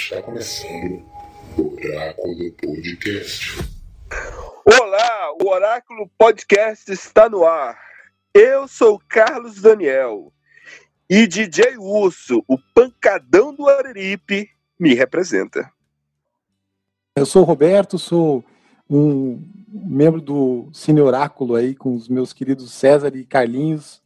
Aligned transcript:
Está 0.00 0.22
começando 0.22 1.04
o 1.58 1.74
Oráculo 1.74 2.52
Podcast. 2.52 3.58
Olá, 4.64 5.32
o 5.42 5.48
Oráculo 5.48 6.08
Podcast 6.16 6.90
está 6.90 7.28
no 7.28 7.44
ar. 7.44 7.76
Eu 8.32 8.66
sou 8.68 9.02
Carlos 9.06 9.60
Daniel 9.60 10.32
e 11.10 11.26
DJ 11.26 11.76
Urso, 11.76 12.42
o 12.48 12.56
pancadão 12.74 13.52
do 13.52 13.68
Araripe, 13.68 14.48
me 14.78 14.94
representa. 14.94 15.70
Eu 17.14 17.26
sou 17.26 17.42
o 17.42 17.44
Roberto, 17.44 17.98
sou 17.98 18.42
um 18.88 19.42
membro 19.68 20.22
do 20.22 20.70
Cine 20.72 21.02
Oráculo 21.02 21.54
aí 21.54 21.74
com 21.74 21.94
os 21.94 22.08
meus 22.08 22.32
queridos 22.32 22.72
César 22.72 23.14
e 23.14 23.26
Carlinhos. 23.26 24.00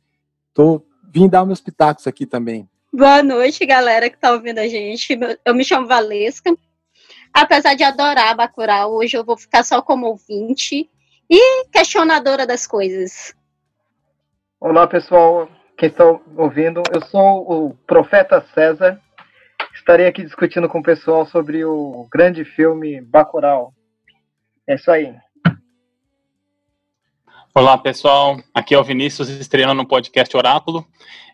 Tô 0.52 0.84
vim 1.12 1.28
dar 1.28 1.44
meus 1.44 1.60
pitacos 1.60 2.06
aqui 2.06 2.26
também. 2.26 2.68
Boa 2.94 3.22
noite, 3.22 3.64
galera 3.64 4.10
que 4.10 4.18
tá 4.18 4.32
ouvindo 4.32 4.58
a 4.58 4.68
gente. 4.68 5.18
Eu 5.46 5.54
me 5.54 5.64
chamo 5.64 5.86
Valesca. 5.86 6.54
Apesar 7.32 7.74
de 7.74 7.82
adorar 7.82 8.36
Bacurau, 8.36 8.92
hoje 8.92 9.16
eu 9.16 9.24
vou 9.24 9.34
ficar 9.34 9.64
só 9.64 9.80
como 9.80 10.08
ouvinte 10.08 10.90
e 11.30 11.64
questionadora 11.72 12.46
das 12.46 12.66
coisas. 12.66 13.34
Olá, 14.60 14.86
pessoal. 14.86 15.48
Quem 15.78 15.88
está 15.88 16.04
ouvindo, 16.36 16.82
eu 16.92 17.00
sou 17.06 17.50
o 17.50 17.74
Profeta 17.86 18.44
César. 18.52 19.00
Estarei 19.74 20.06
aqui 20.06 20.22
discutindo 20.22 20.68
com 20.68 20.80
o 20.80 20.82
pessoal 20.82 21.24
sobre 21.24 21.64
o 21.64 22.06
grande 22.12 22.44
filme 22.44 23.00
Bacurau. 23.00 23.72
É 24.66 24.74
isso 24.74 24.90
aí. 24.90 25.16
Olá, 27.54 27.76
pessoal. 27.76 28.42
Aqui 28.54 28.74
é 28.74 28.78
o 28.78 28.82
Vinícius, 28.82 29.28
estreando 29.28 29.74
no 29.74 29.86
podcast 29.86 30.34
Oráculo. 30.34 30.86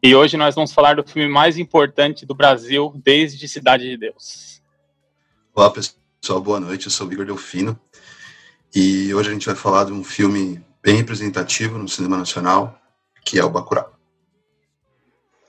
E 0.02 0.16
hoje 0.16 0.36
nós 0.36 0.52
vamos 0.52 0.72
falar 0.72 0.96
do 0.96 1.08
filme 1.08 1.28
mais 1.28 1.56
importante 1.56 2.26
do 2.26 2.34
Brasil 2.34 2.92
desde 2.96 3.46
Cidade 3.46 3.88
de 3.88 3.96
Deus. 3.96 4.60
Olá, 5.54 5.70
pessoal. 5.70 6.40
Boa 6.40 6.58
noite. 6.58 6.86
Eu 6.86 6.90
sou 6.90 7.06
o 7.06 7.12
Igor 7.12 7.24
Delfino. 7.24 7.78
E 8.74 9.14
hoje 9.14 9.30
a 9.30 9.32
gente 9.32 9.46
vai 9.46 9.54
falar 9.54 9.84
de 9.84 9.92
um 9.92 10.02
filme 10.02 10.60
bem 10.82 10.96
representativo 10.96 11.78
no 11.78 11.88
cinema 11.88 12.16
nacional, 12.16 12.76
que 13.24 13.38
é 13.38 13.44
o 13.44 13.50
Bacurau. 13.50 13.92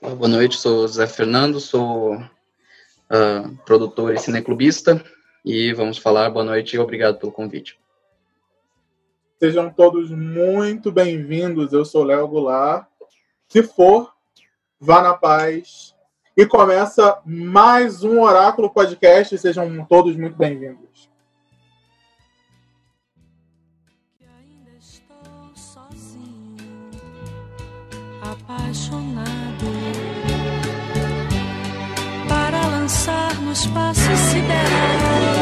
Boa 0.00 0.28
noite. 0.28 0.56
Sou 0.56 0.86
Zé 0.86 1.08
Fernando, 1.08 1.58
sou 1.58 2.14
uh, 2.14 3.56
produtor 3.66 4.14
e 4.14 4.18
cineclubista. 4.18 5.04
E 5.44 5.72
vamos 5.72 5.98
falar. 5.98 6.30
Boa 6.30 6.44
noite 6.44 6.76
e 6.76 6.78
obrigado 6.78 7.18
pelo 7.18 7.32
convite. 7.32 7.79
Sejam 9.42 9.70
todos 9.70 10.10
muito 10.10 10.92
bem-vindos. 10.92 11.72
Eu 11.72 11.82
sou 11.82 12.04
Léo 12.04 12.28
Goulart. 12.28 12.86
Se 13.48 13.62
for, 13.62 14.12
vá 14.78 15.00
na 15.00 15.14
paz. 15.14 15.96
E 16.36 16.44
começa 16.44 17.18
mais 17.24 18.04
um 18.04 18.20
Oráculo 18.20 18.68
Podcast. 18.68 19.38
Sejam 19.38 19.82
todos 19.86 20.14
muito 20.14 20.36
bem-vindos. 20.36 21.08
Apaixonado, 28.20 29.64
para 32.28 32.66
lançar 32.66 33.40
no 33.40 33.52
espaço 33.52 34.00
sideral. 34.30 35.39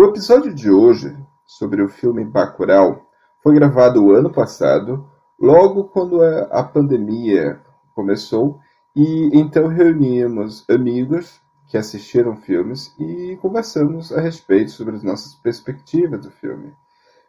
O 0.00 0.04
episódio 0.06 0.54
de 0.54 0.70
hoje, 0.70 1.14
sobre 1.46 1.82
o 1.82 1.88
filme 1.90 2.24
Bacurau, 2.24 3.06
foi 3.42 3.54
gravado 3.54 4.14
ano 4.14 4.30
passado, 4.30 5.06
logo 5.38 5.84
quando 5.84 6.22
a 6.22 6.62
pandemia 6.62 7.60
começou, 7.94 8.58
e 8.96 9.28
então 9.34 9.66
reunimos 9.66 10.64
amigos 10.70 11.38
que 11.68 11.76
assistiram 11.76 12.34
filmes 12.34 12.94
e 12.98 13.36
conversamos 13.42 14.10
a 14.10 14.22
respeito 14.22 14.70
sobre 14.70 14.96
as 14.96 15.02
nossas 15.02 15.34
perspectivas 15.34 16.22
do 16.22 16.30
filme. 16.30 16.72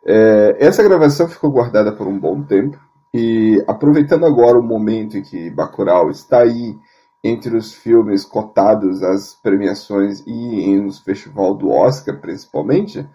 É, 0.06 0.56
essa 0.58 0.82
gravação 0.82 1.28
ficou 1.28 1.52
guardada 1.52 1.92
por 1.92 2.08
um 2.08 2.18
bom 2.18 2.42
tempo, 2.42 2.80
e 3.14 3.62
aproveitando 3.68 4.26
agora 4.26 4.58
o 4.58 4.64
momento 4.64 5.18
em 5.18 5.22
que 5.22 5.50
Bacurau 5.50 6.10
está 6.10 6.40
aí 6.40 6.80
entre 7.24 7.56
os 7.56 7.74
filmes 7.74 8.26
cotados 8.26 9.04
às 9.04 9.34
premiações 9.36 10.24
e 10.26 10.76
no 10.78 10.92
festival 10.92 11.54
do 11.54 11.70
Oscar, 11.70 12.20
principalmente, 12.20 13.08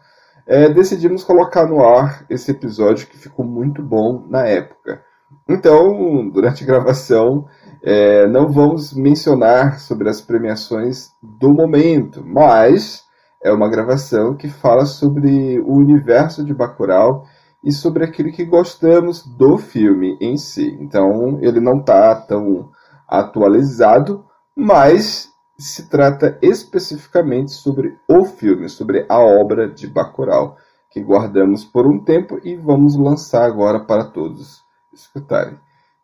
é, 0.47 0.69
decidimos 0.69 1.25
colocar 1.25 1.67
no 1.67 1.85
ar 1.85 2.25
esse 2.31 2.53
episódio 2.53 3.09
que 3.09 3.19
ficou 3.19 3.45
muito 3.45 3.83
bom 3.83 4.25
na 4.29 4.47
época. 4.47 5.03
Então, 5.49 6.29
durante 6.29 6.63
a 6.63 6.67
gravação, 6.67 7.47
é, 7.83 8.29
não 8.29 8.49
vamos 8.49 8.93
mencionar 8.95 9.81
sobre 9.81 10.09
as 10.09 10.21
premiações 10.21 11.11
do 11.21 11.53
momento, 11.53 12.23
mas 12.25 13.05
é 13.43 13.53
uma 13.53 13.69
gravação 13.69 14.37
que 14.37 14.49
fala 14.49 14.87
sobre 14.87 15.59
o 15.61 15.75
universo 15.75 16.45
de 16.45 16.55
Bacurau 16.55 17.25
e 17.65 17.73
sobre 17.73 18.05
aquilo 18.05 18.33
que 18.33 18.45
gostamos 18.45 19.27
do 19.27 19.59
filme 19.59 20.17
em 20.21 20.37
si. 20.37 20.77
Então, 20.81 21.39
ele 21.43 21.59
não 21.59 21.81
está 21.81 22.15
tão 22.15 22.71
atualizado, 23.09 24.25
mas 24.55 25.31
se 25.59 25.89
trata 25.89 26.39
especificamente 26.43 27.53
sobre 27.53 27.99
o 28.09 28.25
filme, 28.25 28.69
sobre 28.69 29.07
a 29.09 29.19
obra 29.19 29.69
de 29.69 29.87
Bacurau, 29.87 30.57
que 30.91 31.01
guardamos 31.01 31.65
por 31.65 31.87
um 31.87 31.99
tempo 32.03 32.41
e 32.43 32.57
vamos 32.57 32.97
lançar 32.97 33.45
agora 33.45 33.81
para 33.81 34.05
todos 34.05 34.65
escutarem. 34.93 35.59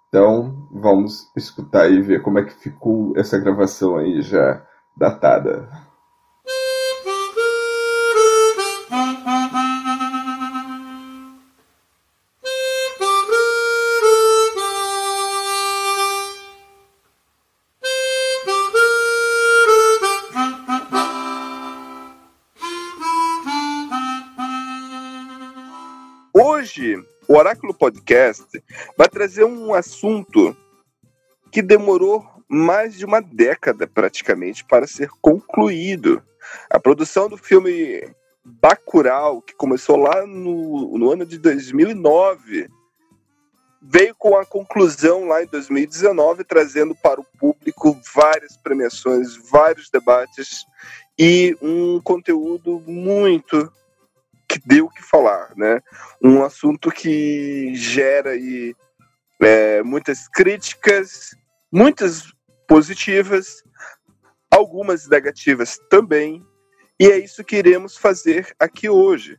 Então, 0.09 0.69
vamos 0.71 1.31
escutar 1.35 1.91
e 1.91 2.01
ver 2.03 2.21
como 2.21 2.39
é 2.39 2.45
que 2.45 2.53
ficou 2.53 3.15
essa 3.17 3.39
gravação 3.39 3.97
aí 3.97 4.21
já 4.21 4.63
datada. 4.97 5.69
O 27.33 27.37
Oráculo 27.39 27.73
Podcast 27.73 28.63
vai 28.95 29.09
trazer 29.09 29.45
um 29.45 29.73
assunto 29.73 30.55
que 31.51 31.63
demorou 31.63 32.23
mais 32.47 32.95
de 32.95 33.07
uma 33.07 33.23
década 33.23 33.87
praticamente 33.87 34.63
para 34.63 34.87
ser 34.87 35.09
concluído. 35.23 36.23
A 36.69 36.79
produção 36.79 37.31
do 37.31 37.39
filme 37.39 38.07
Bacurau, 38.45 39.41
que 39.41 39.55
começou 39.55 39.97
lá 39.97 40.27
no, 40.27 40.99
no 40.99 41.11
ano 41.11 41.25
de 41.25 41.39
2009, 41.39 42.69
veio 43.81 44.15
com 44.19 44.37
a 44.37 44.45
conclusão 44.45 45.25
lá 45.27 45.43
em 45.43 45.47
2019, 45.47 46.45
trazendo 46.45 46.95
para 46.95 47.19
o 47.19 47.27
público 47.39 47.99
várias 48.15 48.59
premiações, 48.59 49.39
vários 49.51 49.89
debates 49.89 50.67
e 51.19 51.57
um 51.63 51.99
conteúdo 51.99 52.79
muito 52.87 53.73
que 54.53 54.69
deu 54.69 54.85
o 54.85 54.91
que 54.91 55.03
falar, 55.03 55.55
né? 55.57 55.81
Um 56.23 56.45
assunto 56.45 56.91
que 56.91 57.75
gera 57.75 58.31
aí, 58.33 58.75
é, 59.41 59.83
muitas 59.83 60.29
críticas, 60.29 61.35
muitas 61.73 62.25
positivas, 62.69 63.63
algumas 64.51 65.09
negativas 65.09 65.79
também, 65.89 66.45
e 67.01 67.07
é 67.07 67.19
isso 67.19 67.43
que 67.43 67.57
iremos 67.57 67.97
fazer 67.97 68.55
aqui 68.61 68.91
hoje. 68.91 69.39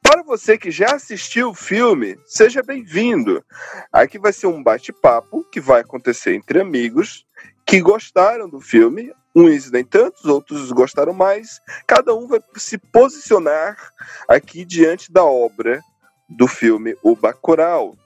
Para 0.00 0.22
você 0.22 0.56
que 0.56 0.70
já 0.70 0.94
assistiu 0.94 1.50
o 1.50 1.54
filme, 1.54 2.16
seja 2.24 2.62
bem-vindo. 2.62 3.44
Aqui 3.92 4.18
vai 4.18 4.32
ser 4.32 4.46
um 4.46 4.62
bate-papo 4.62 5.44
que 5.50 5.60
vai 5.60 5.80
acontecer 5.80 6.34
entre 6.34 6.60
amigos 6.60 7.26
que 7.66 7.80
gostaram 7.80 8.48
do 8.48 8.60
filme, 8.60 9.12
uns 9.34 9.70
nem 9.70 9.84
tantos, 9.84 10.24
outros 10.24 10.70
gostaram 10.72 11.12
mais. 11.12 11.60
Cada 11.86 12.14
um 12.14 12.26
vai 12.26 12.40
se 12.56 12.78
posicionar 12.78 13.76
aqui 14.28 14.64
diante 14.64 15.12
da 15.12 15.24
obra 15.24 15.80
do 16.28 16.46
filme 16.46 16.96
O 17.02 17.14
Bacurau. 17.14 17.96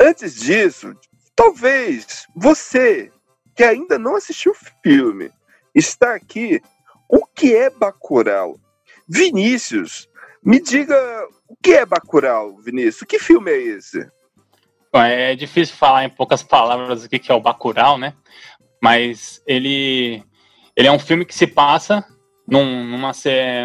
Antes 0.00 0.34
disso, 0.34 0.94
talvez 1.34 2.26
você 2.34 3.10
que 3.54 3.64
ainda 3.64 3.98
não 3.98 4.16
assistiu 4.16 4.52
o 4.52 4.82
filme 4.82 5.30
está 5.74 6.14
aqui. 6.14 6.60
O 7.08 7.26
que 7.26 7.54
é 7.54 7.68
Bacurau? 7.68 8.58
Vinícius, 9.08 10.08
me 10.42 10.60
diga 10.60 10.96
o 11.48 11.56
que 11.56 11.74
é 11.74 11.84
Bacurau, 11.84 12.56
Vinícius? 12.58 13.02
Que 13.02 13.18
filme 13.18 13.50
é 13.50 13.58
esse? 13.58 14.08
É 14.92 15.34
difícil 15.34 15.76
falar 15.76 16.04
em 16.04 16.10
poucas 16.10 16.42
palavras 16.42 17.04
o 17.04 17.08
que 17.08 17.18
que 17.18 17.30
é 17.30 17.34
o 17.34 17.40
Bacurau, 17.40 17.98
né? 17.98 18.14
Mas 18.82 19.42
ele, 19.46 20.24
ele 20.76 20.88
é 20.88 20.92
um 20.92 20.98
filme 20.98 21.24
que 21.24 21.34
se 21.34 21.46
passa 21.46 22.04
num- 22.46 22.84
numa, 22.84 23.12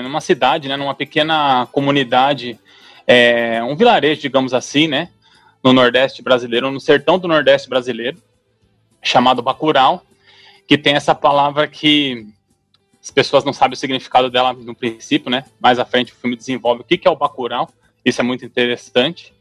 numa 0.04 0.22
cidade, 0.22 0.68
né? 0.68 0.78
Numa 0.78 0.94
pequena 0.94 1.68
comunidade, 1.72 2.60
é, 3.08 3.64
um 3.64 3.76
vilarejo, 3.76 4.22
digamos 4.22 4.54
assim, 4.54 4.88
né? 4.88 5.10
No 5.64 5.74
Nordeste 5.74 6.22
brasileiro, 6.22 6.70
no 6.70 6.80
sertão 6.80 7.18
do 7.18 7.28
Nordeste 7.28 7.68
brasileiro, 7.68 8.22
chamado 9.02 9.42
Bacurau, 9.42 10.04
que 10.68 10.78
tem 10.78 10.96
essa 10.96 11.16
palavra 11.16 11.68
que 11.68 12.28
as 13.02 13.12
pessoas 13.12 13.44
não 13.44 13.54
sabem 13.54 13.74
o 13.74 13.78
significado 13.78 14.30
dela 14.30 14.54
no 14.54 14.76
princípio, 14.76 15.30
né? 15.30 15.46
Mais 15.60 15.80
à 15.80 15.86
frente 15.86 16.12
o 16.12 16.16
filme 16.16 16.36
desenvolve 16.36 16.82
o 16.82 16.84
que 16.84 16.98
que 16.98 17.08
é 17.08 17.12
o 17.12 17.16
Bacurau. 17.16 17.70
Isso 18.04 18.22
é 18.22 18.24
muito 18.24 18.46
interessante. 18.46 19.34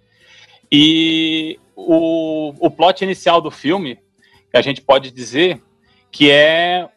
E 0.71 1.59
o, 1.77 2.55
o 2.59 2.71
plot 2.71 3.03
inicial 3.05 3.41
do 3.41 3.51
filme, 3.51 3.99
a 4.53 4.63
gente 4.63 4.81
pode 4.81 5.11
dizer 5.11 5.61
que 6.11 6.31
é 6.31 6.89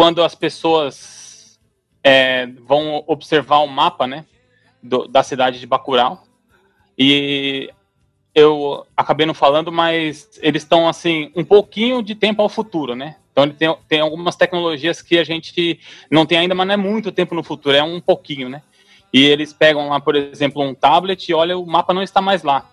quando 0.00 0.22
as 0.22 0.34
pessoas 0.34 1.60
é, 2.02 2.46
vão 2.66 3.04
observar 3.06 3.58
o 3.58 3.66
mapa, 3.66 4.06
né, 4.06 4.24
do- 4.82 5.06
da 5.06 5.22
cidade 5.22 5.60
de 5.60 5.66
Bacurau. 5.66 6.22
E 6.98 7.68
eu 8.34 8.86
acabei 8.96 9.26
não 9.26 9.34
falando, 9.34 9.70
mas 9.70 10.40
eles 10.40 10.62
estão 10.62 10.88
assim 10.88 11.30
um 11.36 11.44
pouquinho 11.44 12.02
de 12.02 12.14
tempo 12.14 12.40
ao 12.40 12.48
futuro, 12.48 12.96
né? 12.96 13.16
Então 13.30 13.44
ele 13.44 13.52
tem, 13.52 13.76
tem 13.86 14.00
algumas 14.00 14.36
tecnologias 14.36 15.02
que 15.02 15.18
a 15.18 15.24
gente 15.24 15.78
não 16.10 16.24
tem 16.24 16.38
ainda, 16.38 16.54
mas 16.54 16.66
não 16.66 16.72
é 16.72 16.78
muito 16.78 17.12
tempo 17.12 17.34
no 17.34 17.42
futuro, 17.42 17.76
é 17.76 17.82
um 17.82 18.00
pouquinho, 18.00 18.48
né? 18.48 18.62
E 19.12 19.22
eles 19.22 19.52
pegam 19.52 19.90
lá, 19.90 20.00
por 20.00 20.16
exemplo, 20.16 20.62
um 20.62 20.74
tablet 20.74 21.28
e 21.28 21.34
olha, 21.34 21.58
o 21.58 21.66
mapa 21.66 21.92
não 21.92 22.02
está 22.02 22.22
mais 22.22 22.42
lá. 22.42 22.69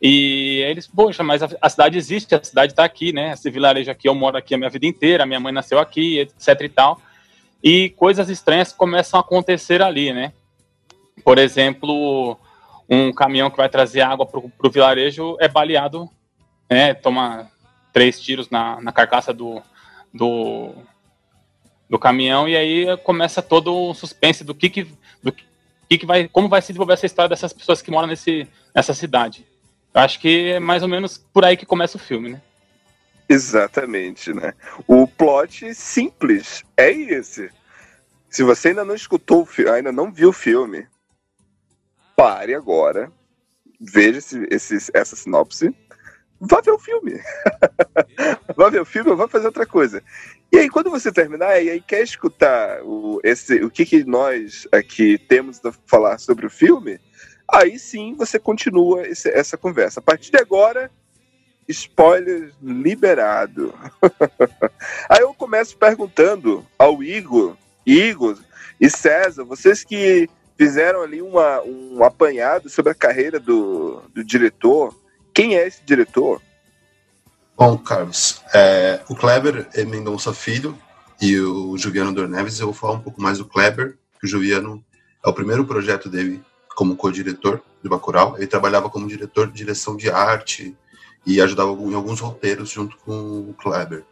E 0.00 0.62
eles, 0.68 0.86
poxa, 0.86 1.22
mas 1.22 1.42
a, 1.42 1.48
a 1.60 1.68
cidade 1.68 1.96
existe, 1.96 2.34
a 2.34 2.42
cidade 2.42 2.72
está 2.72 2.84
aqui, 2.84 3.12
né? 3.12 3.32
Esse 3.32 3.50
vilarejo 3.50 3.90
aqui, 3.90 4.08
eu 4.08 4.14
moro 4.14 4.36
aqui 4.36 4.54
a 4.54 4.58
minha 4.58 4.70
vida 4.70 4.86
inteira, 4.86 5.26
minha 5.26 5.40
mãe 5.40 5.52
nasceu 5.52 5.78
aqui, 5.78 6.18
etc 6.18 6.60
e 6.60 6.68
tal. 6.68 7.00
E 7.62 7.90
coisas 7.90 8.28
estranhas 8.28 8.72
começam 8.72 9.18
a 9.18 9.22
acontecer 9.22 9.80
ali, 9.82 10.12
né? 10.12 10.32
Por 11.24 11.38
exemplo, 11.38 12.38
um 12.88 13.12
caminhão 13.12 13.50
que 13.50 13.56
vai 13.56 13.68
trazer 13.68 14.02
água 14.02 14.26
para 14.26 14.38
o 14.38 14.70
vilarejo 14.70 15.36
é 15.40 15.48
baleado, 15.48 16.08
né? 16.70 16.92
Toma 16.94 17.50
três 17.92 18.20
tiros 18.20 18.50
na, 18.50 18.80
na 18.82 18.92
carcaça 18.92 19.32
do, 19.32 19.62
do, 20.12 20.74
do 21.88 21.98
caminhão 21.98 22.46
e 22.46 22.54
aí 22.54 22.96
começa 22.98 23.40
todo 23.40 23.74
o 23.74 23.94
suspense 23.94 24.44
do 24.44 24.54
que 24.54 24.68
que, 24.68 24.86
do 25.22 25.32
que, 25.32 25.98
que 25.98 26.04
vai, 26.04 26.28
como 26.28 26.48
vai 26.48 26.60
se 26.60 26.68
desenvolver 26.68 26.92
essa 26.92 27.06
história 27.06 27.30
dessas 27.30 27.54
pessoas 27.54 27.80
que 27.80 27.90
moram 27.90 28.06
nesse, 28.06 28.46
nessa 28.74 28.92
cidade. 28.92 29.46
Acho 29.96 30.20
que 30.20 30.50
é 30.52 30.60
mais 30.60 30.82
ou 30.82 30.88
menos 30.90 31.16
por 31.16 31.42
aí 31.42 31.56
que 31.56 31.64
começa 31.64 31.96
o 31.96 32.00
filme, 32.00 32.32
né? 32.32 32.42
Exatamente, 33.26 34.30
né? 34.32 34.52
O 34.86 35.08
plot 35.08 35.74
simples 35.74 36.62
é 36.76 36.92
esse. 36.92 37.50
Se 38.28 38.42
você 38.42 38.68
ainda 38.68 38.84
não 38.84 38.94
escutou, 38.94 39.48
ainda 39.74 39.90
não 39.90 40.12
viu 40.12 40.28
o 40.28 40.34
filme, 40.34 40.86
pare 42.14 42.54
agora, 42.54 43.10
veja 43.80 44.18
esse, 44.18 44.46
esse- 44.50 44.90
essa 44.92 45.16
sinopse, 45.16 45.74
vá 46.38 46.60
ver 46.60 46.72
o 46.72 46.78
filme. 46.78 47.18
vá 48.54 48.68
ver 48.68 48.82
o 48.82 48.84
filme 48.84 49.10
ou 49.10 49.16
vá 49.16 49.26
fazer 49.26 49.46
outra 49.46 49.64
coisa. 49.64 50.02
E 50.52 50.58
aí, 50.58 50.68
quando 50.68 50.90
você 50.90 51.10
terminar 51.10 51.58
e 51.62 51.70
aí 51.70 51.80
quer 51.80 52.02
escutar 52.02 52.82
o, 52.82 53.18
esse, 53.24 53.64
o 53.64 53.70
que, 53.70 53.86
que 53.86 54.04
nós 54.04 54.68
aqui 54.70 55.16
temos 55.16 55.64
a 55.64 55.72
falar 55.86 56.18
sobre 56.18 56.44
o 56.46 56.50
filme, 56.50 57.00
aí 57.50 57.78
sim 57.78 58.14
você 58.14 58.38
continua 58.38 59.06
esse- 59.06 59.30
essa 59.30 59.56
conversa. 59.56 60.00
A 60.00 60.02
partir 60.02 60.30
de 60.30 60.38
agora, 60.38 60.90
spoiler 61.68 62.52
liberado. 62.62 63.74
Aí 65.08 65.20
eu 65.20 65.34
começo 65.34 65.76
perguntando 65.76 66.64
ao 66.78 67.02
Igor, 67.02 67.56
Igor 67.84 68.38
e 68.80 68.88
César, 68.88 69.44
vocês 69.44 69.82
que 69.82 70.28
fizeram 70.56 71.02
ali 71.02 71.20
uma, 71.20 71.60
um 71.62 72.02
apanhado 72.04 72.68
sobre 72.68 72.92
a 72.92 72.94
carreira 72.94 73.38
do, 73.38 74.02
do 74.14 74.24
diretor, 74.24 74.94
quem 75.34 75.56
é 75.56 75.66
esse 75.66 75.82
diretor? 75.84 76.40
Bom, 77.56 77.76
Carlos, 77.78 78.42
é, 78.54 79.00
o 79.08 79.14
Kleber 79.14 79.66
é 79.74 79.84
Mendonça 79.84 80.32
Filho 80.32 80.76
e 81.20 81.38
o 81.40 81.76
Juliano 81.76 82.12
Dorneves. 82.12 82.60
Eu 82.60 82.66
vou 82.66 82.74
falar 82.74 82.94
um 82.94 83.00
pouco 83.00 83.20
mais 83.20 83.38
do 83.38 83.44
Kleber, 83.46 83.96
que 84.20 84.26
o 84.26 84.28
Juliano 84.28 84.84
é 85.24 85.28
o 85.28 85.32
primeiro 85.32 85.64
projeto 85.66 86.08
dele 86.08 86.42
como 86.76 86.94
co-diretor 86.94 87.62
de 87.82 87.88
Bacurau. 87.88 88.36
Ele 88.36 88.46
trabalhava 88.46 88.90
como 88.90 89.08
diretor 89.08 89.48
de 89.48 89.54
direção 89.54 89.96
de 89.96 90.10
arte 90.10 90.76
e 91.24 91.40
ajudava 91.40 91.72
em 91.72 91.94
alguns 91.94 92.20
roteiros 92.20 92.68
junto 92.68 92.96
com 92.98 93.40
o 93.50 93.54
Kleber. 93.54 94.04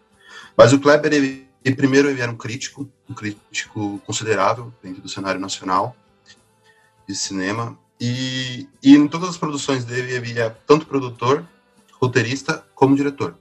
Mas 0.56 0.72
o 0.72 0.80
Kleber, 0.80 1.12
ele, 1.12 1.46
ele 1.62 1.76
primeiro 1.76 2.08
ele 2.08 2.22
era 2.22 2.32
um 2.32 2.36
crítico, 2.36 2.88
um 3.08 3.14
crítico 3.14 4.00
considerável 4.06 4.72
dentro 4.82 5.02
do 5.02 5.08
cenário 5.08 5.40
nacional 5.40 5.94
de 7.06 7.14
cinema. 7.14 7.78
E, 8.00 8.66
e 8.82 8.96
em 8.96 9.06
todas 9.06 9.28
as 9.28 9.36
produções 9.36 9.84
dele, 9.84 10.12
ele 10.12 10.40
é 10.40 10.48
tanto 10.66 10.86
produtor 10.86 11.46
roteirista 12.00 12.66
como 12.74 12.96
diretor. 12.96 13.36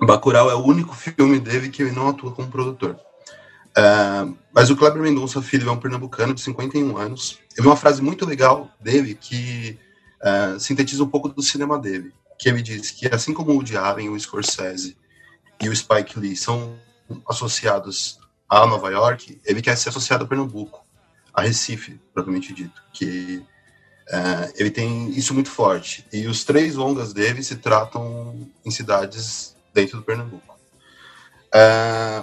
Bacurau 0.00 0.50
é 0.50 0.54
o 0.54 0.64
único 0.64 0.94
filme 0.96 1.38
dele 1.38 1.68
que 1.68 1.82
ele 1.82 1.92
não 1.92 2.08
atua 2.08 2.32
como 2.32 2.50
produtor. 2.50 2.98
Ah, 3.76 4.28
mas 4.52 4.70
o 4.70 4.76
Kleber 4.76 5.00
Mendonça 5.00 5.40
Filho 5.40 5.68
é 5.68 5.72
um 5.72 5.78
pernambucano 5.78 6.34
de 6.34 6.40
51 6.40 6.96
anos. 6.96 7.38
Eu 7.56 7.62
vi 7.62 7.68
uma 7.68 7.76
frase 7.76 8.02
muito 8.02 8.26
legal 8.26 8.70
dele 8.80 9.14
que 9.14 9.78
ah, 10.22 10.56
sintetiza 10.58 11.02
um 11.02 11.08
pouco 11.08 11.28
do 11.28 11.42
cinema 11.42 11.78
dele, 11.78 12.12
que 12.38 12.48
ele 12.48 12.62
diz 12.62 12.90
que 12.90 13.06
assim 13.06 13.32
como 13.32 13.52
o 13.52 13.78
Allen, 13.78 14.10
o 14.10 14.18
Scorsese 14.18 14.96
e 15.60 15.68
o 15.68 15.76
Spike 15.76 16.18
Lee 16.18 16.36
são 16.36 16.76
associados 17.28 18.18
a 18.48 18.66
Nova 18.66 18.90
York, 18.90 19.40
ele 19.46 19.62
quer 19.62 19.76
ser 19.76 19.88
associado 19.88 20.24
a 20.24 20.26
Pernambuco, 20.26 20.84
a 21.32 21.40
Recife, 21.40 21.98
propriamente 22.12 22.52
dito, 22.52 22.82
que 22.92 23.42
é, 24.08 24.52
ele 24.56 24.70
tem 24.70 25.08
isso 25.10 25.32
muito 25.32 25.50
forte. 25.50 26.06
E 26.12 26.26
os 26.26 26.44
três 26.44 26.74
longas 26.74 27.14
dele 27.14 27.42
se 27.42 27.56
tratam 27.56 28.46
em 28.62 28.70
cidades 28.70 29.56
dentro 29.72 29.96
do 29.96 30.02
Pernambuco. 30.02 30.54
É, 31.54 32.22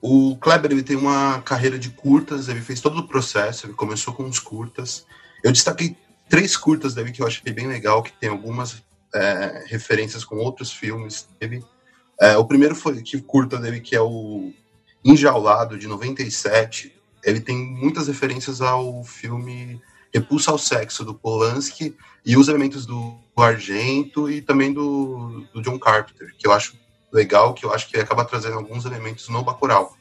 o 0.00 0.36
Kleber 0.36 0.72
ele 0.72 0.82
tem 0.82 0.96
uma 0.96 1.42
carreira 1.42 1.78
de 1.78 1.90
curtas, 1.90 2.48
ele 2.48 2.60
fez 2.60 2.80
todo 2.80 3.00
o 3.00 3.08
processo, 3.08 3.66
ele 3.66 3.74
começou 3.74 4.14
com 4.14 4.24
uns 4.24 4.38
curtas. 4.38 5.06
Eu 5.44 5.52
destaquei 5.52 5.96
três 6.28 6.56
curtas 6.56 6.94
dele 6.94 7.12
que 7.12 7.20
eu 7.20 7.26
achei 7.26 7.52
bem 7.52 7.66
legal, 7.66 8.02
que 8.02 8.12
tem 8.12 8.30
algumas 8.30 8.82
é, 9.14 9.64
referências 9.66 10.24
com 10.24 10.36
outros 10.36 10.72
filmes 10.72 11.28
dele. 11.38 11.62
É, 12.20 12.36
o 12.36 12.44
primeiro 12.44 12.74
foi 12.74 13.02
que 13.02 13.20
curta 13.20 13.58
dele, 13.58 13.80
que 13.80 13.94
é 13.94 14.00
o 14.00 14.52
Enjaulado, 15.04 15.78
de 15.78 15.86
97. 15.86 16.94
Ele 17.22 17.40
tem 17.40 17.56
muitas 17.56 18.08
referências 18.08 18.60
ao 18.60 19.04
filme 19.04 19.80
Repulsa 20.12 20.50
ao 20.50 20.58
Sexo, 20.58 21.04
do 21.04 21.14
Polanski, 21.14 21.96
e 22.24 22.36
os 22.36 22.48
elementos 22.48 22.84
do, 22.86 23.18
do 23.36 23.42
Argento 23.42 24.30
e 24.30 24.42
também 24.42 24.72
do, 24.72 25.46
do 25.52 25.62
John 25.62 25.78
Carpenter, 25.78 26.34
que 26.36 26.46
eu 26.46 26.52
acho 26.52 26.74
legal, 27.12 27.54
que 27.54 27.64
eu 27.64 27.72
acho 27.72 27.88
que 27.88 27.98
acaba 27.98 28.24
trazendo 28.24 28.56
alguns 28.56 28.84
elementos 28.84 29.28
no 29.28 29.42
Bacurau 29.42 29.96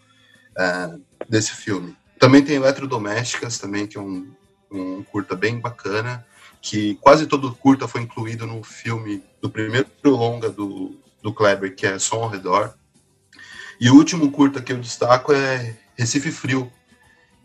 é, 0.57 0.97
desse 1.27 1.51
filme. 1.51 1.95
Também 2.19 2.43
tem 2.43 2.57
Eletrodomésticas, 2.57 3.57
também, 3.57 3.87
que 3.87 3.97
é 3.97 4.01
um, 4.01 4.31
um 4.71 5.03
curta 5.03 5.35
bem 5.35 5.59
bacana, 5.59 6.25
que 6.61 6.95
quase 6.95 7.25
todo 7.25 7.55
curta 7.55 7.87
foi 7.87 8.01
incluído 8.01 8.45
no 8.45 8.61
filme 8.63 9.23
do 9.41 9.49
primeiro 9.49 9.87
longa 10.03 10.49
do, 10.49 10.99
do 11.21 11.33
Kleber, 11.33 11.75
que 11.75 11.85
é 11.85 11.97
Som 11.97 12.23
ao 12.23 12.29
Redor. 12.29 12.73
E 13.79 13.89
o 13.89 13.95
último 13.95 14.31
curta 14.31 14.61
que 14.61 14.73
eu 14.73 14.79
destaco 14.79 15.31
é 15.31 15.77
Recife 15.95 16.31
Frio, 16.31 16.71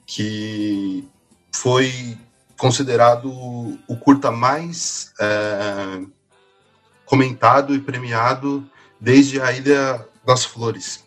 que 0.04 1.08
foi 1.52 2.18
considerado 2.56 3.30
o 3.86 3.96
curta 3.96 4.30
mais 4.30 5.12
é, 5.20 6.02
comentado 7.04 7.74
e 7.74 7.80
premiado 7.80 8.68
desde 9.00 9.40
a 9.40 9.52
Ilha 9.52 10.06
das 10.24 10.44
Flores. 10.44 11.04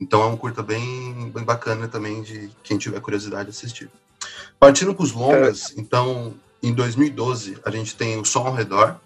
Então 0.00 0.22
é 0.22 0.26
um 0.26 0.36
curta 0.36 0.62
bem, 0.62 1.30
bem 1.30 1.44
bacana 1.44 1.88
também 1.88 2.22
de 2.22 2.50
quem 2.62 2.78
tiver 2.78 3.00
curiosidade 3.00 3.50
de 3.50 3.56
assistir. 3.56 3.90
Partindo 4.58 4.94
para 4.94 5.04
os 5.04 5.12
longas, 5.12 5.74
então 5.76 6.34
em 6.62 6.72
2012 6.72 7.58
a 7.64 7.70
gente 7.70 7.96
tem 7.96 8.18
o 8.18 8.24
Som 8.24 8.46
ao 8.46 8.54
Redor, 8.54 8.96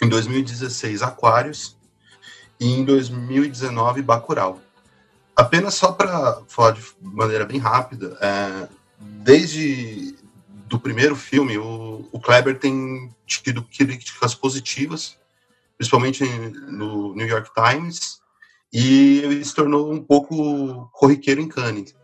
em 0.00 0.08
2016 0.08 1.02
Aquários 1.02 1.76
e 2.60 2.66
em 2.66 2.84
2019 2.84 4.02
Bacurau. 4.02 4.60
Apenas 5.34 5.74
só 5.74 5.92
para 5.92 6.42
falar 6.48 6.72
de 6.72 6.82
maneira 7.00 7.44
bem 7.44 7.58
rápida, 7.58 8.16
é, 8.20 8.68
desde 8.98 10.16
do 10.66 10.78
primeiro 10.78 11.16
filme, 11.16 11.56
o, 11.56 12.08
o 12.12 12.20
Kleber 12.20 12.58
tem 12.58 13.10
tido 13.26 13.62
críticas 13.62 14.34
positivas, 14.34 15.16
principalmente 15.78 16.24
no 16.24 17.14
New 17.14 17.26
York 17.26 17.50
Times, 17.54 18.20
e 18.72 19.20
ele 19.20 19.44
se 19.44 19.54
tornou 19.54 19.90
um 19.90 20.02
pouco 20.02 20.90
corriqueiro 20.92 21.40
em 21.40 21.48
Cannes. 21.48 21.94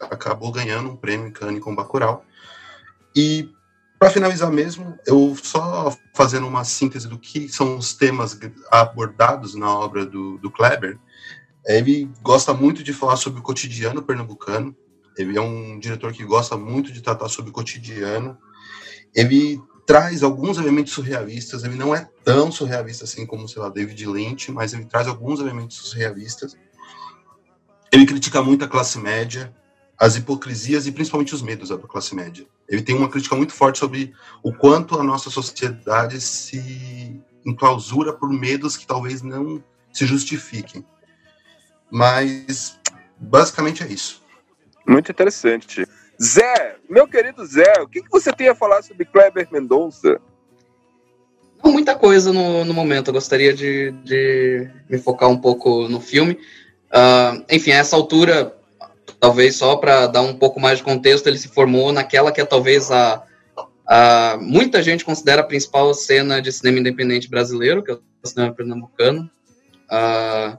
Acabou 0.00 0.52
ganhando 0.52 0.90
um 0.90 0.96
prêmio 0.96 1.26
em 1.26 1.32
Cannes 1.32 1.60
com 1.60 1.74
Bacurau. 1.74 2.24
E 3.14 3.50
para 3.98 4.10
finalizar 4.10 4.50
mesmo, 4.50 4.96
eu 5.04 5.36
só 5.42 5.94
fazendo 6.14 6.46
uma 6.46 6.64
síntese 6.64 7.08
do 7.08 7.18
que 7.18 7.48
são 7.48 7.76
os 7.76 7.92
temas 7.92 8.38
abordados 8.70 9.56
na 9.56 9.68
obra 9.68 10.06
do, 10.06 10.38
do 10.38 10.50
Kleber, 10.50 10.98
ele 11.66 12.08
gosta 12.22 12.54
muito 12.54 12.84
de 12.84 12.92
falar 12.92 13.16
sobre 13.16 13.40
o 13.40 13.42
cotidiano 13.42 14.02
pernambucano, 14.02 14.74
ele 15.18 15.36
é 15.36 15.40
um 15.40 15.80
diretor 15.80 16.12
que 16.12 16.24
gosta 16.24 16.56
muito 16.56 16.92
de 16.92 17.02
tratar 17.02 17.28
sobre 17.28 17.50
o 17.50 17.52
cotidiano, 17.52 18.38
ele 19.12 19.60
traz 19.88 20.22
alguns 20.22 20.58
elementos 20.58 20.92
surrealistas, 20.92 21.64
ele 21.64 21.74
não 21.74 21.94
é 21.94 22.06
tão 22.22 22.52
surrealista 22.52 23.04
assim 23.04 23.24
como, 23.24 23.48
sei 23.48 23.62
lá, 23.62 23.70
David 23.70 24.06
Lynch, 24.06 24.52
mas 24.52 24.74
ele 24.74 24.84
traz 24.84 25.08
alguns 25.08 25.40
elementos 25.40 25.78
surrealistas. 25.78 26.54
Ele 27.90 28.04
critica 28.04 28.42
muito 28.42 28.62
a 28.66 28.68
classe 28.68 28.98
média, 28.98 29.50
as 29.98 30.14
hipocrisias 30.14 30.86
e 30.86 30.92
principalmente 30.92 31.34
os 31.34 31.40
medos 31.40 31.70
da 31.70 31.78
classe 31.78 32.14
média. 32.14 32.46
Ele 32.68 32.82
tem 32.82 32.94
uma 32.94 33.08
crítica 33.08 33.34
muito 33.34 33.54
forte 33.54 33.78
sobre 33.78 34.12
o 34.42 34.52
quanto 34.52 35.00
a 35.00 35.02
nossa 35.02 35.30
sociedade 35.30 36.20
se 36.20 37.18
enclausura 37.46 38.12
por 38.12 38.28
medos 38.28 38.76
que 38.76 38.86
talvez 38.86 39.22
não 39.22 39.64
se 39.90 40.04
justifiquem. 40.04 40.84
Mas 41.90 42.78
basicamente 43.18 43.82
é 43.82 43.86
isso. 43.86 44.22
Muito 44.86 45.10
interessante. 45.10 45.88
Zé, 46.20 46.76
meu 46.88 47.06
querido 47.06 47.46
Zé, 47.46 47.74
o 47.80 47.86
que, 47.86 48.02
que 48.02 48.10
você 48.10 48.32
tem 48.32 48.48
a 48.48 48.54
falar 48.54 48.82
sobre 48.82 49.04
Kleber 49.04 49.46
Mendonça? 49.52 50.20
Não 51.62 51.72
muita 51.72 51.94
coisa 51.94 52.32
no, 52.32 52.64
no 52.64 52.74
momento. 52.74 53.08
Eu 53.08 53.14
gostaria 53.14 53.52
de, 53.52 53.92
de 54.04 54.68
me 54.88 54.98
focar 54.98 55.28
um 55.28 55.38
pouco 55.38 55.88
no 55.88 56.00
filme. 56.00 56.34
Uh, 56.88 57.44
enfim, 57.50 57.72
a 57.72 57.76
essa 57.76 57.94
altura, 57.94 58.54
talvez 59.20 59.56
só 59.56 59.76
para 59.76 60.06
dar 60.06 60.22
um 60.22 60.34
pouco 60.34 60.60
mais 60.60 60.78
de 60.78 60.84
contexto, 60.84 61.26
ele 61.26 61.38
se 61.38 61.48
formou 61.48 61.92
naquela 61.92 62.32
que 62.32 62.40
é 62.40 62.44
talvez 62.44 62.90
a, 62.90 63.22
a 63.86 64.38
muita 64.40 64.82
gente 64.82 65.04
considera 65.04 65.42
a 65.42 65.46
principal 65.46 65.92
cena 65.94 66.40
de 66.40 66.50
cinema 66.52 66.80
independente 66.80 67.28
brasileiro, 67.28 67.82
que 67.82 67.92
é 67.92 67.94
o 67.94 68.26
cinema 68.26 68.52
pernambucano. 68.52 69.30
Uh, 69.90 70.58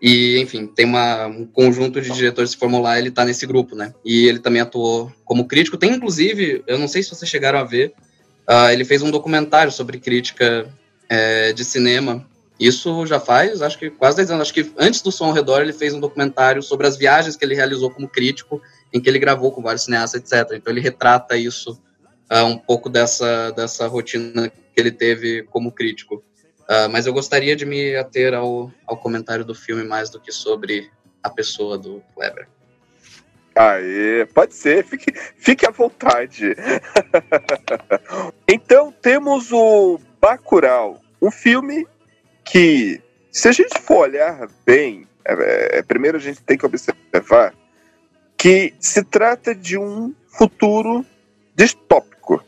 e, 0.00 0.38
enfim, 0.38 0.66
tem 0.66 0.84
uma, 0.84 1.26
um 1.26 1.46
conjunto 1.46 2.00
de 2.00 2.10
diretores 2.10 2.50
que 2.50 2.54
se 2.56 2.60
formou 2.60 2.80
lá, 2.80 2.98
ele 2.98 3.08
está 3.08 3.24
nesse 3.24 3.46
grupo, 3.46 3.74
né? 3.74 3.94
E 4.04 4.26
ele 4.26 4.38
também 4.38 4.60
atuou 4.60 5.12
como 5.24 5.46
crítico. 5.46 5.76
Tem, 5.76 5.92
inclusive, 5.92 6.62
eu 6.66 6.78
não 6.78 6.88
sei 6.88 7.02
se 7.02 7.10
vocês 7.10 7.30
chegaram 7.30 7.58
a 7.58 7.64
ver, 7.64 7.94
uh, 8.48 8.70
ele 8.70 8.84
fez 8.84 9.02
um 9.02 9.10
documentário 9.10 9.72
sobre 9.72 9.98
crítica 9.98 10.68
é, 11.08 11.52
de 11.52 11.64
cinema 11.64 12.26
isso 12.58 13.04
já 13.04 13.20
faz, 13.20 13.60
acho 13.60 13.78
que 13.78 13.90
quase 13.90 14.16
10 14.16 14.30
anos. 14.30 14.42
Acho 14.42 14.54
que 14.54 14.72
antes 14.78 15.02
do 15.02 15.12
Som 15.12 15.26
ao 15.26 15.32
Redor, 15.32 15.60
ele 15.60 15.72
fez 15.72 15.92
um 15.92 16.00
documentário 16.00 16.62
sobre 16.62 16.86
as 16.86 16.96
viagens 16.96 17.36
que 17.36 17.44
ele 17.44 17.54
realizou 17.54 17.90
como 17.90 18.08
crítico, 18.08 18.62
em 18.92 19.00
que 19.00 19.08
ele 19.08 19.18
gravou 19.18 19.52
com 19.52 19.60
vários 19.60 19.84
cineastas, 19.84 20.22
etc. 20.22 20.52
Então 20.54 20.72
ele 20.72 20.80
retrata 20.80 21.36
isso, 21.36 21.78
uh, 22.32 22.44
um 22.44 22.56
pouco 22.56 22.88
dessa, 22.88 23.50
dessa 23.50 23.86
rotina 23.86 24.48
que 24.48 24.80
ele 24.80 24.90
teve 24.90 25.42
como 25.44 25.70
crítico. 25.70 26.24
Uh, 26.68 26.88
mas 26.90 27.06
eu 27.06 27.12
gostaria 27.12 27.54
de 27.54 27.64
me 27.64 27.94
ater 27.94 28.34
ao, 28.34 28.72
ao 28.86 28.96
comentário 28.96 29.44
do 29.44 29.54
filme 29.54 29.84
mais 29.84 30.10
do 30.10 30.20
que 30.20 30.32
sobre 30.32 30.90
a 31.22 31.30
pessoa 31.30 31.78
do 31.78 32.02
Kleber. 32.14 32.48
Aê, 33.54 34.26
pode 34.26 34.54
ser, 34.54 34.84
fique, 34.84 35.12
fique 35.38 35.66
à 35.66 35.70
vontade. 35.70 36.54
então 38.46 38.92
temos 39.00 39.50
o 39.50 39.98
Bacurau, 40.20 41.00
um 41.22 41.30
filme 41.30 41.86
que, 42.44 43.00
se 43.32 43.48
a 43.48 43.52
gente 43.52 43.78
for 43.80 44.08
olhar 44.08 44.48
bem, 44.66 45.06
é, 45.24 45.78
é, 45.78 45.82
primeiro 45.82 46.18
a 46.18 46.20
gente 46.20 46.42
tem 46.42 46.58
que 46.58 46.66
observar 46.66 47.54
que 48.36 48.74
se 48.78 49.02
trata 49.02 49.54
de 49.54 49.78
um 49.78 50.14
futuro 50.28 51.04
distópico. 51.54 52.44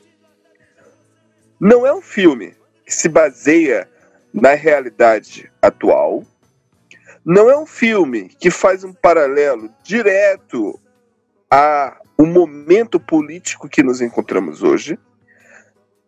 Não 1.59 1.87
é 1.87 1.93
um 1.93 2.03
filme 2.03 2.55
que 2.85 2.95
se 2.95 3.09
baseia 3.09 3.89
na 4.33 4.55
realidade 4.55 5.51
atual. 5.61 6.25
Não 7.25 7.51
é 7.51 7.59
um 7.59 7.67
filme 7.67 8.29
que 8.29 8.51
faz 8.51 8.85
um 8.85 8.93
paralelo 8.93 9.71
direto 9.83 10.79
ao 11.51 12.27
momento 12.27 12.99
político 12.99 13.69
que 13.69 13.83
nos 13.83 14.01
encontramos 14.01 14.63
hoje. 14.63 14.99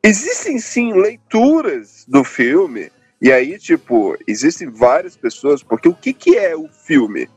Existem 0.03 0.59
sim 0.59 0.93
leituras 0.95 2.05
do 2.09 2.25
filme 2.25 2.91
e 3.21 3.31
aí, 3.31 3.59
tipo, 3.59 4.17
existem 4.27 4.71
várias 4.71 5.15
pessoas, 5.15 5.63
porque 5.63 5.89
o 5.89 5.95
que, 5.95 6.15
que 6.15 6.39
é 6.39 6.57
o 6.57 6.69
filme? 6.69 7.29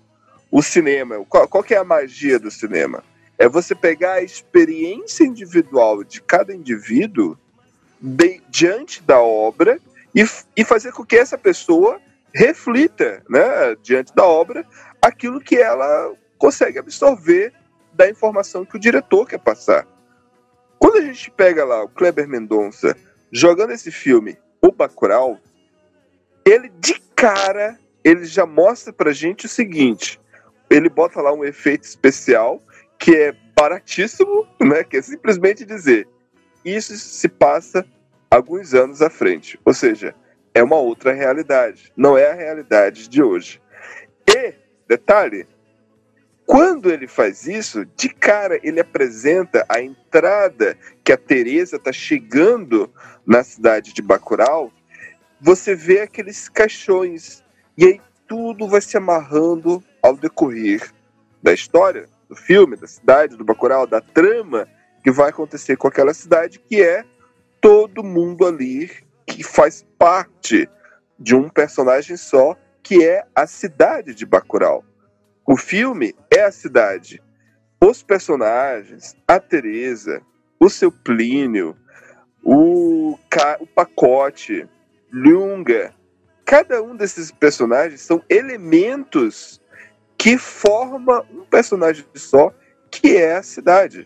O 0.50 0.62
cinema, 0.62 1.26
qual, 1.26 1.48
qual 1.48 1.64
que 1.64 1.74
é 1.74 1.78
a 1.78 1.84
magia 1.84 2.40
do 2.40 2.50
cinema? 2.50 3.04
É 3.38 3.50
você 3.50 3.76
pegar 3.76 4.14
a 4.14 4.24
experiência 4.24 5.26
individual 5.26 6.04
de 6.04 6.22
cada 6.22 6.54
indivíduo 6.54 7.38
de, 8.00 8.42
diante 8.50 9.04
da 9.04 9.20
obra 9.20 9.78
e, 10.16 10.26
e 10.56 10.64
fazer 10.64 10.92
com 10.92 11.06
que 11.06 11.16
essa 11.16 11.38
pessoa 11.38 12.00
reflita, 12.34 13.24
né, 13.30 13.76
diante 13.82 14.14
da 14.16 14.26
obra, 14.26 14.66
aquilo 15.02 15.40
que 15.40 15.58
ela 15.58 16.14
consegue 16.38 16.80
absorver 16.80 17.54
da 17.94 18.10
informação 18.10 18.66
que 18.66 18.76
o 18.76 18.80
diretor 18.80 19.28
quer 19.28 19.40
passar. 19.40 19.88
Quando 20.80 20.98
a 20.98 21.02
gente 21.02 21.30
pega 21.32 21.64
lá 21.64 21.84
o 21.84 21.90
Kleber 21.90 22.28
Mendonça 22.28 22.96
jogando 23.32 23.72
esse 23.72 23.92
filme, 23.92 24.38
O 24.62 24.72
Bacurau, 24.72 25.40
ele 26.46 26.70
de 26.80 27.00
cara, 27.16 27.78
ele 28.04 28.26
já 28.26 28.46
mostra 28.46 28.92
pra 28.92 29.14
gente 29.14 29.46
o 29.46 29.50
seguinte: 29.50 30.20
ele 30.70 30.90
bota 30.90 31.22
lá 31.22 31.34
um 31.34 31.46
efeito 31.46 31.84
especial 31.84 32.62
que 32.98 33.16
é 33.16 33.36
baratíssimo, 33.56 34.48
né? 34.60 34.84
Que 34.84 34.98
é 34.98 35.02
simplesmente 35.02 35.66
dizer 35.66 36.08
isso 36.64 36.98
se 36.98 37.28
passa 37.28 37.86
alguns 38.36 38.74
anos 38.74 39.02
à 39.02 39.10
frente. 39.10 39.60
Ou 39.64 39.74
seja, 39.74 40.16
é 40.54 40.64
uma 40.64 40.78
outra 40.78 41.14
realidade, 41.14 41.92
não 41.96 42.18
é 42.18 42.32
a 42.32 42.36
realidade 42.36 43.08
de 43.08 43.22
hoje. 43.22 43.62
E, 44.28 44.54
detalhe, 44.88 45.48
quando 46.46 46.92
ele 46.92 47.08
faz 47.08 47.48
isso, 47.48 47.86
de 47.96 48.10
cara 48.10 48.60
ele 48.64 48.80
apresenta 48.80 49.66
a 49.70 49.82
entrada 49.82 50.78
que 51.04 51.12
a 51.12 51.18
Teresa 51.18 51.78
está 51.78 51.92
chegando 51.92 52.92
na 53.26 53.44
cidade 53.44 53.94
de 53.94 54.02
Bacurau 54.02 54.72
você 55.44 55.76
vê 55.76 56.00
aqueles 56.00 56.48
caixões. 56.48 57.44
E 57.78 57.86
aí 57.86 58.02
tudo 58.26 58.66
vai 58.66 58.80
se 58.80 58.96
amarrando 58.96 59.84
ao 60.02 60.16
decorrer 60.16 60.90
da 61.42 61.54
história, 61.54 62.08
do 62.30 62.36
filme, 62.36 62.78
da 62.78 62.88
cidade, 62.88 63.36
do 63.36 63.44
Bacurau, 63.44 63.86
da 63.86 64.00
trama 64.00 64.66
que 65.04 65.12
vai 65.12 65.30
acontecer 65.30 65.76
com 65.76 65.90
aquela 65.90 66.14
cidade, 66.14 66.60
que 66.60 66.82
é 66.82 67.04
todo 67.64 68.04
mundo 68.04 68.46
ali 68.46 68.92
que 69.26 69.42
faz 69.42 69.86
parte 69.98 70.70
de 71.18 71.34
um 71.34 71.48
personagem 71.48 72.18
só, 72.18 72.58
que 72.84 73.02
é 73.02 73.26
a 73.34 73.48
cidade 73.48 74.14
de 74.14 74.26
Bacurau. 74.26 74.84
O 75.48 75.56
filme 75.56 76.14
é 76.30 76.42
a 76.42 76.52
cidade. 76.52 77.24
Os 77.80 78.04
personagens, 78.04 79.16
a 79.26 79.40
Teresa, 79.40 80.22
o 80.60 80.70
seu 80.70 80.92
Plínio, 80.92 81.74
o, 82.44 83.18
o 83.60 83.68
pacote, 83.68 84.68
Lunga. 85.10 85.94
Cada 86.44 86.84
um 86.84 86.98
desses 86.98 87.32
personagens 87.32 88.02
são 88.02 88.22
elementos 88.30 89.62
que 90.18 90.38
formam 90.38 91.26
um 91.32 91.46
personagem 91.46 92.06
só, 92.14 92.54
que 92.92 93.16
é 93.16 93.38
a 93.38 93.44
cidade. 93.44 94.06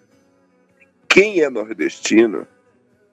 Quem 1.10 1.42
é 1.42 1.50
nordestino? 1.50 2.48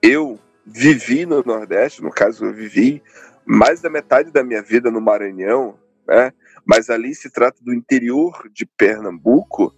Eu 0.07 0.39
vivi 0.63 1.25
no 1.25 1.41
Nordeste, 1.41 2.03
no 2.03 2.11
caso, 2.11 2.45
eu 2.45 2.53
vivi 2.53 3.01
mais 3.43 3.81
da 3.81 3.89
metade 3.89 4.31
da 4.31 4.43
minha 4.43 4.61
vida 4.61 4.91
no 4.91 5.01
Maranhão, 5.01 5.79
né? 6.07 6.31
mas 6.63 6.91
ali 6.91 7.15
se 7.15 7.27
trata 7.27 7.57
do 7.63 7.73
interior 7.73 8.47
de 8.53 8.67
Pernambuco. 8.67 9.73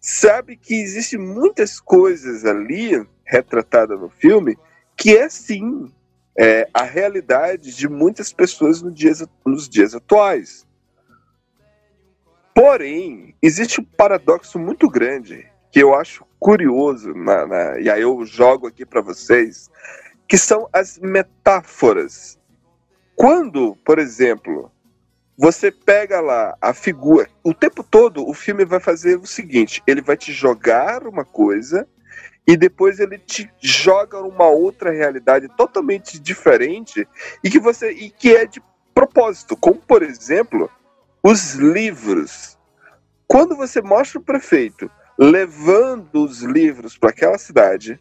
Sabe 0.00 0.56
que 0.56 0.74
existem 0.74 1.20
muitas 1.20 1.78
coisas 1.78 2.44
ali 2.44 3.06
retratadas 3.24 4.00
no 4.00 4.10
filme 4.10 4.58
que 4.96 5.16
é 5.16 5.28
sim 5.28 5.92
é, 6.36 6.68
a 6.74 6.82
realidade 6.82 7.72
de 7.72 7.88
muitas 7.88 8.32
pessoas 8.32 8.82
dias, 8.92 9.24
nos 9.46 9.68
dias 9.68 9.94
atuais. 9.94 10.66
Porém, 12.52 13.36
existe 13.40 13.80
um 13.80 13.84
paradoxo 13.84 14.58
muito 14.58 14.90
grande 14.90 15.46
que 15.70 15.78
eu 15.78 15.94
acho 15.94 16.25
curioso, 16.40 17.14
na, 17.14 17.46
na, 17.46 17.80
e 17.80 17.90
aí 17.90 18.02
eu 18.02 18.24
jogo 18.24 18.66
aqui 18.66 18.84
para 18.86 19.00
vocês, 19.00 19.70
que 20.28 20.38
são 20.38 20.68
as 20.72 20.98
metáforas 20.98 22.38
Quando, 23.16 23.76
por 23.84 23.98
exemplo, 23.98 24.70
você 25.38 25.72
pega 25.72 26.20
lá 26.20 26.56
a 26.60 26.74
figura, 26.74 27.28
o 27.44 27.54
tempo 27.54 27.82
todo 27.82 28.28
o 28.28 28.34
filme 28.34 28.64
vai 28.64 28.80
fazer 28.80 29.18
o 29.18 29.26
seguinte: 29.26 29.82
ele 29.86 30.02
vai 30.02 30.16
te 30.16 30.32
jogar 30.32 31.06
uma 31.06 31.24
coisa 31.24 31.88
e 32.46 32.56
depois 32.56 33.00
ele 33.00 33.18
te 33.18 33.50
joga 33.60 34.20
numa 34.20 34.48
outra 34.48 34.90
realidade 34.90 35.48
totalmente 35.56 36.18
diferente 36.18 37.08
e 37.44 37.50
que 37.50 37.58
você 37.58 37.90
e 37.92 38.10
que 38.10 38.34
é 38.36 38.46
de 38.46 38.62
propósito, 38.94 39.56
como 39.56 39.80
por 39.80 40.02
exemplo, 40.02 40.70
os 41.22 41.54
livros. 41.54 42.58
Quando 43.26 43.56
você 43.56 43.82
mostra 43.82 44.20
o 44.20 44.24
prefeito 44.24 44.90
levando 45.18 46.24
os 46.24 46.42
livros 46.42 46.96
para 46.96 47.10
aquela 47.10 47.38
cidade 47.38 47.98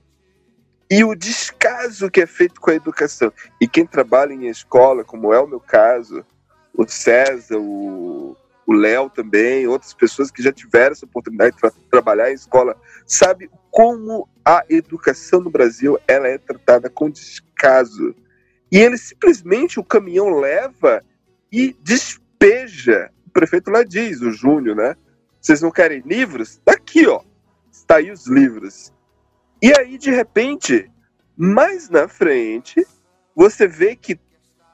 e 0.90 1.04
o 1.04 1.16
descaso 1.16 2.12
que 2.12 2.22
é 2.22 2.26
feito 2.28 2.60
com 2.62 2.70
a 2.70 2.76
educação 2.76 3.32
e 3.60 3.68
quem 3.68 3.86
trabalha 3.86 4.34
em 4.34 4.48
escola, 4.48 5.04
como 5.04 5.34
é 5.34 5.40
o 5.40 5.48
meu 5.48 5.60
caso, 5.60 6.26
o 6.74 6.88
César, 6.88 7.58
o 7.58 8.74
Léo 8.74 9.10
também, 9.10 9.68
outras 9.68 9.94
pessoas 9.94 10.32
que 10.32 10.42
já 10.42 10.52
tiveram 10.52 10.94
essa 10.94 11.06
oportunidade 11.06 11.56
de 11.56 11.62
tra 11.62 11.72
trabalhar 11.90 12.32
em 12.32 12.36
escola, 12.36 12.76
sabe 13.06 13.50
como 13.72 14.28
a 14.44 14.64
educação 14.70 15.40
no 15.40 15.50
Brasil 15.50 16.00
ela 16.08 16.28
é 16.28 16.38
tratada 16.38 16.90
com 16.90 17.10
descaso. 17.10 18.16
E 18.72 18.78
ele 18.78 18.98
simplesmente, 18.98 19.80
o 19.80 19.84
caminhão 19.84 20.40
leva 20.40 21.04
e 21.52 21.76
despeja. 21.82 23.12
O 23.28 23.30
prefeito 23.30 23.70
lá 23.70 23.84
diz, 23.84 24.22
o 24.22 24.32
Júnior, 24.32 24.76
né? 24.76 24.96
Vocês 25.46 25.62
não 25.62 25.70
querem 25.70 26.02
livros? 26.04 26.60
Tá 26.66 26.72
aqui, 26.72 27.06
ó. 27.06 27.22
Está 27.72 27.98
aí 27.98 28.10
os 28.10 28.26
livros. 28.26 28.92
E 29.62 29.72
aí, 29.78 29.96
de 29.96 30.10
repente, 30.10 30.90
mais 31.38 31.88
na 31.88 32.08
frente, 32.08 32.84
você 33.36 33.68
vê 33.68 33.96
que 33.96 34.20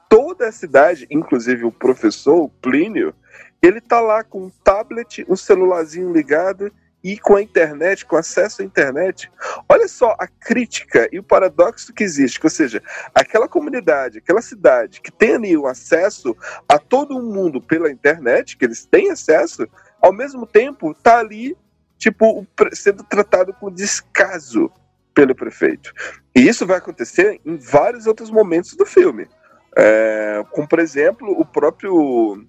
toda 0.08 0.48
a 0.48 0.52
cidade, 0.52 1.06
inclusive 1.10 1.66
o 1.66 1.70
professor, 1.70 2.44
o 2.44 2.48
Plínio, 2.48 3.14
ele 3.60 3.82
tá 3.82 4.00
lá 4.00 4.24
com 4.24 4.46
um 4.46 4.50
tablet, 4.64 5.26
um 5.28 5.36
celularzinho 5.36 6.10
ligado 6.10 6.72
e 7.04 7.18
com 7.18 7.36
a 7.36 7.42
internet, 7.42 8.06
com 8.06 8.16
acesso 8.16 8.62
à 8.62 8.64
internet. 8.64 9.30
Olha 9.68 9.86
só 9.86 10.16
a 10.18 10.26
crítica 10.26 11.06
e 11.12 11.18
o 11.18 11.22
paradoxo 11.22 11.92
que 11.92 12.02
existe, 12.02 12.40
ou 12.42 12.48
seja, 12.48 12.82
aquela 13.14 13.46
comunidade, 13.46 14.18
aquela 14.18 14.40
cidade 14.40 15.02
que 15.02 15.12
tem 15.12 15.34
ali 15.34 15.54
o 15.54 15.66
acesso 15.66 16.34
a 16.66 16.78
todo 16.78 17.22
mundo 17.22 17.60
pela 17.60 17.90
internet, 17.90 18.56
que 18.56 18.64
eles 18.64 18.86
têm 18.86 19.10
acesso, 19.10 19.68
ao 20.02 20.12
mesmo 20.12 20.44
tempo 20.44 20.92
tá 20.94 21.18
ali 21.18 21.56
tipo 21.96 22.44
sendo 22.72 23.04
tratado 23.04 23.54
com 23.54 23.70
descaso 23.70 24.70
pelo 25.14 25.34
prefeito. 25.34 25.92
E 26.34 26.40
isso 26.40 26.66
vai 26.66 26.78
acontecer 26.78 27.40
em 27.46 27.56
vários 27.56 28.06
outros 28.06 28.30
momentos 28.30 28.74
do 28.74 28.84
filme. 28.84 29.28
É, 29.76 30.44
como 30.50 30.66
por 30.66 30.80
exemplo 30.80 31.30
o 31.30 31.44
próprio 31.44 32.44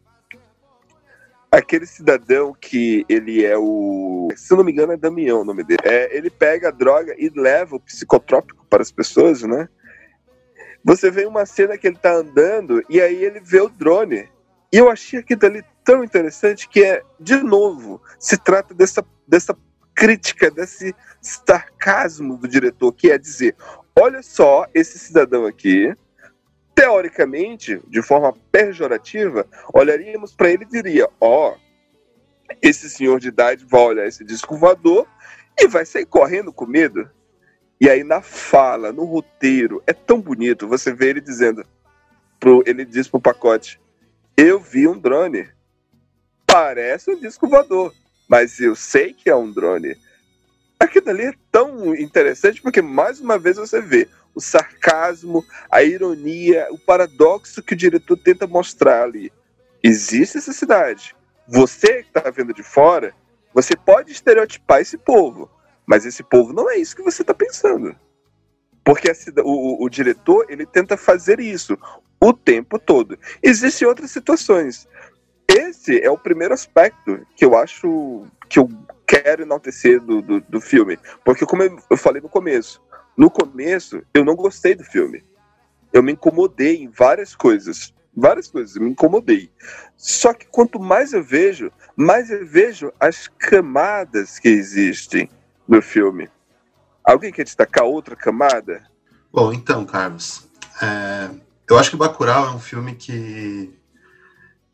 aquele 1.51 1.86
cidadão 1.86 2.55
que 2.60 3.05
ele 3.07 3.45
é 3.45 3.55
o. 3.55 4.29
Se 4.36 4.55
não 4.55 4.63
me 4.63 4.72
engano, 4.72 4.93
é 4.93 4.98
Damião 4.98 5.41
o 5.41 5.45
nome 5.45 5.63
dele. 5.63 5.81
É, 5.83 6.17
ele 6.17 6.31
pega 6.31 6.69
a 6.69 6.72
droga 6.72 7.13
e 7.17 7.29
leva 7.29 7.75
o 7.75 7.79
psicotrópico 7.79 8.65
para 8.67 8.81
as 8.81 8.91
pessoas, 8.91 9.43
né? 9.43 9.69
Você 10.83 11.12
vê 11.12 11.25
uma 11.25 11.45
cena 11.45 11.77
que 11.77 11.88
ele 11.88 11.98
tá 11.98 12.12
andando 12.12 12.83
e 12.89 13.00
aí 13.00 13.24
ele 13.24 13.39
vê 13.39 13.62
o 13.62 13.69
drone. 13.69 14.27
E 14.72 14.77
eu 14.77 14.89
achei 14.89 15.19
aquilo 15.19 15.45
ali 15.45 15.63
tão 15.84 16.04
interessante 16.04 16.68
que 16.68 16.84
é, 16.84 17.04
de 17.20 17.38
novo, 17.38 18.02
se 18.20 18.38
trata 18.38 18.74
dessa, 18.74 19.06
dessa 19.28 19.56
crítica, 19.96 20.50
desse 20.50 20.96
sarcasmo 21.22 22.38
do 22.38 22.48
diretor, 22.48 22.91
que 22.93 23.12
é 23.12 23.17
dizer: 23.17 23.56
olha 24.00 24.22
só 24.22 24.65
esse 24.74 24.98
cidadão 24.98 25.46
aqui, 25.46 25.96
teoricamente, 26.74 27.82
de 27.88 28.02
forma 28.02 28.34
pejorativa, 28.52 29.46
olharíamos 29.74 30.34
para 30.34 30.50
ele 30.50 30.63
e 30.63 30.67
diria: 30.67 31.08
ó, 31.19 31.52
oh, 31.52 31.58
esse 32.62 32.89
senhor 32.89 33.19
de 33.19 33.30
idade 33.30 33.65
vai 33.65 33.82
olhar 33.82 34.08
esse 34.08 34.24
disco 34.24 34.58
voador 34.58 35.08
e 35.60 35.67
vai 35.67 35.86
sair 35.86 36.06
correndo 36.06 36.52
com 36.52 36.65
medo. 36.65 37.10
E 37.80 37.89
aí 37.89 38.04
na 38.04 38.22
fala, 38.22 38.93
no 38.93 39.04
roteiro, 39.04 39.84
é 39.86 39.93
tão 39.93 40.22
bonito 40.22 40.67
você 40.67 40.93
vê 40.93 41.10
ele 41.10 41.22
dizendo, 41.22 41.65
pro, 42.39 42.63
ele 42.65 42.86
diz 42.86 43.08
pro 43.08 43.19
pacote: 43.19 43.80
eu 44.36 44.60
vi 44.60 44.88
um 44.88 44.98
drone, 44.98 45.48
parece 46.54 47.10
um 47.10 47.20
disco 47.20 47.48
voador, 47.48 47.92
mas 48.28 48.60
eu 48.60 48.76
sei 48.76 49.12
que 49.12 49.28
é 49.28 49.36
um 49.36 49.52
drone. 49.52 49.98
Aquilo 50.80 51.10
ali 51.10 51.24
é 51.24 51.34
tão 51.52 51.96
interessante 51.96 52.62
porque 52.62 52.80
mais 52.80 53.20
uma 53.20 53.39
vez 53.39 53.58
você 53.58 53.82
vê 53.82 54.08
o 54.36 54.39
sarcasmo, 54.39 55.44
a 55.72 55.82
ironia, 55.82 56.68
o 56.70 56.78
paradoxo 56.78 57.63
que 57.63 57.74
o 57.74 57.76
diretor 57.76 58.18
tenta 58.18 58.46
mostrar 58.46 59.02
ali. 59.02 59.34
Existe 59.82 60.38
essa 60.38 60.54
cidade. 60.54 61.16
Você 61.48 62.04
que 62.04 62.10
está 62.16 62.30
vendo 62.30 62.54
de 62.54 62.62
fora, 62.62 63.16
você 63.52 63.76
pode 63.76 64.12
estereotipar 64.12 64.80
esse 64.80 64.98
povo, 64.98 65.50
mas 65.88 66.06
esse 66.06 66.22
povo 66.22 66.54
não 66.54 66.70
é 66.70 66.78
isso 66.78 66.96
que 66.96 67.02
você 67.02 67.24
está 67.24 67.34
pensando. 67.34 67.96
Porque 68.84 69.10
a, 69.10 69.16
o, 69.44 69.84
o, 69.84 69.89
diretor 69.89 70.46
ele 70.50 70.68
tenta 70.68 70.98
fazer 70.98 71.39
isso 71.39 71.76
o 72.22 72.32
tempo 72.32 72.78
todo. 72.78 73.18
Existem 73.42 73.88
outras 73.88 74.12
situações. 74.12 74.88
Esse 75.84 76.00
é 76.02 76.10
o 76.10 76.17
primeiro 76.17 76.54
aspecto 76.54 77.28
que 77.36 77.43
eu 77.43 77.58
acho 77.58 78.26
que 78.48 78.58
eu 78.58 78.69
quero 79.06 79.41
enaltecer 79.41 80.00
do, 80.00 80.22
do, 80.22 80.39
do 80.39 80.62
filme. 80.62 80.98
Porque, 81.26 81.46
como 81.46 81.62
eu 81.62 81.98
falei 81.98 82.22
no 82.22 82.30
começo, 82.30 82.82
no 83.17 83.30
começo, 83.30 84.02
eu 84.13 84.24
não 84.24 84.34
gostei 84.34 84.76
do 84.76 84.84
filme. 84.86 85.26
Eu 85.91 86.02
me 86.02 86.13
incomodei 86.13 86.84
em 86.84 86.89
várias 86.89 87.36
coisas. 87.36 87.93
Várias 88.15 88.48
coisas, 88.48 88.78
me 88.78 88.91
incomodei. 88.91 89.52
Só 89.98 90.34
que 90.34 90.48
quanto 90.48 90.80
mais 90.80 91.12
eu 91.12 91.24
vejo, 91.24 91.69
mais 91.98 92.30
eu 92.30 92.46
vejo 92.46 92.93
as 92.98 93.28
camadas 93.28 94.39
que 94.39 94.48
existem 94.48 95.30
no 95.67 95.82
filme. 95.82 96.30
Alguém 97.04 97.32
quer 97.34 97.43
destacar 97.43 97.84
outra 97.84 98.15
camada? 98.15 98.84
Bom, 99.34 99.52
então, 99.52 99.84
Carlos, 99.84 100.48
é, 100.82 101.30
eu 101.69 101.78
acho 101.78 101.89
que 101.89 101.98
Bacurau 101.98 102.48
é 102.48 102.52
um 102.52 102.60
filme 102.60 102.96
que 102.96 103.83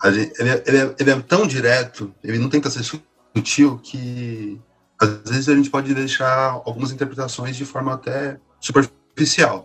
ele, 0.04 0.22
é, 0.24 0.64
ele, 0.68 0.78
é, 0.78 0.96
ele, 1.00 1.12
é, 1.12 1.22
tão 1.22 1.46
direto, 1.46 2.14
ele 2.24 2.38
não 2.38 2.50
tenta 2.50 2.70
ser 2.70 2.84
sutil 2.84 3.78
que 3.80 4.60
às 5.00 5.30
vezes 5.30 5.50
a 5.50 5.56
gente 5.56 5.70
pode 5.70 5.94
deixar 5.94 6.52
algumas 6.66 6.92
interpretações 6.92 7.56
de 7.56 7.66
forma 7.66 7.94
até 7.94 8.40
superficial. 8.60 9.64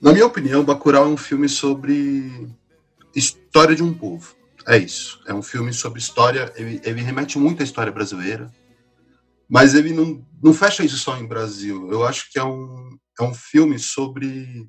Na 0.00 0.12
minha 0.12 0.26
opinião, 0.26 0.64
Bacurau 0.64 1.04
é 1.04 1.08
um 1.08 1.16
filme 1.16 1.48
sobre 1.48 2.50
história 3.14 3.76
de 3.76 3.82
um 3.82 3.94
povo. 3.94 4.34
É 4.66 4.76
isso. 4.76 5.20
É 5.26 5.34
um 5.34 5.42
filme 5.42 5.72
sobre 5.72 5.98
história. 5.98 6.52
Ele, 6.56 6.80
ele 6.84 7.02
remete 7.02 7.38
muito 7.38 7.62
à 7.62 7.64
história 7.64 7.92
brasileira, 7.92 8.52
mas 9.48 9.74
ele 9.74 9.92
não, 9.92 10.24
não 10.42 10.52
fecha 10.52 10.84
isso 10.84 10.98
só 10.98 11.16
em 11.16 11.26
Brasil. 11.26 11.90
Eu 11.90 12.04
acho 12.04 12.30
que 12.30 12.38
é 12.38 12.44
um, 12.44 12.96
é 13.20 13.22
um 13.22 13.34
filme 13.34 13.78
sobre 13.78 14.68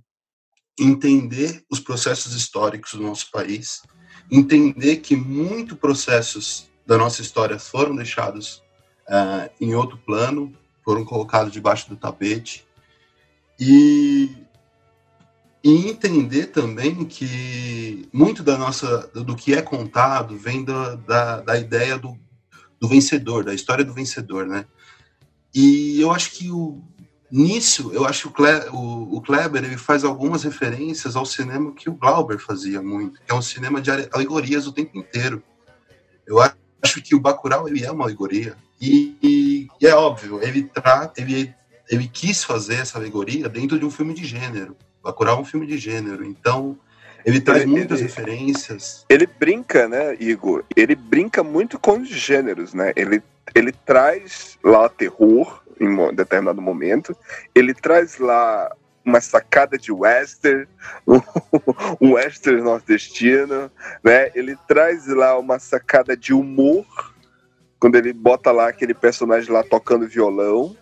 entender 0.80 1.64
os 1.70 1.80
processos 1.80 2.34
históricos 2.34 2.94
do 2.94 3.04
nosso 3.04 3.30
país, 3.32 3.82
entender 4.34 4.98
que 4.98 5.16
muitos 5.16 5.78
processos 5.78 6.68
da 6.86 6.98
nossa 6.98 7.22
história 7.22 7.60
foram 7.60 7.96
deixados 7.96 8.64
uh, 9.08 9.50
em 9.62 9.76
outro 9.76 9.98
plano, 9.98 10.52
foram 10.84 11.06
colocados 11.06 11.54
debaixo 11.54 11.88
do 11.88 11.96
tapete. 11.96 12.66
E, 13.60 14.36
e 15.64 15.88
entender 15.88 16.48
também 16.48 17.06
que 17.06 18.10
muito 18.12 18.42
da 18.42 18.58
nossa, 18.58 19.08
do 19.14 19.36
que 19.36 19.54
é 19.54 19.62
contado 19.62 20.36
vem 20.36 20.66
da, 20.66 20.96
da, 20.96 21.42
da 21.42 21.58
ideia 21.58 21.98
do, 21.98 22.18
do 22.80 22.88
vencedor, 22.88 23.44
da 23.44 23.54
história 23.54 23.86
do 23.86 23.94
vencedor, 23.94 24.48
né? 24.48 24.66
E 25.54 26.02
eu 26.02 26.12
acho 26.12 26.32
que 26.32 26.50
o, 26.50 26.82
nisso, 27.34 27.90
eu 27.92 28.06
acho 28.06 28.22
que 28.22 28.28
o, 28.28 28.32
Kle, 28.32 28.70
o, 28.72 29.18
o, 29.18 29.22
Kleber 29.22 29.64
ele 29.64 29.76
faz 29.76 30.04
algumas 30.04 30.44
referências 30.44 31.16
ao 31.16 31.26
cinema 31.26 31.72
que 31.72 31.90
o 31.90 31.94
Glauber 31.96 32.38
fazia 32.38 32.80
muito, 32.80 33.20
que 33.26 33.32
é 33.32 33.34
um 33.34 33.42
cinema 33.42 33.82
de 33.82 33.90
alegorias 33.90 34.68
o 34.68 34.72
tempo 34.72 34.96
inteiro. 34.96 35.42
Eu 36.28 36.40
acho 36.40 37.02
que 37.02 37.16
o 37.16 37.20
Bacurau 37.20 37.68
ele 37.68 37.84
é 37.84 37.92
uma 37.92 38.04
alegoria. 38.04 38.56
E, 38.80 39.18
e, 39.24 39.68
e 39.82 39.88
é 39.88 39.96
óbvio, 39.96 40.44
ele, 40.44 40.64
tra, 40.64 41.12
ele, 41.18 41.52
ele 41.90 42.08
quis 42.08 42.44
fazer 42.44 42.76
essa 42.76 43.00
alegoria 43.00 43.50
dentro 43.50 43.80
de 43.80 43.86
um 43.86 43.90
filme 43.90 44.14
de 44.14 44.24
gênero. 44.26 44.78
Bacurau 45.04 45.40
é 45.40 45.42
um 45.42 45.46
filme 45.46 45.66
de 45.66 45.80
gênero, 45.80 46.24
então 46.24 46.78
ele 47.26 47.42
traz 47.42 47.64
ele, 47.64 47.72
muitas 47.72 48.00
ele, 48.00 48.10
referências. 48.10 49.06
Ele 49.10 49.26
brinca, 49.26 49.88
né, 49.88 50.16
Igor? 50.20 50.64
Ele 50.76 50.94
brinca 50.94 51.44
muito 51.44 51.80
com 51.80 51.98
os 51.98 52.10
gêneros, 52.10 52.76
né? 52.76 52.94
Ele, 52.96 53.24
ele 53.56 53.72
traz 53.72 54.60
lá 54.64 54.88
terror 54.88 55.63
em 55.80 55.88
um 55.88 56.14
determinado 56.14 56.62
momento, 56.62 57.16
ele 57.54 57.74
traz 57.74 58.18
lá 58.18 58.72
uma 59.06 59.20
sacada 59.20 59.78
de 59.78 59.92
western, 59.92 60.68
um 62.00 62.14
western 62.14 62.62
nordestino, 62.62 63.70
né? 64.04 64.32
Ele 64.34 64.56
traz 64.68 65.08
lá 65.08 65.38
uma 65.38 65.60
sacada 65.60 66.16
de 66.16 66.34
humor, 66.34 66.86
quando 67.80 67.96
ele 67.96 68.14
bota 68.14 68.52
lá 68.52 68.70
aquele 68.70 68.94
personagem 68.94 69.52
lá 69.52 69.64
tocando 69.64 70.08
violão, 70.08 70.76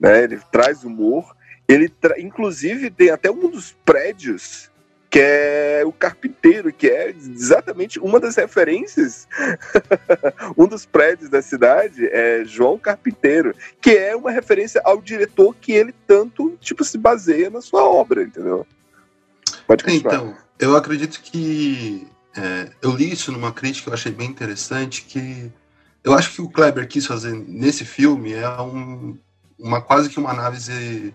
né? 0.00 0.24
Ele 0.24 0.40
traz 0.50 0.82
humor. 0.82 1.36
Ele 1.68 1.88
tra... 1.88 2.18
inclusive 2.20 2.90
tem 2.90 3.10
até 3.10 3.30
um 3.30 3.48
dos 3.48 3.72
prédios 3.84 4.70
que 5.10 5.18
é 5.18 5.82
o 5.84 5.92
carpinteiro, 5.92 6.72
que 6.72 6.86
é 6.86 7.10
exatamente 7.10 7.98
uma 7.98 8.20
das 8.20 8.36
referências. 8.36 9.26
um 10.56 10.68
dos 10.68 10.86
prédios 10.86 11.28
da 11.28 11.42
cidade 11.42 12.06
é 12.06 12.44
João 12.44 12.78
Carpinteiro, 12.78 13.52
que 13.80 13.90
é 13.90 14.14
uma 14.14 14.30
referência 14.30 14.80
ao 14.84 15.02
diretor 15.02 15.54
que 15.60 15.72
ele 15.72 15.92
tanto 16.06 16.56
tipo 16.60 16.84
se 16.84 16.96
baseia 16.96 17.50
na 17.50 17.60
sua 17.60 17.82
obra, 17.82 18.22
entendeu? 18.22 18.64
Pode 19.66 19.82
continuar. 19.82 20.14
Então, 20.14 20.36
eu 20.60 20.76
acredito 20.76 21.20
que 21.20 22.06
é, 22.36 22.70
eu 22.80 22.92
li 22.92 23.12
isso 23.12 23.32
numa 23.32 23.52
crítica, 23.52 23.90
eu 23.90 23.94
achei 23.94 24.12
bem 24.12 24.28
interessante 24.28 25.02
que 25.02 25.50
eu 26.04 26.14
acho 26.14 26.32
que 26.32 26.40
o 26.40 26.48
Kleber 26.48 26.86
quis 26.86 27.04
fazer 27.04 27.34
nesse 27.34 27.84
filme 27.84 28.32
é 28.32 28.48
um, 28.60 29.18
uma 29.58 29.82
quase 29.82 30.08
que 30.08 30.20
uma 30.20 30.30
análise 30.30 31.12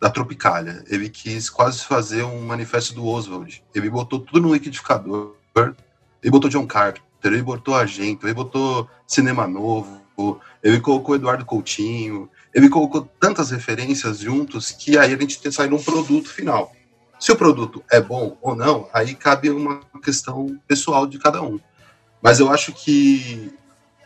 da 0.00 0.10
Tropicália. 0.10 0.84
Ele 0.88 1.08
quis 1.08 1.50
quase 1.50 1.84
fazer 1.84 2.22
um 2.24 2.40
manifesto 2.46 2.94
do 2.94 3.06
Oswald. 3.06 3.62
Ele 3.74 3.90
botou 3.90 4.20
tudo 4.20 4.40
no 4.40 4.52
liquidificador. 4.52 5.34
Ele 5.54 6.30
botou 6.30 6.50
John 6.50 6.66
Carpenter, 6.66 7.32
ele 7.32 7.42
botou 7.42 7.74
Argento, 7.74 8.26
ele 8.26 8.34
botou 8.34 8.88
Cinema 9.06 9.46
Novo, 9.46 10.00
ele 10.62 10.80
colocou 10.80 11.14
Eduardo 11.14 11.44
Coutinho, 11.44 12.28
ele 12.54 12.68
colocou 12.68 13.08
tantas 13.20 13.50
referências 13.50 14.18
juntos 14.18 14.70
que 14.70 14.98
aí 14.98 15.14
a 15.14 15.16
gente 15.16 15.40
tem 15.40 15.50
saído 15.52 15.76
um 15.76 15.82
produto 15.82 16.28
final. 16.28 16.72
Se 17.18 17.32
o 17.32 17.36
produto 17.36 17.82
é 17.90 18.00
bom 18.00 18.36
ou 18.40 18.54
não, 18.54 18.88
aí 18.92 19.14
cabe 19.14 19.50
uma 19.50 19.80
questão 20.02 20.58
pessoal 20.66 21.06
de 21.06 21.18
cada 21.18 21.42
um. 21.42 21.58
Mas 22.22 22.40
eu 22.40 22.50
acho 22.50 22.72
que 22.72 23.52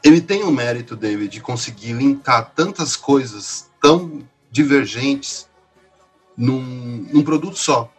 ele 0.02 0.20
tem 0.20 0.42
o 0.42 0.50
mérito 0.50 0.96
dele 0.96 1.28
de 1.28 1.40
conseguir 1.40 1.92
linkar 1.92 2.52
tantas 2.54 2.96
coisas 2.96 3.70
tão 3.80 4.26
divergentes 4.50 5.48
num, 6.36 7.06
num 7.12 7.22
produto 7.22 7.56
só, 7.56 7.92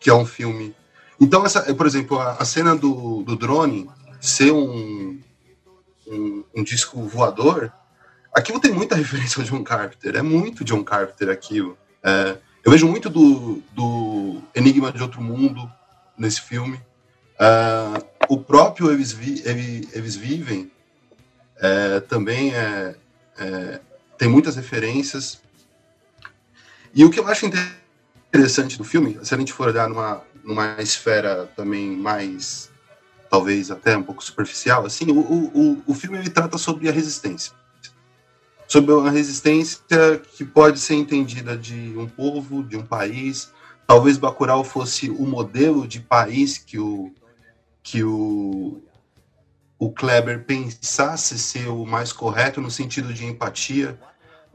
que 0.00 0.10
é 0.10 0.14
um 0.14 0.26
filme. 0.26 0.74
Então, 1.20 1.44
essa, 1.44 1.74
por 1.74 1.86
exemplo, 1.86 2.18
a, 2.18 2.32
a 2.32 2.44
cena 2.44 2.76
do, 2.76 3.22
do 3.22 3.36
drone 3.36 3.88
ser 4.20 4.52
um, 4.52 5.20
um, 6.06 6.44
um, 6.54 6.62
disco 6.62 7.02
voador, 7.02 7.72
aquilo 8.34 8.60
tem 8.60 8.72
muita 8.72 8.94
referência 8.96 9.40
ao 9.40 9.46
John 9.46 9.62
Carpenter, 9.62 10.16
é 10.16 10.22
muito 10.22 10.64
John 10.64 10.84
Carpenter 10.84 11.30
aquilo. 11.30 11.76
É, 12.02 12.36
eu 12.64 12.70
vejo 12.70 12.86
muito 12.86 13.08
do, 13.08 13.62
do 13.72 14.42
Enigma 14.54 14.92
de 14.92 15.02
Outro 15.02 15.20
Mundo 15.20 15.70
nesse 16.18 16.40
filme. 16.40 16.80
É, 17.38 18.02
o 18.28 18.38
próprio 18.38 18.90
Eles, 18.90 19.12
Vi, 19.12 19.42
Eles 19.44 20.16
Vivem 20.16 20.70
é, 21.58 22.00
também 22.00 22.54
é, 22.54 22.94
é, 23.38 23.80
tem 24.18 24.28
muitas 24.28 24.56
referências. 24.56 25.40
E 26.96 27.04
o 27.04 27.10
que 27.10 27.20
eu 27.20 27.28
acho 27.28 27.44
interessante 27.44 28.78
do 28.78 28.82
filme, 28.82 29.18
se 29.22 29.34
a 29.34 29.36
gente 29.36 29.52
for 29.52 29.68
olhar 29.68 29.86
numa, 29.86 30.22
numa 30.42 30.80
esfera 30.80 31.44
também 31.54 31.90
mais, 31.90 32.70
talvez 33.28 33.70
até 33.70 33.94
um 33.98 34.02
pouco 34.02 34.24
superficial, 34.24 34.86
assim, 34.86 35.10
o, 35.10 35.18
o, 35.18 35.82
o 35.86 35.94
filme 35.94 36.16
ele 36.16 36.30
trata 36.30 36.56
sobre 36.56 36.88
a 36.88 36.92
resistência. 36.92 37.52
Sobre 38.66 38.94
uma 38.94 39.10
resistência 39.10 39.78
que 40.32 40.42
pode 40.42 40.78
ser 40.78 40.94
entendida 40.94 41.54
de 41.54 41.92
um 41.98 42.08
povo, 42.08 42.62
de 42.64 42.78
um 42.78 42.86
país. 42.86 43.52
Talvez 43.86 44.16
Bacurau 44.16 44.64
fosse 44.64 45.10
o 45.10 45.26
modelo 45.26 45.86
de 45.86 46.00
país 46.00 46.56
que 46.56 46.78
o, 46.78 47.12
que 47.82 48.02
o, 48.02 48.82
o 49.78 49.92
Kleber 49.92 50.44
pensasse 50.46 51.38
ser 51.38 51.68
o 51.68 51.84
mais 51.84 52.10
correto 52.10 52.58
no 52.58 52.70
sentido 52.70 53.12
de 53.12 53.26
empatia. 53.26 54.00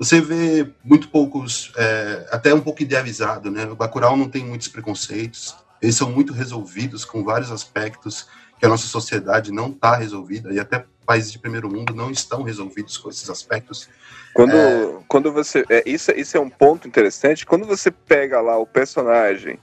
Você 0.01 0.19
vê 0.19 0.67
muito 0.83 1.09
poucos, 1.09 1.71
é, 1.77 2.25
até 2.31 2.51
um 2.51 2.59
pouco 2.59 2.81
idealizado, 2.81 3.51
né? 3.51 3.65
O 3.65 3.75
Bacurau 3.75 4.17
não 4.17 4.27
tem 4.27 4.43
muitos 4.43 4.67
preconceitos, 4.67 5.55
eles 5.79 5.95
são 5.95 6.09
muito 6.09 6.33
resolvidos 6.33 7.05
com 7.05 7.23
vários 7.23 7.51
aspectos 7.51 8.27
que 8.57 8.65
a 8.65 8.69
nossa 8.69 8.87
sociedade 8.87 9.51
não 9.51 9.69
está 9.69 9.95
resolvida, 9.95 10.51
e 10.51 10.59
até 10.59 10.85
países 11.05 11.31
de 11.31 11.37
primeiro 11.37 11.71
mundo 11.71 11.93
não 11.93 12.09
estão 12.09 12.41
resolvidos 12.41 12.97
com 12.97 13.11
esses 13.11 13.29
aspectos. 13.29 13.87
Quando, 14.33 14.55
é... 14.55 15.03
quando 15.07 15.31
você. 15.31 15.63
É, 15.69 15.83
isso, 15.87 16.09
isso 16.13 16.35
é 16.35 16.39
um 16.39 16.49
ponto 16.49 16.87
interessante. 16.87 17.45
Quando 17.45 17.67
você 17.67 17.91
pega 17.91 18.41
lá 18.41 18.57
o 18.57 18.65
personagem, 18.65 19.59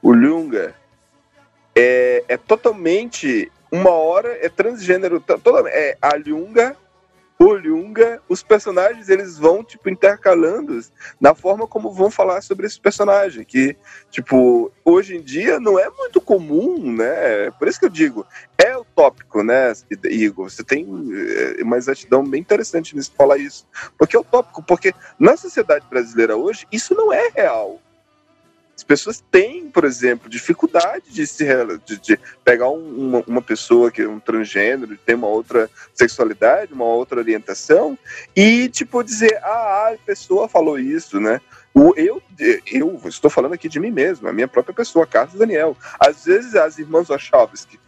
o 0.00 0.12
Lunga, 0.12 0.72
é, 1.74 2.22
é 2.28 2.36
totalmente 2.36 3.50
uma 3.72 3.90
hora 3.90 4.38
é 4.40 4.48
transgênero, 4.48 5.18
toda, 5.18 5.68
é 5.68 5.98
a 6.00 6.14
Lunga, 6.14 6.76
o 7.38 7.52
Lunga, 7.52 8.22
os 8.28 8.42
personagens 8.42 9.08
eles 9.08 9.38
vão 9.38 9.64
tipo 9.64 9.90
intercalando 9.90 10.80
na 11.20 11.34
forma 11.34 11.66
como 11.66 11.92
vão 11.92 12.10
falar 12.10 12.40
sobre 12.42 12.66
esse 12.66 12.80
personagem, 12.80 13.44
que 13.44 13.76
tipo, 14.10 14.70
hoje 14.84 15.16
em 15.16 15.20
dia 15.20 15.58
não 15.58 15.78
é 15.78 15.90
muito 15.90 16.20
comum, 16.20 16.92
né? 16.92 17.50
Por 17.58 17.66
isso 17.66 17.78
que 17.78 17.86
eu 17.86 17.90
digo, 17.90 18.24
é 18.56 18.76
utópico, 18.76 19.42
né, 19.42 19.72
Igor? 20.04 20.48
Você 20.48 20.62
tem 20.62 20.86
é, 20.88 21.62
uma 21.62 21.76
exatidão 21.76 22.24
bem 22.24 22.40
interessante 22.40 22.94
nisso 22.94 23.12
falar 23.16 23.38
isso. 23.38 23.66
Porque 23.98 24.16
é 24.16 24.20
utópico, 24.20 24.62
porque 24.62 24.94
na 25.18 25.36
sociedade 25.36 25.86
brasileira 25.90 26.36
hoje 26.36 26.66
isso 26.70 26.94
não 26.94 27.12
é 27.12 27.30
real. 27.34 27.80
As 28.84 28.86
pessoas 28.86 29.24
têm, 29.30 29.70
por 29.70 29.84
exemplo, 29.84 30.28
dificuldade 30.28 31.10
de 31.10 31.26
se 31.26 31.46
de, 31.86 31.96
de 31.98 32.20
pegar 32.44 32.68
um, 32.68 33.08
uma, 33.08 33.24
uma, 33.26 33.42
pessoa 33.42 33.90
que 33.90 34.02
é 34.02 34.08
um 34.08 34.20
transgênero, 34.20 34.98
tem 34.98 35.14
uma 35.14 35.26
outra 35.26 35.70
sexualidade, 35.94 36.74
uma 36.74 36.84
outra 36.84 37.18
orientação, 37.18 37.98
e 38.36 38.68
tipo 38.68 39.02
dizer, 39.02 39.40
ah, 39.42 39.92
a 39.94 39.96
pessoa 40.04 40.50
falou 40.50 40.78
isso, 40.78 41.18
né? 41.18 41.40
O, 41.72 41.94
eu, 41.96 42.22
eu 42.70 43.00
estou 43.06 43.30
falando 43.30 43.54
aqui 43.54 43.70
de 43.70 43.80
mim 43.80 43.90
mesmo, 43.90 44.28
a 44.28 44.34
minha 44.34 44.46
própria 44.46 44.74
pessoa, 44.74 45.06
Carlos 45.06 45.38
Daniel. 45.38 45.74
Às 45.98 46.26
vezes 46.26 46.54
as 46.54 46.78
irmãs 46.78 47.08
Wachowski, 47.08 47.80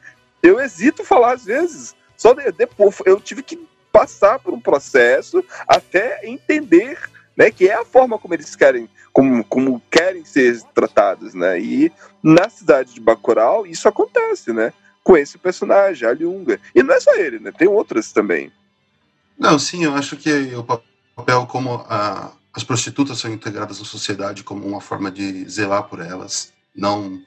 eu 0.42 0.58
hesito 0.58 1.04
falar 1.04 1.34
às 1.34 1.44
vezes, 1.44 1.94
só 2.16 2.32
de, 2.32 2.50
depois 2.52 2.96
eu 3.04 3.20
tive 3.20 3.42
que 3.42 3.68
passar 3.92 4.38
por 4.38 4.54
um 4.54 4.60
processo 4.60 5.44
até 5.68 6.26
entender 6.26 6.98
né, 7.36 7.50
que 7.50 7.68
é 7.68 7.74
a 7.74 7.84
forma 7.84 8.18
como 8.18 8.32
eles 8.32 8.56
querem, 8.56 8.88
como, 9.16 9.42
como 9.44 9.82
querem 9.90 10.26
ser 10.26 10.60
tratados, 10.74 11.32
né? 11.32 11.58
E 11.58 11.90
na 12.22 12.50
cidade 12.50 12.92
de 12.92 13.00
Bacurau 13.00 13.66
isso 13.66 13.88
acontece, 13.88 14.52
né? 14.52 14.74
Com 15.02 15.16
esse 15.16 15.38
personagem, 15.38 16.06
a 16.06 16.12
Lunga. 16.12 16.60
E 16.74 16.82
não 16.82 16.94
é 16.94 17.00
só 17.00 17.14
ele, 17.14 17.38
né? 17.38 17.50
Tem 17.50 17.66
outras 17.66 18.12
também. 18.12 18.52
Não, 19.38 19.58
sim, 19.58 19.84
eu 19.84 19.94
acho 19.94 20.18
que 20.18 20.54
o 20.54 20.62
papel 20.62 21.46
como 21.46 21.76
a, 21.88 22.30
as 22.52 22.62
prostitutas 22.62 23.18
são 23.18 23.32
integradas 23.32 23.78
na 23.78 23.86
sociedade 23.86 24.44
como 24.44 24.66
uma 24.66 24.82
forma 24.82 25.10
de 25.10 25.48
zelar 25.48 25.84
por 25.84 26.00
elas, 26.00 26.52
não 26.74 27.18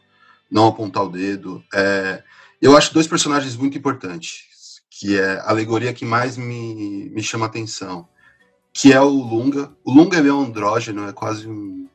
não 0.51 0.67
apontar 0.67 1.03
o 1.03 1.09
dedo. 1.09 1.63
É, 1.73 2.21
eu 2.61 2.77
acho 2.77 2.93
dois 2.93 3.07
personagens 3.07 3.55
muito 3.55 3.79
importantes, 3.79 4.43
que 4.91 5.17
é 5.19 5.39
a 5.39 5.49
alegoria 5.49 5.91
que 5.91 6.05
mais 6.05 6.37
me, 6.37 7.09
me 7.09 7.23
chama 7.23 7.47
atenção 7.47 8.07
que 8.73 8.93
é 8.93 9.01
o 9.01 9.09
Lunga. 9.09 9.71
O 9.83 9.91
Lunga 9.91 10.17
é 10.17 10.33
um 10.33 10.41
andrógeno, 10.41 11.07
é 11.07 11.13
quase 11.13 11.47
um, 11.47 11.87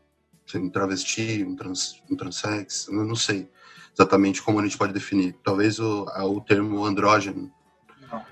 sei, 0.46 0.60
um 0.60 0.70
travesti, 0.70 1.44
um, 1.44 1.56
trans, 1.56 2.02
um 2.10 2.16
transex, 2.16 2.88
eu 2.88 3.04
não 3.04 3.16
sei 3.16 3.48
exatamente 3.94 4.42
como 4.42 4.58
a 4.58 4.62
gente 4.62 4.76
pode 4.76 4.92
definir. 4.92 5.36
Talvez 5.44 5.78
o, 5.78 6.04
o 6.04 6.40
termo 6.40 6.84
andrógeno. 6.84 7.50
Não. 8.10 8.22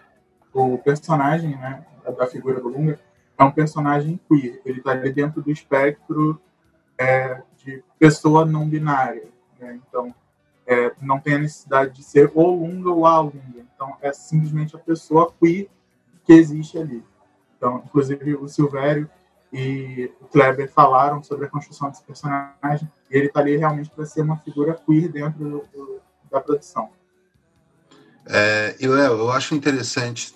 O 0.52 0.78
personagem 0.78 1.50
né, 1.50 1.84
da 2.18 2.26
figura 2.26 2.60
do 2.60 2.68
Lunga 2.68 2.98
é 3.38 3.44
um 3.44 3.50
personagem 3.50 4.20
queer. 4.28 4.60
Ele 4.64 4.78
está 4.78 4.94
dentro 4.94 5.40
do 5.40 5.50
espectro 5.50 6.40
é, 6.98 7.40
de 7.56 7.82
pessoa 7.98 8.44
não 8.44 8.68
binária. 8.68 9.28
Né? 9.58 9.80
Então, 9.88 10.14
é, 10.66 10.92
não 11.00 11.20
tem 11.20 11.34
a 11.34 11.38
necessidade 11.38 11.94
de 11.94 12.02
ser 12.02 12.30
o 12.34 12.42
Lunga 12.42 12.90
ou 12.90 13.06
a 13.06 13.20
Lunga. 13.20 13.64
Então, 13.74 13.96
é 14.00 14.12
simplesmente 14.12 14.74
a 14.74 14.78
pessoa 14.78 15.32
queer 15.40 15.68
que 16.24 16.32
existe 16.32 16.78
ali. 16.78 17.04
Então, 17.62 17.80
inclusive, 17.86 18.34
o 18.34 18.48
Silvério 18.48 19.08
e 19.52 20.10
o 20.20 20.24
Kleber 20.24 20.68
falaram 20.68 21.22
sobre 21.22 21.46
a 21.46 21.48
construção 21.48 21.88
desse 21.88 22.02
personagem, 22.02 22.90
e 23.08 23.16
ele 23.16 23.26
está 23.26 23.38
ali 23.38 23.56
realmente 23.56 23.88
para 23.88 24.04
ser 24.04 24.22
uma 24.22 24.36
figura 24.38 24.74
queer 24.74 25.08
dentro 25.08 25.38
do, 25.38 25.64
do, 25.72 26.00
da 26.28 26.40
produção. 26.40 26.90
É, 28.26 28.74
e 28.80 28.88
Léo, 28.88 29.12
eu 29.12 29.30
acho 29.30 29.54
interessante, 29.54 30.34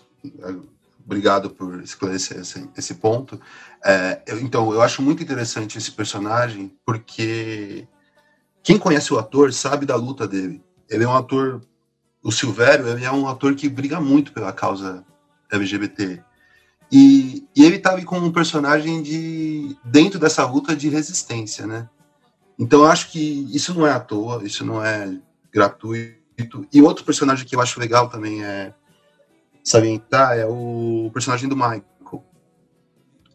obrigado 1.04 1.50
por 1.50 1.82
esclarecer 1.82 2.38
esse, 2.38 2.70
esse 2.76 2.94
ponto. 2.94 3.40
É, 3.84 4.22
eu, 4.24 4.38
então, 4.38 4.72
eu 4.72 4.80
acho 4.80 5.02
muito 5.02 5.20
interessante 5.20 5.78
esse 5.78 5.90
personagem, 5.90 6.72
porque 6.86 7.88
quem 8.62 8.78
conhece 8.78 9.12
o 9.12 9.18
ator 9.18 9.52
sabe 9.52 9.84
da 9.84 9.96
luta 9.96 10.28
dele. 10.28 10.62
Ele 10.88 11.02
é 11.02 11.08
um 11.08 11.16
ator, 11.16 11.60
o 12.22 12.30
Silvério, 12.30 12.86
ele 12.86 13.04
é 13.04 13.10
um 13.10 13.26
ator 13.26 13.56
que 13.56 13.68
briga 13.68 14.00
muito 14.00 14.32
pela 14.32 14.52
causa 14.52 15.04
LGBT. 15.50 16.22
E, 16.90 17.46
e 17.54 17.64
ele 17.64 17.76
estava 17.76 18.00
como 18.02 18.26
um 18.26 18.32
personagem 18.32 19.02
de 19.02 19.76
dentro 19.84 20.18
dessa 20.18 20.46
luta 20.46 20.74
de 20.74 20.88
resistência, 20.88 21.66
né? 21.66 21.88
Então 22.58 22.80
eu 22.80 22.86
acho 22.86 23.10
que 23.10 23.48
isso 23.54 23.74
não 23.74 23.86
é 23.86 23.92
à 23.92 24.00
toa, 24.00 24.44
isso 24.44 24.64
não 24.64 24.82
é 24.82 25.18
gratuito. 25.52 26.66
E 26.72 26.80
outro 26.80 27.04
personagem 27.04 27.46
que 27.46 27.56
eu 27.56 27.60
acho 27.60 27.80
legal 27.80 28.08
também 28.08 28.44
é 28.44 28.72
salientar 29.64 30.38
é 30.38 30.46
o 30.46 31.10
personagem 31.12 31.48
do 31.48 31.56
Michael. 31.56 31.84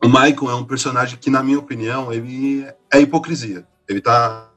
O 0.04 0.08
Michael 0.08 0.50
é 0.50 0.56
um 0.56 0.66
personagem 0.66 1.20
que, 1.20 1.30
na 1.30 1.44
minha 1.44 1.60
opinião, 1.60 2.12
ele 2.12 2.66
é 2.92 3.00
hipocrisia. 3.00 3.68
Ele 3.88 4.02
tá 4.02 4.50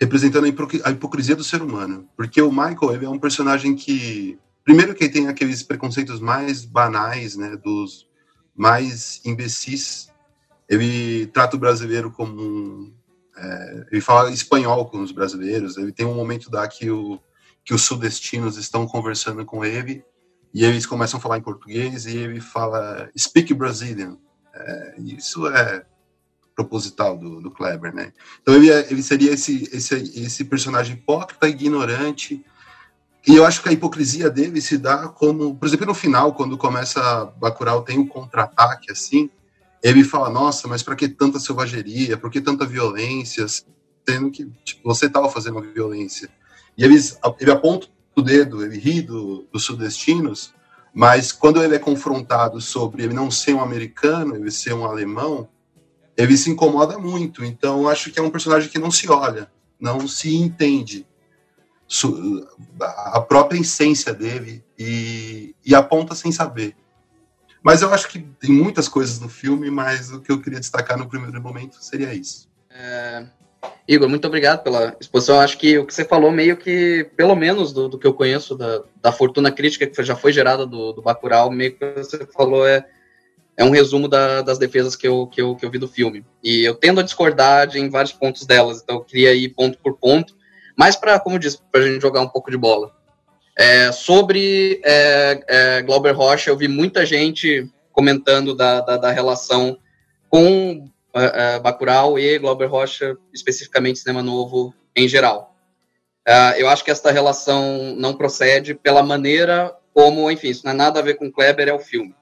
representando 0.00 0.44
a 0.44 0.90
hipocrisia 0.90 1.34
do 1.34 1.42
ser 1.42 1.60
humano. 1.60 2.08
Porque 2.16 2.40
o 2.40 2.52
Michael 2.52 2.94
ele 2.94 3.04
é 3.04 3.08
um 3.08 3.18
personagem 3.18 3.74
que, 3.74 4.38
primeiro 4.62 4.94
que 4.94 5.04
ele 5.04 5.12
tem 5.12 5.26
aqueles 5.26 5.62
preconceitos 5.64 6.20
mais 6.20 6.64
banais, 6.64 7.34
né, 7.34 7.56
dos 7.56 8.09
mais 8.60 9.22
imbecis. 9.24 10.12
Ele 10.68 11.26
trata 11.28 11.56
o 11.56 11.58
brasileiro 11.58 12.10
como 12.10 12.38
um, 12.38 12.92
é, 13.34 13.86
ele 13.90 14.02
fala 14.02 14.30
espanhol 14.30 14.84
com 14.84 15.00
os 15.00 15.12
brasileiros. 15.12 15.78
Ele 15.78 15.90
tem 15.90 16.04
um 16.04 16.14
momento 16.14 16.50
da 16.50 16.68
que 16.68 16.90
o 16.90 17.18
que 17.64 17.72
os 17.72 17.82
sudestinos 17.82 18.58
estão 18.58 18.86
conversando 18.86 19.46
com 19.46 19.64
ele 19.64 20.04
e 20.52 20.64
eles 20.64 20.84
começam 20.84 21.18
a 21.18 21.20
falar 21.22 21.38
em 21.38 21.42
português 21.42 22.04
e 22.04 22.16
ele 22.16 22.40
fala 22.40 23.10
speak 23.16 23.54
Brazilian. 23.54 24.18
É, 24.54 24.94
isso 24.98 25.46
é 25.46 25.86
proposital 26.54 27.16
do, 27.16 27.40
do 27.40 27.50
Kleber, 27.50 27.94
né? 27.94 28.12
Então 28.42 28.54
ele, 28.54 28.70
é- 28.70 28.90
ele 28.90 29.02
seria 29.02 29.32
esse, 29.32 29.70
esse, 29.72 29.94
esse 29.94 30.44
personagem 30.44 30.96
hipócrita, 30.96 31.48
ignorante, 31.48 32.44
e 33.26 33.36
eu 33.36 33.44
acho 33.44 33.62
que 33.62 33.68
a 33.68 33.72
hipocrisia 33.72 34.30
dele 34.30 34.60
se 34.60 34.78
dá 34.78 35.08
como, 35.08 35.54
por 35.54 35.66
exemplo, 35.66 35.86
no 35.86 35.94
final, 35.94 36.32
quando 36.32 36.56
começa 36.56 37.26
Bacurau 37.38 37.82
tem 37.82 37.98
um 37.98 38.06
contra-ataque 38.06 38.90
assim, 38.90 39.28
ele 39.82 40.04
fala, 40.04 40.30
nossa, 40.30 40.66
mas 40.66 40.82
para 40.82 40.96
que 40.96 41.08
tanta 41.08 41.38
selvageria, 41.38 42.16
por 42.16 42.30
que 42.30 42.40
tanta 42.40 42.66
violência, 42.66 43.46
sendo 43.46 44.30
que 44.30 44.50
tipo, 44.64 44.80
você 44.84 45.06
estava 45.06 45.28
fazendo 45.28 45.60
violência. 45.60 46.30
E 46.76 46.84
eles, 46.84 47.18
ele 47.38 47.50
aponta 47.50 47.88
o 48.16 48.22
dedo, 48.22 48.64
ele 48.64 48.78
ri 48.78 49.02
do, 49.02 49.46
dos 49.52 49.64
sudestinos, 49.64 50.54
mas 50.94 51.30
quando 51.30 51.62
ele 51.62 51.74
é 51.74 51.78
confrontado 51.78 52.60
sobre 52.60 53.04
ele 53.04 53.14
não 53.14 53.30
ser 53.30 53.54
um 53.54 53.62
americano, 53.62 54.34
ele 54.34 54.50
ser 54.50 54.74
um 54.74 54.84
alemão, 54.84 55.48
ele 56.16 56.36
se 56.36 56.50
incomoda 56.50 56.98
muito. 56.98 57.44
Então, 57.44 57.86
acho 57.88 58.10
que 58.10 58.18
é 58.18 58.22
um 58.22 58.30
personagem 58.30 58.70
que 58.70 58.78
não 58.78 58.90
se 58.90 59.10
olha, 59.10 59.50
não 59.78 60.08
se 60.08 60.34
entende 60.34 61.06
a 62.80 63.20
própria 63.20 63.58
essência 63.60 64.14
dele 64.14 64.64
e, 64.78 65.54
e 65.64 65.74
aponta 65.74 66.14
sem 66.14 66.30
saber. 66.30 66.76
Mas 67.62 67.82
eu 67.82 67.92
acho 67.92 68.08
que 68.08 68.18
tem 68.18 68.50
muitas 68.50 68.88
coisas 68.88 69.20
no 69.20 69.28
filme, 69.28 69.70
mas 69.70 70.10
o 70.10 70.20
que 70.20 70.32
eu 70.32 70.40
queria 70.40 70.60
destacar 70.60 70.96
no 70.96 71.08
primeiro 71.08 71.42
momento 71.42 71.76
seria 71.82 72.14
isso. 72.14 72.48
É, 72.70 73.26
Igor, 73.86 74.08
muito 74.08 74.26
obrigado 74.26 74.62
pela 74.62 74.96
exposição. 75.00 75.40
Acho 75.40 75.58
que 75.58 75.76
o 75.78 75.84
que 75.84 75.92
você 75.92 76.04
falou, 76.04 76.30
meio 76.30 76.56
que, 76.56 77.10
pelo 77.16 77.34
menos 77.34 77.72
do, 77.72 77.88
do 77.88 77.98
que 77.98 78.06
eu 78.06 78.14
conheço, 78.14 78.56
da, 78.56 78.82
da 79.02 79.12
fortuna 79.12 79.50
crítica 79.50 79.86
que 79.86 80.02
já 80.02 80.16
foi 80.16 80.32
gerada 80.32 80.64
do, 80.64 80.92
do 80.92 81.02
Bacurau, 81.02 81.50
meio 81.50 81.76
que 81.76 81.84
você 81.92 82.26
falou 82.26 82.66
é, 82.66 82.86
é 83.56 83.64
um 83.64 83.70
resumo 83.70 84.08
da- 84.08 84.40
das 84.40 84.58
defesas 84.58 84.96
que 84.96 85.06
eu, 85.06 85.26
que, 85.26 85.42
eu, 85.42 85.54
que 85.54 85.66
eu 85.66 85.70
vi 85.70 85.76
do 85.78 85.88
filme. 85.88 86.24
E 86.42 86.64
eu 86.64 86.74
tendo 86.74 87.00
a 87.00 87.02
discordar 87.02 87.66
de, 87.66 87.78
em 87.78 87.90
vários 87.90 88.12
pontos 88.12 88.46
delas, 88.46 88.80
então 88.82 88.96
eu 88.96 89.04
queria 89.04 89.34
ir 89.34 89.50
ponto 89.50 89.76
por 89.78 89.98
ponto, 89.98 90.34
mas 90.80 90.96
para, 90.96 91.20
como 91.20 91.36
eu 91.36 91.38
disse, 91.38 91.58
para 91.70 91.82
a 91.82 91.86
gente 91.86 92.00
jogar 92.00 92.22
um 92.22 92.28
pouco 92.28 92.50
de 92.50 92.56
bola. 92.56 92.90
É, 93.54 93.92
sobre 93.92 94.80
é, 94.82 95.44
é, 95.46 95.82
Glauber 95.82 96.12
Rocha, 96.12 96.48
eu 96.48 96.56
vi 96.56 96.68
muita 96.68 97.04
gente 97.04 97.70
comentando 97.92 98.54
da, 98.54 98.80
da, 98.80 98.96
da 98.96 99.10
relação 99.10 99.76
com 100.30 100.90
uh, 101.14 101.58
uh, 101.58 101.60
Bacurau 101.60 102.18
e 102.18 102.38
Glauber 102.38 102.64
Rocha, 102.64 103.14
especificamente 103.30 103.98
Cinema 103.98 104.22
Novo 104.22 104.74
em 104.96 105.06
geral. 105.06 105.54
Uh, 106.26 106.56
eu 106.56 106.66
acho 106.66 106.82
que 106.82 106.90
esta 106.90 107.10
relação 107.10 107.94
não 107.98 108.14
procede 108.14 108.72
pela 108.72 109.02
maneira 109.02 109.76
como, 109.92 110.30
enfim, 110.30 110.48
isso 110.48 110.64
não 110.64 110.72
é 110.72 110.76
nada 110.76 110.98
a 110.98 111.02
ver 111.02 111.16
com 111.16 111.30
Kleber, 111.30 111.68
é 111.68 111.74
o 111.74 111.78
filme. 111.78 112.14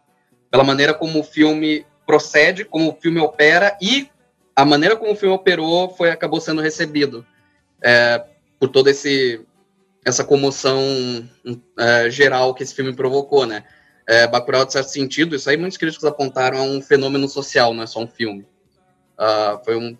Pela 0.51 0.65
maneira 0.65 0.93
como 0.93 1.21
o 1.21 1.25
filme 1.25 1.87
procede, 2.05 2.65
como 2.65 2.91
o 2.91 3.01
filme 3.01 3.21
opera 3.21 3.79
e 3.81 4.11
a 4.57 4.65
maneira 4.65 4.97
como 4.97 5.13
o 5.13 5.17
filme 5.17 5.37
operou 5.37 5.91
foi 5.91 6.11
acabou 6.11 6.41
sendo 6.41 6.61
recebido 6.61 7.25
é, 7.83 8.25
por 8.59 8.69
toda 8.69 8.91
esse 8.91 9.41
essa 10.05 10.25
comoção 10.25 10.81
é, 11.79 12.11
geral 12.11 12.55
que 12.55 12.63
esse 12.63 12.75
filme 12.75 12.95
provocou, 12.95 13.47
né? 13.47 13.65
É, 14.07 14.27
Bacurau, 14.27 14.65
de 14.65 14.73
certo 14.73 14.89
sentido, 14.89 15.37
isso 15.37 15.51
aí 15.51 15.57
muitos 15.57 15.77
críticos 15.77 16.07
apontaram 16.07 16.59
a 16.59 16.63
um 16.63 16.81
fenômeno 16.81 17.29
social, 17.29 17.75
não 17.75 17.83
é 17.83 17.87
só 17.87 18.01
um 18.01 18.09
filme. 18.09 18.47
Uh, 19.19 19.63
foi 19.65 19.77
um 19.77 19.99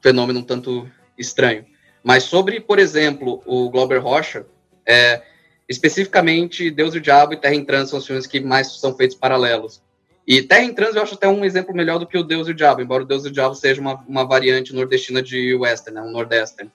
fenômeno 0.00 0.40
um 0.40 0.42
tanto 0.42 0.88
estranho. 1.18 1.66
Mas 2.02 2.24
sobre, 2.24 2.60
por 2.60 2.78
exemplo, 2.78 3.42
o 3.44 3.68
Glauber 3.68 3.98
Rocha, 3.98 4.46
é, 4.86 5.22
especificamente 5.68 6.70
Deus 6.70 6.94
e 6.94 6.98
o 6.98 7.00
Diabo 7.00 7.34
e 7.34 7.36
Terra 7.36 7.54
em 7.54 7.64
Trânsito 7.64 7.90
são 7.90 7.98
os 7.98 8.06
filmes 8.06 8.26
que 8.26 8.40
mais 8.40 8.78
são 8.78 8.96
feitos 8.96 9.16
paralelos. 9.16 9.82
E 10.26 10.42
Terra 10.42 10.64
em 10.64 10.74
Trânsito 10.74 10.98
eu 10.98 11.02
acho 11.02 11.14
até 11.14 11.28
um 11.28 11.44
exemplo 11.44 11.74
melhor 11.74 11.98
do 11.98 12.06
que 12.06 12.16
o 12.16 12.22
Deus 12.22 12.48
e 12.48 12.52
o 12.52 12.54
Diabo, 12.54 12.80
embora 12.80 13.02
o 13.02 13.06
Deus 13.06 13.24
e 13.24 13.28
o 13.28 13.30
Diabo 13.30 13.54
seja 13.54 13.80
uma, 13.80 14.02
uma 14.08 14.26
variante 14.26 14.74
nordestina 14.74 15.22
de 15.22 15.54
western, 15.54 16.00
né, 16.00 16.06
um 16.06 16.12
nordestern. 16.12 16.70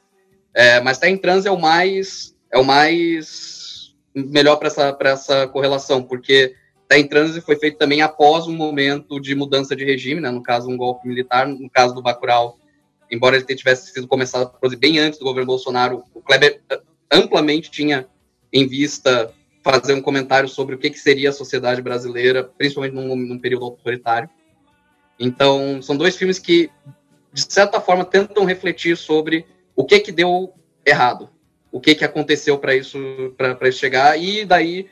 É, 0.59 0.81
mas 0.81 0.97
Terra 0.97 1.13
em 1.13 1.17
Trânsito 1.17 1.47
é 1.47 1.51
o 1.51 1.57
mais 1.57 2.35
é 2.51 2.57
o 2.57 2.65
mais 2.65 3.95
melhor 4.13 4.57
para 4.57 4.67
essa, 4.67 4.97
essa 4.99 5.47
correlação, 5.47 6.03
porque 6.03 6.53
Terra 6.85 6.99
em 6.99 7.07
Trânsito 7.07 7.45
foi 7.45 7.55
feito 7.55 7.77
também 7.77 8.01
após 8.01 8.45
um 8.45 8.51
momento 8.51 9.21
de 9.21 9.33
mudança 9.35 9.73
de 9.73 9.85
regime, 9.85 10.19
né, 10.19 10.29
no 10.29 10.43
caso 10.43 10.69
um 10.69 10.75
golpe 10.75 11.07
militar, 11.07 11.47
no 11.47 11.69
caso 11.69 11.95
do 11.95 12.01
Bacurau, 12.01 12.59
embora 13.09 13.37
ele 13.37 13.55
tivesse 13.55 13.93
sido 13.93 14.05
começado 14.05 14.51
bem 14.77 14.99
antes 14.99 15.17
do 15.17 15.23
governo 15.23 15.47
Bolsonaro, 15.47 16.03
o 16.13 16.21
Kleber 16.21 16.59
amplamente 17.09 17.71
tinha 17.71 18.05
em 18.51 18.67
vista 18.67 19.33
fazer 19.63 19.93
um 19.93 20.01
comentário 20.01 20.49
sobre 20.49 20.75
o 20.75 20.77
que, 20.77 20.89
que 20.89 20.99
seria 20.99 21.29
a 21.29 21.33
sociedade 21.33 21.81
brasileira, 21.81 22.43
principalmente 22.43 22.95
num, 22.95 23.15
num, 23.15 23.39
período 23.39 23.63
autoritário. 23.63 24.29
Então, 25.17 25.81
são 25.81 25.95
dois 25.95 26.17
filmes 26.17 26.37
que, 26.37 26.69
de 27.31 27.45
certa 27.47 27.79
forma, 27.79 28.03
tentam 28.03 28.43
refletir 28.43 28.97
sobre 28.97 29.45
o 29.79 29.85
que, 29.85 29.97
que 30.01 30.11
deu 30.11 30.53
errado, 30.85 31.29
o 31.71 31.79
que, 31.79 31.95
que 31.95 32.03
aconteceu 32.03 32.59
para 32.59 32.75
isso, 32.75 32.99
para 33.37 33.71
chegar, 33.71 34.21
e 34.21 34.43
daí, 34.43 34.89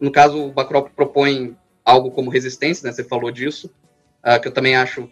no 0.00 0.10
caso, 0.10 0.46
o 0.46 0.50
Bacurau 0.50 0.88
propõe 0.96 1.54
algo 1.84 2.10
como 2.10 2.30
resistência, 2.30 2.86
né, 2.86 2.90
você 2.90 3.04
falou 3.04 3.30
disso, 3.30 3.70
uh, 4.24 4.40
que 4.40 4.48
eu 4.48 4.52
também 4.52 4.76
acho 4.76 5.10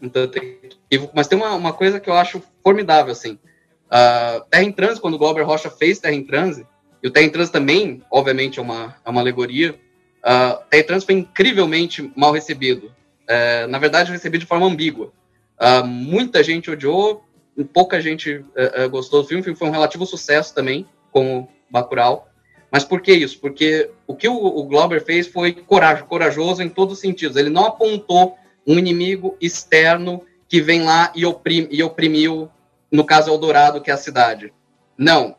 um 0.00 0.08
tanto 0.08 0.38
equívoco, 0.38 1.12
mas 1.14 1.28
tem 1.28 1.36
uma, 1.36 1.54
uma 1.56 1.74
coisa 1.74 2.00
que 2.00 2.08
eu 2.08 2.14
acho 2.14 2.42
formidável, 2.64 3.12
assim, 3.12 3.38
uh, 3.84 4.42
Terra 4.48 4.64
em 4.64 4.72
Transe, 4.72 4.98
quando 4.98 5.12
o 5.12 5.18
Glauber 5.18 5.42
Rocha 5.42 5.68
fez 5.68 5.98
Terra 5.98 6.14
em 6.14 6.24
Transe, 6.24 6.66
e 7.02 7.06
o 7.06 7.10
Terra 7.10 7.26
em 7.26 7.30
Transe 7.30 7.52
também, 7.52 8.02
obviamente, 8.10 8.58
é 8.58 8.62
uma, 8.62 8.96
é 9.04 9.10
uma 9.10 9.20
alegoria, 9.20 9.78
uh, 10.24 10.64
Terra 10.70 10.82
em 10.82 10.86
Transe 10.86 11.04
foi 11.04 11.16
incrivelmente 11.16 12.10
mal 12.16 12.32
recebido, 12.32 12.86
uh, 12.86 13.68
na 13.68 13.78
verdade, 13.78 14.10
recebido 14.10 14.40
de 14.40 14.46
forma 14.46 14.64
ambígua, 14.64 15.12
uh, 15.60 15.86
muita 15.86 16.42
gente 16.42 16.70
odiou, 16.70 17.22
pouca 17.64 18.00
gente 18.00 18.44
gostou 18.90 19.22
do 19.22 19.28
filme, 19.28 19.40
o 19.40 19.44
filme 19.44 19.58
foi 19.58 19.68
um 19.68 19.72
relativo 19.72 20.06
sucesso 20.06 20.54
também, 20.54 20.86
como 21.10 21.48
Bacurau, 21.70 22.30
mas 22.70 22.84
por 22.84 23.00
que 23.00 23.12
isso? 23.12 23.40
Porque 23.40 23.90
o 24.06 24.14
que 24.14 24.28
o, 24.28 24.34
o 24.34 24.64
Glauber 24.64 25.04
fez 25.04 25.26
foi 25.26 25.52
coragem, 25.52 26.04
corajoso 26.04 26.62
em 26.62 26.68
todos 26.68 26.94
os 26.94 27.00
sentidos, 27.00 27.36
ele 27.36 27.50
não 27.50 27.66
apontou 27.66 28.36
um 28.66 28.78
inimigo 28.78 29.36
externo 29.40 30.24
que 30.48 30.60
vem 30.60 30.82
lá 30.82 31.12
e, 31.14 31.24
oprim, 31.26 31.66
e 31.70 31.82
oprimiu, 31.82 32.48
no 32.90 33.04
caso 33.04 33.30
Eldorado, 33.30 33.80
que 33.80 33.90
é 33.90 33.94
a 33.94 33.98
cidade. 33.98 34.52
Não. 34.96 35.36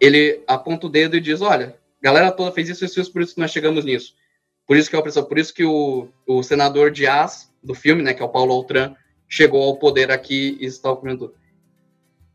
Ele 0.00 0.42
aponta 0.46 0.86
o 0.86 0.90
dedo 0.90 1.16
e 1.16 1.20
diz: 1.20 1.40
olha, 1.40 1.76
galera 2.00 2.30
toda 2.30 2.52
fez 2.52 2.68
isso, 2.68 2.84
isso, 2.84 3.00
isso, 3.00 3.12
por 3.12 3.22
isso 3.22 3.34
que 3.34 3.40
nós 3.40 3.50
chegamos 3.50 3.84
nisso. 3.84 4.14
Por 4.66 4.76
isso 4.76 4.90
que 4.90 4.96
é 4.96 4.98
opressão, 4.98 5.24
por 5.24 5.38
isso 5.38 5.54
que 5.54 5.64
o, 5.64 6.08
o 6.26 6.42
senador 6.42 6.90
Dias, 6.90 7.50
do 7.62 7.74
filme, 7.74 8.02
né, 8.02 8.12
que 8.12 8.22
é 8.22 8.24
o 8.24 8.28
Paulo 8.28 8.52
Altran, 8.52 8.94
chegou 9.26 9.62
ao 9.62 9.76
poder 9.76 10.10
aqui 10.10 10.58
e 10.60 10.66
está 10.66 10.90
oprimindo. 10.90 11.34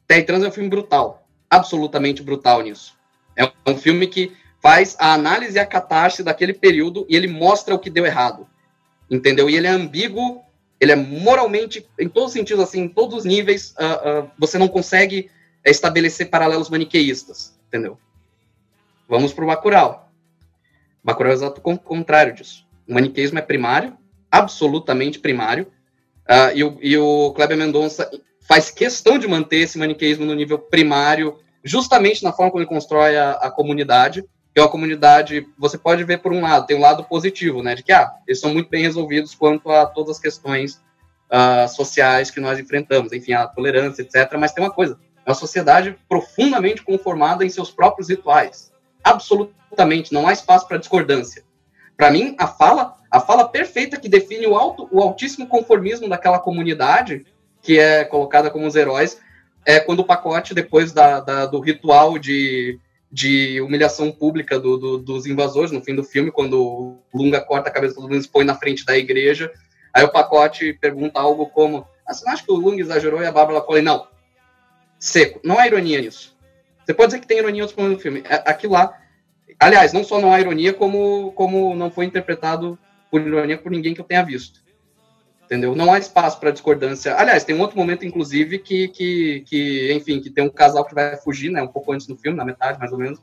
Terra 0.07 0.25
Trans 0.25 0.43
é 0.43 0.47
um 0.47 0.51
filme 0.51 0.69
brutal, 0.69 1.25
absolutamente 1.49 2.21
brutal 2.21 2.61
nisso. 2.61 2.95
É 3.35 3.51
um 3.65 3.77
filme 3.77 4.07
que 4.07 4.31
faz 4.61 4.95
a 4.99 5.13
análise 5.13 5.57
e 5.57 5.59
a 5.59 5.65
catarse 5.65 6.23
daquele 6.23 6.53
período 6.53 7.05
e 7.09 7.15
ele 7.15 7.27
mostra 7.27 7.73
o 7.73 7.79
que 7.79 7.89
deu 7.89 8.05
errado 8.05 8.47
entendeu? 9.09 9.49
E 9.49 9.55
ele 9.55 9.67
é 9.67 9.69
ambíguo, 9.69 10.43
ele 10.79 10.91
é 10.91 10.95
moralmente, 10.95 11.87
em 11.99 12.09
todos 12.09 12.29
os 12.29 12.33
sentidos, 12.33 12.63
assim, 12.63 12.81
em 12.81 12.89
todos 12.89 13.19
os 13.19 13.25
níveis, 13.25 13.73
uh, 13.79 14.23
uh, 14.23 14.31
você 14.37 14.57
não 14.57 14.67
consegue 14.67 15.29
estabelecer 15.63 16.29
paralelos 16.29 16.69
maniqueístas, 16.69 17.57
entendeu? 17.67 17.97
Vamos 19.07 19.33
para 19.33 19.43
o 19.43 19.47
Bacurau. 19.47 20.11
Bacurau 21.03 21.31
é 21.31 21.35
o 21.35 21.37
exato 21.37 21.61
contrário 21.61 22.33
disso. 22.33 22.65
O 22.87 22.93
maniqueísmo 22.93 23.39
é 23.39 23.41
primário, 23.41 23.97
absolutamente 24.31 25.19
primário, 25.19 25.71
uh, 26.27 26.55
e, 26.55 26.63
o, 26.63 26.77
e 26.81 26.97
o 26.97 27.31
Kleber 27.33 27.57
Mendonça 27.57 28.09
faz 28.43 28.69
questão 28.69 29.17
de 29.17 29.27
manter 29.27 29.57
esse 29.57 29.77
maniqueísmo 29.77 30.25
no 30.25 30.35
nível 30.35 30.59
primário, 30.59 31.39
justamente 31.63 32.23
na 32.23 32.31
forma 32.31 32.51
como 32.51 32.61
ele 32.61 32.69
constrói 32.69 33.17
a, 33.17 33.31
a 33.31 33.51
comunidade, 33.51 34.23
que 34.53 34.59
é 34.59 34.61
uma 34.61 34.69
comunidade, 34.69 35.47
você 35.57 35.77
pode 35.77 36.03
ver 36.03 36.19
por 36.19 36.31
um 36.31 36.41
lado, 36.41 36.67
tem 36.67 36.77
um 36.77 36.81
lado 36.81 37.03
positivo, 37.03 37.63
né, 37.63 37.73
de 37.73 37.81
que, 37.81 37.91
ah, 37.91 38.13
eles 38.27 38.39
são 38.39 38.53
muito 38.53 38.69
bem 38.69 38.83
resolvidos 38.83 39.33
quanto 39.33 39.71
a 39.71 39.85
todas 39.85 40.11
as 40.11 40.19
questões 40.19 40.75
uh, 41.31 41.67
sociais 41.67 42.29
que 42.29 42.39
nós 42.39 42.59
enfrentamos, 42.59 43.11
enfim, 43.11 43.33
a 43.33 43.47
tolerância, 43.47 44.03
etc., 44.03 44.37
mas 44.37 44.51
tem 44.51 44.63
uma 44.63 44.71
coisa, 44.71 44.99
é 45.25 45.29
uma 45.29 45.35
sociedade 45.35 45.97
profundamente 46.07 46.83
conformada 46.83 47.43
em 47.43 47.49
seus 47.49 47.71
próprios 47.71 48.09
rituais, 48.09 48.71
absolutamente, 49.03 50.13
não 50.13 50.27
há 50.27 50.33
espaço 50.33 50.67
para 50.67 50.77
discordância. 50.77 51.43
Para 51.97 52.11
mim, 52.11 52.35
a 52.37 52.47
fala, 52.47 52.95
a 53.09 53.19
fala 53.19 53.47
perfeita 53.47 53.99
que 53.99 54.09
define 54.09 54.45
o 54.45 54.55
alto, 54.55 54.87
o 54.91 55.01
altíssimo 55.01 55.47
conformismo 55.47 56.07
daquela 56.07 56.39
comunidade, 56.39 57.25
que 57.63 57.79
é 57.79 58.03
colocada 58.05 58.51
como 58.51 58.67
os 58.67 58.75
heróis, 58.75 59.19
é 59.65 59.79
quando 59.79 60.01
o 60.01 60.05
pacote, 60.05 60.53
depois 60.53 60.91
da, 60.91 61.19
da- 61.21 61.45
do 61.47 61.59
ritual 61.59 62.19
de, 62.19 62.77
de 63.11 63.59
humilhação 63.61 64.11
pública 64.11 64.59
do- 64.59 64.77
do- 64.77 64.97
dos 64.99 65.25
invasores, 65.25 65.71
no 65.71 65.81
fim 65.81 65.95
do 65.95 66.03
filme, 66.03 66.29
quando 66.31 66.61
o 66.61 66.99
Lunga 67.13 67.41
corta 67.41 67.69
a 67.69 67.73
cabeça 67.73 67.95
do 67.95 68.01
Lunga 68.01 68.17
e 68.17 68.27
põe 68.27 68.43
na 68.45 68.53
frente 68.55 68.85
da 68.85 68.95
igreja, 68.97 69.51
aí 69.93 70.03
o 70.03 70.11
pacote 70.11 70.73
pergunta 70.73 71.19
algo 71.19 71.47
como: 71.47 71.87
ah, 72.05 72.13
você 72.13 72.25
não 72.25 72.33
acha 72.33 72.43
que 72.43 72.51
o 72.51 72.55
Lunga 72.55 72.81
exagerou? 72.81 73.21
E 73.21 73.25
a 73.25 73.31
Bárbara 73.31 73.61
fala: 73.61 73.81
não, 73.81 74.07
seco, 74.99 75.39
não 75.43 75.57
há 75.57 75.65
ironia 75.65 76.01
nisso. 76.01 76.35
Você 76.85 76.93
pode 76.93 77.07
dizer 77.11 77.21
que 77.21 77.27
tem 77.27 77.37
ironia 77.37 77.65
momentos 77.77 77.97
do 77.97 78.01
filme. 78.01 78.21
É- 78.29 78.43
Aquilo 78.45 78.73
lá. 78.73 78.99
Aliás, 79.59 79.93
não 79.93 80.03
só 80.03 80.19
não 80.19 80.33
há 80.33 80.41
ironia, 80.41 80.73
como, 80.73 81.31
como 81.33 81.73
não 81.75 81.89
foi 81.89 82.05
interpretado 82.05 82.77
por 83.09 83.21
ironia 83.21 83.57
por 83.57 83.71
ninguém 83.71 83.93
que 83.93 84.01
eu 84.01 84.05
tenha 84.05 84.23
visto. 84.23 84.61
Entendeu? 85.53 85.75
Não 85.75 85.93
há 85.93 85.99
espaço 85.99 86.39
para 86.39 86.49
discordância. 86.49 87.15
Aliás, 87.15 87.43
tem 87.43 87.55
um 87.55 87.61
outro 87.61 87.77
momento, 87.77 88.03
inclusive, 88.03 88.57
que, 88.57 88.87
que, 88.87 89.41
que, 89.41 89.93
enfim, 89.93 90.19
que 90.19 90.31
tem 90.31 90.43
um 90.43 90.49
casal 90.49 90.83
que 90.83 90.95
vai 90.95 91.15
fugir, 91.17 91.51
né? 91.51 91.61
Um 91.61 91.67
pouco 91.67 91.91
antes 91.91 92.07
do 92.07 92.17
filme, 92.17 92.35
na 92.35 92.43
metade, 92.43 92.79
mais 92.79 92.91
ou 92.91 92.97
menos. 92.97 93.21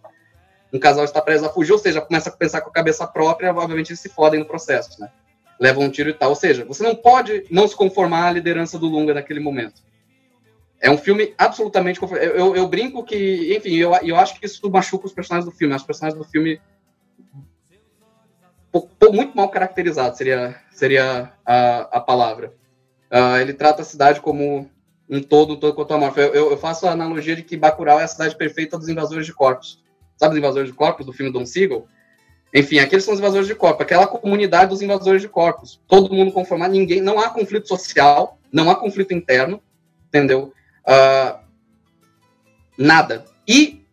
Um 0.72 0.78
casal 0.78 1.04
está 1.04 1.20
preso 1.20 1.44
a 1.44 1.48
fugir, 1.48 1.72
ou 1.72 1.78
seja, 1.78 2.00
começa 2.00 2.30
a 2.30 2.32
pensar 2.32 2.60
com 2.60 2.70
a 2.70 2.72
cabeça 2.72 3.04
própria, 3.04 3.52
obviamente 3.52 3.90
eles 3.90 3.98
se 3.98 4.08
fodem 4.08 4.38
no 4.38 4.46
processo, 4.46 5.00
né? 5.00 5.10
Levam 5.58 5.82
um 5.82 5.90
tiro 5.90 6.08
e 6.08 6.14
tal. 6.14 6.28
Ou 6.28 6.36
seja, 6.36 6.64
você 6.64 6.84
não 6.84 6.94
pode 6.94 7.46
não 7.50 7.66
se 7.66 7.74
conformar 7.74 8.28
à 8.28 8.30
liderança 8.30 8.78
do 8.78 8.86
Lunga 8.86 9.12
naquele 9.12 9.40
momento. 9.40 9.82
É 10.80 10.88
um 10.88 10.96
filme 10.96 11.34
absolutamente. 11.36 12.00
Eu, 12.00 12.08
eu, 12.16 12.56
eu 12.56 12.68
brinco 12.68 13.02
que, 13.02 13.56
enfim, 13.56 13.74
eu, 13.74 13.92
eu 14.04 14.14
acho 14.14 14.38
que 14.38 14.46
isso 14.46 14.70
machuca 14.70 15.06
os 15.06 15.12
personagens 15.12 15.50
do 15.50 15.56
filme. 15.56 15.74
Os 15.74 15.82
personagens 15.82 16.16
do 16.16 16.24
filme. 16.30 16.60
Muito 19.12 19.36
mal 19.36 19.48
caracterizados 19.48 20.18
seria, 20.18 20.56
seria 20.70 21.32
a, 21.44 21.98
a 21.98 22.00
palavra. 22.00 22.54
Ah, 23.10 23.40
ele 23.40 23.52
trata 23.52 23.82
a 23.82 23.84
cidade 23.84 24.20
como 24.20 24.70
um 25.08 25.20
todo, 25.20 25.54
um 25.54 25.56
todo 25.56 25.74
quanto. 25.74 25.92
Eu, 25.92 26.34
eu, 26.34 26.50
eu 26.52 26.56
faço 26.56 26.86
a 26.86 26.92
analogia 26.92 27.34
de 27.34 27.42
que 27.42 27.56
Bacurau 27.56 27.98
é 27.98 28.04
a 28.04 28.08
cidade 28.08 28.36
perfeita 28.36 28.78
dos 28.78 28.88
invasores 28.88 29.26
de 29.26 29.32
corpos. 29.32 29.82
Sabe 30.16 30.34
os 30.34 30.38
invasores 30.38 30.70
de 30.70 30.76
corpos 30.76 31.04
do 31.04 31.12
filme 31.12 31.32
Don 31.32 31.44
Siegel? 31.44 31.88
Enfim, 32.54 32.78
aqueles 32.78 33.04
são 33.04 33.14
os 33.14 33.20
invasores 33.20 33.46
de 33.46 33.54
corpos, 33.54 33.82
aquela 33.82 34.06
comunidade 34.06 34.70
dos 34.70 34.82
invasores 34.82 35.22
de 35.22 35.28
corpos. 35.28 35.80
Todo 35.88 36.14
mundo 36.14 36.32
conformado, 36.32 36.72
ninguém, 36.72 37.00
não 37.00 37.18
há 37.18 37.30
conflito 37.30 37.66
social, 37.66 38.38
não 38.52 38.70
há 38.70 38.76
conflito 38.76 39.14
interno, 39.14 39.62
entendeu? 40.08 40.52
Ah, 40.86 41.40
nada. 42.76 43.24
E, 43.46 43.84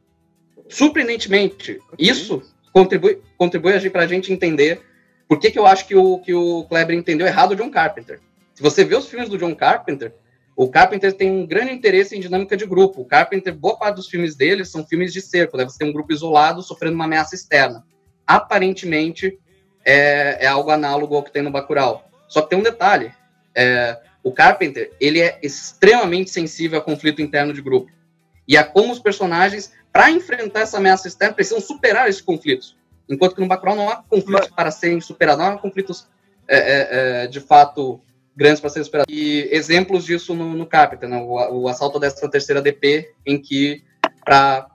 surpreendentemente, 0.69 1.79
isso 1.97 2.43
contribui, 2.77 3.19
contribui 3.37 3.89
para 3.89 4.03
a 4.03 4.07
gente 4.07 4.31
entender 4.31 4.81
por 5.27 5.39
que, 5.39 5.49
que 5.49 5.57
eu 5.57 5.65
acho 5.65 5.87
que 5.87 5.95
o, 5.95 6.19
que 6.19 6.33
o 6.33 6.63
Kleber 6.65 6.95
entendeu 6.95 7.25
errado 7.25 7.51
o 7.51 7.55
John 7.55 7.71
Carpenter. 7.71 8.19
Se 8.53 8.61
você 8.61 8.83
vê 8.83 8.95
os 8.95 9.07
filmes 9.07 9.29
do 9.29 9.37
John 9.37 9.55
Carpenter, 9.55 10.13
o 10.55 10.69
Carpenter 10.69 11.11
tem 11.13 11.31
um 11.31 11.45
grande 11.45 11.73
interesse 11.73 12.15
em 12.15 12.19
dinâmica 12.19 12.55
de 12.55 12.65
grupo. 12.67 13.01
O 13.01 13.05
Carpenter, 13.05 13.53
boa 13.53 13.77
parte 13.77 13.95
dos 13.95 14.07
filmes 14.07 14.35
dele 14.35 14.63
são 14.63 14.85
filmes 14.85 15.11
de 15.11 15.21
cerco, 15.21 15.57
né? 15.57 15.63
Você 15.63 15.79
tem 15.79 15.89
um 15.89 15.93
grupo 15.93 16.13
isolado 16.13 16.61
sofrendo 16.61 16.95
uma 16.95 17.05
ameaça 17.05 17.33
externa. 17.33 17.83
Aparentemente, 18.25 19.37
é, 19.83 20.45
é 20.45 20.47
algo 20.47 20.69
análogo 20.69 21.15
ao 21.15 21.23
que 21.23 21.31
tem 21.31 21.41
no 21.41 21.51
Bacurau. 21.51 22.07
Só 22.27 22.41
que 22.41 22.49
tem 22.49 22.59
um 22.59 22.63
detalhe. 22.63 23.11
É, 23.55 23.97
o 24.23 24.31
Carpenter, 24.31 24.91
ele 24.99 25.19
é 25.19 25.39
extremamente 25.41 26.29
sensível 26.29 26.77
a 26.77 26.81
conflito 26.81 27.21
interno 27.21 27.53
de 27.53 27.61
grupo. 27.61 27.91
E 28.47 28.55
a 28.55 28.63
como 28.63 28.93
os 28.93 28.99
personagens, 28.99 29.73
para 29.97 30.11
enfrentar 30.11 30.59
essa 30.59 30.77
ameaça 30.77 31.07
externa, 31.07 31.33
precisam 31.33 31.59
superar 31.59 32.07
esses 32.07 32.21
conflitos. 32.21 32.77
Enquanto 33.09 33.33
que 33.33 33.41
no 33.41 33.47
Bacurau 33.47 33.75
não 33.75 33.89
há 33.89 33.95
conflitos 33.95 34.47
para 34.49 34.69
serem 34.69 35.01
superados, 35.01 35.43
não 35.43 35.53
há 35.53 35.57
conflitos, 35.57 36.07
é, 36.47 36.57
é, 36.57 37.23
é, 37.23 37.27
de 37.27 37.39
fato, 37.39 37.99
grandes 38.35 38.59
para 38.59 38.69
serem 38.69 38.85
superados. 38.85 39.11
E 39.11 39.49
exemplos 39.51 40.05
disso 40.05 40.35
no, 40.35 40.53
no 40.53 40.69
né? 40.69 41.17
o, 41.17 41.61
o 41.63 41.67
assalto 41.67 41.99
dessa 41.99 42.29
terceira 42.29 42.61
DP, 42.61 43.11
em 43.25 43.41
que, 43.41 43.83
para 44.23 44.69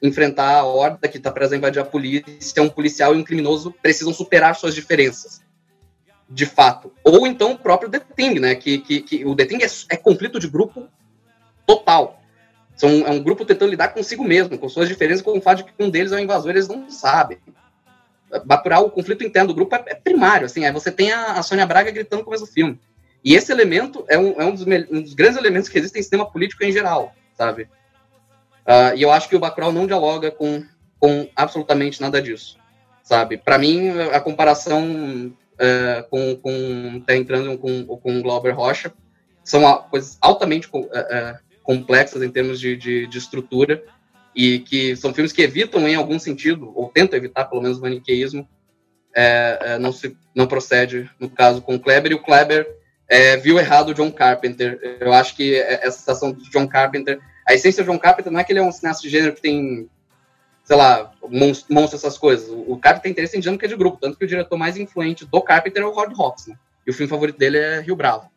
enfrentar 0.00 0.58
a 0.58 0.62
horda 0.62 1.08
que 1.08 1.16
está 1.16 1.32
prestes 1.32 1.54
a 1.54 1.56
invadir 1.56 1.80
a 1.82 1.84
polícia, 1.84 2.62
um 2.62 2.68
policial 2.68 3.16
e 3.16 3.18
um 3.18 3.24
criminoso 3.24 3.74
precisam 3.82 4.14
superar 4.14 4.54
suas 4.54 4.76
diferenças 4.76 5.40
de 6.30 6.46
fato. 6.46 6.92
Ou 7.02 7.26
então 7.26 7.50
o 7.50 7.58
próprio 7.58 7.90
The 7.90 7.98
Thing, 7.98 8.38
né? 8.38 8.54
Que, 8.54 8.78
que, 8.78 9.00
que 9.00 9.24
o 9.24 9.34
The 9.34 9.44
Thing 9.44 9.64
é, 9.64 9.66
é 9.90 9.96
conflito 9.96 10.38
de 10.38 10.46
grupo 10.46 10.86
total. 11.66 12.21
São, 12.76 13.06
é 13.06 13.10
um 13.10 13.22
grupo 13.22 13.44
tentando 13.44 13.70
lidar 13.70 13.88
consigo 13.88 14.24
mesmo, 14.24 14.58
com 14.58 14.68
suas 14.68 14.88
diferenças, 14.88 15.22
com 15.22 15.36
o 15.36 15.40
fato 15.40 15.58
de 15.58 15.64
que 15.64 15.72
um 15.78 15.90
deles 15.90 16.12
é 16.12 16.16
um 16.16 16.20
invasor, 16.20 16.50
eles 16.50 16.68
não 16.68 16.90
sabem. 16.90 17.38
Bacurau, 18.44 18.86
o 18.86 18.90
conflito 18.90 19.24
interno 19.24 19.48
do 19.48 19.54
grupo 19.54 19.74
é, 19.76 19.84
é 19.88 19.94
primário, 19.94 20.46
assim, 20.46 20.64
aí 20.64 20.72
você 20.72 20.90
tem 20.90 21.12
a, 21.12 21.32
a 21.32 21.42
Sônia 21.42 21.66
Braga 21.66 21.90
gritando 21.90 22.20
no 22.20 22.24
começo 22.24 22.46
do 22.46 22.50
filme. 22.52 22.80
E 23.24 23.34
esse 23.34 23.52
elemento 23.52 24.04
é 24.08 24.18
um, 24.18 24.40
é 24.40 24.44
um, 24.44 24.54
dos, 24.54 24.66
um 24.66 25.02
dos 25.02 25.14
grandes 25.14 25.36
elementos 25.36 25.68
que 25.68 25.78
existem 25.78 26.00
em 26.00 26.02
cinema 26.02 26.30
político 26.30 26.64
em 26.64 26.72
geral, 26.72 27.14
sabe? 27.36 27.68
Uh, 28.66 28.96
e 28.96 29.02
eu 29.02 29.12
acho 29.12 29.28
que 29.28 29.36
o 29.36 29.38
Bacurau 29.38 29.70
não 29.70 29.86
dialoga 29.86 30.30
com, 30.30 30.64
com 30.98 31.28
absolutamente 31.36 32.00
nada 32.00 32.20
disso, 32.22 32.58
sabe? 33.02 33.36
Para 33.36 33.58
mim, 33.58 33.90
a 34.12 34.20
comparação 34.20 35.32
uh, 35.52 36.08
com, 36.10 36.36
com 36.36 37.02
tá 37.06 37.14
entrando 37.16 37.56
com, 37.58 37.84
com 37.84 38.22
Glauber 38.22 38.52
Rocha 38.52 38.92
são 39.44 39.62
coisas 39.90 40.16
altamente 40.20 40.68
uh, 40.72 41.38
complexas 41.62 42.22
em 42.22 42.30
termos 42.30 42.58
de, 42.60 42.76
de, 42.76 43.06
de, 43.06 43.18
estrutura 43.18 43.82
e 44.34 44.60
que 44.60 44.96
são 44.96 45.14
filmes 45.14 45.32
que 45.32 45.42
evitam 45.42 45.86
em 45.86 45.94
algum 45.94 46.18
sentido 46.18 46.72
ou 46.74 46.88
tentam 46.88 47.18
evitar 47.18 47.44
pelo 47.44 47.62
menos 47.62 47.78
o 47.78 47.82
maniqueísmo 47.82 48.48
é, 49.14 49.78
não 49.78 49.92
se 49.92 50.16
não 50.34 50.46
procede 50.46 51.10
no 51.20 51.28
caso 51.28 51.60
com 51.60 51.74
o 51.74 51.80
Kleber 51.80 52.12
e 52.12 52.14
o 52.14 52.22
Kleber 52.22 52.66
é, 53.08 53.36
viu 53.36 53.58
errado 53.58 53.90
o 53.90 53.94
John 53.94 54.10
Carpenter 54.10 54.98
eu 55.00 55.12
acho 55.12 55.36
que 55.36 55.54
essa 55.54 55.98
citação 55.98 56.32
de 56.32 56.50
John 56.50 56.66
Carpenter 56.66 57.20
a 57.46 57.54
essência 57.54 57.84
do 57.84 57.92
John 57.92 57.98
Carpenter 57.98 58.32
não 58.32 58.40
é 58.40 58.44
que 58.44 58.52
ele 58.52 58.60
é 58.60 58.62
um 58.62 58.72
cineasta 58.72 59.02
de 59.02 59.10
gênero 59.10 59.34
que 59.34 59.42
tem 59.42 59.88
sei 60.64 60.76
lá, 60.76 61.12
monstro, 61.28 61.74
monstro 61.74 61.96
essas 61.96 62.16
coisas. 62.16 62.48
O, 62.48 62.76
Carpenter 62.76 63.02
tem 63.02 63.12
interesse 63.12 63.36
em 63.36 63.40
dinâmica 63.40 63.66
de 63.66 63.76
grupo, 63.76 63.98
tanto 64.00 64.16
que 64.16 64.24
o 64.24 64.28
diretor 64.28 64.56
mais 64.56 64.76
influente 64.76 65.26
do 65.26 65.42
Carpenter 65.42 65.82
é 65.82 65.86
o 65.86 65.92
Rod 65.92 66.12
Hawks, 66.18 66.46
né? 66.46 66.56
E 66.86 66.90
o 66.90 66.94
filme 66.94 67.10
favorito 67.10 67.38
dele 67.38 67.58
é 67.58 67.80
Rio 67.80 67.96
Bravo, 67.96 68.30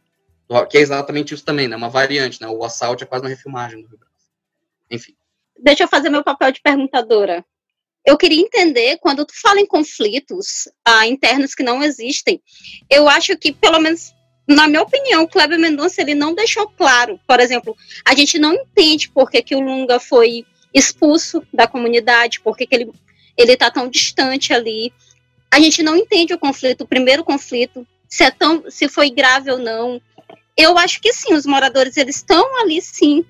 que 0.69 0.77
é 0.77 0.81
exatamente 0.81 1.33
isso 1.33 1.43
também, 1.43 1.67
né? 1.67 1.75
Uma 1.75 1.89
variante, 1.89 2.41
né? 2.41 2.47
O 2.47 2.63
Assault 2.63 3.03
é 3.03 3.07
quase 3.07 3.23
uma 3.23 3.29
refilmagem 3.29 3.81
do 3.81 3.87
Rio. 3.87 3.99
Enfim. 4.91 5.15
Deixa 5.57 5.83
eu 5.83 5.87
fazer 5.87 6.09
meu 6.09 6.23
papel 6.23 6.51
de 6.51 6.61
perguntadora. 6.61 7.43
Eu 8.05 8.17
queria 8.17 8.41
entender, 8.41 8.97
quando 8.97 9.25
tu 9.25 9.33
fala 9.41 9.59
em 9.59 9.65
conflitos 9.65 10.69
ah, 10.85 11.07
internos 11.07 11.55
que 11.55 11.63
não 11.63 11.83
existem, 11.83 12.41
eu 12.89 13.09
acho 13.09 13.35
que, 13.35 13.51
pelo 13.51 13.79
menos 13.79 14.13
na 14.47 14.67
minha 14.67 14.83
opinião, 14.83 15.23
o 15.23 15.27
Kleber 15.27 15.57
Mendonça 15.57 16.01
ele 16.01 16.13
não 16.13 16.35
deixou 16.35 16.67
claro. 16.69 17.19
Por 17.27 17.39
exemplo, 17.39 17.75
a 18.05 18.13
gente 18.13 18.37
não 18.37 18.53
entende 18.53 19.09
por 19.09 19.29
que, 19.29 19.41
que 19.41 19.55
o 19.55 19.59
Lunga 19.59 19.99
foi 19.99 20.45
expulso 20.71 21.41
da 21.51 21.67
comunidade, 21.67 22.41
porque 22.41 22.67
que 22.67 22.75
ele 22.75 22.91
ele 23.37 23.53
está 23.53 23.69
tão 23.69 23.89
distante 23.89 24.53
ali. 24.53 24.93
A 25.51 25.59
gente 25.59 25.83
não 25.83 25.95
entende 25.95 26.33
o 26.33 26.39
conflito, 26.39 26.81
o 26.81 26.87
primeiro 26.87 27.23
conflito, 27.23 27.85
se 28.07 28.23
é 28.23 28.31
tão, 28.31 28.63
se 28.69 28.87
foi 28.87 29.09
grave 29.09 29.51
ou 29.51 29.57
não. 29.57 30.01
Eu 30.57 30.77
acho 30.77 31.01
que 31.01 31.11
sim, 31.11 31.33
os 31.33 31.45
moradores 31.45 31.97
eles 31.97 32.17
estão 32.17 32.61
ali 32.61 32.81
sim 32.81 33.25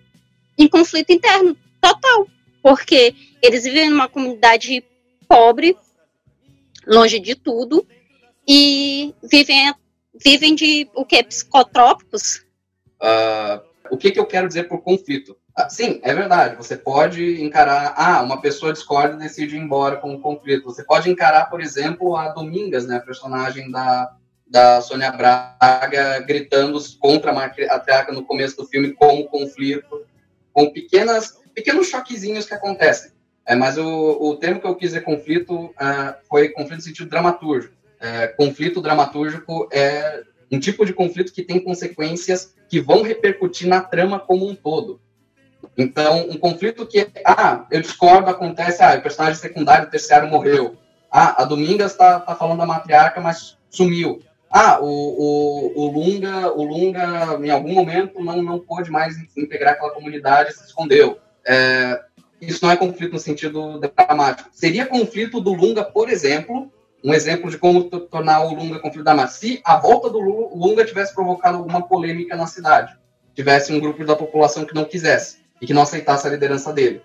em 0.58 0.68
conflito 0.68 1.12
interno 1.12 1.58
total, 1.82 2.28
porque 2.62 3.16
eles 3.42 3.64
vivem 3.64 3.90
numa 3.90 4.08
comunidade 4.08 4.84
pobre, 5.28 5.76
longe 6.86 7.20
de 7.20 7.36
tudo 7.36 7.86
e 8.48 9.14
vivem 9.24 9.74
vivem 10.24 10.56
de 10.56 10.88
o 10.94 11.06
que 11.06 11.22
psicotrópicos. 11.24 12.46
Uh, 13.02 13.62
o 13.92 13.98
que, 13.98 14.12
que 14.12 14.20
eu 14.20 14.26
quero 14.26 14.48
dizer 14.48 14.64
por 14.64 14.82
conflito? 14.82 15.36
Sim, 15.70 16.00
é 16.04 16.14
verdade. 16.14 16.56
Você 16.58 16.76
pode 16.76 17.42
encarar. 17.42 17.94
Ah, 17.96 18.22
uma 18.22 18.42
pessoa 18.42 18.74
discorda 18.74 19.16
e 19.16 19.28
decide 19.28 19.56
ir 19.56 19.60
embora 19.60 19.98
com 19.98 20.14
o 20.14 20.20
conflito. 20.20 20.66
Você 20.66 20.84
pode 20.84 21.10
encarar, 21.10 21.50
por 21.50 21.62
exemplo, 21.62 22.16
a 22.16 22.30
Domingas, 22.30 22.86
né, 22.86 22.98
a 22.98 23.02
personagem 23.02 23.72
da, 23.72 24.14
da 24.48 24.82
Sônia 24.82 25.12
Braga, 25.12 26.20
gritando 26.20 26.80
contra 27.00 27.32
a 27.32 27.34
matriarca 27.34 28.12
no 28.12 28.24
começo 28.24 28.58
do 28.58 28.66
filme 28.66 28.94
como 28.94 29.28
conflito, 29.28 30.06
com 30.54 30.72
pequenas, 30.72 31.40
pequenos 31.54 31.88
choquezinhos 31.88 32.46
que 32.46 32.54
acontecem. 32.54 33.12
É, 33.46 33.56
mas 33.56 33.78
o, 33.78 33.86
o 33.86 34.36
termo 34.38 34.60
que 34.60 34.68
eu 34.68 34.76
quis 34.76 34.90
dizer 34.90 35.02
conflito 35.02 35.66
uh, 35.66 36.16
foi 36.28 36.50
conflito 36.50 36.78
no 36.78 36.82
sentido 36.82 37.10
dramaturgo. 37.10 37.74
É, 38.00 38.28
conflito 38.28 38.82
dramatúrgico 38.82 39.70
é 39.72 40.24
um 40.52 40.60
tipo 40.60 40.86
de 40.86 40.94
conflito 40.94 41.34
que 41.34 41.44
tem 41.44 41.60
consequências 41.60 42.54
que 42.70 42.80
vão 42.80 43.02
repercutir 43.02 43.68
na 43.68 43.82
trama 43.82 44.20
como 44.20 44.48
um 44.48 44.56
todo. 44.56 45.00
Então, 45.78 46.28
um 46.30 46.38
conflito 46.38 46.86
que, 46.86 47.08
ah, 47.26 47.66
eu 47.72 47.82
discordo, 47.82 48.30
acontece, 48.30 48.84
ah, 48.84 48.96
o 48.96 49.02
personagem 49.02 49.40
secundário, 49.40 49.90
terciário 49.90 50.30
morreu. 50.30 50.78
Ah, 51.12 51.42
a 51.42 51.46
Domingas 51.46 51.92
está 51.92 52.20
tá 52.20 52.36
falando 52.36 52.60
da 52.60 52.66
matriarca, 52.66 53.20
mas 53.20 53.58
sumiu. 53.70 54.22
Ah, 54.58 54.80
o, 54.80 54.86
o, 54.86 55.82
o, 55.82 55.92
Lunga, 55.92 56.50
o 56.54 56.64
Lunga, 56.64 57.38
em 57.44 57.50
algum 57.50 57.74
momento, 57.74 58.24
não, 58.24 58.42
não 58.42 58.58
pôde 58.58 58.90
mais 58.90 59.14
integrar 59.36 59.74
aquela 59.74 59.92
comunidade, 59.92 60.54
se 60.54 60.64
escondeu. 60.64 61.20
É, 61.46 62.02
isso 62.40 62.64
não 62.64 62.72
é 62.72 62.78
conflito 62.78 63.12
no 63.12 63.20
sentido 63.20 63.82
dramático. 63.82 64.50
Seria 64.54 64.86
conflito 64.86 65.42
do 65.42 65.54
Lunga, 65.54 65.84
por 65.84 66.10
exemplo, 66.10 66.72
um 67.04 67.14
exemplo 67.14 67.52
de 67.52 67.58
como 67.58 67.84
tornar 67.84 68.46
o 68.46 68.56
Lunga 68.56 68.80
conflito 68.80 69.04
dramático. 69.04 69.38
Se 69.38 69.60
a 69.66 69.76
volta 69.76 70.10
do 70.10 70.22
Lunga 70.22 70.86
tivesse 70.86 71.14
provocado 71.14 71.58
alguma 71.58 71.86
polêmica 71.86 72.38
na 72.38 72.48
cidade. 72.48 72.98
tivesse 73.34 73.74
um 73.74 73.80
grupo 73.82 74.06
da 74.06 74.16
população 74.16 74.64
que 74.64 74.74
não 74.74 74.86
quisesse 74.86 75.40
e 75.60 75.68
que 75.68 75.74
não 75.74 75.82
aceitasse 75.82 76.28
a 76.28 76.32
liderança 76.32 76.72
dele. 76.72 77.02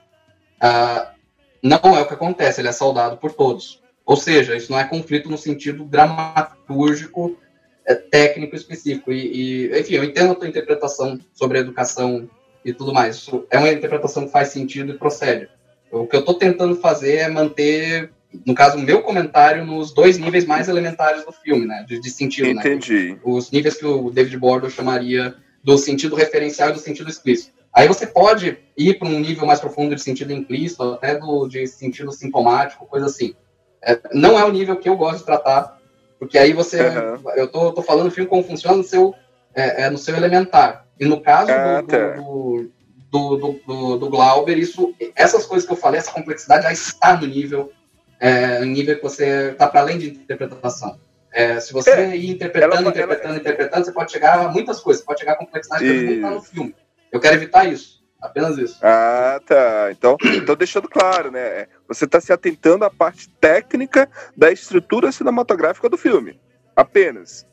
Ah, 0.61 1.15
não 1.61 1.99
é 1.99 2.01
o 2.01 2.07
que 2.07 2.15
acontece, 2.15 2.61
ele 2.61 2.69
é 2.69 2.73
saudado 2.73 3.17
por 3.17 3.33
todos. 3.33 3.80
Ou 4.11 4.17
seja, 4.17 4.57
isso 4.57 4.73
não 4.73 4.81
é 4.81 4.83
conflito 4.83 5.31
no 5.31 5.39
sentido 5.39 5.85
dramatúrgico, 5.85 7.39
é, 7.87 7.95
técnico 7.95 8.57
específico. 8.57 9.13
E, 9.13 9.69
e, 9.69 9.79
enfim, 9.79 9.95
eu 9.95 10.03
entendo 10.03 10.33
a 10.33 10.35
tua 10.35 10.49
interpretação 10.49 11.17
sobre 11.33 11.59
a 11.59 11.61
educação 11.61 12.29
e 12.65 12.73
tudo 12.73 12.93
mais. 12.93 13.15
Isso 13.15 13.47
é 13.49 13.57
uma 13.57 13.71
interpretação 13.71 14.27
que 14.27 14.33
faz 14.33 14.49
sentido 14.49 14.91
e 14.91 14.99
procede. 14.99 15.49
O 15.93 16.09
que 16.09 16.17
eu 16.17 16.21
estou 16.21 16.35
tentando 16.35 16.75
fazer 16.75 17.19
é 17.19 17.29
manter, 17.29 18.11
no 18.45 18.53
caso, 18.53 18.79
o 18.79 18.81
meu 18.81 19.01
comentário 19.01 19.65
nos 19.65 19.95
dois 19.95 20.19
níveis 20.19 20.45
mais 20.45 20.69
elementares 20.69 21.25
do 21.25 21.31
filme, 21.31 21.65
né? 21.65 21.85
De, 21.87 22.01
de 22.01 22.11
sentido, 22.11 22.49
Entendi. 22.49 23.11
né? 23.13 23.19
Os 23.23 23.53
níveis 23.53 23.77
que 23.77 23.87
o 23.87 24.11
David 24.11 24.37
Bordon 24.39 24.71
chamaria 24.71 25.37
do 25.63 25.79
sentido 25.79 26.17
referencial 26.17 26.71
e 26.71 26.73
do 26.73 26.81
sentido 26.81 27.09
explícito. 27.09 27.53
Aí 27.73 27.87
você 27.87 28.09
pode 28.09 28.59
ir 28.77 28.99
para 28.99 29.07
um 29.07 29.21
nível 29.21 29.47
mais 29.47 29.61
profundo 29.61 29.95
de 29.95 30.03
sentido 30.03 30.33
implícito, 30.33 30.83
até 30.83 31.17
do, 31.17 31.47
de 31.47 31.65
sentido 31.69 32.11
sintomático, 32.11 32.87
coisa 32.87 33.07
assim. 33.07 33.37
É, 33.83 33.99
não 34.13 34.39
é 34.39 34.45
o 34.45 34.53
nível 34.53 34.77
que 34.77 34.89
eu 34.89 34.97
gosto 34.97 35.19
de 35.21 35.25
tratar, 35.27 35.79
porque 36.19 36.39
aí 36.39 36.53
você. 36.53 36.81
Uhum. 36.89 37.31
Eu 37.37 37.49
tô, 37.49 37.73
tô 37.73 37.83
falando 37.83 38.09
o 38.09 38.11
filme 38.11 38.29
como 38.29 38.43
funciona 38.45 38.77
no 38.77 38.85
seu, 38.85 39.15
é, 39.55 39.85
é, 39.85 39.91
no 39.91 39.99
seu 39.99 40.17
elementar. 40.17 40.87
E 40.99 41.07
no 41.07 41.21
caso 41.21 41.51
Ah, 41.51 41.81
do, 41.81 41.87
tá. 41.87 42.09
do, 42.11 42.71
do, 43.11 43.37
do, 43.37 43.61
do, 43.67 43.97
do 43.99 44.11
Glauber, 44.11 44.59
isso, 44.59 44.95
essas 45.17 45.47
coisas 45.47 45.67
que 45.67 45.73
eu 45.73 45.77
falei, 45.79 45.99
essa 45.99 46.13
complexidade 46.13 46.65
já 46.65 46.73
está 46.73 47.17
no 47.17 47.27
nível, 47.27 47.73
é, 48.21 48.63
nível 48.67 48.97
que 48.97 49.03
você 49.03 49.51
está 49.53 49.67
para 49.67 49.81
além 49.81 49.97
de 49.99 50.09
interpretação. 50.11 50.99
É, 51.33 51.59
se 51.61 51.73
você 51.73 51.91
É, 51.93 52.17
ir 52.17 52.29
interpretando, 52.31 52.75
ela- 52.77 52.89
interpretando, 52.91 53.37
interpretando, 53.37 53.85
você 53.85 53.93
pode 53.93 54.13
chegar 54.13 54.39
a 54.45 54.49
muitas 54.49 54.81
coisas, 54.81 55.01
você 55.01 55.07
pode 55.07 55.21
chegar 55.21 55.33
a 55.33 55.37
complexidade 55.37 55.85
que 55.85 56.03
não 56.03 56.13
está 56.15 56.31
no 56.31 56.43
filme. 56.43 56.75
Eu 57.11 57.19
quero 57.21 57.37
evitar 57.37 57.65
isso, 57.67 58.03
apenas 58.21 58.59
isso. 58.59 58.77
Ah, 58.83 59.41
tá. 59.47 59.89
Então, 59.93 60.17
então 60.35 60.55
deixando 60.57 60.89
claro, 60.89 61.31
né? 61.31 61.67
Você 61.91 62.05
está 62.05 62.21
se 62.21 62.33
atentando 62.33 62.85
à 62.85 62.91
parte 62.91 63.29
técnica 63.41 64.09
da 64.37 64.53
estrutura 64.53 65.11
cinematográfica 65.11 65.89
do 65.89 65.99
filme. 65.99 66.39
Apenas. 66.77 67.45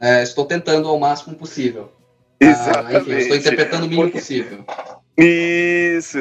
É, 0.00 0.22
estou 0.22 0.46
tentando 0.46 0.88
ao 0.88 0.98
máximo 0.98 1.36
possível. 1.36 1.92
Ah, 2.42 2.46
enfim, 2.46 2.50
Exatamente. 2.50 3.12
estou 3.20 3.36
interpretando 3.36 3.84
o 3.84 3.88
mínimo 3.88 4.02
Porque- 4.04 4.18
possível. 4.18 4.64
Isso, 5.14 6.18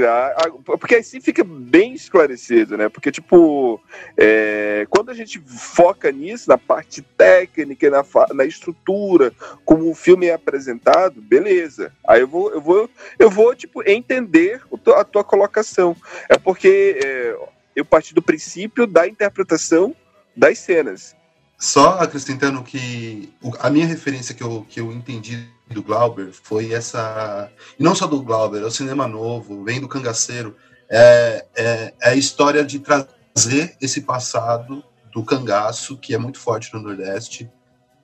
porque 0.65 0.95
assim 0.95 1.21
fica 1.21 1.45
bem 1.45 1.93
esclarecido, 1.93 2.77
né? 2.77 2.89
Porque, 2.89 3.09
tipo, 3.09 3.81
é, 4.17 4.85
quando 4.89 5.09
a 5.09 5.13
gente 5.13 5.39
foca 5.39 6.11
nisso, 6.11 6.49
na 6.49 6.57
parte 6.57 7.01
técnica, 7.01 7.89
na, 7.89 8.03
na 8.33 8.43
estrutura, 8.43 9.31
como 9.63 9.89
o 9.89 9.95
filme 9.95 10.25
é 10.27 10.33
apresentado, 10.33 11.21
beleza. 11.21 11.93
Aí 12.05 12.19
eu 12.19 12.27
vou, 12.27 12.51
eu 12.51 12.59
vou, 12.59 12.89
eu 13.17 13.29
vou 13.29 13.55
tipo, 13.55 13.81
entender 13.89 14.61
a 14.93 15.03
tua 15.05 15.23
colocação. 15.23 15.95
É 16.27 16.37
porque 16.37 16.99
é, 17.01 17.35
eu 17.75 17.85
parti 17.85 18.13
do 18.13 18.21
princípio 18.21 18.85
da 18.85 19.07
interpretação 19.07 19.95
das 20.35 20.59
cenas. 20.59 21.15
Só 21.57 21.99
acrescentando 21.99 22.63
que 22.63 23.31
a 23.59 23.69
minha 23.69 23.85
referência 23.85 24.33
que 24.33 24.41
eu, 24.41 24.65
que 24.67 24.81
eu 24.81 24.91
entendi 24.91 25.47
do 25.69 25.83
Glauber 25.83 26.31
foi 26.31 26.73
essa. 26.73 27.51
E 27.79 27.83
não 27.83 27.93
só 27.93 28.07
do 28.07 28.21
Glauber, 28.21 28.61
é 28.61 28.65
o 28.65 28.71
cinema 28.71 29.07
novo, 29.07 29.63
vem 29.63 29.79
do 29.79 29.87
cangaceiro. 29.87 30.55
É, 30.89 31.45
é, 31.55 31.93
é 32.01 32.09
a 32.09 32.15
história 32.15 32.63
de 32.65 32.79
trazer 32.79 33.77
esse 33.79 34.01
passado 34.01 34.83
do 35.13 35.23
cangaço, 35.23 35.97
que 35.97 36.15
é 36.15 36.17
muito 36.17 36.39
forte 36.39 36.73
no 36.73 36.81
Nordeste, 36.81 37.49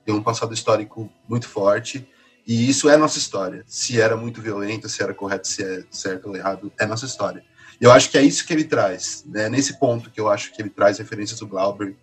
tem 0.04 0.14
um 0.14 0.22
passado 0.22 0.54
histórico 0.54 1.10
muito 1.28 1.48
forte, 1.48 2.08
e 2.46 2.68
isso 2.68 2.88
é 2.88 2.96
nossa 2.96 3.18
história. 3.18 3.62
Se 3.66 4.00
era 4.00 4.16
muito 4.16 4.40
violento, 4.40 4.88
se 4.88 5.02
era 5.02 5.12
correto, 5.12 5.48
se 5.48 5.62
é 5.62 5.84
certo 5.90 6.28
ou 6.28 6.36
errado, 6.36 6.72
é 6.78 6.86
nossa 6.86 7.04
história. 7.04 7.44
E 7.80 7.84
eu 7.84 7.92
acho 7.92 8.10
que 8.10 8.18
é 8.18 8.22
isso 8.22 8.46
que 8.46 8.52
ele 8.52 8.64
traz, 8.64 9.24
né? 9.26 9.48
nesse 9.48 9.78
ponto 9.78 10.10
que 10.10 10.20
eu 10.20 10.28
acho 10.28 10.52
que 10.52 10.60
ele 10.60 10.70
traz 10.70 10.98
referências 10.98 11.38
do 11.38 11.46
Glauber 11.46 11.96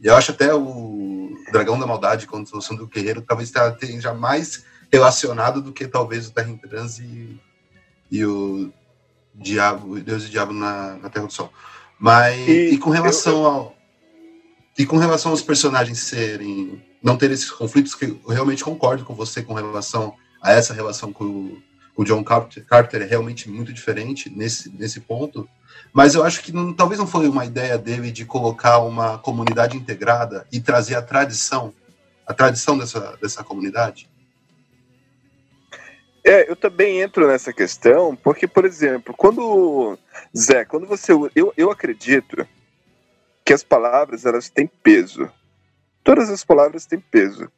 e 0.00 0.06
eu 0.06 0.14
acho 0.14 0.32
até 0.32 0.54
o 0.54 1.34
Dragão 1.50 1.78
da 1.78 1.86
Maldade, 1.86 2.26
quando 2.26 2.48
solução 2.48 2.76
do 2.76 2.86
Guerreiro, 2.86 3.22
talvez 3.22 3.50
esteja 3.50 4.12
mais 4.12 4.64
relacionado 4.92 5.62
do 5.62 5.72
que 5.72 5.86
talvez 5.86 6.28
o 6.28 6.32
Terra 6.32 6.50
em 6.50 6.56
Trans 6.58 6.98
e, 6.98 7.40
e 8.10 8.24
o 8.24 8.72
Diabo, 9.34 9.98
Deus 10.00 10.24
e 10.24 10.26
o 10.26 10.30
Diabo 10.30 10.52
na, 10.52 10.96
na 10.96 11.08
Terra 11.08 11.26
do 11.26 11.32
Sol. 11.32 11.50
Mas 11.98 12.46
E 12.46 12.74
e, 12.74 12.78
com 12.78 12.90
relação 12.90 13.46
ao 13.46 13.74
e 14.76 14.84
com 14.84 14.98
relação 14.98 15.30
aos 15.30 15.40
personagens 15.40 16.00
serem 16.00 16.82
não 17.00 17.16
ter 17.16 17.30
esses 17.30 17.50
conflitos, 17.50 17.94
que 17.94 18.06
eu 18.06 18.20
realmente 18.28 18.64
concordo 18.64 19.04
com 19.04 19.14
você 19.14 19.40
com 19.40 19.54
relação 19.54 20.14
a 20.42 20.52
essa 20.52 20.74
relação 20.74 21.12
com 21.12 21.24
o, 21.24 21.62
o 21.96 22.04
John 22.04 22.24
Carpenter, 22.24 22.64
Carpenter 22.64 23.02
é 23.02 23.04
realmente 23.04 23.48
muito 23.48 23.72
diferente 23.72 24.28
nesse, 24.30 24.70
nesse 24.70 25.00
ponto. 25.00 25.48
Mas 25.92 26.14
eu 26.14 26.24
acho 26.24 26.42
que 26.42 26.52
não- 26.52 26.72
talvez 26.72 26.98
não 26.98 27.06
foi 27.06 27.28
uma 27.28 27.44
ideia 27.44 27.78
dele 27.78 28.10
de 28.10 28.24
colocar 28.24 28.78
uma 28.78 29.18
comunidade 29.18 29.76
integrada 29.76 30.46
e 30.50 30.60
trazer 30.60 30.96
a 30.96 31.02
tradição, 31.02 31.72
a 32.26 32.34
tradição 32.34 32.76
dessa, 32.76 33.16
dessa 33.20 33.44
comunidade. 33.44 34.08
É, 36.26 36.50
eu 36.50 36.56
também 36.56 37.02
entro 37.02 37.28
nessa 37.28 37.52
questão, 37.52 38.16
porque, 38.16 38.48
por 38.48 38.64
exemplo, 38.64 39.14
quando. 39.16 39.98
Zé, 40.36 40.64
quando 40.64 40.86
você. 40.86 41.12
Eu, 41.34 41.52
eu 41.54 41.70
acredito 41.70 42.48
que 43.44 43.52
as 43.52 43.62
palavras 43.62 44.24
elas 44.24 44.48
têm 44.48 44.66
peso. 44.66 45.30
Todas 46.02 46.30
as 46.30 46.42
palavras 46.42 46.86
têm 46.86 46.98
peso. 46.98 47.50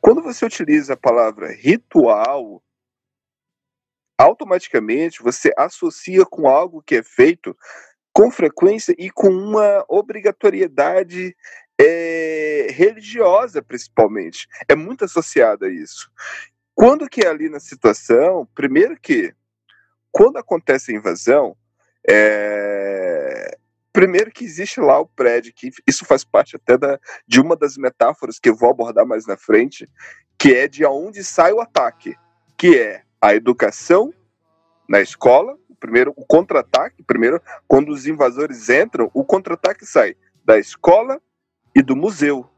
Quando 0.00 0.22
você 0.22 0.46
utiliza 0.46 0.94
a 0.94 0.96
palavra 0.96 1.52
ritual, 1.52 2.62
automaticamente 4.18 5.22
você 5.22 5.52
associa 5.56 6.24
com 6.24 6.48
algo 6.48 6.82
que 6.82 6.96
é 6.96 7.02
feito 7.02 7.56
com 8.12 8.30
frequência 8.30 8.94
e 8.98 9.10
com 9.10 9.28
uma 9.28 9.84
obrigatoriedade 9.88 11.36
é, 11.78 12.68
religiosa, 12.70 13.62
principalmente. 13.62 14.48
É 14.66 14.74
muito 14.74 15.04
associada 15.04 15.66
a 15.66 15.70
isso. 15.70 16.10
Quando 16.74 17.08
que 17.08 17.20
é 17.20 17.28
ali 17.28 17.50
na 17.50 17.60
situação, 17.60 18.48
primeiro 18.54 18.98
que 18.98 19.34
quando 20.10 20.38
acontece 20.38 20.92
a 20.92 20.94
invasão, 20.94 21.54
é, 22.08 23.58
primeiro 23.92 24.30
que 24.30 24.44
existe 24.44 24.80
lá 24.80 24.98
o 24.98 25.06
prédio, 25.06 25.52
que 25.54 25.70
isso 25.86 26.06
faz 26.06 26.24
parte 26.24 26.56
até 26.56 26.78
da, 26.78 26.98
de 27.28 27.38
uma 27.38 27.54
das 27.54 27.76
metáforas 27.76 28.38
que 28.38 28.48
eu 28.48 28.56
vou 28.56 28.70
abordar 28.70 29.06
mais 29.06 29.26
na 29.26 29.36
frente, 29.36 29.86
que 30.38 30.54
é 30.54 30.66
de 30.66 30.86
onde 30.86 31.22
sai 31.22 31.52
o 31.52 31.60
ataque, 31.60 32.14
que 32.56 32.78
é 32.78 33.02
a 33.20 33.34
educação 33.34 34.12
na 34.88 35.00
escola, 35.00 35.58
o 35.68 35.74
primeiro 35.74 36.12
o 36.16 36.24
contra-ataque, 36.24 37.02
primeiro 37.02 37.40
quando 37.66 37.90
os 37.90 38.06
invasores 38.06 38.68
entram, 38.68 39.10
o 39.12 39.24
contra-ataque 39.24 39.84
sai 39.84 40.16
da 40.44 40.58
escola 40.58 41.20
e 41.74 41.82
do 41.82 41.96
museu, 41.96 42.48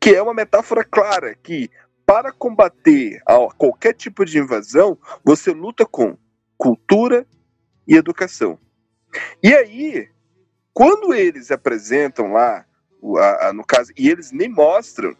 que 0.00 0.14
é 0.14 0.22
uma 0.22 0.34
metáfora 0.34 0.84
clara 0.84 1.34
que 1.34 1.70
para 2.04 2.32
combater 2.32 3.22
qualquer 3.56 3.94
tipo 3.94 4.24
de 4.24 4.38
invasão, 4.38 4.98
você 5.24 5.52
luta 5.52 5.86
com 5.86 6.16
cultura 6.58 7.26
e 7.86 7.94
educação. 7.96 8.58
E 9.42 9.54
aí, 9.54 10.08
quando 10.74 11.14
eles 11.14 11.50
apresentam 11.50 12.32
lá, 12.32 12.66
no 13.54 13.64
caso, 13.64 13.92
e 13.96 14.08
eles 14.08 14.32
nem 14.32 14.48
mostram, 14.48 15.16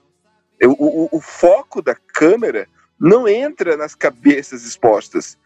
o, 0.63 1.05
o- 1.05 1.09
o 1.13 1.21
foco 1.21 1.81
da 1.81 1.95
câmera 1.95 2.69
não 3.01 3.27
entra 3.27 3.77
nas 3.77 3.95
cabeças 3.95 4.65
expostas. 4.65 5.39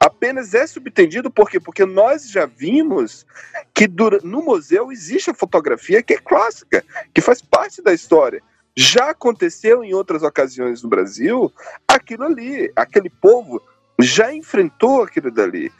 Apenas 0.00 0.54
é 0.54 0.66
subtendido 0.66 1.30
por 1.30 1.48
quê? 1.48 1.60
Porque 1.60 1.84
nós 1.84 2.28
já 2.28 2.46
vimos 2.46 3.26
que 3.74 3.88
no 4.24 4.42
museu 4.42 4.90
existe 4.90 5.30
a 5.30 5.34
fotografia 5.34 6.02
que 6.02 6.14
é 6.14 6.18
clássica, 6.18 6.84
que 7.14 7.20
faz 7.20 7.42
parte 7.42 7.82
da 7.82 7.92
história. 7.92 8.42
Já 8.74 9.10
aconteceu 9.10 9.84
em 9.84 9.92
outras 9.92 10.22
ocasiões 10.22 10.82
no 10.82 10.88
Brasil, 10.88 11.52
aquilo 11.86 12.24
ali, 12.24 12.72
aquele 12.74 13.10
povo 13.10 13.62
já 14.00 14.32
enfrentou 14.34 15.02
aquilo 15.02 15.30
dali. 15.30 15.70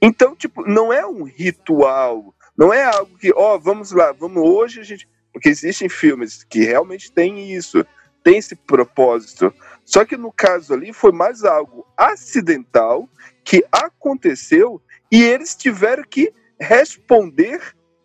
Então, 0.00 0.34
tipo, 0.34 0.66
não 0.66 0.92
é 0.92 1.04
um 1.04 1.24
ritual, 1.24 2.34
não 2.56 2.72
é 2.72 2.84
algo 2.84 3.18
que, 3.18 3.32
ó, 3.34 3.58
vamos 3.58 3.92
lá, 3.92 4.12
vamos 4.12 4.42
hoje 4.42 4.80
a 4.80 4.84
gente. 4.84 5.08
Porque 5.32 5.48
existem 5.48 5.88
filmes 5.88 6.44
que 6.44 6.64
realmente 6.64 7.10
têm 7.10 7.52
isso, 7.52 7.84
tem 8.22 8.38
esse 8.38 8.54
propósito. 8.54 9.52
Só 9.84 10.04
que 10.04 10.16
no 10.16 10.32
caso 10.32 10.74
ali 10.74 10.92
foi 10.92 11.12
mais 11.12 11.44
algo 11.44 11.86
acidental 11.96 13.08
que 13.44 13.64
aconteceu 13.70 14.80
e 15.10 15.22
eles 15.22 15.54
tiveram 15.54 16.04
que 16.04 16.32
responder 16.58 17.60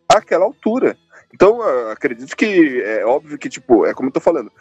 àquela 0.10 0.46
altura. 0.46 0.98
Então, 1.34 1.62
acredito 1.92 2.36
que 2.36 2.82
é 2.82 3.06
óbvio 3.06 3.38
que, 3.38 3.50
tipo, 3.50 3.86
é 3.86 3.94
como 3.94 4.10
eu 4.10 4.14
tô 4.14 4.20
falando. 4.20 4.52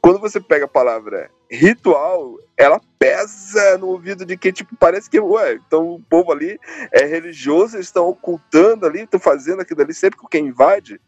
Quando 0.00 0.20
você 0.20 0.38
pega 0.38 0.66
a 0.66 0.68
palavra 0.68 1.30
ritual, 1.50 2.38
ela 2.58 2.80
pesa 2.98 3.78
no 3.78 3.88
ouvido 3.88 4.24
de 4.24 4.36
quem, 4.36 4.52
tipo, 4.52 4.76
parece 4.76 5.08
que, 5.08 5.18
ué, 5.18 5.54
então 5.54 5.94
o 5.94 6.02
povo 6.02 6.30
ali 6.30 6.58
é 6.92 7.04
religioso, 7.04 7.76
eles 7.76 7.86
estão 7.86 8.06
ocultando 8.06 8.86
ali, 8.86 9.00
estão 9.00 9.18
fazendo 9.18 9.62
aquilo 9.62 9.80
ali 9.80 9.94
sempre 9.94 10.18
com 10.18 10.28
quem 10.28 10.46
invade. 10.46 11.00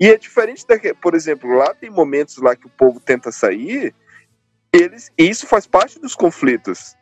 E 0.00 0.08
é 0.08 0.16
diferente 0.16 0.64
da, 0.66 0.76
por 1.00 1.14
exemplo, 1.14 1.52
lá 1.52 1.74
tem 1.74 1.90
momentos 1.90 2.36
lá 2.38 2.54
que 2.54 2.66
o 2.66 2.70
povo 2.70 3.00
tenta 3.00 3.32
sair, 3.32 3.92
eles, 4.72 5.10
isso 5.18 5.46
faz 5.46 5.66
parte 5.66 5.98
dos 6.00 6.14
conflitos. 6.14 6.96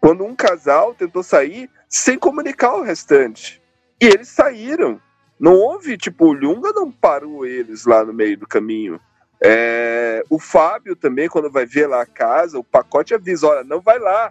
quando 0.00 0.24
um 0.24 0.34
casal 0.36 0.94
tentou 0.94 1.22
sair 1.22 1.70
sem 1.88 2.18
comunicar 2.18 2.74
o 2.74 2.82
restante. 2.82 3.62
E 4.00 4.06
eles 4.06 4.28
saíram. 4.28 5.00
Não 5.40 5.54
houve, 5.54 5.96
tipo, 5.96 6.26
o 6.26 6.32
Lunga 6.32 6.72
não 6.72 6.90
parou 6.92 7.46
eles 7.46 7.86
lá 7.86 8.04
no 8.04 8.12
meio 8.12 8.36
do 8.38 8.46
caminho. 8.46 9.00
É, 9.42 10.22
o 10.30 10.38
Fábio 10.38 10.94
também, 10.96 11.28
quando 11.28 11.50
vai 11.50 11.66
ver 11.66 11.86
lá 11.86 12.02
a 12.02 12.06
casa, 12.06 12.58
o 12.58 12.64
pacote 12.64 13.14
avisa: 13.14 13.46
olha, 13.48 13.64
não 13.64 13.80
vai 13.80 13.98
lá. 13.98 14.30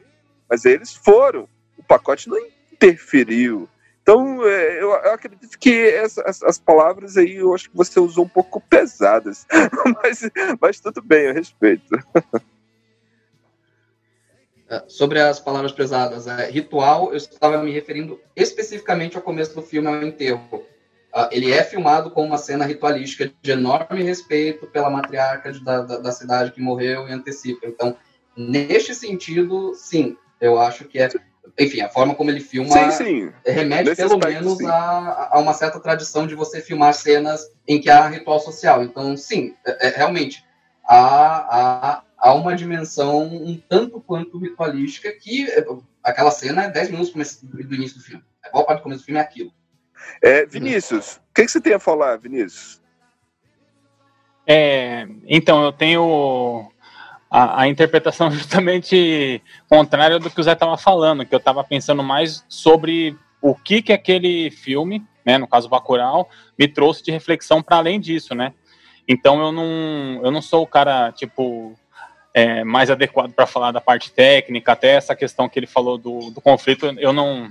Mas 0.50 0.66
eles 0.66 0.94
foram. 0.96 1.48
O 1.78 1.84
pacote 1.84 2.30
não 2.30 2.38
interferiu. 2.72 3.68
Então, 4.02 4.46
é, 4.46 4.82
eu, 4.82 4.92
eu 4.92 5.14
acredito 5.14 5.58
que 5.58 5.88
essa- 5.90 6.24
as, 6.28 6.44
as 6.44 6.60
palavras 6.60 7.18
aí 7.18 7.36
eu 7.38 7.54
acho 7.56 7.70
que 7.70 7.78
você 7.78 8.00
usou 8.00 8.26
um 8.26 8.30
pouco 8.30 8.62
pesadas. 8.62 9.46
mas, 10.04 10.30
mas 10.62 10.80
tudo 10.80 11.02
bem, 11.02 11.26
eu 11.28 11.34
respeito. 11.34 11.88
É, 14.74 14.84
Sobre 14.88 15.20
as 15.20 15.40
palavras 15.40 15.72
pesadas, 15.72 16.26
é, 16.26 16.50
ritual, 16.50 17.12
eu 17.12 17.18
estava 17.18 17.62
me 17.62 17.72
referindo 17.72 18.20
especificamente 18.36 19.16
ao 19.16 19.22
começo 19.22 19.54
do 19.54 19.62
filme, 19.62 19.88
ao 19.88 20.02
enterro. 20.02 20.64
Ah, 21.14 21.30
ele 21.32 21.52
é 21.52 21.64
filmado 21.64 22.10
com 22.10 22.26
uma 22.26 22.40
cena 22.40 22.66
ritualística 22.66 23.32
de 23.40 23.52
enorme 23.52 24.02
respeito 24.02 24.66
pela 24.66 24.90
matriarca 24.90 25.52
de- 25.52 25.64
da, 25.64 25.82
da, 25.82 25.98
da 26.00 26.12
cidade 26.12 26.52
que 26.52 26.60
morreu 26.60 27.08
e 27.08 27.12
antecipa. 27.12 27.68
Então, 27.68 27.96
neste 28.36 28.96
sentido, 28.96 29.76
sim, 29.76 30.18
eu 30.42 30.60
acho 30.60 30.86
que 30.86 30.98
é. 30.98 31.10
Enfim, 31.60 31.82
a 31.82 31.90
forma 31.90 32.16
como 32.16 32.32
ele 32.32 32.40
filma 32.40 32.72
Sim, 32.72 32.90
sim. 32.92 33.32
remete 33.46 33.90
Nesse 33.90 34.02
pelo 34.02 34.16
aspecto, 34.16 34.44
menos 34.44 34.66
a, 34.66 35.30
a 35.34 35.40
uma 35.40 35.54
certa 35.54 35.80
tradição 35.80 36.26
de 36.26 36.34
você 36.34 36.60
filmar 36.62 36.96
cenas 36.96 37.48
em 37.68 37.80
que 37.80 37.92
há 37.92 38.08
ritual 38.08 38.40
social. 38.40 38.82
Então, 38.82 39.16
sim, 39.16 39.54
é- 39.68 39.90
é, 39.90 39.90
realmente 39.92 40.44
há, 40.84 40.98
há, 41.98 42.03
há 42.24 42.34
uma 42.34 42.56
dimensão 42.56 43.26
um 43.28 43.62
tanto 43.68 44.00
quanto 44.00 44.38
ritualística 44.38 45.12
que 45.12 45.46
é, 45.52 45.66
aquela 46.02 46.32
cena 46.32 46.64
é 46.64 46.70
10 46.70 46.92
minutos 46.92 47.42
do, 47.44 47.76
início 47.76 47.98
do 47.98 48.04
filme. 48.04 48.24
A 48.46 48.50
boa 48.50 48.66
parte 48.66 48.80
do 48.80 48.84
começo 48.84 49.02
do 49.02 49.06
filme 49.06 49.20
é 49.20 49.24
aquilo. 49.24 49.52
É, 50.22 50.46
Vinícius, 50.46 51.18
o 51.18 51.34
que, 51.36 51.44
que 51.44 51.52
você 51.52 51.60
tem 51.60 51.74
a 51.74 51.80
falar, 51.80 52.16
Vinícius? 52.18 52.82
É, 54.48 55.06
então, 55.28 55.66
eu 55.66 55.74
tenho 55.74 56.72
a, 57.30 57.64
a 57.64 57.68
interpretação 57.68 58.32
justamente 58.32 59.42
contrária 59.68 60.18
do 60.18 60.30
que 60.30 60.40
o 60.40 60.44
Zé 60.44 60.54
estava 60.54 60.78
falando, 60.78 61.26
que 61.26 61.36
eu 61.36 61.40
estava 61.40 61.62
pensando 61.62 62.02
mais 62.02 62.46
sobre 62.48 63.18
o 63.42 63.54
que 63.54 63.82
que 63.82 63.92
aquele 63.92 64.50
filme, 64.50 65.06
né, 65.26 65.38
no 65.38 65.48
caso 65.48 65.68
Bacurau, 65.68 66.30
me 66.58 66.70
trouxe 66.70 67.04
de 67.04 67.12
reflexão 67.12 67.62
para 67.62 67.78
além 67.78 68.00
disso, 68.00 68.34
né? 68.34 68.54
Então 69.06 69.42
eu 69.42 69.52
não, 69.52 70.22
eu 70.24 70.32
não 70.32 70.42
sou 70.42 70.64
o 70.64 70.68
cara 70.68 71.12
tipo 71.12 71.78
é, 72.34 72.64
mais 72.64 72.90
adequado 72.90 73.32
para 73.32 73.46
falar 73.46 73.72
da 73.72 73.80
parte 73.80 74.12
técnica, 74.12 74.72
até 74.72 74.96
essa 74.96 75.16
questão 75.16 75.48
que 75.48 75.60
ele 75.60 75.68
falou 75.68 75.98
do, 75.98 76.32
do 76.32 76.42
conflito, 76.42 76.86
eu 76.98 77.14
não 77.14 77.50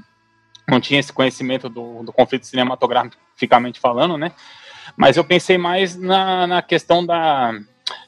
não 0.68 0.80
tinha 0.80 1.01
esse 1.01 1.12
conhecimento 1.12 1.68
do, 1.68 2.05
do 2.05 2.12
conflito 2.12 2.47
cinematograficamente 2.47 3.80
falando, 3.80 4.16
né? 4.16 4.33
Mas 4.97 5.16
eu 5.16 5.24
pensei 5.24 5.59
mais 5.59 5.97
na, 5.97 6.47
na 6.47 6.62
questão 6.62 7.05
da, 7.05 7.53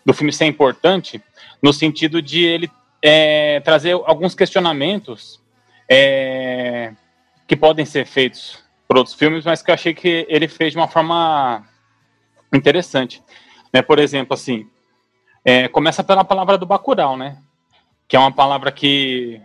do 0.04 0.14
filme 0.14 0.32
ser 0.32 0.46
importante, 0.46 1.22
no 1.62 1.72
sentido 1.72 2.22
de 2.22 2.44
ele 2.44 2.70
é, 3.02 3.60
trazer 3.60 3.92
alguns 3.92 4.34
questionamentos 4.34 5.40
é, 5.88 6.92
que 7.46 7.56
podem 7.56 7.84
ser 7.84 8.06
feitos 8.06 8.62
por 8.86 8.96
outros 8.96 9.14
filmes, 9.14 9.44
mas 9.44 9.62
que 9.62 9.70
eu 9.70 9.74
achei 9.74 9.92
que 9.92 10.26
ele 10.28 10.48
fez 10.48 10.72
de 10.72 10.78
uma 10.78 10.88
forma 10.88 11.64
interessante. 12.52 13.22
Né? 13.72 13.82
Por 13.82 13.98
exemplo, 13.98 14.34
assim, 14.34 14.68
é, 15.44 15.68
começa 15.68 16.02
pela 16.02 16.24
palavra 16.24 16.56
do 16.56 16.66
Bacurau, 16.66 17.16
né? 17.16 17.38
Que 18.08 18.16
é 18.16 18.18
uma 18.18 18.32
palavra 18.32 18.72
que 18.72 19.40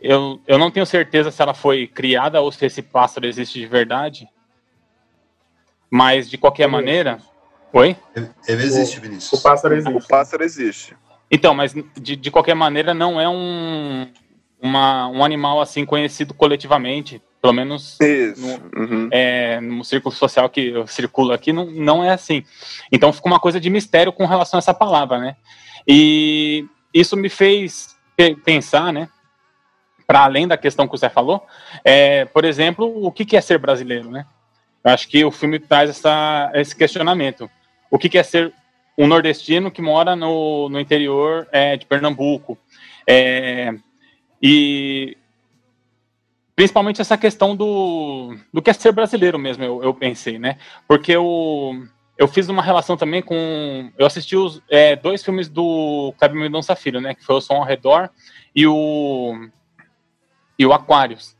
eu, 0.00 0.40
eu 0.46 0.58
não 0.58 0.70
tenho 0.70 0.86
certeza 0.86 1.30
se 1.30 1.42
ela 1.42 1.54
foi 1.54 1.86
criada 1.86 2.40
ou 2.40 2.52
se 2.52 2.64
esse 2.64 2.82
pássaro 2.82 3.26
existe 3.26 3.58
de 3.58 3.66
verdade. 3.66 4.28
Mas, 5.90 6.30
de 6.30 6.38
qualquer 6.38 6.64
Ele 6.64 6.72
maneira. 6.72 7.18
Oi? 7.72 7.96
Ele 8.14 8.62
existe, 8.62 9.00
Vinícius. 9.00 9.40
O 9.40 9.42
pássaro 9.42 9.74
O 9.74 9.78
existe. 9.78 10.08
pássaro 10.08 10.42
existe. 10.44 10.96
Então, 11.30 11.54
mas 11.54 11.74
de, 11.74 12.16
de 12.16 12.30
qualquer 12.30 12.54
maneira 12.54 12.94
não 12.94 13.20
é 13.20 13.28
um, 13.28 14.10
uma, 14.60 15.08
um 15.08 15.24
animal 15.24 15.60
assim 15.60 15.84
conhecido 15.84 16.32
coletivamente, 16.32 17.20
pelo 17.40 17.52
menos 17.52 17.96
no, 18.36 18.80
Uhum. 18.82 19.08
é, 19.12 19.60
no 19.60 19.84
círculo 19.84 20.14
social 20.14 20.48
que 20.48 20.68
eu 20.68 20.86
circulo 20.86 21.32
aqui, 21.32 21.52
não, 21.52 21.66
não 21.66 22.04
é 22.04 22.10
assim. 22.10 22.44
Então 22.90 23.12
fica 23.12 23.28
uma 23.28 23.40
coisa 23.40 23.60
de 23.60 23.70
mistério 23.70 24.12
com 24.12 24.26
relação 24.26 24.58
a 24.58 24.60
essa 24.60 24.74
palavra, 24.74 25.18
né? 25.18 25.36
E 25.86 26.66
isso 26.92 27.16
me 27.16 27.28
fez 27.28 27.96
pe- 28.16 28.34
pensar, 28.36 28.92
né? 28.92 29.08
Para 30.06 30.20
além 30.24 30.48
da 30.48 30.56
questão 30.56 30.88
que 30.88 30.94
o 30.94 30.98
Zé 30.98 31.08
falou, 31.10 31.46
é, 31.84 32.24
por 32.24 32.44
exemplo, 32.44 33.04
o 33.04 33.12
que 33.12 33.24
que 33.26 33.36
é 33.36 33.40
ser 33.40 33.58
brasileiro, 33.58 34.10
né? 34.10 34.24
Eu 34.82 34.92
acho 34.92 35.06
que 35.08 35.22
o 35.24 35.30
filme 35.30 35.58
traz 35.58 35.90
essa, 35.90 36.50
esse 36.54 36.74
questionamento. 36.74 37.50
O 37.90 37.98
que 37.98 38.08
que 38.08 38.16
é 38.18 38.22
ser 38.22 38.52
um 38.96 39.06
nordestino 39.06 39.70
que 39.70 39.82
mora 39.82 40.16
no, 40.16 40.68
no 40.70 40.80
interior 40.80 41.46
é, 41.52 41.76
de 41.76 41.84
Pernambuco? 41.84 42.56
É, 43.06 43.74
e 44.42 45.16
principalmente 46.58 47.00
essa 47.00 47.16
questão 47.16 47.54
do, 47.54 48.36
do 48.52 48.60
que 48.60 48.68
é 48.68 48.72
ser 48.72 48.90
brasileiro 48.90 49.38
mesmo, 49.38 49.62
eu, 49.62 49.80
eu 49.80 49.94
pensei, 49.94 50.40
né? 50.40 50.58
Porque 50.88 51.12
eu, 51.12 51.86
eu 52.18 52.26
fiz 52.26 52.48
uma 52.48 52.60
relação 52.60 52.96
também 52.96 53.22
com. 53.22 53.92
Eu 53.96 54.04
assisti 54.04 54.34
os 54.34 54.60
é, 54.68 54.96
dois 54.96 55.22
filmes 55.22 55.48
do 55.48 56.12
Kleber 56.18 56.36
Mendonça 56.36 56.74
Filho, 56.74 57.00
né? 57.00 57.14
Que 57.14 57.24
foi 57.24 57.36
o 57.36 57.40
Som 57.40 57.54
ao 57.54 57.64
Redor 57.64 58.10
e 58.56 58.66
o, 58.66 59.48
e 60.58 60.66
o 60.66 60.72
Aquários. 60.72 61.36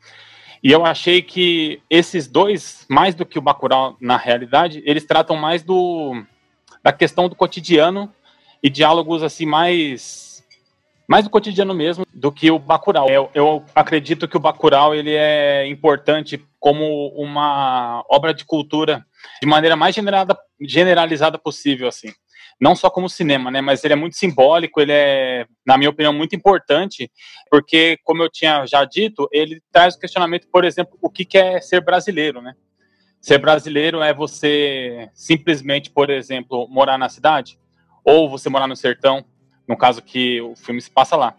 E 0.63 0.71
eu 0.71 0.87
achei 0.87 1.21
que 1.21 1.83
esses 1.91 2.29
dois, 2.29 2.87
mais 2.89 3.17
do 3.17 3.27
que 3.27 3.41
o 3.41 3.43
Bacurau 3.43 3.97
na 4.01 4.17
realidade, 4.17 4.85
eles 4.87 5.05
tratam 5.05 5.35
mais 5.35 5.65
do 5.65 6.23
da 6.81 6.93
questão 6.93 7.29
do 7.29 7.35
cotidiano 7.35 8.09
e 8.63 8.71
diálogos 8.71 9.25
assim 9.25 9.47
mais 9.47 10.28
mais 11.09 11.25
do 11.25 11.31
cotidiano 11.31 11.75
mesmo 11.75 12.05
do 12.13 12.31
que 12.31 12.51
o 12.51 12.59
Bacurau. 12.59 13.09
Eu, 13.09 13.31
eu 13.33 13.65
acredito 13.75 14.29
que 14.29 14.37
o 14.37 14.41
Bacurau 14.41 14.95
ele 14.95 15.15
é 15.15 15.67
importante 15.67 16.45
como 16.61 17.09
uma 17.17 18.05
obra 18.11 18.35
de 18.35 18.45
cultura 18.45 19.05
de 19.41 19.49
maneira 19.49 19.75
mais 19.75 19.95
generada, 19.95 20.37
generalizada 20.61 21.39
possível 21.39 21.89
assim. 21.89 22.13
Não 22.61 22.75
só 22.75 22.91
como 22.91 23.09
cinema, 23.09 23.51
né, 23.51 23.61
mas 23.61 23.85
ele 23.85 23.95
é 23.95 23.97
muito 23.97 24.17
simbólico, 24.17 24.81
ele 24.81 24.93
é, 24.93 25.47
na 25.65 25.79
minha 25.79 25.91
opinião, 25.91 26.13
muito 26.13 26.35
importante, 26.35 27.11
porque 27.49 27.97
como 28.03 28.23
eu 28.23 28.29
tinha 28.29 28.67
já 28.67 28.85
dito, 28.85 29.29
ele 29.33 29.63
traz 29.73 29.95
o 29.95 29.99
questionamento, 29.99 30.49
por 30.53 30.65
exemplo, 30.65 30.99
o 31.01 31.09
que 31.09 31.25
que 31.25 31.39
é 31.39 31.61
ser 31.61 31.81
brasileiro, 31.81 32.43
né? 32.43 32.55
Ser 33.21 33.39
brasileiro 33.39 34.03
é 34.03 34.13
você 34.13 35.09
simplesmente, 35.15 35.89
por 35.91 36.11
exemplo, 36.11 36.69
morar 36.69 36.99
na 36.99 37.09
cidade 37.09 37.59
ou 38.05 38.29
você 38.29 38.49
morar 38.49 38.67
no 38.67 38.77
sertão, 38.77 39.25
no 39.69 39.77
caso 39.77 40.03
que 40.03 40.41
o 40.41 40.57
filme 40.57 40.81
se 40.81 40.91
passa 40.91 41.15
lá. 41.15 41.35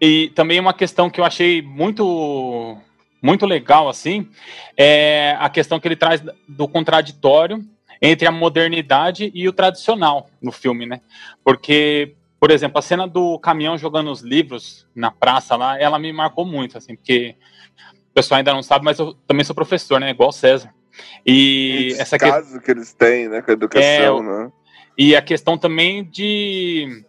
E 0.00 0.32
também 0.34 0.58
uma 0.58 0.74
questão 0.74 1.08
que 1.10 1.20
eu 1.20 1.24
achei 1.24 1.62
muito 1.62 2.76
muito 3.22 3.46
legal 3.46 3.88
assim, 3.88 4.28
é 4.76 5.34
a 5.38 5.48
questão 5.48 5.80
que 5.80 5.88
ele 5.88 5.96
traz 5.96 6.22
do 6.46 6.68
contraditório 6.68 7.64
entre 8.02 8.28
a 8.28 8.32
modernidade 8.32 9.30
e 9.34 9.48
o 9.48 9.52
tradicional 9.52 10.28
no 10.42 10.52
filme, 10.52 10.84
né? 10.84 11.00
Porque, 11.42 12.14
por 12.38 12.50
exemplo, 12.50 12.78
a 12.78 12.82
cena 12.82 13.06
do 13.06 13.38
caminhão 13.38 13.78
jogando 13.78 14.10
os 14.10 14.20
livros 14.20 14.86
na 14.94 15.10
praça 15.10 15.56
lá, 15.56 15.80
ela 15.80 15.98
me 15.98 16.12
marcou 16.12 16.44
muito, 16.44 16.76
assim, 16.76 16.96
porque 16.96 17.34
o 18.10 18.14
pessoal 18.14 18.38
ainda 18.38 18.52
não 18.52 18.62
sabe, 18.62 18.84
mas 18.84 18.98
eu 18.98 19.14
também 19.26 19.42
sou 19.42 19.54
professor, 19.54 19.98
né? 19.98 20.10
Igual 20.10 20.28
o 20.28 20.32
César. 20.32 20.70
E 21.24 21.88
Esse 21.92 22.02
essa 22.02 22.18
caso 22.18 22.60
que 22.60 22.70
eles 22.70 22.92
têm, 22.92 23.28
né, 23.28 23.40
com 23.40 23.50
a 23.50 23.54
educação, 23.54 24.18
É, 24.18 24.22
né? 24.22 24.52
e 24.98 25.16
a 25.16 25.22
questão 25.22 25.56
também 25.56 26.04
de. 26.04 27.04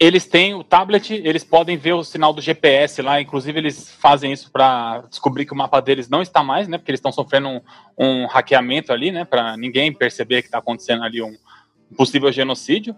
Eles 0.00 0.26
têm 0.26 0.54
o 0.54 0.62
tablet, 0.62 1.12
eles 1.12 1.42
podem 1.42 1.76
ver 1.76 1.94
o 1.94 2.04
sinal 2.04 2.32
do 2.32 2.40
GPS 2.40 3.02
lá, 3.02 3.20
inclusive 3.20 3.58
eles 3.58 3.90
fazem 3.90 4.32
isso 4.32 4.48
para 4.52 5.00
descobrir 5.10 5.44
que 5.44 5.52
o 5.52 5.56
mapa 5.56 5.80
deles 5.80 6.08
não 6.08 6.22
está 6.22 6.40
mais, 6.42 6.68
né? 6.68 6.78
Porque 6.78 6.92
eles 6.92 7.00
estão 7.00 7.10
sofrendo 7.10 7.48
um, 7.48 7.60
um 7.98 8.26
hackeamento 8.26 8.92
ali, 8.92 9.10
né? 9.10 9.24
Para 9.24 9.56
ninguém 9.56 9.92
perceber 9.92 10.42
que 10.42 10.48
está 10.48 10.58
acontecendo 10.58 11.02
ali 11.02 11.20
um 11.20 11.36
possível 11.96 12.30
genocídio. 12.30 12.94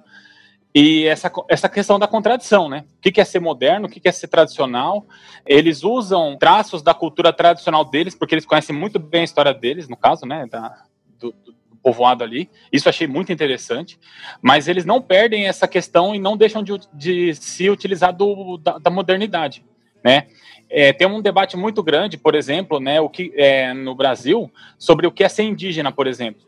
E 0.74 1.06
essa, 1.06 1.32
essa 1.48 1.68
questão 1.70 1.98
da 1.98 2.06
contradição, 2.06 2.68
né? 2.68 2.84
O 2.98 3.00
que 3.00 3.18
é 3.18 3.24
ser 3.24 3.40
moderno, 3.40 3.86
o 3.86 3.90
que 3.90 4.06
é 4.06 4.12
ser 4.12 4.28
tradicional. 4.28 5.06
Eles 5.46 5.82
usam 5.82 6.36
traços 6.36 6.82
da 6.82 6.92
cultura 6.92 7.32
tradicional 7.32 7.84
deles, 7.84 8.14
porque 8.14 8.34
eles 8.34 8.44
conhecem 8.46 8.76
muito 8.76 8.98
bem 8.98 9.22
a 9.22 9.24
história 9.24 9.54
deles, 9.54 9.88
no 9.88 9.96
caso, 9.96 10.26
né? 10.26 10.46
Da, 10.46 10.84
do 11.18 11.34
povoado 11.82 12.22
ali. 12.22 12.48
Isso 12.72 12.88
achei 12.88 13.06
muito 13.06 13.32
interessante. 13.32 13.98
Mas 14.42 14.68
eles 14.68 14.84
não 14.84 15.00
perdem 15.00 15.46
essa 15.46 15.66
questão 15.66 16.14
e 16.14 16.18
não 16.18 16.36
deixam 16.36 16.62
de, 16.62 16.78
de 16.94 17.34
se 17.34 17.68
utilizar 17.70 18.14
do, 18.14 18.58
da, 18.58 18.78
da 18.78 18.90
modernidade, 18.90 19.64
né? 20.04 20.26
É, 20.72 20.92
tem 20.92 21.06
um 21.06 21.20
debate 21.20 21.56
muito 21.56 21.82
grande, 21.82 22.16
por 22.16 22.36
exemplo, 22.36 22.78
né, 22.78 23.00
o 23.00 23.08
que 23.08 23.32
é, 23.34 23.74
no 23.74 23.92
Brasil 23.92 24.48
sobre 24.78 25.04
o 25.04 25.10
que 25.10 25.24
é 25.24 25.28
ser 25.28 25.42
indígena, 25.42 25.90
por 25.90 26.06
exemplo. 26.06 26.42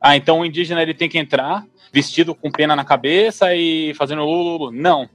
Ah, 0.00 0.16
então 0.16 0.40
o 0.40 0.46
indígena 0.46 0.80
ele 0.80 0.94
tem 0.94 1.06
que 1.06 1.18
entrar 1.18 1.66
vestido 1.92 2.34
com 2.34 2.50
pena 2.50 2.74
na 2.74 2.82
cabeça 2.82 3.54
e 3.54 3.92
fazendo 3.94 4.24
lulu. 4.24 4.72
Não. 4.72 5.06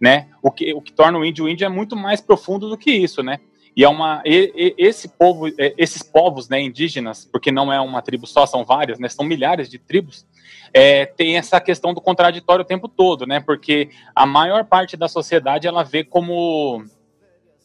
né? 0.00 0.28
O 0.42 0.50
que, 0.50 0.72
o 0.72 0.80
que 0.80 0.92
torna 0.92 1.18
o 1.18 1.24
índio 1.24 1.44
o 1.44 1.48
índio 1.48 1.64
é 1.64 1.68
muito 1.68 1.96
mais 1.96 2.20
profundo 2.20 2.68
do 2.68 2.76
que 2.76 2.90
isso, 2.90 3.22
né? 3.22 3.38
E 3.80 3.84
é 3.84 3.88
uma 3.88 4.20
e, 4.26 4.52
e, 4.54 4.74
esse 4.76 5.08
povo, 5.08 5.48
é, 5.48 5.72
esses 5.78 6.02
povos, 6.02 6.50
né, 6.50 6.60
indígenas, 6.60 7.24
porque 7.24 7.50
não 7.50 7.72
é 7.72 7.80
uma 7.80 8.02
tribo 8.02 8.26
só, 8.26 8.44
são 8.44 8.62
várias, 8.62 8.98
né? 8.98 9.08
São 9.08 9.24
milhares 9.24 9.70
de 9.70 9.78
tribos. 9.78 10.26
É, 10.70 11.06
tem 11.06 11.38
essa 11.38 11.58
questão 11.62 11.94
do 11.94 12.00
contraditório 12.02 12.62
o 12.62 12.66
tempo 12.66 12.88
todo, 12.88 13.24
né? 13.26 13.40
Porque 13.40 13.88
a 14.14 14.26
maior 14.26 14.66
parte 14.66 14.98
da 14.98 15.08
sociedade 15.08 15.66
ela 15.66 15.82
vê 15.82 16.04
como 16.04 16.84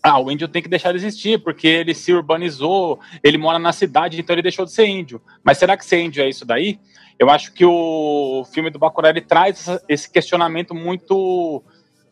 ah, 0.01 0.17
o 0.17 0.31
índio 0.31 0.47
tem 0.47 0.61
que 0.61 0.69
deixar 0.69 0.93
de 0.93 0.99
existir, 0.99 1.43
porque 1.43 1.67
ele 1.67 1.93
se 1.93 2.13
urbanizou, 2.13 2.97
ele 3.21 3.37
mora 3.37 3.59
na 3.59 3.73
cidade, 3.73 4.17
então 4.17 4.33
ele 4.33 4.41
deixou 4.41 4.63
de 4.63 4.71
ser 4.71 4.87
índio. 4.87 5.21
Mas 5.43 5.57
será 5.57 5.75
que 5.75 5.83
ser 5.83 5.99
índio 5.99 6.23
é 6.23 6.29
isso 6.29 6.45
daí? 6.45 6.79
Eu 7.19 7.29
acho 7.29 7.51
que 7.51 7.65
o 7.65 8.45
filme 8.53 8.69
do 8.69 8.79
Bacurau 8.79 9.11
ele 9.11 9.19
traz 9.19 9.67
esse 9.89 10.09
questionamento 10.09 10.73
muito 10.73 11.61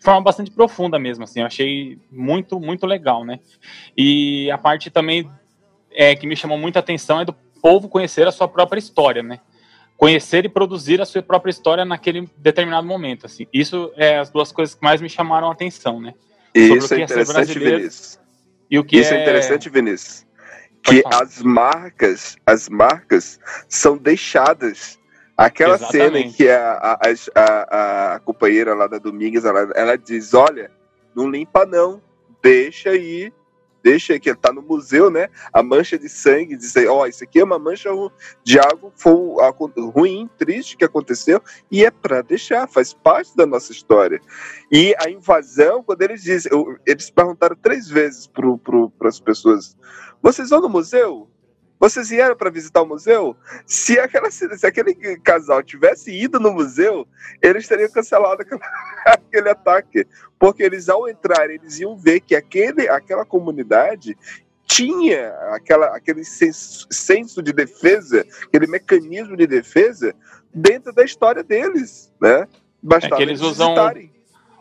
forma 0.04 0.22
bastante 0.22 0.52
profunda 0.52 1.00
mesmo, 1.00 1.24
assim, 1.24 1.40
eu 1.40 1.46
achei 1.46 1.98
muito, 2.12 2.60
muito 2.60 2.86
legal, 2.86 3.24
né? 3.24 3.40
E 3.98 4.52
a 4.52 4.58
parte 4.58 4.90
também 4.90 5.30
é, 5.92 6.16
que 6.16 6.28
me 6.28 6.36
chamou 6.36 6.58
muita 6.58 6.80
atenção 6.80 7.22
é 7.22 7.26
do 7.26 7.34
povo 7.62 7.88
conhecer 7.88 8.28
a 8.28 8.32
sua 8.32 8.48
própria 8.48 8.80
história, 8.80 9.24
né? 9.24 9.40
Conhecer 9.96 10.44
e 10.44 10.50
produzir 10.50 11.00
a 11.00 11.06
sua 11.06 11.22
própria 11.22 11.52
história 11.52 11.86
naquele 11.86 12.30
determinado 12.38 12.86
momento, 12.86 13.26
assim. 13.26 13.48
Isso 13.54 13.92
é 13.96 14.18
as 14.18 14.30
duas 14.30 14.52
coisas 14.52 14.76
que 14.76 14.84
mais 14.84 15.02
me 15.02 15.08
chamaram 15.08 15.48
a 15.50 15.54
atenção, 15.54 16.02
né? 16.02 16.14
Isso 16.54 16.94
é 16.94 17.02
interessante, 17.02 17.58
Vinícius. 17.58 18.20
E 18.70 18.78
o 18.78 18.84
que 18.84 18.98
Isso 18.98 19.14
é... 19.14 19.18
é 19.18 19.22
interessante, 19.22 19.70
Vinícius. 19.70 20.26
Que 20.84 21.02
as 21.06 21.42
marcas, 21.42 22.36
as 22.46 22.68
marcas 22.68 23.40
são 23.70 23.98
deixadas. 23.98 25.00
Aquela 25.36 25.78
cena 25.78 26.20
em 26.20 26.28
Exatamente. 26.28 26.38
que 26.38 26.50
a, 26.50 26.74
a, 26.76 27.00
a, 27.36 28.16
a 28.16 28.20
companheira 28.20 28.76
lá 28.76 28.86
da 28.86 29.00
Domingues, 29.00 29.46
ela, 29.46 29.72
ela 29.76 29.98
diz, 29.98 30.34
olha, 30.34 30.72
não 31.16 31.28
limpa 31.28 31.66
não, 31.66 32.02
deixa 32.42 32.92
aí, 32.92 33.34
deixa 33.84 34.14
aí, 34.14 34.20
que 34.20 34.34
tá 34.36 34.54
no 34.54 34.62
museu, 34.62 35.10
né? 35.10 35.30
A 35.52 35.64
mancha 35.64 35.98
de 35.98 36.08
sangue, 36.08 36.56
diz 36.56 36.78
aí, 36.78 36.88
ó, 36.88 37.08
isso 37.08 37.24
aqui 37.24 37.40
é 37.40 37.44
uma 37.44 37.58
mancha 37.58 37.90
de 38.44 38.60
algo 38.60 38.94
ruim, 39.94 40.30
triste 40.38 40.78
que 40.78 40.86
aconteceu, 40.86 41.42
e 41.72 41.84
é 41.84 41.90
pra 41.90 42.22
deixar, 42.22 42.68
faz 42.68 42.94
parte 42.94 43.36
da 43.36 43.46
nossa 43.46 43.72
história. 43.72 44.22
E 44.72 44.96
a 45.00 45.10
invasão, 45.10 45.84
quando 45.84 46.04
eles 46.04 46.22
dizem, 46.22 46.52
eles 46.86 47.10
perguntaram 47.10 47.56
três 47.56 47.90
vezes 47.90 48.28
para 48.28 48.56
pro, 48.58 48.94
as 49.04 49.20
pessoas: 49.20 49.76
vocês 50.22 50.52
vão 50.52 50.62
no 50.62 50.70
museu? 50.70 51.28
Vocês 51.80 52.10
vieram 52.10 52.36
para 52.36 52.50
visitar 52.50 52.82
o 52.82 52.88
museu? 52.88 53.36
Se, 53.66 54.00
aquela, 54.00 54.32
se 54.32 54.66
aquele 54.66 54.94
casal 55.18 55.62
tivesse 55.62 56.12
ido 56.12 56.40
no 56.40 56.54
museu, 56.54 57.08
eles 57.42 57.68
teriam 57.68 57.92
cancelado 57.92 58.42
aquele, 58.44 58.62
aquele 59.06 59.50
ataque. 59.50 60.08
Porque 60.40 60.64
eles, 60.64 60.88
ao 60.88 61.10
entrar, 61.10 61.50
eles 61.50 61.80
iam 61.80 61.98
ver 61.98 62.22
que 62.22 62.36
aquele, 62.36 62.88
aquela 62.88 63.26
comunidade 63.26 64.18
tinha 64.66 65.30
aquela, 65.52 65.88
aquele 65.96 66.24
senso, 66.24 66.88
senso 66.90 67.44
de 67.44 67.52
defesa, 67.52 68.26
aquele 68.44 68.66
mecanismo 68.66 69.36
de 69.36 69.46
defesa 69.46 70.16
dentro 70.54 70.94
da 70.94 71.04
história 71.04 71.44
deles, 71.44 72.12
né? 72.20 72.48
Bastava 72.82 73.16
É 73.16 73.18
que 73.18 73.24
eles 73.24 73.42
usam 73.42 73.76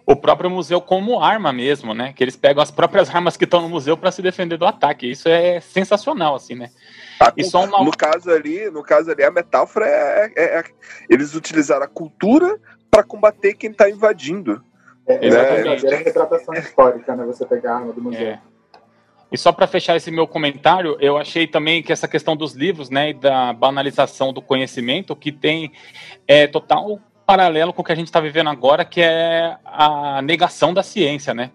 o 0.04 0.16
próprio 0.16 0.50
museu 0.50 0.80
como 0.80 1.20
arma 1.20 1.52
mesmo, 1.52 1.94
né? 1.94 2.12
Que 2.12 2.24
eles 2.24 2.36
pegam 2.36 2.62
as 2.62 2.70
próprias 2.70 3.08
armas 3.08 3.36
que 3.36 3.44
estão 3.44 3.62
no 3.62 3.68
museu 3.68 3.96
para 3.96 4.10
se 4.10 4.20
defender 4.20 4.56
do 4.56 4.66
ataque. 4.66 5.10
Isso 5.10 5.28
é 5.28 5.60
sensacional, 5.60 6.34
assim, 6.34 6.54
né? 6.54 6.70
E 7.36 7.42
cu- 7.42 7.48
só 7.50 7.64
uma- 7.64 7.84
No 7.84 7.96
caso 7.96 8.30
ali, 8.30 8.70
no 8.70 8.82
caso 8.82 9.10
ali, 9.10 9.22
a 9.22 9.30
metáfora 9.30 9.86
é, 9.86 10.32
é- 10.36 10.58
é- 10.60 10.64
eles 11.08 11.34
utilizaram 11.34 11.84
a 11.84 11.88
cultura 11.88 12.58
para 12.90 13.02
combater 13.02 13.54
quem 13.54 13.70
está 13.70 13.88
invadindo. 13.88 14.62
É, 15.06 15.14
é 15.14 15.26
Exatamente. 15.26 15.60
a 15.60 15.62
verdadeira 15.72 15.96
retratação 16.04 16.54
histórica, 16.54 17.16
né? 17.16 17.24
Você 17.24 17.44
pegar 17.46 17.72
a 17.72 17.76
arma 17.76 17.92
do 17.92 18.02
museu. 18.02 18.20
É. 18.20 18.40
E 19.30 19.38
só 19.38 19.50
para 19.50 19.66
fechar 19.66 19.96
esse 19.96 20.10
meu 20.10 20.26
comentário, 20.26 20.96
eu 21.00 21.16
achei 21.16 21.46
também 21.46 21.82
que 21.82 21.90
essa 21.92 22.06
questão 22.06 22.36
dos 22.36 22.52
livros, 22.52 22.90
né, 22.90 23.10
e 23.10 23.14
da 23.14 23.52
banalização 23.54 24.30
do 24.30 24.42
conhecimento, 24.42 25.16
que 25.16 25.32
tem 25.32 25.72
é, 26.28 26.46
total 26.46 27.00
paralelo 27.26 27.72
com 27.72 27.80
o 27.80 27.84
que 27.84 27.92
a 27.92 27.94
gente 27.94 28.08
está 28.08 28.20
vivendo 28.20 28.50
agora, 28.50 28.84
que 28.84 29.00
é 29.00 29.56
a 29.64 30.20
negação 30.22 30.74
da 30.74 30.82
ciência, 30.82 31.32
né? 31.32 31.50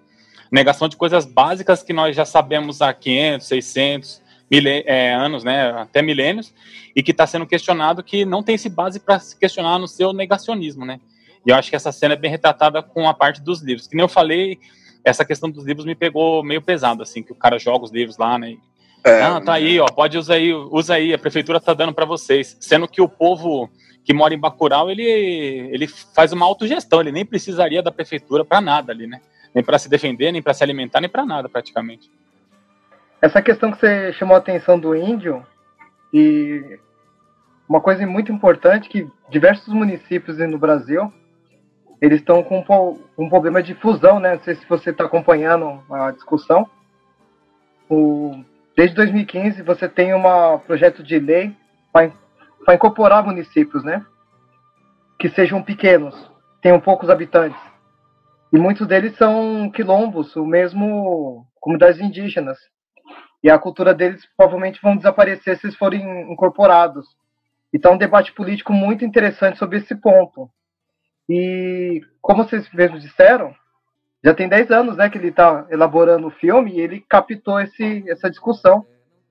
Negação 0.52 0.88
de 0.88 0.98
coisas 0.98 1.26
básicas 1.26 1.84
que 1.84 1.94
nós 1.94 2.16
já 2.16 2.26
sabemos 2.26 2.82
há 2.82 2.92
500, 2.94 3.48
600 3.48 4.22
mile- 4.22 4.27
é, 4.52 5.14
anos, 5.14 5.44
né, 5.44 5.72
até 5.72 6.02
milênios, 6.02 6.54
e 6.96 7.04
que 7.04 7.12
está 7.12 7.28
sendo 7.28 7.46
questionado 7.46 8.04
que 8.04 8.26
não 8.26 8.42
tem 8.42 8.56
esse 8.56 8.70
base 8.70 9.00
para 9.00 9.20
se 9.20 9.38
questionar 9.38 9.78
no 9.80 9.88
seu 9.88 10.14
negacionismo, 10.14 10.86
né? 10.86 11.00
E 11.46 11.50
eu 11.50 11.56
acho 11.56 11.70
que 11.70 11.76
essa 11.76 11.92
cena 11.92 12.14
é 12.14 12.18
bem 12.18 12.32
retratada 12.32 12.82
com 12.82 13.08
a 13.08 13.14
parte 13.14 13.42
dos 13.42 13.62
livros. 13.62 13.88
Que 13.88 13.96
nem 13.96 14.04
eu 14.04 14.10
falei, 14.10 14.60
essa 15.04 15.24
questão 15.24 15.50
dos 15.50 15.66
livros 15.66 15.86
me 15.86 15.96
pegou 15.96 16.44
meio 16.44 16.62
pesado, 16.62 17.02
assim, 17.04 17.24
que 17.24 17.32
o 17.32 17.36
cara 17.36 17.58
joga 17.58 17.86
os 17.86 17.92
livros 17.92 18.18
lá, 18.18 18.38
né? 18.38 18.58
É, 19.06 19.22
ah, 19.22 19.40
tá 19.40 19.54
aí, 19.54 19.80
ó, 19.80 19.86
pode 19.86 20.18
usar 20.18 20.36
aí, 20.36 20.54
usa 20.54 20.96
aí, 20.96 21.14
a 21.14 21.18
prefeitura 21.18 21.62
tá 21.62 21.74
dando 21.74 21.94
para 21.94 22.06
vocês. 22.06 22.58
Sendo 22.60 22.88
que 22.88 23.02
o 23.02 23.08
povo 23.08 23.70
que 24.04 24.14
mora 24.14 24.34
em 24.34 24.40
Bacurau, 24.40 24.90
ele, 24.90 25.04
ele 25.04 25.88
faz 25.88 26.34
uma 26.34 26.46
autogestão, 26.46 27.00
ele 27.00 27.12
nem 27.12 27.26
precisaria 27.26 27.82
da 27.82 27.92
prefeitura 27.92 28.44
para 28.44 28.60
nada 28.60 28.92
ali, 28.92 29.08
né? 29.08 29.22
Nem 29.54 29.64
para 29.64 29.80
se 29.80 29.88
defender, 29.88 30.32
nem 30.32 30.42
para 30.42 30.54
se 30.54 30.64
alimentar, 30.64 31.00
nem 31.00 31.10
para 31.10 31.26
nada, 31.26 31.48
praticamente. 31.48 32.10
Essa 33.22 33.42
questão 33.42 33.72
que 33.72 33.80
você 33.80 34.14
chamou 34.14 34.36
a 34.36 34.40
atenção 34.40 34.80
do 34.80 34.96
índio 34.96 35.46
e 36.14 36.80
uma 37.68 37.82
coisa 37.82 38.06
muito 38.06 38.32
importante 38.32 38.88
que 38.90 39.10
diversos 39.30 39.74
municípios 39.74 40.38
no 40.38 40.58
Brasil 40.58 41.12
eles 42.00 42.20
estão 42.20 42.44
com 42.44 42.64
um 43.18 43.28
problema 43.28 43.62
de 43.64 43.74
fusão, 43.74 44.20
né? 44.20 44.36
Não 44.36 44.42
sei 44.44 44.54
se 44.54 44.66
você 44.70 44.92
está 44.92 45.06
acompanhando 45.06 45.84
a 45.92 46.12
discussão. 46.12 46.70
O- 47.90 48.44
desde 48.76 48.96
2015 48.96 49.64
você 49.64 49.90
tem 49.90 50.14
um 50.14 50.22
projeto 50.60 51.02
de 51.02 51.18
lei 51.18 51.56
para 51.92 52.76
incorporar 52.76 53.26
municípios, 53.26 53.84
né? 53.84 54.06
Que 55.18 55.28
sejam 55.30 55.64
pequenos, 55.64 56.32
tenham 56.62 56.80
poucos 56.80 57.10
habitantes. 57.10 57.60
E 58.54 58.60
muitos 58.60 58.86
deles 58.88 59.18
são 59.18 59.70
quilombos, 59.72 60.36
ou 60.36 60.46
mesmo 60.46 61.48
comunidades 61.60 62.00
indígenas. 62.00 62.58
E 63.44 63.50
a 63.50 63.58
cultura 63.60 63.94
deles 63.94 64.26
provavelmente 64.36 64.82
vão 64.82 64.96
desaparecer 64.98 65.58
se 65.58 65.68
eles 65.68 65.76
forem 65.78 66.32
incorporados. 66.32 67.06
Então, 67.74 67.94
um 67.94 67.98
debate 67.98 68.32
político 68.34 68.74
muito 68.74 69.06
interessante 69.06 69.58
sobre 69.58 69.78
esse 69.78 69.96
ponto. 69.96 70.50
E, 71.30 72.02
como 72.22 72.44
vocês 72.44 72.70
mesmos 72.74 73.02
disseram, 73.02 73.54
já 74.24 74.34
tem 74.34 74.48
10 74.50 74.72
anos 74.72 74.98
né, 74.98 75.10
que 75.10 75.18
ele 75.18 75.28
está 75.28 75.68
elaborando 75.70 76.28
o 76.28 76.32
filme 76.32 76.72
e 76.74 76.80
ele 76.80 77.02
captou 77.08 77.60
esse, 77.60 78.10
essa 78.10 78.30
discussão, 78.30 78.86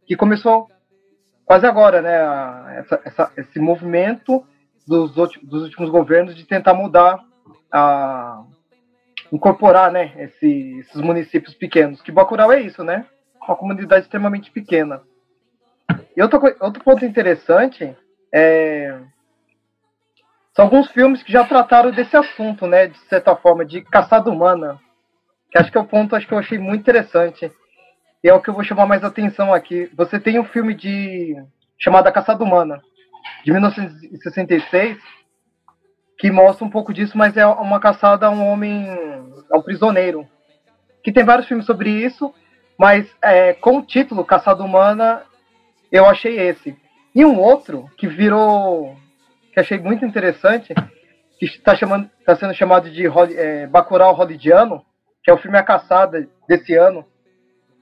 que 0.07 0.15
começou 0.17 0.69
quase 1.45 1.67
agora, 1.67 2.01
né? 2.03 2.79
essa- 2.79 3.01
essa- 3.05 3.33
esse 3.37 3.59
movimento 3.59 4.45
dos, 4.87 5.13
dos 5.13 5.63
últimos 5.65 5.91
governos 5.91 6.37
de 6.37 6.45
tentar 6.45 6.75
mudar, 6.75 7.19
a, 7.73 8.45
incorporar 9.33 9.91
né, 9.91 10.13
esse- 10.19 10.79
esses 10.81 11.01
municípios 11.01 11.55
pequenos. 11.55 12.01
Que 12.03 12.13
Bacurau 12.13 12.53
é 12.53 12.61
isso, 12.61 12.85
né? 12.85 13.07
Uma 13.47 13.57
comunidade 13.57 14.03
extremamente 14.03 14.51
pequena. 14.51 15.03
E 16.17 16.23
outra, 16.23 16.39
coi- 16.41 16.57
outro 16.61 16.83
ponto 16.83 17.05
interessante 17.05 17.97
é, 18.35 18.99
são 20.55 20.65
alguns 20.65 20.91
filmes 20.91 21.23
que 21.23 21.33
já 21.33 21.45
trataram 21.45 21.91
desse 21.91 22.17
assunto, 22.17 22.67
né? 22.67 22.87
De 22.89 22.99
certa 23.09 23.37
forma, 23.37 23.65
de 23.65 23.83
caçada 23.83 24.31
humana. 24.31 24.81
Que 25.51 25.59
acho 25.59 25.71
que 25.71 25.79
é 25.79 25.81
o 25.81 25.87
ponto 25.87 26.17
acho 26.17 26.27
que 26.27 26.35
eu 26.35 26.39
achei 26.39 26.59
muito 26.59 26.81
interessante. 26.81 27.53
E 28.25 28.29
é 28.29 28.35
o 28.35 28.41
que 28.41 28.51
eu 28.51 28.55
vou 28.55 28.65
chamar 28.65 28.87
mais 28.87 29.05
atenção 29.05 29.53
aqui. 29.55 29.91
Você 29.97 30.19
tem 30.19 30.39
um 30.39 30.45
filme 30.45 30.75
de 30.75 31.37
chamado 31.79 32.07
A 32.09 32.13
Caçada 32.13 32.43
Humana, 32.43 32.81
de 33.45 33.53
1966, 33.53 34.99
que 36.19 36.31
mostra 36.31 36.65
um 36.65 36.71
pouco 36.71 36.93
disso, 36.93 37.17
mas 37.17 37.37
é 37.37 37.47
uma 37.47 37.79
caçada 37.79 38.27
a 38.27 38.31
um 38.31 38.45
homem, 38.47 38.89
a 39.53 39.59
um 39.59 39.63
prisioneiro. 39.63 40.27
Que 41.05 41.13
tem 41.13 41.23
vários 41.23 41.47
filmes 41.47 41.67
sobre 41.67 41.91
isso, 41.91 42.35
mas 42.79 43.09
é, 43.23 43.53
com 43.55 43.79
o 43.79 43.83
título 43.83 44.25
Caçada 44.25 44.63
Humana, 44.63 45.23
eu 45.91 46.07
achei 46.07 46.39
esse. 46.39 46.77
E 47.15 47.25
um 47.25 47.39
outro 47.39 47.91
que 47.97 48.07
virou, 48.07 48.97
que 49.53 49.61
achei 49.61 49.79
muito 49.79 50.05
interessante, 50.05 50.75
que 51.39 51.47
está 51.47 51.75
tá 52.25 52.37
sendo 52.37 52.55
chamado 52.55 52.91
de 52.91 53.07
é, 53.37 53.67
Bacurau 53.67 54.15
Hollydiano, 54.15 54.85
que 55.23 55.31
é 55.31 55.35
o 55.35 55.39
filme 55.39 55.59
A 55.59 55.63
Caçada 55.63 56.29
desse 56.49 56.75
ano, 56.75 57.05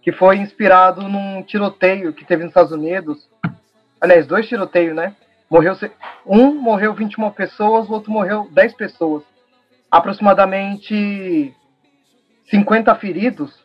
que 0.02 0.12
foi 0.12 0.36
inspirado 0.36 1.08
num 1.08 1.42
tiroteio 1.42 2.12
que 2.12 2.24
teve 2.24 2.42
nos 2.42 2.50
Estados 2.50 2.72
Unidos. 2.72 3.28
Aliás, 4.00 4.26
dois 4.26 4.46
tiroteios, 4.46 4.94
né? 4.94 5.16
Morreu, 5.50 5.74
um 6.26 6.54
morreu 6.54 6.94
21 6.94 7.30
pessoas, 7.30 7.88
o 7.88 7.92
outro 7.92 8.10
morreu 8.10 8.48
10 8.52 8.74
pessoas. 8.74 9.22
Aproximadamente 9.90 11.54
50 12.50 12.94
feridos. 12.96 13.63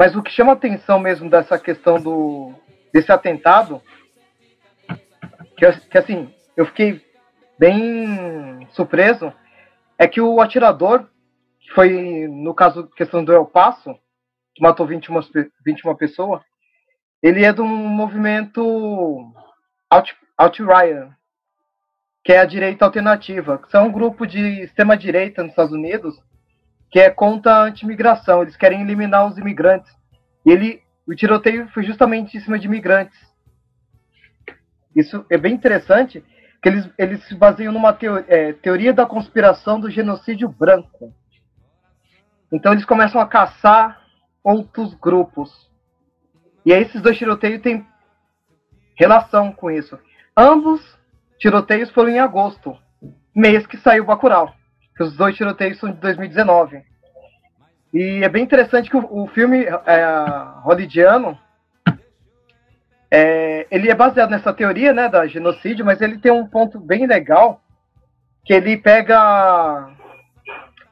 Mas 0.00 0.16
o 0.16 0.22
que 0.22 0.30
chama 0.30 0.52
atenção 0.52 0.98
mesmo 0.98 1.28
dessa 1.28 1.58
questão 1.58 2.00
do 2.00 2.54
desse 2.90 3.12
atentado, 3.12 3.82
que, 5.58 5.70
que 5.90 5.98
assim, 5.98 6.34
eu 6.56 6.64
fiquei 6.64 7.04
bem 7.58 8.66
surpreso, 8.70 9.30
é 9.98 10.08
que 10.08 10.18
o 10.18 10.40
atirador, 10.40 11.06
que 11.60 11.70
foi, 11.74 12.26
no 12.28 12.54
caso, 12.54 12.88
questão 12.96 13.22
do 13.22 13.30
El 13.30 13.44
Paso, 13.44 13.94
que 14.54 14.62
matou 14.62 14.86
21, 14.86 15.20
pe- 15.24 15.52
21 15.66 15.94
pessoas, 15.94 16.40
ele 17.22 17.44
é 17.44 17.52
de 17.52 17.60
um 17.60 17.68
movimento 17.68 19.30
alt- 19.90 20.16
alt-right, 20.38 21.12
que 22.24 22.32
é 22.32 22.38
a 22.38 22.46
direita 22.46 22.86
alternativa, 22.86 23.58
que 23.58 23.70
são 23.70 23.88
um 23.88 23.92
grupo 23.92 24.26
de 24.26 24.62
extrema-direita 24.62 25.42
nos 25.42 25.52
Estados 25.52 25.74
Unidos 25.74 26.18
que 26.90 26.98
é 26.98 27.10
contra 27.10 27.54
a 27.54 27.62
anti-imigração. 27.62 28.42
Eles 28.42 28.56
querem 28.56 28.82
eliminar 28.82 29.26
os 29.26 29.38
imigrantes. 29.38 29.90
E 30.44 30.50
ele, 30.50 30.82
o 31.06 31.14
tiroteio 31.14 31.68
foi 31.68 31.82
justamente 31.84 32.36
em 32.36 32.40
cima 32.40 32.58
de 32.58 32.66
imigrantes. 32.66 33.18
Isso 34.94 35.24
é 35.30 35.38
bem 35.38 35.54
interessante, 35.54 36.24
que 36.62 36.68
eles, 36.68 36.90
eles 36.98 37.24
se 37.26 37.34
baseiam 37.34 37.72
numa 37.72 37.92
teo- 37.92 38.24
é, 38.26 38.52
teoria 38.54 38.92
da 38.92 39.06
conspiração 39.06 39.78
do 39.78 39.90
genocídio 39.90 40.48
branco. 40.48 41.14
Então 42.52 42.72
eles 42.72 42.84
começam 42.84 43.20
a 43.20 43.26
caçar 43.26 44.00
outros 44.42 44.92
grupos. 44.94 45.70
E 46.66 46.72
aí 46.72 46.82
esses 46.82 47.00
dois 47.00 47.16
tiroteios 47.16 47.62
têm 47.62 47.86
relação 48.96 49.52
com 49.52 49.70
isso. 49.70 49.98
Ambos 50.36 50.98
tiroteios 51.38 51.90
foram 51.90 52.10
em 52.10 52.18
agosto, 52.18 52.76
mês 53.34 53.66
que 53.66 53.78
saiu 53.78 54.04
Bacurau. 54.04 54.52
Que 55.00 55.04
os 55.04 55.16
dois 55.16 55.34
tiroteios 55.34 55.78
são 55.78 55.90
de 55.90 55.96
2019. 55.96 56.82
E 57.94 58.22
é 58.22 58.28
bem 58.28 58.44
interessante 58.44 58.90
que 58.90 58.98
o, 58.98 59.22
o 59.22 59.26
filme 59.28 59.64
é, 59.64 60.04
hollywoodiano 60.62 61.38
é, 63.10 63.66
ele 63.70 63.90
é 63.90 63.94
baseado 63.94 64.28
nessa 64.28 64.52
teoria 64.52 64.92
né, 64.92 65.08
da 65.08 65.26
genocídio, 65.26 65.86
mas 65.86 66.02
ele 66.02 66.18
tem 66.18 66.30
um 66.30 66.46
ponto 66.46 66.78
bem 66.78 67.06
legal 67.06 67.62
que 68.44 68.52
ele 68.52 68.76
pega 68.76 69.88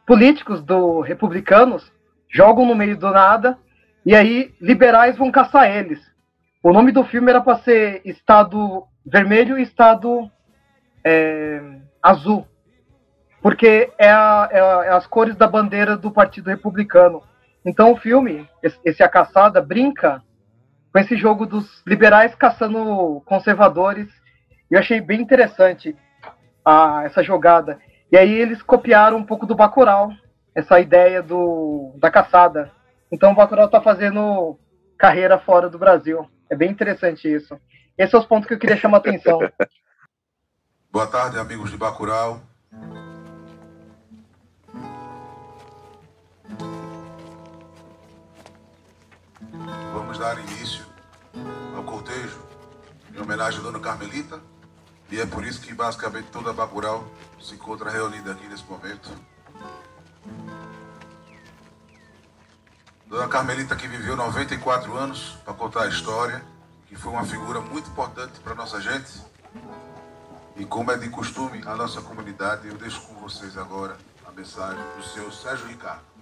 políticos 0.06 0.62
do 0.62 1.02
republicanos, 1.02 1.92
jogam 2.30 2.64
no 2.64 2.74
meio 2.74 2.96
do 2.96 3.10
nada 3.10 3.58
e 4.06 4.16
aí 4.16 4.54
liberais 4.58 5.18
vão 5.18 5.30
caçar 5.30 5.70
eles. 5.70 6.00
O 6.62 6.72
nome 6.72 6.92
do 6.92 7.04
filme 7.04 7.28
era 7.28 7.42
para 7.42 7.58
ser 7.58 8.00
Estado 8.06 8.86
Vermelho 9.04 9.58
e 9.58 9.62
Estado 9.64 10.30
é, 11.04 11.60
Azul, 12.02 12.48
porque 13.42 13.92
é, 13.98 14.10
a- 14.10 14.48
é 14.50 14.60
a- 14.60 14.84
é 14.86 14.88
as 14.90 15.06
cores 15.06 15.36
da 15.36 15.46
bandeira 15.46 15.96
do 15.96 16.10
Partido 16.10 16.48
Republicano. 16.50 17.22
Então 17.64 17.92
o 17.92 17.96
filme, 17.96 18.48
esse, 18.62 18.78
esse 18.84 19.02
A 19.02 19.08
Caçada, 19.08 19.60
brinca 19.60 20.22
com 20.92 20.98
esse 20.98 21.16
jogo 21.16 21.44
dos 21.46 21.82
liberais 21.86 22.34
caçando 22.34 23.20
conservadores. 23.26 24.08
E 24.70 24.74
eu 24.74 24.78
achei 24.80 25.00
bem 25.00 25.20
interessante 25.20 25.96
a, 26.64 27.02
essa 27.04 27.22
jogada. 27.22 27.78
E 28.10 28.16
aí 28.16 28.32
eles 28.32 28.62
copiaram 28.62 29.18
um 29.18 29.24
pouco 29.24 29.46
do 29.46 29.54
Bacurau, 29.54 30.10
essa 30.54 30.80
ideia 30.80 31.22
do, 31.22 31.92
da 31.96 32.10
caçada. 32.10 32.70
Então 33.12 33.32
o 33.32 33.34
Bacurau 33.34 33.66
está 33.66 33.80
fazendo 33.80 34.58
carreira 34.96 35.38
fora 35.38 35.68
do 35.68 35.78
Brasil. 35.78 36.28
É 36.50 36.56
bem 36.56 36.70
interessante 36.70 37.32
isso. 37.32 37.58
Esses 37.96 38.10
são 38.10 38.20
os 38.20 38.26
pontos 38.26 38.46
que 38.48 38.54
eu 38.54 38.58
queria 38.58 38.76
chamar 38.76 38.98
a 38.98 39.00
atenção. 39.00 39.38
Boa 40.90 41.06
tarde, 41.06 41.38
amigos 41.38 41.70
de 41.70 41.76
Bacurau. 41.76 42.40
Vamos 50.18 50.34
dar 50.34 50.50
início 50.50 50.84
ao 51.76 51.84
cortejo 51.84 52.40
em 53.14 53.20
homenagem 53.20 53.60
à 53.60 53.62
Dona 53.62 53.78
Carmelita. 53.78 54.40
E 55.12 55.20
é 55.20 55.24
por 55.24 55.44
isso 55.44 55.60
que 55.60 55.72
basicamente 55.72 56.26
toda 56.32 56.52
Bacurau 56.52 57.08
se 57.40 57.54
encontra 57.54 57.88
reunida 57.88 58.32
aqui 58.32 58.44
nesse 58.48 58.64
momento. 58.64 59.08
Dona 63.06 63.28
Carmelita 63.28 63.76
que 63.76 63.86
viveu 63.86 64.16
94 64.16 64.96
anos 64.96 65.38
para 65.44 65.54
contar 65.54 65.82
a 65.82 65.88
história, 65.88 66.44
que 66.88 66.96
foi 66.96 67.12
uma 67.12 67.24
figura 67.24 67.60
muito 67.60 67.88
importante 67.88 68.40
para 68.40 68.56
nossa 68.56 68.80
gente. 68.80 69.22
E 70.56 70.64
como 70.64 70.90
é 70.90 70.98
de 70.98 71.08
costume, 71.10 71.62
a 71.64 71.76
nossa 71.76 72.00
comunidade, 72.00 72.66
eu 72.66 72.76
deixo 72.76 73.02
com 73.02 73.14
vocês 73.14 73.56
agora 73.56 73.96
a 74.26 74.32
mensagem 74.32 74.82
do 74.96 75.04
seu 75.04 75.30
Sérgio 75.30 75.68
Ricardo. 75.68 76.17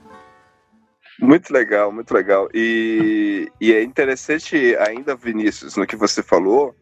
Muito 1.21 1.53
legal, 1.53 1.91
muito 1.91 2.13
legal. 2.13 2.49
E, 2.53 3.51
e 3.61 3.73
é 3.73 3.83
interessante 3.83 4.77
ainda, 4.77 5.17
Vinícius, 5.17 5.77
no 5.77 5.87
que 5.87 5.97
você 5.97 6.23
falou, 6.23 6.75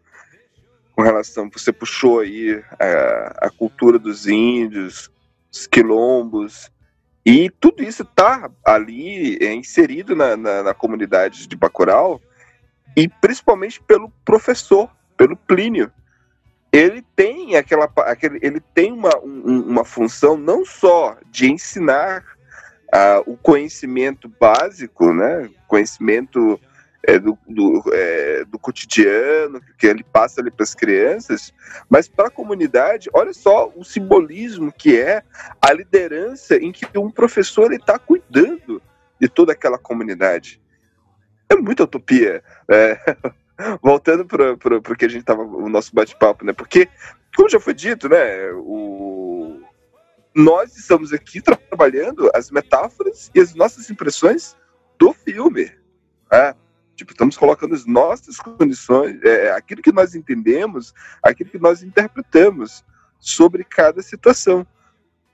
com 0.93 1.03
relação, 1.03 1.49
você 1.53 1.73
puxou 1.73 2.21
aí 2.21 2.63
a, 2.79 3.47
a 3.47 3.51
cultura 3.51 3.99
dos 3.99 4.27
índios, 4.27 5.11
os 5.53 5.67
quilombos, 5.67 6.71
e 7.25 7.49
tudo 7.49 7.83
isso 7.83 8.03
está 8.03 8.51
ali 8.65 9.39
é, 9.41 9.55
inserido 9.55 10.15
na, 10.17 10.37
na, 10.37 10.63
na 10.63 10.75
comunidade 10.75 11.47
de 11.47 11.57
Bacurau, 11.57 12.21
e 12.97 13.09
principalmente 13.09 13.81
pelo 13.83 14.11
professor, 14.25 14.91
pelo 15.17 15.37
Plínio. 15.37 15.91
Ele 16.73 17.05
tem 17.15 17.55
aquela, 17.57 17.89
aquele, 17.99 18.39
ele 18.43 18.61
tem 18.75 18.93
uma, 18.93 19.17
um- 19.19 19.63
uma 19.69 19.85
função 19.85 20.37
não 20.37 20.65
só 20.65 21.17
de 21.31 21.51
ensinar 21.51 22.34
o 23.27 23.37
conhecimento 23.37 24.29
básico, 24.29 25.13
né? 25.13 25.51
Conhecimento 25.67 26.61
é, 27.03 27.19
do, 27.19 27.39
do, 27.47 27.83
é, 27.93 28.45
do 28.45 28.59
cotidiano 28.59 29.61
que 29.79 29.87
ele 29.87 30.03
passa 30.05 30.41
ali 30.41 30.51
para 30.51 30.65
as 30.65 30.75
crianças, 30.75 31.53
mas 31.89 32.09
para 32.09 32.29
a 32.29 32.31
comunidade, 32.31 33.11
olha 33.13 33.33
só 33.33 33.73
o 33.77 33.85
simbolismo 33.85 34.73
que 34.73 34.99
é 34.99 35.23
a 35.61 35.73
liderança 35.73 36.57
em 36.57 36.73
que 36.73 36.87
um 36.99 37.11
professor 37.11 37.73
está 37.73 37.99
cuidando 37.99 38.81
de 39.21 39.29
toda 39.29 39.53
aquela 39.53 39.79
comunidade. 39.79 40.61
É 41.49 41.57
muita 41.57 41.85
utopia. 41.85 42.43
é. 42.69 42.99
Voltando 43.81 44.27
para 44.27 44.53
o 44.53 44.97
que 44.97 45.05
a 45.05 45.09
gente 45.09 45.21
estava, 45.21 45.43
o 45.43 45.69
nosso 45.69 45.95
bate-papo, 45.95 46.45
né? 46.45 46.53
Porque, 46.53 46.89
como 47.37 47.49
já 47.49 47.61
foi 47.61 47.73
dito, 47.73 48.09
né? 48.09 48.51
O, 48.53 49.24
nós 50.35 50.77
estamos 50.77 51.13
aqui 51.13 51.41
trabalhando 51.41 52.31
as 52.35 52.51
metáforas 52.51 53.31
e 53.35 53.41
as 53.41 53.55
nossas 53.55 53.89
impressões 53.89 54.57
do 54.99 55.13
filme. 55.13 55.71
né? 56.31 56.55
Tipo, 56.97 57.13
estamos 57.13 57.37
colocando 57.37 57.75
as 57.75 57.87
nossas 57.87 58.39
condições, 58.39 59.23
é, 59.23 59.51
aquilo 59.53 59.83
que 59.83 59.93
nós 59.93 60.15
entendemos, 60.15 60.95
aquilo 61.23 61.51
que 61.51 61.59
nós 61.59 61.83
interpretamos 61.83 62.85
sobre 63.19 63.65
cada 63.65 64.03
situação. 64.03 64.67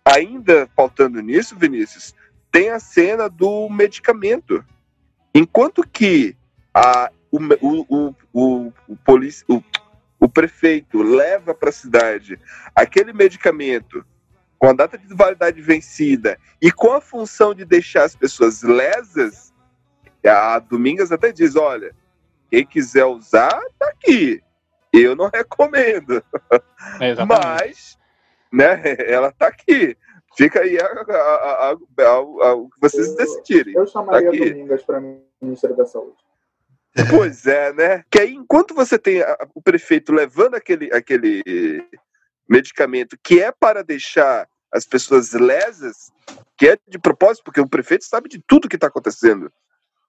Ainda 0.05 0.69
faltando 0.75 1.21
nisso, 1.21 1.57
Vinícius, 1.57 2.15
tem 2.51 2.71
a 2.71 2.81
cena 2.81 3.29
do 3.29 3.69
medicamento. 3.69 4.65
Enquanto 5.35 5.87
que 5.87 6.37
a, 6.75 7.11
o, 7.31 7.39
o, 7.61 8.15
o, 8.33 8.73
o, 8.89 8.97
polici- 8.97 9.45
o, 9.49 9.63
o 10.19 10.29
prefeito 10.29 11.03
leva 11.03 11.55
para 11.55 11.69
a 11.69 11.73
cidade 11.73 12.39
aquele 12.75 13.13
medicamento 13.13 14.05
com 14.61 14.69
a 14.69 14.73
data 14.75 14.99
de 14.99 15.13
validade 15.15 15.61
vencida 15.63 16.39
e 16.61 16.71
com 16.71 16.93
a 16.93 17.01
função 17.01 17.55
de 17.55 17.65
deixar 17.65 18.05
as 18.05 18.15
pessoas 18.15 18.63
lesas, 18.63 19.53
a 20.25 20.59
Domingas 20.59 21.11
até 21.11 21.33
diz: 21.33 21.57
olha, 21.57 21.97
quem 22.51 22.65
quiser 22.67 23.07
usar, 23.07 23.59
tá 23.79 23.89
aqui. 23.89 24.43
Eu 24.93 25.17
não 25.17 25.31
recomendo. 25.33 26.23
É. 27.01 27.15
Mas, 27.25 27.97
né, 28.53 28.83
ela 29.07 29.33
tá 29.33 29.47
aqui. 29.47 29.97
Fica 30.37 30.61
aí 30.61 30.79
a, 30.79 30.85
a- 30.85 31.15
a- 31.15 31.73
a- 31.73 32.49
a- 32.49 32.55
o 32.55 32.69
que 32.69 32.81
vocês 32.81 33.15
decidirem. 33.17 33.75
Eu 33.75 33.87
chamaria 33.87 34.29
Tá 34.31 34.37
aqui. 34.37 34.51
Domingas 34.51 34.83
para 34.83 35.01
Ministério 35.41 35.77
da 35.77 35.87
Saúde. 35.87 36.17
Pois 37.09 37.47
é, 37.47 37.73
né? 37.73 38.05
Que 38.11 38.21
aí, 38.21 38.35
enquanto 38.35 38.75
você 38.75 38.99
tem 38.99 39.23
a- 39.23 39.39
o 39.55 39.63
prefeito 39.63 40.13
levando 40.13 40.55
aquele, 40.57 40.93
aquele 40.93 41.43
medicamento 42.51 43.17
que 43.23 43.41
é 43.41 43.53
para 43.53 43.85
deixar 43.85 44.49
as 44.73 44.85
pessoas 44.85 45.33
lesas, 45.33 46.13
que 46.57 46.69
é 46.69 46.79
de 46.89 46.99
propósito, 46.99 47.45
porque 47.45 47.61
o 47.61 47.69
prefeito 47.69 48.05
sabe 48.05 48.29
de 48.29 48.43
tudo 48.47 48.69
que 48.69 48.77
está 48.77 48.89
acontecendo. 48.89 49.51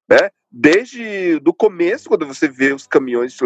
Né? 0.10 0.30
Desde 0.52 1.40
do 1.40 1.54
começo, 1.54 2.10
quando 2.10 2.28
você 2.28 2.48
vê 2.48 2.74
os 2.74 2.86
caminhões 2.86 3.38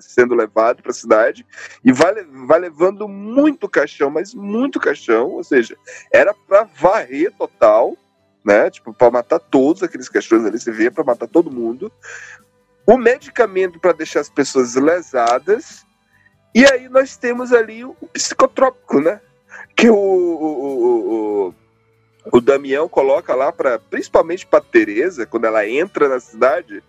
sendo 0.00 0.34
levados 0.34 0.82
para 0.82 0.90
a 0.90 0.94
cidade, 0.94 1.46
e 1.84 1.92
vai, 1.92 2.24
vai 2.24 2.58
levando 2.58 3.06
muito 3.06 3.68
caixão, 3.68 4.10
mas 4.10 4.34
muito 4.34 4.80
caixão, 4.80 5.28
ou 5.28 5.44
seja, 5.44 5.76
era 6.12 6.34
para 6.34 6.64
varrer 6.64 7.32
total, 7.36 7.96
né? 8.44 8.70
Tipo, 8.70 8.92
para 8.92 9.10
matar 9.10 9.38
todos 9.38 9.82
aqueles 9.82 10.08
caixões 10.08 10.44
ali, 10.44 10.58
você 10.58 10.72
vê 10.72 10.90
para 10.90 11.04
matar 11.04 11.28
todo 11.28 11.52
mundo 11.52 11.92
o 12.86 12.96
medicamento 12.96 13.78
para 13.78 13.92
deixar 13.92 14.20
as 14.20 14.28
pessoas 14.28 14.74
lesadas, 14.74 15.86
e 16.54 16.64
aí 16.64 16.88
nós 16.88 17.16
temos 17.16 17.52
ali 17.52 17.84
o 17.84 17.94
psicotrópico, 18.12 19.00
né? 19.00 19.20
Que 19.76 19.88
o, 19.88 19.96
o, 19.96 21.48
o, 21.48 21.54
o, 22.32 22.40
Damião 22.40 22.88
coloca 22.88 23.34
lá, 23.34 23.52
pra, 23.52 23.78
principalmente 23.78 24.46
para 24.46 24.60
Tereza, 24.60 25.26
quando 25.26 25.46
ela 25.46 25.66
entra 25.66 26.08
na 26.08 26.20
cidade, 26.20 26.82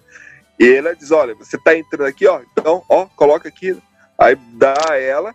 e 0.59 0.73
ela 0.73 0.95
diz: 0.95 1.11
Olha, 1.11 1.35
você 1.35 1.57
tá 1.57 1.75
entrando 1.75 2.07
aqui, 2.07 2.27
ó, 2.27 2.41
então, 2.51 2.83
ó, 2.89 3.05
coloca 3.05 3.47
aqui. 3.47 3.77
Aí 4.17 4.35
dá 4.53 4.73
a 4.89 4.97
ela, 4.97 5.33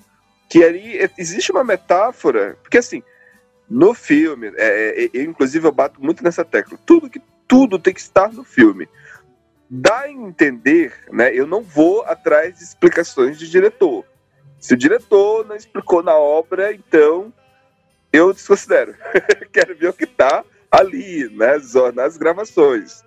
que 0.49 0.63
ali 0.63 0.99
existe 1.17 1.51
uma 1.51 1.65
metáfora, 1.65 2.57
porque 2.63 2.79
assim, 2.79 3.03
no 3.69 3.95
filme, 3.95 4.53
é, 4.57 5.05
é, 5.05 5.11
eu, 5.13 5.25
inclusive 5.25 5.67
eu 5.67 5.73
bato 5.73 6.03
muito 6.03 6.23
nessa 6.23 6.45
tecla, 6.45 6.79
tudo 6.85 7.11
que 7.11 7.21
tudo 7.49 7.79
tem 7.79 7.95
que 7.95 8.01
estar 8.01 8.33
no 8.33 8.45
filme. 8.45 8.89
Dá 9.69 10.01
a 10.01 10.11
entender, 10.11 10.95
né? 11.11 11.35
Eu 11.35 11.47
não 11.47 11.63
vou 11.63 12.03
atrás 12.03 12.57
de 12.57 12.63
explicações 12.63 13.39
de 13.39 13.51
diretor. 13.51 14.05
Se 14.59 14.75
o 14.75 14.77
diretor 14.77 15.47
não 15.47 15.57
explicou 15.57 16.03
na 16.03 16.17
obra, 16.17 16.73
então 16.73 17.33
eu 18.13 18.33
desconsidero. 18.33 18.95
Quero 19.53 19.77
ver 19.77 19.89
o 19.89 19.93
que 19.93 20.05
está 20.05 20.45
ali, 20.71 21.29
né, 21.31 21.59
nas 21.95 22.17
gravações. 22.17 23.05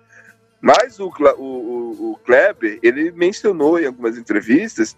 Mas 0.60 1.00
o, 1.00 1.08
o, 1.08 2.12
o 2.12 2.20
Kleber, 2.24 2.78
ele 2.82 3.10
mencionou 3.12 3.78
em 3.78 3.86
algumas 3.86 4.18
entrevistas 4.18 4.96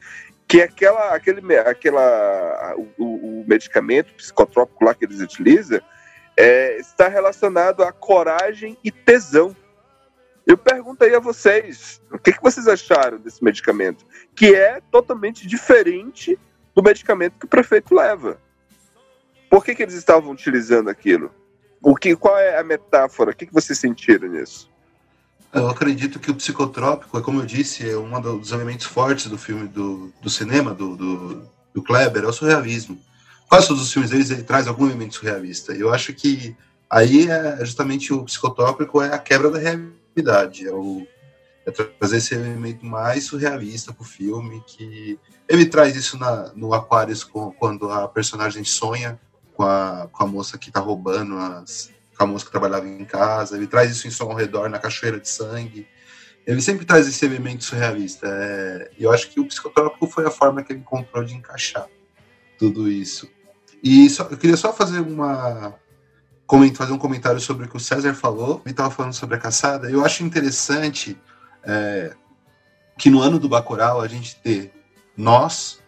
que 0.49 0.61
aquela, 0.61 1.15
aquele, 1.15 1.57
aquela, 1.59 2.75
o, 2.99 3.41
o 3.41 3.45
medicamento 3.47 4.13
psicotrópico 4.15 4.85
lá 4.85 4.95
que 4.95 5.05
eles 5.05 5.21
utilizam 5.21 5.81
é, 6.37 6.77
está 6.79 7.09
relacionado 7.09 7.83
a 7.83 7.93
coragem 7.93 8.77
e 8.83 8.91
tesão. 8.91 9.57
Eu 10.47 10.59
pergunto 10.59 11.05
aí 11.05 11.14
a 11.14 11.20
vocês, 11.20 12.01
o 12.11 12.18
que, 12.18 12.32
que 12.32 12.43
vocês 12.43 12.66
acharam 12.66 13.18
desse 13.18 13.43
medicamento? 13.43 14.05
Que 14.34 14.55
é 14.55 14.80
totalmente 14.90 15.47
diferente 15.47 16.38
do 16.74 16.82
medicamento 16.82 17.38
que 17.38 17.45
o 17.45 17.49
prefeito 17.49 17.95
leva. 17.95 18.38
Por 19.49 19.64
que, 19.64 19.74
que 19.74 19.82
eles 19.82 19.95
estavam 19.95 20.32
utilizando 20.32 20.88
aquilo? 20.88 21.30
O 21.80 21.95
que, 21.95 22.16
qual 22.16 22.38
é 22.38 22.59
a 22.59 22.64
metáfora? 22.64 23.30
O 23.30 23.34
que, 23.34 23.47
que 23.47 23.53
vocês 23.53 23.78
sentiram 23.78 24.28
nisso? 24.28 24.70
Eu 25.53 25.68
acredito 25.68 26.18
que 26.18 26.30
o 26.30 26.34
psicotrópico, 26.34 27.20
como 27.20 27.40
eu 27.40 27.47
disse, 27.47 27.88
é 27.88 27.97
um 27.97 28.18
dos 28.20 28.53
elementos 28.53 28.86
fortes 28.86 29.26
do 29.26 29.36
filme, 29.36 29.68
do, 29.68 30.12
do 30.22 30.30
cinema, 30.30 30.72
do, 30.72 30.97
do, 30.97 31.43
do 31.74 31.82
Kleber, 31.82 32.24
é 32.24 32.26
o 32.26 32.32
surrealismo. 32.32 32.99
Quase 33.49 33.68
todos 33.68 33.82
os 33.82 33.93
filmes 33.93 34.11
deles 34.11 34.30
ele 34.30 34.45
traz 34.45 34.66
algum 34.66 34.86
elemento 34.86 35.16
surrealista. 35.16 35.74
Eu 35.74 35.93
acho 35.93 36.14
que 36.14 36.57
aí 36.88 37.28
é 37.30 37.62
justamente 37.64 38.12
o 38.14 38.24
psicotrópico 38.24 39.03
é 39.03 39.12
a 39.12 39.18
quebra 39.18 39.51
da 39.51 39.59
realidade, 39.59 39.93
é, 40.21 40.73
o, 40.73 41.07
é 41.67 41.71
trazer 41.71 42.19
esse 42.19 42.35
elemento 42.35 42.85
mais 42.85 43.25
surrealista 43.25 43.93
para 43.93 44.03
o 44.03 44.07
filme, 44.07 44.63
que 44.67 45.19
ele 45.49 45.67
traz 45.67 45.97
isso 45.97 46.19
na, 46.19 46.53
no 46.55 46.75
Aquarius 46.75 47.25
quando 47.25 47.91
a 47.91 48.09
personagem 48.09 48.65
sonha 48.65 49.21
com 49.55 49.63
a, 49.63 50.09
com 50.11 50.25
a 50.25 50.27
moça 50.27 50.59
que 50.59 50.69
está 50.69 50.81
roubando 50.81 51.37
as, 51.37 51.91
com 52.17 52.25
a 52.25 52.27
moça 52.27 52.45
que 52.45 52.51
trabalhava 52.51 52.87
em 52.89 53.05
casa, 53.05 53.57
ele 53.57 53.67
traz 53.67 53.91
isso 53.91 54.07
em 54.07 54.11
Som 54.11 54.31
ao 54.31 54.37
Redor, 54.37 54.69
na 54.69 54.79
Cachoeira 54.79 55.21
de 55.21 55.29
Sangue. 55.29 55.87
Ele 56.47 56.61
sempre 56.61 56.85
traz 56.85 57.07
esse 57.07 57.25
elemento 57.25 57.63
surrealista. 57.65 58.27
É, 58.27 58.91
eu 58.99 59.13
acho 59.13 59.31
que 59.31 59.39
o 59.39 59.47
psicotrópico 59.47 60.07
foi 60.07 60.27
a 60.27 60.31
forma 60.31 60.63
que 60.63 60.73
ele 60.73 60.81
encontrou 60.81 61.23
de 61.25 61.35
encaixar 61.35 61.87
tudo 62.59 62.91
isso. 62.91 63.31
E 63.83 64.09
só, 64.09 64.29
eu 64.31 64.37
queria 64.37 64.57
só 64.57 64.73
fazer 64.73 65.01
uma 65.01 65.75
fazer 66.74 66.93
um 66.93 66.99
comentário 66.99 67.40
sobre 67.40 67.66
o 67.66 67.68
que 67.68 67.76
o 67.76 67.80
César 67.80 68.14
falou. 68.14 68.61
Ele 68.64 68.72
estava 68.72 68.90
falando 68.90 69.14
sobre 69.14 69.36
a 69.36 69.38
caçada. 69.38 69.90
Eu 69.90 70.05
acho 70.05 70.22
interessante 70.22 71.16
é, 71.64 72.14
que 72.99 73.09
no 73.09 73.22
ano 73.22 73.38
do 73.38 73.49
Bacurau 73.49 74.01
a 74.01 74.09
gente 74.09 74.36
ter 74.36 74.72
nós 75.16 75.80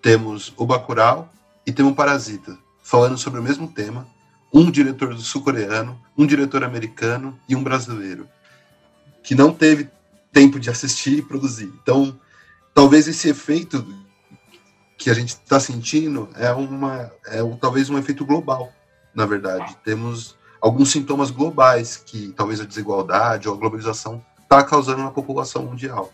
temos 0.00 0.52
o 0.56 0.64
Bacurau 0.64 1.32
e 1.66 1.72
temos 1.72 1.92
o 1.92 1.94
Parasita 1.94 2.56
falando 2.82 3.18
sobre 3.18 3.40
o 3.40 3.42
mesmo 3.42 3.68
tema 3.68 4.06
um 4.52 4.70
diretor 4.70 5.16
sul-coreano, 5.18 6.00
um 6.16 6.26
diretor 6.26 6.64
americano 6.64 7.38
e 7.48 7.54
um 7.54 7.62
brasileiro, 7.62 8.28
que 9.22 9.34
não 9.34 9.52
teve 9.52 9.90
tempo 10.32 10.58
de 10.58 10.70
assistir 10.70 11.18
e 11.18 11.22
produzir. 11.22 11.70
Então, 11.82 12.18
talvez 12.74 13.06
esse 13.06 13.28
efeito 13.28 13.86
que 14.96 15.10
a 15.10 15.14
gente 15.14 15.30
está 15.30 15.60
sentindo 15.60 16.28
é 16.34 16.50
uma 16.52 17.12
é 17.26 17.42
um, 17.42 17.56
talvez 17.56 17.90
um 17.90 17.98
efeito 17.98 18.24
global, 18.24 18.72
na 19.14 19.26
verdade. 19.26 19.76
Temos 19.84 20.36
alguns 20.60 20.90
sintomas 20.90 21.30
globais 21.30 21.96
que 21.96 22.32
talvez 22.32 22.60
a 22.60 22.64
desigualdade 22.64 23.48
ou 23.48 23.54
a 23.54 23.58
globalização 23.58 24.24
está 24.42 24.62
causando 24.62 25.02
na 25.02 25.10
população 25.10 25.64
mundial. 25.64 26.12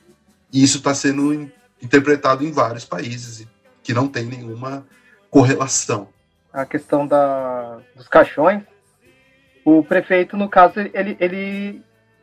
E 0.53 0.63
isso 0.63 0.79
está 0.79 0.95
sendo 0.95 1.51
interpretado 1.83 2.45
em 2.45 2.53
vários 2.53 2.85
países 2.85 3.47
que 3.83 3.93
não 3.93 4.09
tem 4.09 4.25
nenhuma 4.25 4.87
correlação 5.31 6.09
a 6.55 6.65
questão 6.65 7.05
da, 7.05 7.81
dos 7.97 8.07
caixões, 8.07 8.63
o 9.65 9.83
prefeito, 9.83 10.37
no 10.37 10.49
caso, 10.49 10.79
ele, 10.79 11.17
ele 11.19 11.83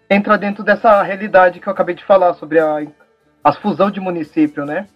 entra 0.10 0.38
dentro 0.38 0.64
dessa 0.64 1.04
realidade 1.04 1.60
que 1.60 1.68
eu 1.68 1.74
acabei 1.74 1.94
de 1.94 2.06
falar 2.06 2.34
sobre 2.36 2.58
a, 2.58 2.78
a 3.44 3.54
fusão 3.54 3.92
de 3.92 4.00
município, 4.00 4.66
né? 4.66 4.88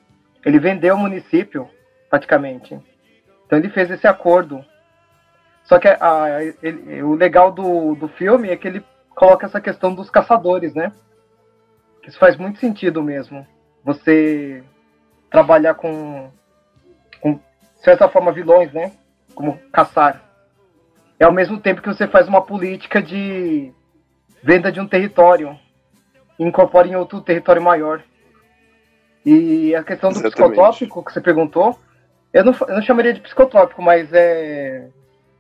Ele 0.46 0.58
vendeu 0.58 0.96
o 0.96 0.98
município, 0.98 1.70
praticamente. 2.10 2.80
Então 3.46 3.60
ele 3.60 3.70
fez 3.70 3.92
esse 3.92 4.08
acordo. 4.08 4.64
Só 5.66 5.80
que 5.80 5.88
a, 5.88 6.44
ele, 6.62 7.04
o 7.04 7.14
legal 7.16 7.52
do, 7.52 7.96
do 7.96 8.08
filme 8.08 8.50
é 8.50 8.56
que 8.56 8.68
ele 8.68 8.84
coloca 9.10 9.46
essa 9.46 9.60
questão 9.60 9.94
dos 9.94 10.10
caçadores, 10.10 10.74
né? 10.74 10.92
Isso 12.08 12.20
faz 12.20 12.38
muito 12.38 12.60
sentido 12.60 13.02
mesmo. 13.04 13.46
Você 13.84 14.64
trabalhar 15.30 15.74
com, 15.74 16.32
com 17.20 17.34
de 17.34 17.42
certa 17.84 18.08
forma, 18.08 18.32
vilões, 18.32 18.72
né? 18.72 18.92
como 19.36 19.60
caçar. 19.72 20.24
É 21.20 21.26
ao 21.26 21.32
mesmo 21.32 21.60
tempo 21.60 21.82
que 21.82 21.88
você 21.88 22.08
faz 22.08 22.28
uma 22.28 22.42
política 22.42 23.02
de 23.02 23.72
venda 24.42 24.72
de 24.72 24.80
um 24.80 24.88
território 24.88 25.58
e 26.40 26.44
incorpora 26.44 26.88
em 26.88 26.96
outro 26.96 27.22
território 27.22 27.62
maior. 27.62 28.02
E 29.26 29.76
a 29.76 29.84
questão 29.84 30.10
do 30.10 30.20
Exatamente. 30.20 30.36
psicotrópico 30.36 31.04
que 31.04 31.14
você 31.14 31.22
perguntou, 31.22 31.80
eu 32.34 32.44
não, 32.44 32.54
eu 32.68 32.76
não 32.76 32.82
chamaria 32.82 33.14
de 33.14 33.22
psicotrópico, 33.22 33.82
mas 33.82 34.12
é 34.14 34.88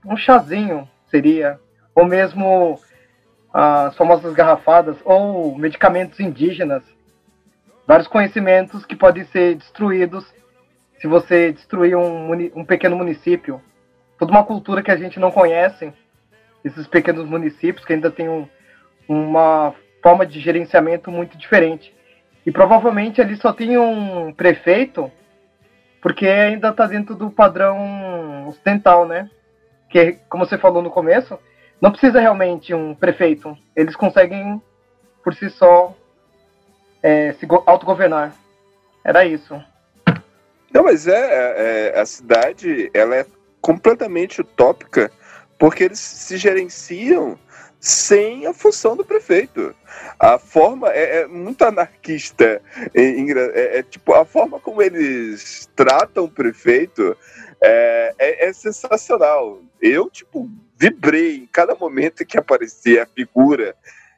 um 0.06 0.18
chazinho 0.18 0.88
seria, 1.10 1.60
ou 1.94 2.06
mesmo 2.06 2.80
as 3.54 3.96
famosas 3.96 4.34
garrafadas, 4.34 4.98
ou 5.06 5.58
medicamentos 5.58 6.20
indígenas, 6.20 6.84
vários 7.88 8.08
conhecimentos 8.08 8.86
que 8.86 8.96
podem 8.96 9.24
ser 9.26 9.56
destruídos 9.56 10.26
se 11.00 11.08
você 11.08 11.52
destruir 11.52 11.96
um, 11.96 12.32
um 12.56 12.66
pequeno 12.66 12.96
município 12.96 13.62
toda 14.18 14.32
uma 14.32 14.44
cultura 14.44 14.82
que 14.82 14.92
a 14.92 14.96
gente 14.96 15.20
não 15.20 15.32
conhece, 15.32 15.94
esses 16.64 16.88
pequenos 16.88 17.28
municípios 17.28 17.86
que 17.86 17.94
ainda 17.94 18.10
têm 18.10 18.30
um, 18.30 18.48
uma 19.08 19.74
forma 20.02 20.26
de 20.26 20.40
gerenciamento 20.40 21.12
muito 21.12 21.38
diferente. 21.38 21.94
E 22.46 22.52
provavelmente 22.52 23.22
ali 23.22 23.36
só 23.38 23.52
tem 23.52 23.78
um 23.78 24.32
prefeito, 24.34 25.12
porque 26.02 26.28
ainda 26.28 26.70
está 26.70 26.86
dentro 26.86 27.16
do 27.16 27.30
padrão 27.30 28.48
ocidental, 28.48 29.08
né? 29.08 29.30
Que, 29.96 30.18
como 30.28 30.46
você 30.46 30.58
falou 30.58 30.82
no 30.82 30.92
começo, 30.92 31.40
não 31.80 31.90
precisa 31.90 32.20
realmente 32.20 32.74
um 32.74 32.94
prefeito. 32.94 33.58
Eles 33.74 33.96
conseguem, 33.96 34.62
por 35.24 35.34
si 35.34 35.50
só, 35.50 35.96
é, 37.02 37.32
se 37.32 37.48
autogovernar. 37.66 38.36
Era 39.06 39.24
isso. 39.24 39.58
Não, 40.74 40.84
mas 40.84 41.08
é, 41.08 41.94
é, 41.94 41.98
a 41.98 42.06
cidade, 42.06 42.92
ela 42.94 43.16
é 43.16 43.26
completamente 43.62 44.42
utópica, 44.42 45.10
porque 45.58 45.86
eles 45.86 46.00
se 46.00 46.36
gerenciam 46.36 47.40
sem 47.80 48.48
a 48.48 48.54
função 48.54 48.98
do 48.98 49.06
prefeito. 49.06 49.74
A 50.20 50.38
forma 50.38 50.92
é, 50.92 51.22
é 51.22 51.28
muito 51.28 51.64
anarquista. 51.64 52.62
É, 52.94 53.78
é, 53.78 53.82
tipo 53.84 54.14
a 54.14 54.26
forma 54.26 54.60
como 54.60 54.82
eles 54.82 55.70
tratam 55.74 56.26
o 56.26 56.30
prefeito 56.30 57.16
é, 57.62 58.16
é, 58.18 58.46
é, 58.48 58.54
sensacional. 58.54 59.62
Eu 59.82 60.10
tipo 60.10 60.50
vibrei 60.78 61.38
em 61.38 61.46
cada 61.48 61.76
momento 61.76 62.26
que 62.26 62.38
aparecia 62.38 63.04
a 63.04 63.08
figura 63.08 63.76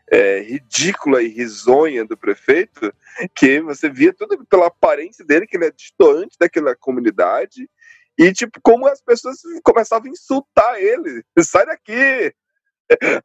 é, 0.09 0.39
ridícula 0.39 1.21
e 1.21 1.27
risonha 1.27 2.05
do 2.05 2.17
prefeito, 2.17 2.93
que 3.35 3.59
você 3.61 3.89
via 3.89 4.13
tudo 4.13 4.43
pela 4.45 4.67
aparência 4.67 5.23
dele, 5.25 5.45
que 5.45 5.57
ele 5.57 5.65
é 5.65 5.71
distante 5.71 6.37
daquela 6.39 6.75
comunidade 6.75 7.69
e, 8.17 8.33
tipo, 8.33 8.59
como 8.63 8.87
as 8.87 8.99
pessoas 8.99 9.37
começavam 9.63 10.07
a 10.07 10.11
insultar 10.11 10.81
ele. 10.81 11.23
Sai 11.39 11.65
daqui! 11.65 12.33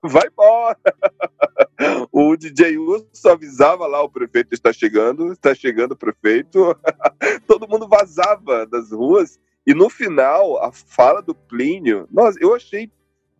Vai 0.02 0.26
embora! 0.26 0.78
O 2.12 2.36
DJ 2.36 2.78
Urso 2.78 3.28
avisava 3.28 3.88
lá, 3.88 4.00
o 4.02 4.08
prefeito 4.08 4.54
está 4.54 4.72
chegando, 4.72 5.32
está 5.32 5.52
chegando 5.52 5.92
o 5.92 5.96
prefeito. 5.96 6.76
Todo 7.46 7.66
mundo 7.66 7.88
vazava 7.88 8.64
das 8.66 8.92
ruas. 8.92 9.40
E 9.66 9.74
no 9.74 9.88
final, 9.88 10.62
a 10.62 10.72
fala 10.72 11.22
do 11.22 11.34
Plínio, 11.34 12.08
nossa, 12.10 12.38
eu 12.40 12.54
achei 12.54 12.90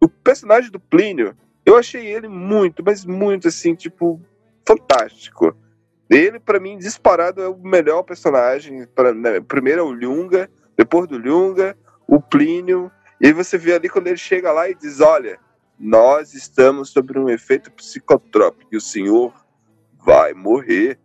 o 0.01 0.09
personagem 0.09 0.71
do 0.71 0.81
Plínio, 0.81 1.37
eu 1.65 1.77
achei 1.77 2.07
ele 2.07 2.29
muito, 2.29 2.83
mas 2.85 3.05
muito 3.05 3.49
assim, 3.49 3.75
tipo, 3.75 4.21
fantástico. 4.67 5.57
Ele, 6.09 6.39
para 6.39 6.61
mim, 6.61 6.79
disparado, 6.79 7.41
é 7.41 7.49
o 7.49 7.57
melhor 7.57 8.03
personagem. 8.03 8.87
Pra, 8.87 9.15
né, 9.15 9.41
primeiro 9.41 9.81
é 9.81 9.85
o 9.85 9.93
Lunga, 9.93 10.51
depois 10.77 11.09
do 11.09 11.19
Lunga, 11.19 11.77
o 12.07 12.21
Plínio, 12.21 12.91
e 13.21 13.33
você 13.33 13.57
vê 13.57 13.75
ali 13.75 13.89
quando 13.89 14.09
ele 14.09 14.17
chega 14.17 14.53
lá 14.53 14.69
e 14.69 14.75
diz: 14.75 15.01
Olha, 15.01 15.39
nós 15.79 16.35
estamos 16.35 16.91
sob 16.91 17.19
um 17.19 17.29
efeito 17.29 17.71
psicotrópico 17.73 18.75
e 18.75 18.77
o 18.77 18.81
senhor 18.81 19.33
vai 20.05 20.35
morrer. 20.35 20.99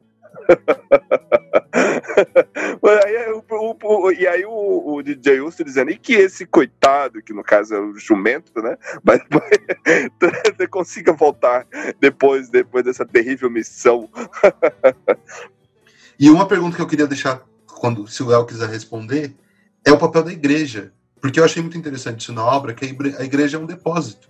Aí, 3.05 3.15
é 3.15 3.31
o- 3.31 3.43
o- 3.83 4.11
e 4.11 4.27
aí 4.27 4.45
o, 4.45 4.95
o 4.95 5.03
DJ 5.03 5.39
Urso 5.41 5.63
dizendo, 5.63 5.91
e 5.91 5.97
que 5.97 6.13
esse 6.13 6.45
coitado, 6.45 7.21
que 7.21 7.33
no 7.33 7.43
caso 7.43 7.75
é 7.75 7.79
o 7.79 7.95
jumento, 7.97 8.61
né? 8.61 8.77
Mas 9.03 9.21
consiga 10.69 11.13
voltar 11.13 11.67
depois, 11.99 12.49
depois 12.49 12.83
dessa 12.83 13.05
terrível 13.05 13.49
missão. 13.49 14.09
E 16.19 16.31
uma 16.31 16.47
pergunta 16.47 16.75
que 16.75 16.81
eu 16.81 16.87
queria 16.87 17.05
deixar, 17.05 17.43
quando 17.79 18.07
se 18.07 18.23
o 18.23 18.31
El 18.31 18.43
quiser 18.43 18.67
responder, 18.69 19.35
é 19.85 19.91
o 19.91 19.99
papel 19.99 20.23
da 20.23 20.31
igreja. 20.33 20.91
Porque 21.21 21.39
eu 21.39 21.45
achei 21.45 21.61
muito 21.61 21.77
interessante 21.77 22.21
isso 22.21 22.33
na 22.33 22.43
obra, 22.43 22.73
que 22.73 22.85
a 22.85 23.23
igreja 23.23 23.57
é 23.57 23.59
um 23.59 23.67
depósito. 23.67 24.27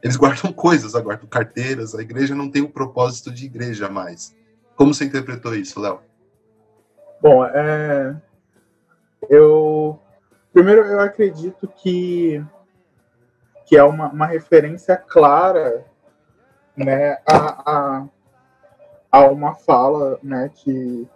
Eles 0.00 0.16
guardam 0.16 0.52
coisas, 0.52 0.92
guardam 0.92 1.28
carteiras, 1.28 1.94
a 1.94 2.02
igreja 2.02 2.34
não 2.36 2.48
tem 2.48 2.62
o 2.62 2.68
propósito 2.68 3.32
de 3.32 3.46
igreja 3.46 3.88
mais. 3.88 4.32
Como 4.76 4.94
você 4.94 5.04
interpretou 5.04 5.56
isso, 5.56 5.80
Léo? 5.80 6.00
Bom, 7.20 7.44
é, 7.44 8.14
eu 9.28 9.98
primeiro 10.52 10.82
eu 10.84 11.00
acredito 11.00 11.66
que 11.66 12.44
que 13.66 13.76
é 13.76 13.82
uma, 13.82 14.08
uma 14.08 14.26
referência 14.26 14.96
clara, 14.96 15.84
né, 16.74 17.18
a, 17.26 17.70
a, 17.70 18.08
a 19.10 19.26
uma 19.26 19.54
fala, 19.54 20.18
né, 20.22 20.50
que 20.54 21.08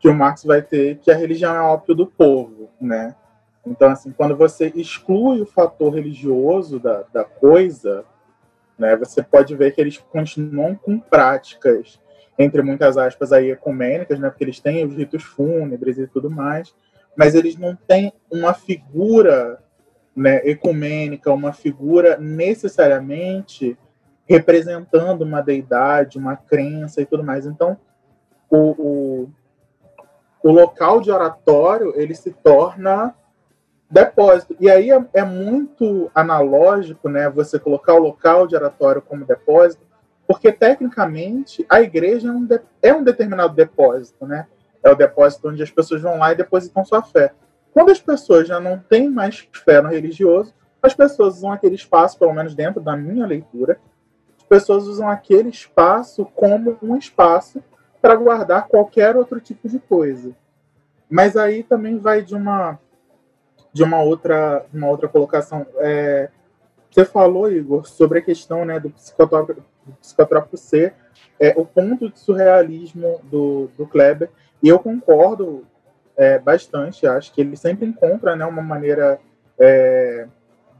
que 0.00 0.08
o 0.08 0.14
Marx 0.14 0.42
vai 0.42 0.60
ter 0.60 0.98
que 0.98 1.10
a 1.10 1.16
religião 1.16 1.54
é 1.54 1.60
ópio 1.60 1.94
do 1.94 2.06
povo, 2.06 2.68
né? 2.80 3.14
Então, 3.64 3.90
assim, 3.90 4.10
quando 4.10 4.36
você 4.36 4.72
exclui 4.74 5.40
o 5.40 5.46
fator 5.46 5.94
religioso 5.94 6.80
da, 6.80 7.04
da 7.12 7.24
coisa, 7.24 8.04
né, 8.76 8.96
você 8.96 9.22
pode 9.22 9.54
ver 9.54 9.70
que 9.70 9.80
eles 9.80 9.98
continuam 9.98 10.74
com 10.74 10.98
práticas, 10.98 12.00
entre 12.38 12.62
muitas 12.62 12.96
aspas, 12.96 13.32
aí, 13.32 13.50
ecumênicas, 13.50 14.18
né, 14.18 14.28
porque 14.28 14.44
eles 14.44 14.60
têm 14.60 14.84
os 14.84 14.94
ritos 14.94 15.22
fúnebres 15.22 15.98
e 15.98 16.06
tudo 16.06 16.30
mais, 16.30 16.74
mas 17.16 17.34
eles 17.34 17.56
não 17.56 17.76
têm 17.76 18.12
uma 18.30 18.54
figura 18.54 19.62
né, 20.16 20.40
ecumênica, 20.44 21.32
uma 21.32 21.52
figura 21.52 22.16
necessariamente 22.16 23.76
representando 24.26 25.22
uma 25.22 25.42
deidade, 25.42 26.18
uma 26.18 26.36
crença 26.36 27.02
e 27.02 27.06
tudo 27.06 27.24
mais. 27.24 27.44
Então, 27.46 27.76
o, 28.48 28.56
o, 28.58 29.30
o 30.42 30.50
local 30.50 31.00
de 31.00 31.10
oratório 31.10 31.92
ele 31.96 32.14
se 32.14 32.30
torna 32.30 33.14
depósito. 33.90 34.56
E 34.58 34.70
aí 34.70 34.90
é, 34.90 35.04
é 35.12 35.24
muito 35.24 36.10
analógico, 36.14 37.08
né, 37.08 37.28
você 37.28 37.58
colocar 37.58 37.94
o 37.94 38.02
local 38.02 38.46
de 38.46 38.56
oratório 38.56 39.02
como 39.02 39.26
depósito, 39.26 39.82
porque 40.26 40.52
tecnicamente 40.52 41.64
a 41.68 41.80
igreja 41.80 42.28
é 42.28 42.32
um, 42.32 42.44
de- 42.44 42.60
é 42.80 42.94
um 42.94 43.02
determinado 43.02 43.54
depósito, 43.54 44.26
né? 44.26 44.46
É 44.82 44.90
o 44.90 44.94
depósito 44.94 45.48
onde 45.48 45.62
as 45.62 45.70
pessoas 45.70 46.02
vão 46.02 46.18
lá 46.18 46.32
e 46.32 46.36
depositam 46.36 46.84
sua 46.84 47.02
fé. 47.02 47.32
Quando 47.72 47.90
as 47.90 48.00
pessoas 48.00 48.46
já 48.48 48.60
não 48.60 48.78
têm 48.78 49.08
mais 49.10 49.48
fé 49.64 49.80
no 49.80 49.88
religioso, 49.88 50.52
as 50.82 50.94
pessoas 50.94 51.36
usam 51.36 51.52
aquele 51.52 51.74
espaço, 51.76 52.18
pelo 52.18 52.32
menos 52.32 52.54
dentro 52.54 52.80
da 52.80 52.96
minha 52.96 53.24
leitura, 53.26 53.78
as 54.36 54.42
pessoas 54.44 54.86
usam 54.86 55.08
aquele 55.08 55.48
espaço 55.48 56.24
como 56.34 56.76
um 56.82 56.96
espaço 56.96 57.62
para 58.00 58.16
guardar 58.16 58.66
qualquer 58.66 59.16
outro 59.16 59.40
tipo 59.40 59.68
de 59.68 59.78
coisa. 59.78 60.34
Mas 61.08 61.36
aí 61.36 61.62
também 61.62 61.98
vai 61.98 62.22
de 62.22 62.34
uma 62.34 62.78
de 63.72 63.82
uma 63.82 64.02
outra 64.02 64.66
uma 64.74 64.88
outra 64.88 65.08
colocação. 65.08 65.66
É, 65.76 66.28
você 66.90 67.04
falou, 67.04 67.50
Igor, 67.50 67.86
sobre 67.86 68.18
a 68.18 68.22
questão 68.22 68.64
né, 68.64 68.78
do 68.78 68.90
psicotrópico, 68.90 69.62
psicotrópico 70.00 70.56
ser 70.56 70.94
é, 71.40 71.54
o 71.56 71.64
ponto 71.64 72.08
de 72.08 72.18
surrealismo 72.18 73.20
do, 73.24 73.68
do 73.76 73.86
Kleber, 73.86 74.30
e 74.62 74.68
eu 74.68 74.78
concordo 74.78 75.66
é, 76.16 76.38
bastante. 76.38 77.06
Acho 77.06 77.32
que 77.32 77.40
ele 77.40 77.56
sempre 77.56 77.86
encontra 77.86 78.36
né, 78.36 78.44
uma 78.44 78.62
maneira 78.62 79.18
é, 79.58 80.26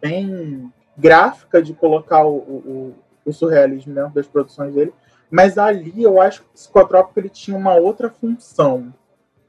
bem 0.00 0.72
gráfica 0.96 1.62
de 1.62 1.74
colocar 1.74 2.24
o, 2.24 2.36
o, 2.36 2.94
o 3.24 3.32
surrealismo 3.32 3.94
dentro 3.94 4.14
das 4.14 4.26
produções 4.26 4.74
dele, 4.74 4.92
mas 5.30 5.56
ali 5.56 6.02
eu 6.02 6.20
acho 6.20 6.42
que 6.42 6.48
o 6.48 6.52
psicotrópico 6.52 7.18
ele 7.18 7.28
tinha 7.28 7.56
uma 7.56 7.74
outra 7.74 8.10
função. 8.10 8.92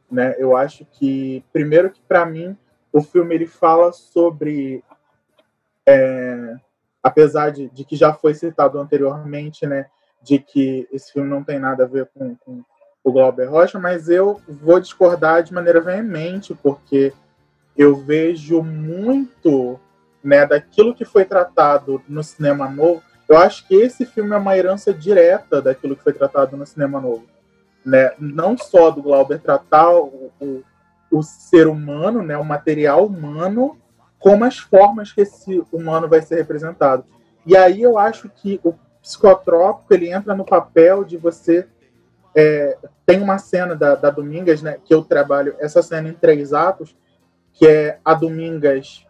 Né? 0.10 0.36
Eu 0.38 0.56
acho 0.56 0.86
que, 0.86 1.44
primeiro 1.52 1.90
que 1.90 2.02
para 2.08 2.26
mim, 2.26 2.58
o 2.92 3.02
filme 3.02 3.36
ele 3.36 3.48
fala 3.48 3.92
sobre 3.92 4.84
é, 5.86 6.56
apesar 7.04 7.52
de, 7.52 7.70
de 7.70 7.84
que 7.84 7.98
já 7.98 8.14
foi 8.14 8.34
citado 8.34 8.80
anteriormente, 8.80 9.68
né, 9.68 9.88
de 10.22 10.40
que 10.40 10.88
esse 10.92 11.12
filme 11.12 11.30
não 11.30 11.44
tem 11.44 11.60
nada 11.60 11.84
a 11.84 11.88
ver 11.88 12.10
com, 12.14 12.36
com 12.38 12.64
o 13.04 13.12
Glauber 13.12 13.50
Rocha, 13.50 13.78
mas 13.78 14.08
eu 14.08 14.40
vou 14.48 14.80
discordar 14.80 15.44
de 15.44 15.54
maneira 15.54 15.82
veemente, 15.82 16.56
porque 16.56 17.14
eu 17.78 17.98
vejo 17.98 18.64
muito 18.64 19.78
né, 20.24 20.46
daquilo 20.46 20.96
que 20.96 21.04
foi 21.04 21.26
tratado 21.26 22.02
no 22.08 22.24
cinema 22.24 22.70
novo. 22.70 23.04
Eu 23.28 23.38
acho 23.38 23.68
que 23.68 23.76
esse 23.76 24.06
filme 24.06 24.34
é 24.34 24.38
uma 24.38 24.58
herança 24.58 24.94
direta 24.94 25.62
daquilo 25.62 25.98
que 25.98 26.04
foi 26.04 26.14
tratado 26.14 26.56
no 26.56 26.66
cinema 26.66 27.02
novo. 27.02 27.26
Né? 27.86 28.12
Não 28.18 28.58
só 28.58 28.90
do 28.90 29.02
Glauber 29.02 29.42
tratar 29.42 29.92
o, 29.92 30.32
o, 30.40 30.64
o 31.12 31.22
ser 31.22 31.68
humano, 31.68 32.24
né, 32.24 32.38
o 32.38 32.46
material 32.46 33.06
humano, 33.06 33.78
como 34.24 34.46
as 34.46 34.58
formas 34.58 35.12
que 35.12 35.20
esse 35.20 35.62
humano 35.70 36.08
vai 36.08 36.22
ser 36.22 36.36
representado. 36.36 37.04
E 37.46 37.58
aí 37.58 37.82
eu 37.82 37.98
acho 37.98 38.30
que 38.30 38.58
o 38.64 38.74
psicotrópico 39.02 39.94
ele 39.94 40.10
entra 40.10 40.34
no 40.34 40.46
papel 40.46 41.04
de 41.04 41.18
você 41.18 41.68
é, 42.34 42.78
tem 43.06 43.22
uma 43.22 43.38
cena 43.38 43.76
da, 43.76 43.96
da 43.96 44.10
Domingas, 44.10 44.62
né, 44.62 44.78
que 44.86 44.94
eu 44.94 45.04
trabalho 45.04 45.58
essa 45.60 45.82
cena 45.82 46.08
em 46.08 46.14
três 46.14 46.54
atos, 46.54 46.96
que 47.52 47.68
é 47.68 48.00
a 48.04 48.14
Domingas 48.14 49.06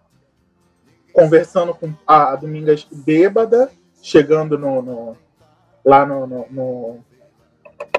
conversando 1.13 1.75
com 1.75 1.93
a, 2.07 2.31
a 2.31 2.35
Domingas 2.35 2.87
bêbada, 2.91 3.69
chegando 4.01 4.57
no, 4.57 4.81
no- 4.81 5.17
lá 5.85 6.07
no, 6.07 6.25
no, 6.25 6.47
no, 6.49 6.99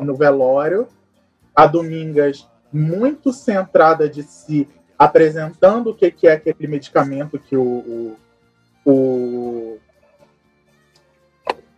no 0.03 0.17
velório, 0.17 0.89
a 1.55 1.65
Domingas 1.65 2.51
muito 2.73 3.33
centrada 3.33 4.09
de 4.09 4.25
si, 4.25 4.69
apresentando 4.99 5.91
o 5.91 5.95
que, 5.95 6.11
que 6.11 6.27
é 6.27 6.33
aquele 6.33 6.67
medicamento 6.67 7.39
que 7.39 7.57
o, 7.57 7.63
o, 7.63 8.17
o, 8.85 9.79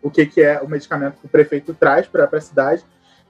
o 0.02 0.10
que, 0.10 0.26
que 0.26 0.42
é 0.42 0.60
o 0.60 0.68
medicamento 0.68 1.18
que 1.18 1.26
o 1.26 1.30
prefeito 1.30 1.74
traz 1.74 2.06
para 2.06 2.28
a 2.30 2.40
cidade, 2.40 2.84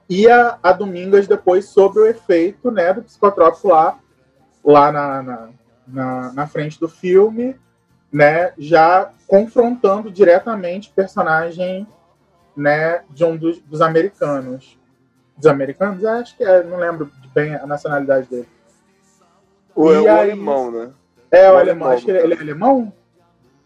e 0.09 0.29
a, 0.31 0.59
a 0.63 0.73
Domingas 0.73 1.27
depois 1.27 1.67
sobre 1.67 2.01
o 2.01 2.07
efeito 2.07 2.71
né, 2.71 2.93
do 2.93 3.03
psicotrópico 3.03 3.69
lá, 3.69 3.99
lá 4.65 4.93
na, 4.93 5.23
na, 5.23 5.49
na, 5.87 6.33
na 6.33 6.47
frente 6.47 6.79
do 6.79 6.89
filme, 6.89 7.57
né, 8.13 8.53
já 8.57 9.11
confrontando 9.27 10.11
diretamente 10.11 10.91
o 10.91 10.93
personagem 10.93 11.87
né, 12.57 13.03
de 13.11 13.25
um 13.25 13.37
dos, 13.37 13.59
dos 13.61 13.81
americanos. 13.81 14.79
Dos 15.37 15.47
americanos? 15.47 16.05
Acho 16.05 16.37
que 16.37 16.45
é, 16.45 16.63
não 16.63 16.79
lembro 16.79 17.11
bem 17.35 17.55
a 17.55 17.67
nacionalidade 17.67 18.29
dele. 18.29 18.49
O, 19.77 19.93
E 19.93 19.95
é 19.95 20.01
o 20.01 20.09
aí- 20.11 20.31
alemão, 20.31 20.71
né? 20.73 20.91
É, 21.31 21.51
o 21.51 21.55
O 21.55 21.57
alemão, 21.59 21.61
alemão, 21.61 21.89
acho 21.91 22.05
que 22.07 22.11
ele, 22.11 22.19
ele 22.23 22.35
é 22.35 22.39
alemão? 22.41 22.93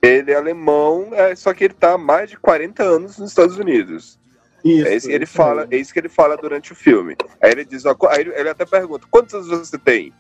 Ele 0.03 0.33
é 0.33 0.35
alemão, 0.35 1.09
é, 1.13 1.35
só 1.37 1.53
que 1.55 1.65
ele 1.65 1.75
tá 1.75 1.93
há 1.93 1.99
mais 1.99 2.29
de 2.31 2.37
40 2.39 2.83
anos 2.83 3.19
nos 3.19 3.31
Estados 3.31 3.59
Unidos. 3.59 4.19
Isso, 4.65 4.87
é 4.89 4.97
isso 4.97 5.07
que 5.09 5.15
ele 5.15 5.25
isso 5.25 5.33
fala, 5.35 5.61
mesmo. 5.63 5.75
é 5.75 5.77
isso 5.79 5.93
que 5.93 5.99
ele 5.99 6.09
fala 6.09 6.37
durante 6.37 6.73
o 6.73 6.75
filme. 6.77 7.17
Aí 7.41 7.51
ele 7.53 7.65
diz, 7.65 7.85
ó, 7.87 7.97
aí 8.09 8.21
ele- 8.21 8.49
até 8.49 8.67
pergunta, 8.67 9.07
quantos 9.11 9.35
anos 9.35 9.49
você 9.69 9.79
tem? 9.79 10.13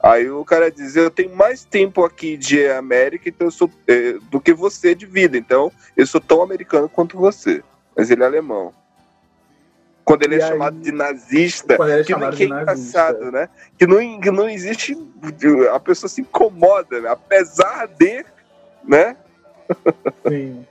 Aí 0.00 0.30
o 0.30 0.44
cara 0.44 0.70
diz, 0.70 0.94
eu 0.94 1.10
tenho 1.10 1.34
mais 1.34 1.64
tempo 1.64 2.04
aqui 2.04 2.36
de 2.36 2.68
América 2.68 3.28
então 3.28 3.48
eu 3.48 3.50
sou, 3.50 3.68
eh, 3.88 4.16
do 4.30 4.40
que 4.40 4.54
você 4.54 4.94
de 4.94 5.06
vida, 5.06 5.36
então 5.36 5.72
eu 5.96 6.06
sou 6.06 6.20
tão 6.20 6.40
americano 6.42 6.88
quanto 6.88 7.16
você. 7.16 7.62
Mas 7.96 8.08
ele 8.10 8.22
é 8.22 8.26
alemão. 8.26 8.72
Quando 10.08 10.22
ele 10.22 10.36
E 10.36 10.40
é 10.40 10.42
aí- 10.42 10.48
chamado 10.48 10.78
de 10.78 10.90
nazista, 10.90 11.76
Quando 11.76 11.90
ele 11.90 12.00
é 12.00 12.04
que, 12.04 12.12
chamado 12.12 12.34
que 12.34 12.42
é 12.44 12.46
de 12.46 12.52
engraçado, 12.52 13.30
né? 13.30 13.50
Que 13.76 13.86
não, 13.86 14.20
que 14.20 14.30
não 14.30 14.48
existe. 14.48 14.96
A 15.70 15.78
pessoa 15.78 16.08
se 16.08 16.22
incomoda, 16.22 16.98
né? 16.98 17.10
apesar 17.10 17.86
de. 17.88 18.24
Né? 18.82 19.16
Sim. 20.26 20.64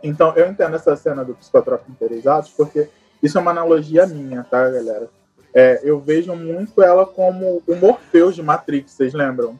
Então, 0.00 0.32
eu 0.36 0.46
entendo 0.46 0.76
essa 0.76 0.94
cena 0.94 1.24
do 1.24 1.34
psicotrópico 1.34 1.90
interesados, 1.90 2.48
porque 2.50 2.88
isso 3.20 3.36
é 3.36 3.40
uma 3.40 3.50
analogia 3.50 4.06
minha, 4.06 4.44
tá, 4.44 4.70
galera? 4.70 5.08
É, 5.52 5.80
eu 5.82 5.98
vejo 5.98 6.32
muito 6.36 6.80
ela 6.80 7.04
como 7.04 7.60
o 7.66 7.74
Morpheus 7.74 8.36
de 8.36 8.44
Matrix, 8.44 8.92
vocês 8.92 9.12
lembram? 9.12 9.58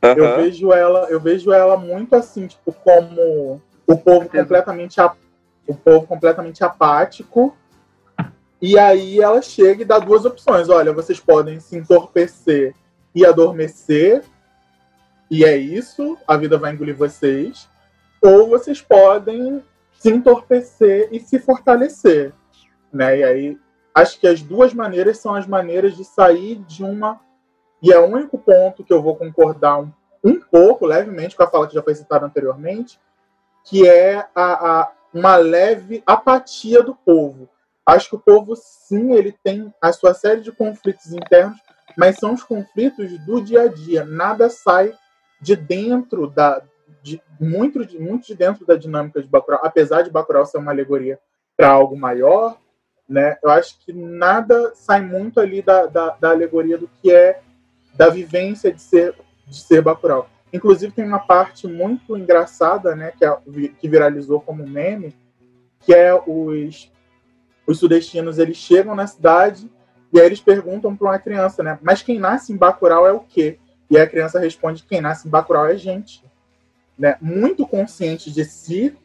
Eu 0.00 0.36
vejo 0.36 0.72
ela, 0.72 1.08
eu 1.10 1.18
vejo 1.18 1.52
ela 1.52 1.76
muito 1.76 2.14
assim, 2.14 2.46
tipo, 2.46 2.72
como 2.72 3.60
o 3.88 3.98
povo 3.98 4.28
completamente 4.28 5.00
a- 5.00 5.12
o 5.66 5.74
povo 5.74 6.06
completamente 6.06 6.62
apático. 6.62 7.56
E 8.60 8.78
aí 8.78 9.20
ela 9.20 9.40
chega 9.40 9.82
e 9.82 9.86
dá 9.86 9.98
duas 9.98 10.24
opções. 10.24 10.68
Olha, 10.68 10.92
vocês 10.92 11.20
podem 11.20 11.60
se 11.60 11.76
entorpecer 11.76 12.74
e 13.14 13.24
adormecer, 13.24 14.24
e 15.30 15.44
é 15.44 15.56
isso, 15.56 16.16
a 16.26 16.36
vida 16.36 16.56
vai 16.56 16.72
engolir 16.72 16.96
vocês. 16.96 17.68
Ou 18.22 18.48
vocês 18.48 18.80
podem 18.80 19.62
se 19.92 20.10
entorpecer 20.10 21.08
e 21.12 21.20
se 21.20 21.38
fortalecer. 21.38 22.32
Né? 22.92 23.18
E 23.18 23.24
aí 23.24 23.58
acho 23.94 24.18
que 24.18 24.26
as 24.26 24.40
duas 24.40 24.72
maneiras 24.72 25.18
são 25.18 25.34
as 25.34 25.46
maneiras 25.46 25.96
de 25.96 26.04
sair 26.04 26.56
de 26.56 26.82
uma. 26.82 27.20
E 27.82 27.92
é 27.92 27.98
o 27.98 28.06
único 28.06 28.38
ponto 28.38 28.82
que 28.82 28.92
eu 28.92 29.02
vou 29.02 29.16
concordar 29.16 29.78
um, 29.80 29.92
um 30.24 30.40
pouco, 30.40 30.86
levemente, 30.86 31.36
com 31.36 31.42
a 31.42 31.50
fala 31.50 31.66
que 31.68 31.74
já 31.74 31.82
foi 31.82 31.94
citada 31.94 32.26
anteriormente, 32.26 32.98
que 33.64 33.86
é 33.86 34.26
a, 34.34 34.80
a, 34.80 34.92
uma 35.12 35.36
leve 35.36 36.02
apatia 36.06 36.82
do 36.82 36.94
povo. 36.94 37.48
Acho 37.88 38.10
que 38.10 38.16
o 38.16 38.20
povo, 38.20 38.54
sim, 38.54 39.14
ele 39.14 39.32
tem 39.42 39.72
a 39.80 39.94
sua 39.94 40.12
série 40.12 40.42
de 40.42 40.52
conflitos 40.52 41.10
internos, 41.10 41.56
mas 41.96 42.16
são 42.16 42.34
os 42.34 42.42
conflitos 42.42 43.18
do 43.20 43.40
dia 43.40 43.62
a 43.62 43.66
dia. 43.66 44.04
Nada 44.04 44.50
sai 44.50 44.92
de 45.40 45.56
dentro 45.56 46.26
da. 46.26 46.62
De, 47.02 47.18
muito, 47.40 47.86
de, 47.86 47.98
muito 47.98 48.26
de 48.26 48.34
dentro 48.34 48.66
da 48.66 48.76
dinâmica 48.76 49.22
de 49.22 49.28
Bacurau, 49.28 49.60
apesar 49.62 50.02
de 50.02 50.10
Bacurau 50.10 50.44
ser 50.44 50.58
uma 50.58 50.70
alegoria 50.70 51.18
para 51.56 51.70
algo 51.70 51.96
maior, 51.96 52.58
né? 53.08 53.38
Eu 53.42 53.48
acho 53.48 53.78
que 53.78 53.90
nada 53.90 54.74
sai 54.74 55.00
muito 55.00 55.40
ali 55.40 55.62
da, 55.62 55.86
da, 55.86 56.10
da, 56.10 56.28
alegoria 56.28 56.76
do 56.76 56.90
que 57.00 57.10
é 57.10 57.40
da 57.94 58.10
vivência 58.10 58.70
de 58.70 58.82
ser 58.82 59.14
de 59.46 59.58
ser 59.58 59.80
Bacurau. 59.80 60.28
Inclusive 60.52 60.92
tem 60.92 61.06
uma 61.06 61.20
parte 61.20 61.66
muito 61.66 62.18
engraçada, 62.18 62.94
né, 62.94 63.14
que, 63.16 63.24
é, 63.24 63.38
que 63.80 63.88
viralizou 63.88 64.42
como 64.42 64.66
meme, 64.66 65.16
que 65.80 65.94
é 65.94 66.14
os 66.14 66.90
os 67.68 67.78
sudestinos 67.78 68.38
eles 68.38 68.56
chegam 68.56 68.96
na 68.96 69.06
cidade 69.06 69.70
e 70.12 70.18
aí 70.18 70.26
eles 70.26 70.40
perguntam 70.40 70.96
para 70.96 71.08
uma 71.08 71.18
criança, 71.18 71.62
né, 71.62 71.78
mas 71.82 72.02
quem 72.02 72.18
nasce 72.18 72.52
em 72.52 72.56
Bacurau 72.56 73.06
é 73.06 73.12
o 73.12 73.20
quê? 73.20 73.58
E 73.90 73.98
a 73.98 74.06
criança 74.06 74.38
responde: 74.38 74.84
quem 74.84 75.00
nasce 75.00 75.26
em 75.26 75.30
Bacurau 75.30 75.66
é 75.66 75.76
gente, 75.76 76.22
né? 76.98 77.16
Muito 77.20 77.66
consciente 77.66 78.30
de 78.30 78.44
si, 78.44 78.96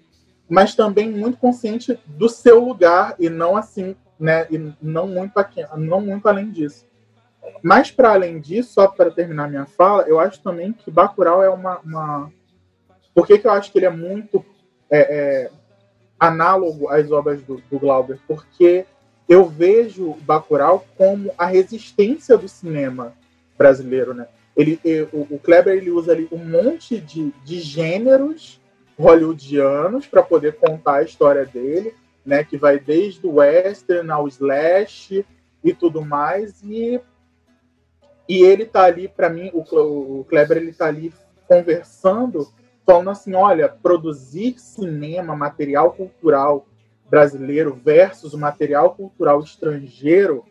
mas 0.50 0.76
também 0.76 1.10
muito 1.10 1.38
consciente 1.38 1.98
do 2.06 2.28
seu 2.28 2.64
lugar 2.64 3.16
e 3.20 3.30
não 3.30 3.56
assim, 3.56 3.96
né? 4.20 4.48
E 4.50 4.74
não 4.82 5.08
muito 5.08 5.38
aqui, 5.38 5.66
não 5.78 6.02
muito 6.02 6.28
além 6.28 6.50
disso. 6.50 6.86
Mas 7.62 7.92
para 7.92 8.14
além 8.14 8.40
disso, 8.40 8.74
só 8.74 8.88
para 8.88 9.12
terminar 9.12 9.50
minha 9.50 9.66
fala, 9.66 10.04
eu 10.04 10.20
acho 10.20 10.42
também 10.42 10.72
que 10.74 10.90
Bacurau 10.90 11.44
é 11.44 11.50
uma, 11.50 11.80
uma... 11.80 12.32
Por 13.14 13.28
que, 13.28 13.38
que 13.38 13.46
eu 13.46 13.52
acho 13.52 13.72
que 13.72 13.80
ele 13.80 13.86
é 13.86 13.90
muito 13.90 14.44
é, 14.90 15.00
é, 15.00 15.52
análogo 16.20 16.90
às 16.90 17.12
obras 17.12 17.42
do, 17.42 17.62
do 17.70 17.80
Glauber? 17.80 18.20
Porque 18.28 18.86
eu 19.28 19.46
vejo 19.46 20.16
Bacurau 20.22 20.86
como 20.98 21.32
a 21.38 21.46
resistência 21.46 22.38
do 22.38 22.48
cinema 22.48 23.14
brasileiro, 23.58 24.14
né? 24.14 24.28
Ele, 24.56 24.80
o, 25.12 25.36
o 25.36 25.40
Kleber 25.40 25.76
ele 25.76 25.90
usa 25.90 26.12
ali 26.12 26.28
um 26.32 26.38
monte 26.38 27.00
de, 27.00 27.32
de 27.44 27.60
gêneros 27.60 28.62
hollywoodianos 28.98 30.06
para 30.06 30.22
poder 30.22 30.58
contar 30.58 30.98
a 30.98 31.04
história 31.04 31.46
dele, 31.46 31.96
né? 32.26 32.44
Que 32.44 32.58
vai 32.58 32.80
desde 32.80 33.26
o 33.26 33.36
western 33.36 34.12
ao 34.12 34.28
slash 34.28 35.26
e 35.64 35.74
tudo 35.74 36.04
mais. 36.04 36.62
E, 36.64 37.00
e 38.30 38.44
ele 38.44 38.66
tá 38.66 38.84
ali, 38.84 39.08
para 39.08 39.30
mim, 39.30 39.50
o, 39.54 40.20
o 40.20 40.26
Kleber 40.26 40.58
ele 40.58 40.74
tá 40.74 40.88
ali 40.88 41.12
conversando, 41.48 42.48
falando 42.86 43.10
assim, 43.10 43.34
olha, 43.34 43.70
produzir 43.70 44.60
cinema, 44.60 45.36
material 45.36 45.94
cultural 45.94 46.66
brasileiro 47.10 47.74
versus 47.74 48.34
o 48.34 48.38
material 48.38 48.96
cultural 48.96 49.40
estrangeiro 49.42 50.46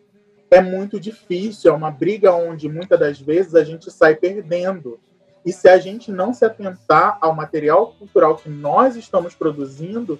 é 0.49 0.61
muito 0.61 0.99
difícil, 0.99 1.71
é 1.71 1.75
uma 1.75 1.89
briga 1.89 2.31
onde 2.33 2.69
muitas 2.69 2.99
das 2.99 3.19
vezes 3.19 3.55
a 3.55 3.63
gente 3.63 3.89
sai 3.91 4.15
perdendo. 4.15 4.99
E 5.45 5.51
se 5.51 5.67
a 5.67 5.77
gente 5.77 6.11
não 6.11 6.33
se 6.33 6.45
atentar 6.45 7.17
ao 7.19 7.35
material 7.35 7.93
cultural 7.97 8.37
que 8.37 8.49
nós 8.49 8.95
estamos 8.95 9.33
produzindo, 9.33 10.19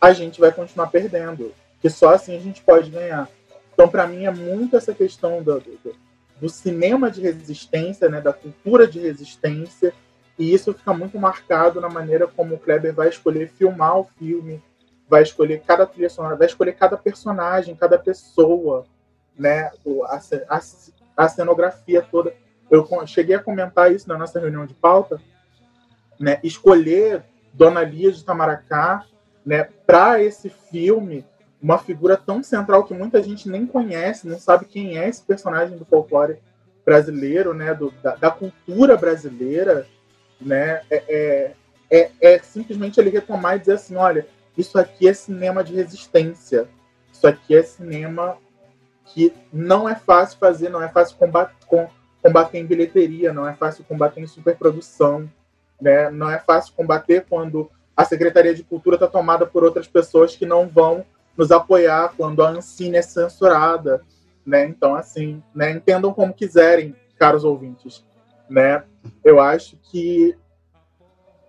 a 0.00 0.12
gente 0.12 0.40
vai 0.40 0.50
continuar 0.50 0.88
perdendo. 0.88 1.52
Que 1.80 1.90
só 1.90 2.14
assim 2.14 2.36
a 2.36 2.40
gente 2.40 2.62
pode 2.62 2.90
ganhar. 2.90 3.28
Então, 3.72 3.86
para 3.86 4.06
mim, 4.06 4.24
é 4.24 4.30
muito 4.30 4.76
essa 4.76 4.94
questão 4.94 5.42
do, 5.42 5.60
do, 5.60 5.94
do, 6.40 6.48
cinema 6.48 7.10
de 7.10 7.20
resistência, 7.20 8.08
né, 8.08 8.20
da 8.20 8.32
cultura 8.32 8.88
de 8.88 8.98
resistência, 8.98 9.92
e 10.38 10.52
isso 10.52 10.74
fica 10.74 10.92
muito 10.92 11.18
marcado 11.18 11.80
na 11.80 11.88
maneira 11.88 12.26
como 12.26 12.54
o 12.54 12.58
Kleber 12.58 12.94
vai 12.94 13.08
escolher 13.08 13.48
filmar 13.48 13.98
o 13.98 14.04
filme, 14.18 14.62
vai 15.08 15.22
escolher 15.22 15.62
cada 15.66 15.86
trilha 15.86 16.10
sonora, 16.10 16.36
vai 16.36 16.46
escolher 16.46 16.72
cada 16.72 16.96
personagem, 16.96 17.74
cada 17.74 17.98
pessoa 17.98 18.84
né, 19.38 19.70
a, 20.04 20.20
a, 20.48 20.60
a 21.16 21.28
cenografia 21.28 22.02
toda. 22.02 22.34
Eu 22.70 22.86
cheguei 23.06 23.36
a 23.36 23.42
comentar 23.42 23.92
isso 23.92 24.08
na 24.08 24.18
nossa 24.18 24.40
reunião 24.40 24.66
de 24.66 24.74
pauta, 24.74 25.20
né, 26.18 26.38
escolher 26.42 27.24
Dona 27.52 27.82
Lia 27.82 28.12
de 28.12 28.24
Tamaracá 28.24 29.06
né, 29.44 29.68
para 29.86 30.22
esse 30.22 30.50
filme, 30.50 31.24
uma 31.62 31.78
figura 31.78 32.16
tão 32.16 32.42
central 32.42 32.84
que 32.84 32.92
muita 32.92 33.22
gente 33.22 33.48
nem 33.48 33.66
conhece, 33.66 34.28
não 34.28 34.38
sabe 34.38 34.66
quem 34.66 34.98
é 34.98 35.08
esse 35.08 35.22
personagem 35.22 35.78
do 35.78 35.84
folclore 35.84 36.38
brasileiro, 36.84 37.54
né, 37.54 37.72
do, 37.72 37.90
da, 38.02 38.16
da 38.16 38.30
cultura 38.30 38.96
brasileira, 38.96 39.86
né, 40.40 40.82
é, 40.90 41.04
é, 41.08 41.52
é, 41.90 42.10
é, 42.20 42.38
simplesmente 42.40 42.98
ele 43.00 43.10
retomar 43.10 43.56
e 43.56 43.60
dizer 43.60 43.74
assim, 43.74 43.96
olha, 43.96 44.26
isso 44.56 44.78
aqui 44.78 45.08
é 45.08 45.14
cinema 45.14 45.62
de 45.62 45.74
resistência, 45.74 46.68
isso 47.12 47.26
aqui 47.26 47.56
é 47.56 47.62
cinema 47.62 48.38
que 49.06 49.32
não 49.52 49.88
é 49.88 49.94
fácil 49.94 50.38
fazer, 50.38 50.68
não 50.68 50.82
é 50.82 50.88
fácil 50.88 51.16
combater, 51.16 51.54
combater 52.22 52.58
em 52.58 52.66
bilheteria, 52.66 53.32
não 53.32 53.46
é 53.48 53.54
fácil 53.54 53.84
combater 53.84 54.20
em 54.20 54.26
superprodução, 54.26 55.30
né? 55.80 56.10
não 56.10 56.30
é 56.30 56.38
fácil 56.38 56.74
combater 56.74 57.24
quando 57.28 57.70
a 57.96 58.04
Secretaria 58.04 58.54
de 58.54 58.62
Cultura 58.62 58.96
está 58.96 59.06
tomada 59.06 59.46
por 59.46 59.64
outras 59.64 59.86
pessoas 59.86 60.36
que 60.36 60.44
não 60.44 60.68
vão 60.68 61.04
nos 61.36 61.50
apoiar 61.50 62.12
quando 62.16 62.42
a 62.42 62.50
Ancine 62.50 62.96
é 62.98 63.02
censurada, 63.02 64.02
né? 64.44 64.64
Então, 64.64 64.94
assim, 64.94 65.42
né? 65.54 65.70
entendam 65.70 66.12
como 66.12 66.32
quiserem, 66.32 66.94
caros 67.18 67.44
ouvintes, 67.44 68.04
né? 68.48 68.84
Eu 69.24 69.40
acho 69.40 69.76
que 69.90 70.36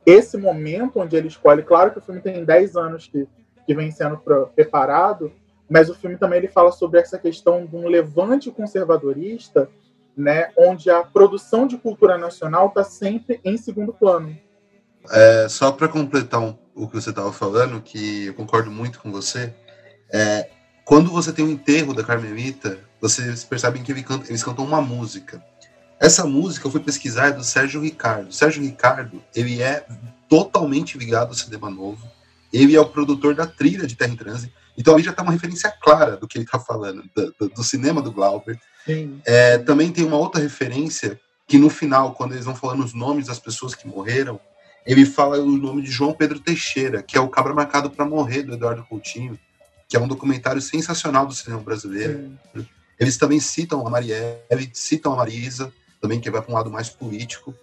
esse 0.05 0.37
momento 0.37 0.99
onde 0.99 1.15
ele 1.15 1.27
escolhe, 1.27 1.63
claro 1.63 1.91
que 1.91 1.99
o 1.99 2.01
filme 2.01 2.21
tem 2.21 2.45
10 2.45 2.75
anos 2.75 3.07
que, 3.07 3.27
que 3.65 3.75
vem 3.75 3.91
sendo 3.91 4.17
preparado, 4.55 5.31
mas 5.69 5.89
o 5.89 5.95
filme 5.95 6.17
também 6.17 6.39
ele 6.39 6.47
fala 6.47 6.71
sobre 6.71 6.99
essa 6.99 7.17
questão 7.19 7.65
de 7.65 7.75
um 7.75 7.87
levante 7.87 8.49
conservadorista, 8.49 9.69
né, 10.15 10.49
onde 10.57 10.89
a 10.89 11.03
produção 11.03 11.67
de 11.67 11.77
cultura 11.77 12.17
nacional 12.17 12.67
está 12.67 12.83
sempre 12.83 13.39
em 13.43 13.57
segundo 13.57 13.93
plano. 13.93 14.35
É, 15.11 15.47
só 15.49 15.71
para 15.71 15.87
completar 15.87 16.41
um, 16.41 16.57
o 16.73 16.87
que 16.87 16.95
você 16.95 17.09
estava 17.09 17.31
falando, 17.31 17.81
que 17.81 18.27
eu 18.27 18.33
concordo 18.33 18.71
muito 18.71 18.99
com 18.99 19.11
você, 19.11 19.53
é, 20.11 20.49
quando 20.85 21.11
você 21.11 21.33
tem 21.33 21.43
o 21.43 21.51
enterro 21.51 21.93
da 21.93 22.03
Carmelita, 22.03 22.79
vocês 23.01 23.43
percebem 23.43 23.83
que 23.83 23.91
eles 23.91 24.43
cantam 24.43 24.63
uma 24.63 24.81
música. 24.81 25.43
Essa 25.99 26.25
música 26.25 26.67
eu 26.67 26.71
fui 26.71 26.79
pesquisar 26.79 27.27
é 27.27 27.31
do 27.31 27.43
Sérgio 27.43 27.81
Ricardo. 27.81 28.31
Sérgio 28.31 28.61
Ricardo, 28.61 29.23
ele 29.35 29.61
é 29.61 29.85
totalmente 30.29 30.97
ligado 30.97 31.29
ao 31.29 31.33
cinema 31.33 31.69
novo. 31.69 32.05
Ele 32.53 32.75
é 32.75 32.79
o 32.79 32.85
produtor 32.89 33.33
da 33.35 33.47
trilha 33.47 33.87
de 33.87 33.95
Terra 33.95 34.13
em 34.13 34.15
Transe. 34.15 34.53
Então 34.77 34.93
ali 34.93 35.03
já 35.03 35.11
está 35.11 35.23
uma 35.23 35.31
referência 35.31 35.71
clara 35.81 36.15
do 36.17 36.27
que 36.27 36.37
ele 36.37 36.45
está 36.45 36.59
falando, 36.59 37.03
do, 37.15 37.33
do, 37.39 37.49
do, 37.49 37.63
cinema 37.63 38.01
do 38.01 38.11
Glauber. 38.11 38.59
É, 39.25 39.57
também 39.57 39.91
tem 39.91 40.05
uma 40.05 40.17
outra 40.17 40.39
referência 40.39 41.19
que 41.47 41.57
no 41.57 41.69
final, 41.69 42.13
quando 42.13 42.33
eles 42.33 42.45
vão 42.45 42.55
falando 42.55 42.83
os 42.83 42.93
nomes 42.93 43.27
das 43.27 43.39
pessoas 43.39 43.73
que 43.73 43.87
morreram, 43.87 44.39
ele 44.85 45.05
fala 45.05 45.39
o 45.39 45.57
nome 45.57 45.81
de 45.81 45.91
João 45.91 46.13
Pedro 46.13 46.39
Teixeira, 46.39 47.01
que 47.01 47.17
é 47.17 47.19
o 47.19 47.27
Cabra 47.27 47.53
Marcado 47.53 47.89
para 47.89 48.05
Morrer, 48.05 48.43
do 48.43 48.53
Eduardo 48.53 48.85
Coutinho, 48.85 49.37
que 49.89 49.97
é 49.97 49.99
um 49.99 50.07
documentário 50.07 50.61
sensacional 50.61 51.25
do 51.25 51.33
cinema 51.33 51.61
brasileiro. 51.61 52.31
Sim. 52.55 52.67
Eles 52.99 53.17
também 53.17 53.39
citam 53.39 53.85
a 53.85 53.89
Marielle, 53.89 54.69
citam 54.73 55.13
a 55.13 55.17
Marisa, 55.17 55.71
também 56.07 56.21
que 56.21 56.31
vai 56.31 56.41
para 56.41 56.51
um 56.51 56.55
lado 56.55 56.71
mais 56.71 56.89
político. 56.89 57.53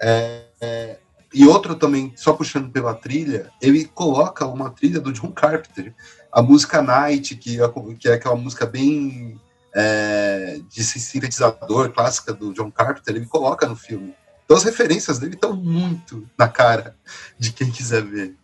É, 0.00 0.44
é, 0.60 0.96
e 1.32 1.46
outro 1.46 1.74
também, 1.74 2.12
só 2.16 2.32
puxando 2.32 2.72
pela 2.72 2.94
trilha, 2.94 3.50
ele 3.60 3.84
coloca 3.84 4.46
uma 4.46 4.70
trilha 4.70 4.98
do 4.98 5.12
John 5.12 5.30
Carpenter, 5.30 5.94
a 6.32 6.40
música 6.40 6.80
Night, 6.80 7.36
que 7.36 7.60
é, 7.60 7.64
que 7.98 8.08
é 8.08 8.14
aquela 8.14 8.34
música 8.34 8.64
bem 8.64 9.38
é, 9.74 10.58
de 10.68 10.82
sintetizador 10.82 11.92
clássica 11.92 12.32
do 12.32 12.54
John 12.54 12.70
Carpenter, 12.70 13.14
ele 13.14 13.26
coloca 13.26 13.66
no 13.68 13.76
filme. 13.76 14.14
Então 14.44 14.56
as 14.56 14.64
referências 14.64 15.18
dele 15.18 15.34
estão 15.34 15.54
muito 15.54 16.26
na 16.36 16.48
cara 16.48 16.96
de 17.38 17.52
quem 17.52 17.70
quiser 17.70 18.02
ver. 18.02 18.34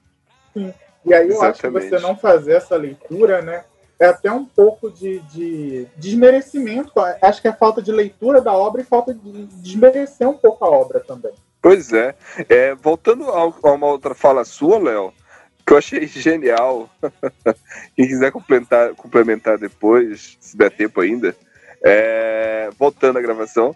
Sim. 0.52 0.72
E 1.04 1.14
aí 1.14 1.28
eu 1.28 1.36
Exatamente. 1.36 1.78
acho 1.78 1.90
que 1.90 1.98
você 1.98 1.98
não 1.98 2.16
fazer 2.16 2.52
essa 2.52 2.76
leitura, 2.76 3.40
né? 3.40 3.64
É 3.98 4.06
até 4.06 4.30
um 4.30 4.44
pouco 4.44 4.90
de, 4.90 5.20
de 5.20 5.86
desmerecimento. 5.96 6.92
Acho 7.22 7.40
que 7.40 7.48
é 7.48 7.52
falta 7.52 7.80
de 7.80 7.90
leitura 7.90 8.40
da 8.40 8.52
obra 8.52 8.82
e 8.82 8.84
falta 8.84 9.14
de 9.14 9.46
desmerecer 9.46 10.28
um 10.28 10.36
pouco 10.36 10.64
a 10.64 10.70
obra 10.70 11.00
também. 11.00 11.32
Pois 11.62 11.92
é. 11.92 12.14
é 12.48 12.74
voltando 12.74 13.24
a 13.30 13.46
uma 13.72 13.86
outra 13.86 14.14
fala 14.14 14.44
sua, 14.44 14.78
Léo, 14.78 15.12
que 15.66 15.72
eu 15.72 15.78
achei 15.78 16.06
genial. 16.06 16.88
Quem 17.96 18.06
quiser 18.06 18.30
complementar, 18.30 18.94
complementar 18.94 19.58
depois, 19.58 20.36
se 20.40 20.56
der 20.56 20.70
tempo 20.70 21.00
ainda, 21.00 21.34
é, 21.82 22.70
voltando 22.78 23.18
à 23.18 23.22
gravação, 23.22 23.74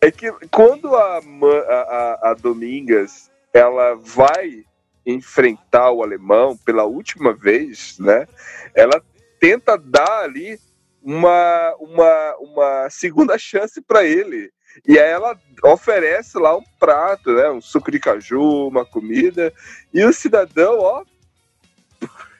é 0.00 0.10
que 0.10 0.30
quando 0.50 0.94
a, 0.94 1.18
a, 1.18 2.30
a 2.30 2.34
Domingas 2.34 3.30
ela 3.52 3.94
vai 3.96 4.64
enfrentar 5.04 5.90
o 5.90 6.02
alemão 6.02 6.56
pela 6.56 6.84
última 6.84 7.32
vez, 7.32 7.98
né? 7.98 8.26
Ela 8.74 9.02
tenta 9.40 9.76
dar 9.76 10.20
ali 10.20 10.60
uma, 11.02 11.74
uma, 11.80 12.36
uma 12.38 12.90
segunda 12.90 13.38
chance 13.38 13.80
para 13.80 14.04
ele. 14.04 14.52
E 14.86 14.98
aí 14.98 15.10
ela 15.10 15.36
oferece 15.64 16.38
lá 16.38 16.56
um 16.56 16.62
prato, 16.78 17.32
né? 17.32 17.50
Um 17.50 17.60
suco 17.60 17.90
de 17.90 17.98
caju, 17.98 18.68
uma 18.68 18.84
comida. 18.84 19.52
E 19.92 20.04
o 20.04 20.12
cidadão, 20.12 20.78
ó, 20.78 21.04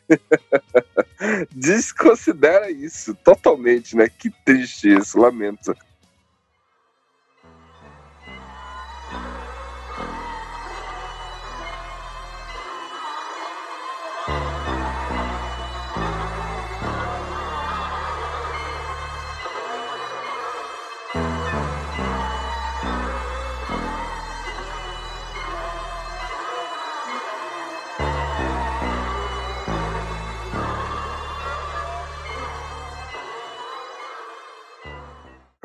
desconsidera 1.50 2.70
isso 2.70 3.14
totalmente, 3.14 3.96
né? 3.96 4.08
Que 4.08 4.30
triste 4.44 4.94
isso, 4.96 5.18
lamento. 5.18 5.74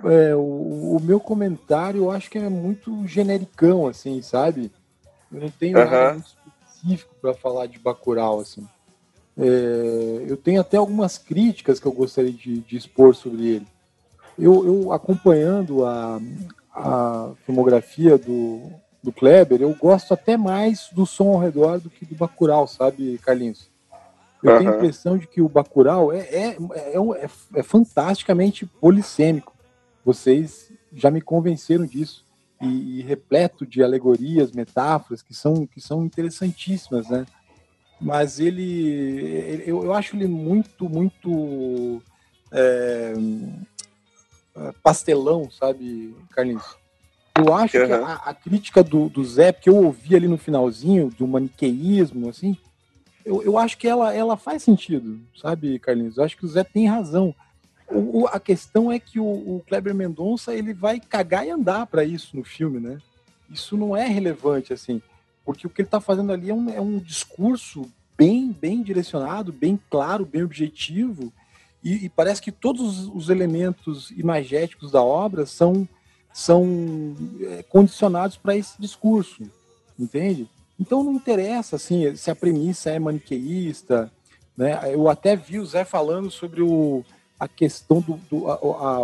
É, 0.06 0.36
o, 0.36 0.40
o 0.98 0.99
meu 1.02 1.19
comentário 1.19 2.03
eu 2.03 2.11
acho 2.11 2.30
que 2.30 2.38
é 2.38 2.49
muito 2.49 3.07
genericão, 3.07 3.88
assim, 3.88 4.22
sabe? 4.22 4.72
Eu 5.32 5.41
não 5.41 5.49
tenho 5.49 5.77
nada 5.77 5.90
Aham. 5.90 6.14
muito 6.14 6.27
específico 6.27 7.15
para 7.22 7.34
falar 7.34 7.65
de 7.68 7.80
Bacurau, 7.80 8.40
assim. 8.40 8.68
É, 9.38 10.26
eu 10.27 10.38
tenho 10.38 10.61
até 10.61 10.77
algumas 10.77 11.18
críticas 11.18 11.80
que 11.80 11.86
eu 11.86 11.91
gostaria 11.91 12.32
de, 12.32 12.60
de 12.60 12.77
expor 12.77 13.15
sobre 13.15 13.48
ele. 13.48 13.68
Eu, 14.38 14.65
eu 14.65 14.91
acompanhando 14.91 15.86
a, 15.86 16.22
a 16.73 17.32
filmografia 17.45 18.18
do, 18.18 18.69
do 19.02 19.11
Kleber, 19.11 19.61
eu 19.61 19.73
gosto 19.73 20.14
até 20.14 20.38
mais 20.38 20.90
do 20.91 21.06
som 21.06 21.30
ao 21.34 21.40
redor 21.40 21.80
do 21.80 21.90
que 21.90 22.06
do 22.06 22.15
Bacurau, 22.15 22.68
sabe, 22.68 23.18
Carlinhos? 23.19 23.69
Eu 24.44 24.56
tenho 24.60 24.69
a 24.72 24.76
impressão 24.76 25.18
de 25.18 25.26
que 25.26 25.41
o 25.41 25.49
Bacurau 25.49 26.14
é, 26.14 26.19
é, 26.19 26.57
é, 26.76 26.95
é- 27.23 27.30
é 27.60 27.64
fantasticamente 27.64 28.65
polissêmico. 28.65 29.55
Vocês 30.06 30.72
já 30.94 31.10
me 31.10 31.19
convenceram 31.19 31.86
disso. 31.86 32.23
E, 32.61 32.99
e 32.99 33.02
repleto 33.02 33.65
de 33.65 33.84
alegorias, 33.84 34.53
metáforas 34.53 35.22
que 35.22 35.34
são, 35.34 35.68
que 35.68 35.82
são 35.82 36.06
interessantíssimas, 36.06 37.10
né? 37.10 37.26
Mas 37.99 38.40
ele, 38.40 39.61
eu, 39.65 39.84
eu 39.84 39.94
acho 39.94 40.15
ele 40.15 40.27
muito, 40.27 40.88
muito 40.88 42.02
é, 42.52 43.14
pastelão, 44.82 45.49
sabe, 45.52 46.15
Carlinhos? 46.32 46.77
Eu 47.38 47.53
acho 47.53 47.73
que 47.73 47.91
Aham. 47.91 48.06
a, 48.06 48.14
a 48.14 48.34
crítica 48.34 48.82
do, 48.82 49.10
do 49.10 49.23
Zé, 49.26 49.52
que 49.52 49.69
eu 49.69 49.76
ouvi 49.76 50.15
ali 50.15 50.27
no 50.27 50.38
finalzinho, 50.38 51.10
do 51.10 51.27
maniqueísmo, 51.27 52.30
assim, 52.30 52.57
eu, 53.26 53.41
eu 53.44 53.57
acho 53.57 53.77
que 53.77 53.88
ela, 53.88 54.14
ela 54.14 54.38
faz 54.38 54.64
sentido, 54.64 55.19
sabe, 55.36 55.80
Carlinhos? 55.80 56.18
Eu 56.18 56.23
acho 56.23 56.38
que 56.38 56.45
o 56.45 56.48
Zé 56.48 56.64
tem 56.64 56.88
razão. 56.88 57.36
O, 57.89 58.23
o- 58.23 58.27
a 58.27 58.39
questão 58.39 58.91
é 58.91 58.99
que 58.99 59.19
o, 59.19 59.25
o 59.25 59.63
Kleber 59.67 59.93
Mendonça 59.93 60.53
ele 60.53 60.73
vai 60.73 60.99
cagar 60.99 61.45
e 61.45 61.51
andar 61.51 61.85
para 61.87 62.03
isso 62.03 62.35
no 62.35 62.43
filme, 62.43 62.79
né? 62.79 62.99
Isso 63.49 63.77
não 63.77 63.95
é 63.95 64.07
relevante, 64.07 64.73
assim, 64.73 65.01
porque 65.45 65.67
o 65.67 65.69
que 65.69 65.81
ele 65.81 65.87
está 65.87 66.01
fazendo 66.01 66.31
ali 66.31 66.49
é 66.49 66.53
um, 66.53 66.69
é 66.69 66.81
um 66.81 66.97
discurso 66.97 67.85
bem, 68.17 68.51
bem 68.51 68.81
direcionado, 68.81 69.53
bem 69.53 69.79
claro, 69.89 70.25
bem 70.25 70.41
objetivo, 70.43 71.31
e, 71.83 72.05
e 72.05 72.09
parece 72.09 72.41
que 72.41 72.51
todos 72.51 73.07
os 73.07 73.29
elementos 73.29 74.09
imagéticos 74.11 74.89
da 74.91 75.03
obra 75.03 75.45
são, 75.45 75.87
são 76.33 77.15
é, 77.41 77.61
condicionados 77.63 78.37
para 78.37 78.55
esse 78.55 78.81
discurso, 78.81 79.43
entende? 79.99 80.49
Então 80.79 81.03
não 81.03 81.13
interessa 81.13 81.75
assim 81.75 82.15
se 82.15 82.31
a 82.31 82.35
premissa 82.35 82.89
é 82.89 82.97
maniqueísta, 82.97 84.11
né? 84.57 84.79
Eu 84.91 85.07
até 85.07 85.35
vi 85.35 85.59
o 85.59 85.65
Zé 85.65 85.85
falando 85.85 86.31
sobre 86.31 86.61
o, 86.63 87.03
a 87.39 87.47
questão 87.47 87.99
do, 88.01 88.13
do- 88.29 88.49
a- 88.49 88.55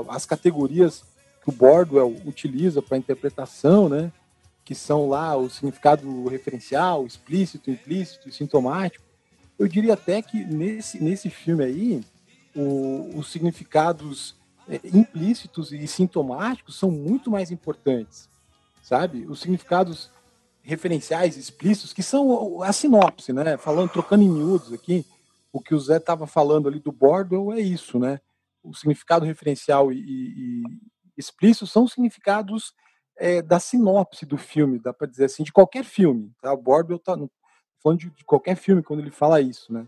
a- 0.10 0.16
as 0.16 0.26
categorias 0.26 1.04
que 1.44 1.50
o 1.50 1.54
Bordwell 1.54 2.16
utiliza 2.26 2.82
para 2.82 2.98
interpretação, 2.98 3.90
né? 3.90 4.12
Que 4.64 4.76
são 4.76 5.10
lá 5.10 5.36
o 5.36 5.50
significado 5.50 6.28
referencial, 6.28 7.06
explícito, 7.06 7.70
implícito 7.72 8.32
sintomático. 8.32 9.04
Eu 9.58 9.68
diria 9.68 9.94
até 9.94 10.22
que 10.22 10.44
nesse, 10.44 11.04
nesse 11.04 11.30
filme 11.30 11.64
aí, 11.64 12.02
o- 12.56 13.12
os 13.18 13.32
significados 13.32 14.36
é, 14.70 14.80
implícitos 14.94 15.72
e 15.74 15.86
sintomáticos 15.88 16.78
são 16.78 16.90
muito 16.92 17.30
mais 17.32 17.50
importantes, 17.52 18.30
sabe? 18.82 19.26
Os 19.28 19.40
significados 19.42 20.10
referenciais 20.62 21.36
explícitos, 21.36 21.92
que 21.92 22.04
são 22.04 22.62
a 22.62 22.72
sinopse, 22.72 23.34
né? 23.34 23.58
Falando, 23.58 23.90
trocando 23.90 24.24
em 24.24 24.30
miúdos 24.30 24.72
aqui, 24.72 25.04
o 25.52 25.62
que 25.62 25.74
o 25.76 25.80
Zé 25.80 25.98
estava 25.98 26.26
falando 26.28 26.68
ali 26.68 26.80
do 26.80 26.92
Bordwell 26.92 27.54
é 27.54 27.60
isso, 27.60 28.00
né? 28.00 28.20
O 28.64 28.74
significado 28.74 29.26
referencial 29.26 29.92
e, 29.92 29.98
e- 30.00 30.62
e 30.62 30.64
explícito 31.18 31.68
são 31.68 31.84
os 31.84 31.94
significados 31.94 32.74
é, 33.18 33.42
da 33.42 33.60
sinopse 33.60 34.26
do 34.26 34.38
filme, 34.38 34.80
dá 34.80 34.94
para 34.94 35.08
dizer 35.08 35.26
assim, 35.26 35.44
de 35.44 35.52
qualquer 35.52 35.84
filme. 35.84 36.32
Tá? 36.42 36.54
O 36.54 36.58
Bordwell 36.58 37.00
tá 37.00 37.16
no- 37.16 37.30
falando 37.84 38.00
de, 38.00 38.10
de 38.12 38.24
qualquer 38.24 38.56
filme 38.56 38.82
quando 38.82 39.02
ele 39.02 39.12
fala 39.12 39.42
isso, 39.42 39.72
né? 39.74 39.88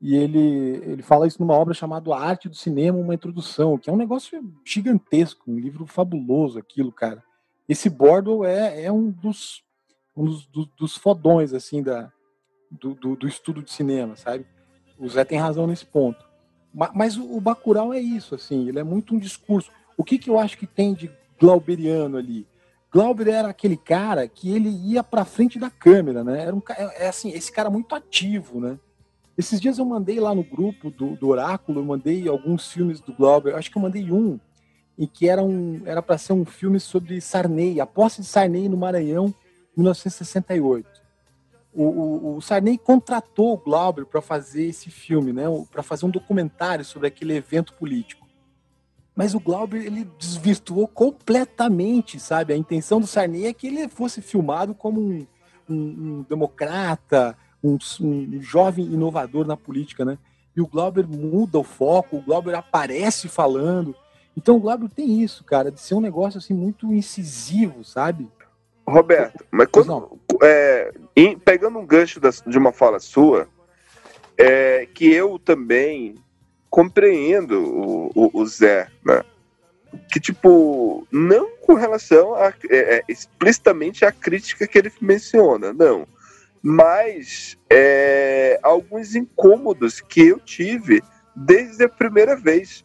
E 0.00 0.14
ele, 0.16 0.38
ele 0.84 1.02
fala 1.02 1.26
isso 1.26 1.40
numa 1.40 1.54
obra 1.54 1.72
chamada 1.72 2.12
A 2.14 2.20
Arte 2.20 2.48
do 2.48 2.54
Cinema, 2.56 2.98
uma 2.98 3.14
introdução, 3.14 3.78
que 3.78 3.88
é 3.88 3.92
um 3.92 3.96
negócio 3.96 4.42
gigantesco, 4.64 5.50
um 5.50 5.58
livro 5.58 5.86
fabuloso 5.86 6.58
aquilo, 6.58 6.92
cara. 6.92 7.22
Esse 7.68 7.88
Bordwell 7.88 8.44
é, 8.44 8.82
é 8.84 8.92
um 8.92 9.10
dos 9.10 9.62
um 10.16 10.24
dos, 10.26 10.46
do- 10.46 10.66
dos 10.78 10.96
fodões 10.96 11.52
assim 11.52 11.82
da 11.82 12.12
do, 12.70 12.94
do, 12.94 13.16
do 13.16 13.26
estudo 13.28 13.62
de 13.62 13.72
cinema, 13.72 14.16
sabe? 14.16 14.44
O 14.98 15.08
Zé 15.08 15.24
tem 15.24 15.38
razão 15.38 15.66
nesse 15.66 15.84
ponto. 15.84 16.24
Ma- 16.72 16.90
Mas, 16.94 17.16
o, 17.16 17.40
Bacurau 17.40 17.92
é 17.92 18.00
isso, 18.00 18.34
assim, 18.34 18.68
ele 18.68 18.78
é 18.78 18.84
muito 18.84 19.14
um 19.14 19.18
discurso. 19.18 19.70
O 19.96 20.04
que, 20.04 20.18
que 20.18 20.28
eu 20.30 20.38
acho 20.38 20.56
que 20.58 20.66
tem 20.66 20.94
de 20.94 21.10
Glauberiano 21.40 22.16
ali? 22.16 22.46
Glauber 22.92 23.26
era 23.28 23.48
aquele 23.48 23.76
cara 23.76 24.28
que 24.28 24.54
ele 24.54 24.68
ia 24.68 25.02
pra 25.02 25.24
frente 25.24 25.58
da 25.58 25.68
câmera, 25.68 26.22
né? 26.22 26.42
Era 26.42 26.54
um, 26.54 26.62
é, 26.70 27.06
é 27.06 27.08
assim, 27.08 27.30
esse 27.30 27.50
cara 27.50 27.68
muito 27.68 27.92
ativo, 27.94 28.60
né? 28.60 28.78
Esses 29.36 29.60
dias 29.60 29.78
eu 29.78 29.84
mandei 29.84 30.20
lá 30.20 30.32
no 30.32 30.44
grupo 30.44 30.90
do, 30.90 31.16
do 31.16 31.28
Oráculo, 31.28 31.80
eu 31.80 31.84
mandei 31.84 32.28
alguns 32.28 32.70
filmes 32.70 33.00
do 33.00 33.12
Glauber, 33.12 33.56
acho 33.56 33.68
que 33.68 33.76
eu 33.76 33.82
mandei 33.82 34.12
um, 34.12 34.38
em 34.96 35.08
que 35.08 35.28
era 35.28 35.42
um 35.42 35.82
era 35.84 36.00
para 36.00 36.16
ser 36.16 36.34
um 36.34 36.44
filme 36.44 36.78
sobre 36.78 37.20
Sarney, 37.20 37.80
a 37.80 37.86
posse 37.86 38.20
de 38.20 38.28
Sarney 38.28 38.68
no 38.68 38.76
Maranhão, 38.76 39.34
em 39.76 39.80
1968. 39.80 40.93
O, 41.74 41.82
o, 41.82 42.36
o 42.36 42.40
Sarney 42.40 42.78
contratou 42.78 43.54
o 43.54 43.58
Glauber 43.58 44.06
para 44.06 44.22
fazer 44.22 44.66
esse 44.66 44.90
filme, 44.90 45.32
né? 45.32 45.44
Para 45.70 45.82
fazer 45.82 46.06
um 46.06 46.10
documentário 46.10 46.84
sobre 46.84 47.08
aquele 47.08 47.34
evento 47.34 47.74
político. 47.74 48.24
Mas 49.14 49.34
o 49.34 49.40
Glauber 49.40 49.84
ele 49.84 50.08
desvirtuou 50.18 50.88
completamente, 50.88 52.18
sabe? 52.18 52.52
A 52.52 52.56
intenção 52.56 53.00
do 53.00 53.06
Sarney 53.06 53.46
é 53.46 53.52
que 53.52 53.66
ele 53.66 53.88
fosse 53.88 54.20
filmado 54.20 54.74
como 54.74 55.00
um, 55.00 55.26
um, 55.68 55.74
um 55.74 56.26
democrata, 56.28 57.36
um, 57.62 57.78
um 58.00 58.40
jovem 58.40 58.84
inovador 58.84 59.46
na 59.46 59.56
política, 59.56 60.04
né? 60.04 60.18
E 60.56 60.60
o 60.60 60.66
Glauber 60.66 61.06
muda 61.08 61.58
o 61.58 61.64
foco, 61.64 62.16
o 62.16 62.22
Glauber 62.22 62.54
aparece 62.54 63.28
falando. 63.28 63.94
Então 64.36 64.56
o 64.56 64.60
Glauber 64.60 64.88
tem 64.88 65.22
isso, 65.22 65.44
cara, 65.44 65.70
de 65.70 65.80
ser 65.80 65.94
um 65.94 66.00
negócio 66.00 66.38
assim 66.38 66.54
muito 66.54 66.92
incisivo, 66.92 67.84
sabe? 67.84 68.28
Roberto, 68.86 69.44
mas 69.50 69.68
quando, 69.70 69.86
é, 70.42 70.92
em- 71.16 71.38
pegando 71.38 71.78
um 71.78 71.86
gancho 71.86 72.20
das- 72.20 72.42
de 72.46 72.58
uma 72.58 72.72
fala 72.72 72.98
sua, 72.98 73.48
é, 74.36 74.86
que 74.92 75.12
eu 75.12 75.38
também 75.38 76.16
compreendo 76.68 77.60
o, 77.62 78.10
o- 78.14 78.30
o 78.42 78.46
Zé, 78.46 78.88
né? 79.04 79.22
Que, 80.12 80.18
tipo, 80.18 81.06
não 81.10 81.56
com 81.58 81.74
relação 81.74 82.34
a, 82.34 82.48
é, 82.68 82.96
é, 82.96 83.02
explicitamente 83.08 84.04
à 84.04 84.10
crítica 84.10 84.66
que 84.66 84.76
ele 84.76 84.92
menciona, 85.00 85.72
não. 85.72 86.06
Mas 86.60 87.56
é, 87.70 88.58
alguns 88.62 89.14
incômodos 89.14 90.00
que 90.00 90.26
eu 90.26 90.40
tive 90.40 91.02
desde 91.36 91.84
a 91.84 91.88
primeira 91.88 92.34
vez. 92.36 92.84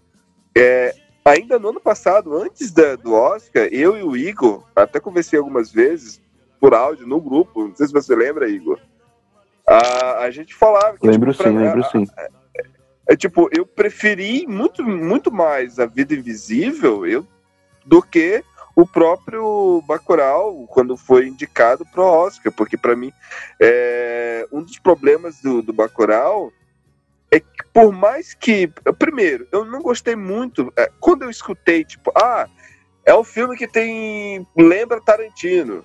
É, 0.55 0.93
ainda 1.23 1.59
no 1.59 1.69
ano 1.69 1.79
passado, 1.81 2.35
antes 2.35 2.71
da- 2.71 2.95
do 2.95 3.13
Oscar, 3.13 3.67
eu 3.71 3.97
e 3.97 4.03
o 4.03 4.15
Igor, 4.15 4.63
até 4.75 4.99
conversei 4.99 5.37
algumas 5.39 5.71
vezes 5.71 6.21
por 6.59 6.73
áudio 6.73 7.07
no 7.07 7.21
grupo, 7.21 7.67
não 7.67 7.75
sei 7.75 7.87
se 7.87 7.93
você 7.93 8.15
lembra, 8.15 8.49
Igor. 8.49 8.79
A, 9.65 10.23
a 10.23 10.31
gente 10.31 10.53
falava 10.55 10.97
que 10.97 11.07
Lembro 11.07 11.31
tipo, 11.31 11.43
pra- 11.43 11.51
sim, 11.51 11.57
lembro 11.57 11.81
a- 11.85 11.89
sim. 11.89 12.05
é 13.07 13.15
tipo, 13.15 13.49
eu 13.55 13.65
preferi 13.65 14.45
muito, 14.47 14.83
muito 14.83 15.31
mais 15.31 15.79
a 15.79 15.85
Vida 15.85 16.13
Invisível 16.15 17.05
eu, 17.05 17.25
do 17.85 18.01
que 18.01 18.43
o 18.75 18.85
próprio 18.85 19.81
Bacurau 19.87 20.65
quando 20.67 20.95
foi 20.97 21.27
indicado 21.27 21.85
pro 21.85 22.03
Oscar, 22.03 22.51
porque 22.51 22.77
para 22.77 22.95
mim 22.95 23.11
é, 23.59 24.47
um 24.51 24.61
dos 24.61 24.79
problemas 24.79 25.41
do, 25.41 25.61
do 25.61 25.71
Bacurau 25.73 26.51
é 26.51 26.58
por 27.73 27.91
mais 27.91 28.33
que. 28.33 28.71
Primeiro, 28.97 29.47
eu 29.51 29.63
não 29.65 29.81
gostei 29.81 30.15
muito. 30.15 30.71
é, 30.77 30.89
Quando 30.99 31.23
eu 31.23 31.29
escutei, 31.29 31.83
tipo, 31.83 32.11
ah, 32.15 32.47
é 33.05 33.15
um 33.15 33.23
filme 33.23 33.57
que 33.57 33.67
tem. 33.67 34.45
lembra 34.55 35.01
Tarantino. 35.01 35.83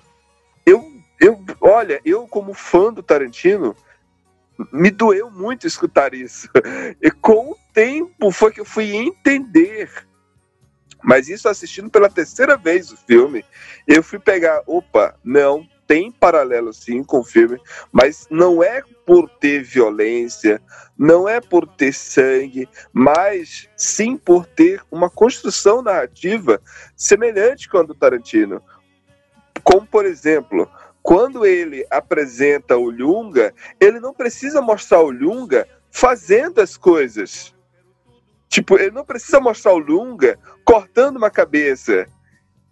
Eu, 0.65 0.83
eu, 1.19 1.43
olha, 1.61 2.01
eu, 2.03 2.27
como 2.27 2.53
fã 2.53 2.91
do 2.91 3.03
Tarantino, 3.03 3.75
me 4.71 4.89
doeu 4.89 5.29
muito 5.29 5.67
escutar 5.67 6.13
isso. 6.13 6.49
E 7.01 7.11
com 7.11 7.51
o 7.51 7.57
tempo 7.73 8.31
foi 8.31 8.51
que 8.51 8.61
eu 8.61 8.65
fui 8.65 8.95
entender. 8.95 9.89
Mas 11.03 11.29
isso 11.29 11.47
assistindo 11.47 11.89
pela 11.89 12.09
terceira 12.09 12.57
vez 12.57 12.91
o 12.91 12.97
filme, 12.97 13.45
eu 13.87 14.01
fui 14.01 14.17
pegar, 14.17 14.63
opa, 14.65 15.15
não, 15.23 15.67
tem 15.87 16.11
paralelo 16.11 16.73
sim 16.73 17.03
com 17.03 17.19
o 17.19 17.23
filme, 17.23 17.59
mas 17.91 18.27
não 18.29 18.63
é 18.63 18.81
por 19.05 19.29
ter 19.29 19.63
violência, 19.63 20.61
não 20.97 21.27
é 21.29 21.39
por 21.39 21.67
ter 21.67 21.93
sangue, 21.93 22.67
mas 22.91 23.69
sim 23.77 24.17
por 24.17 24.45
ter 24.45 24.81
uma 24.91 25.09
construção 25.09 25.81
narrativa 25.81 26.61
semelhante 26.95 27.69
com 27.69 27.77
a 27.77 27.83
do 27.83 27.93
Tarantino. 27.93 28.61
Como, 29.63 29.85
por 29.85 30.05
exemplo, 30.05 30.69
quando 31.03 31.45
ele 31.45 31.85
apresenta 31.91 32.77
o 32.77 32.89
Lunga, 32.89 33.53
ele 33.79 33.99
não 33.99 34.13
precisa 34.13 34.61
mostrar 34.61 35.01
o 35.01 35.11
Lunga 35.11 35.67
fazendo 35.91 36.61
as 36.61 36.75
coisas. 36.75 37.53
Tipo, 38.49 38.79
ele 38.79 38.91
não 38.91 39.05
precisa 39.05 39.39
mostrar 39.39 39.73
o 39.73 39.77
Lunga 39.77 40.39
cortando 40.63 41.17
uma 41.17 41.29
cabeça. 41.29 42.07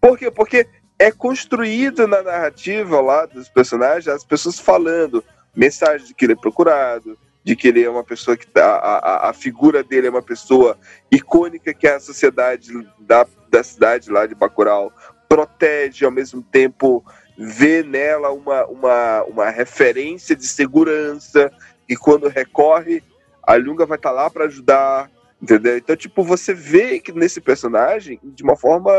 Por 0.01 0.17
quê? 0.17 0.31
Porque 0.31 0.67
é 0.97 1.11
construído 1.11 2.07
na 2.07 2.21
narrativa 2.21 3.01
lá 3.01 3.25
dos 3.25 3.49
personagens 3.49 4.07
as 4.07 4.23
pessoas 4.23 4.59
falando 4.59 5.23
mensagem 5.55 6.07
de 6.07 6.13
que 6.13 6.25
ele 6.25 6.33
é 6.33 6.37
procurado, 6.37 7.17
de 7.43 7.55
que 7.55 7.67
ele 7.67 7.83
é 7.83 7.89
uma 7.89 8.03
pessoa 8.03 8.37
que 8.37 8.47
tá, 8.47 8.75
a, 8.77 8.97
a, 8.97 9.29
a 9.29 9.33
figura 9.33 9.83
dele 9.83 10.07
é 10.07 10.09
uma 10.09 10.21
pessoa 10.21 10.77
icônica 11.11 11.73
que 11.73 11.87
a 11.87 11.99
sociedade 11.99 12.71
da, 12.99 13.25
da 13.49 13.63
cidade 13.63 14.09
lá 14.09 14.25
de 14.25 14.33
Bacurau 14.33 14.91
protege, 15.27 16.05
ao 16.05 16.11
mesmo 16.11 16.41
tempo 16.41 17.03
vê 17.37 17.83
nela 17.83 18.31
uma, 18.31 18.65
uma, 18.65 19.23
uma 19.23 19.49
referência 19.49 20.35
de 20.35 20.47
segurança 20.47 21.51
e 21.89 21.95
quando 21.95 22.27
recorre, 22.29 23.03
a 23.41 23.55
Lunga 23.55 23.85
vai 23.85 23.97
estar 23.97 24.11
lá 24.11 24.29
para 24.29 24.45
ajudar, 24.45 25.09
entendeu? 25.41 25.77
Então, 25.77 25.95
tipo, 25.95 26.23
você 26.23 26.53
vê 26.53 26.99
que 26.99 27.11
nesse 27.11 27.41
personagem 27.41 28.19
de 28.23 28.43
uma 28.43 28.55
forma 28.55 28.93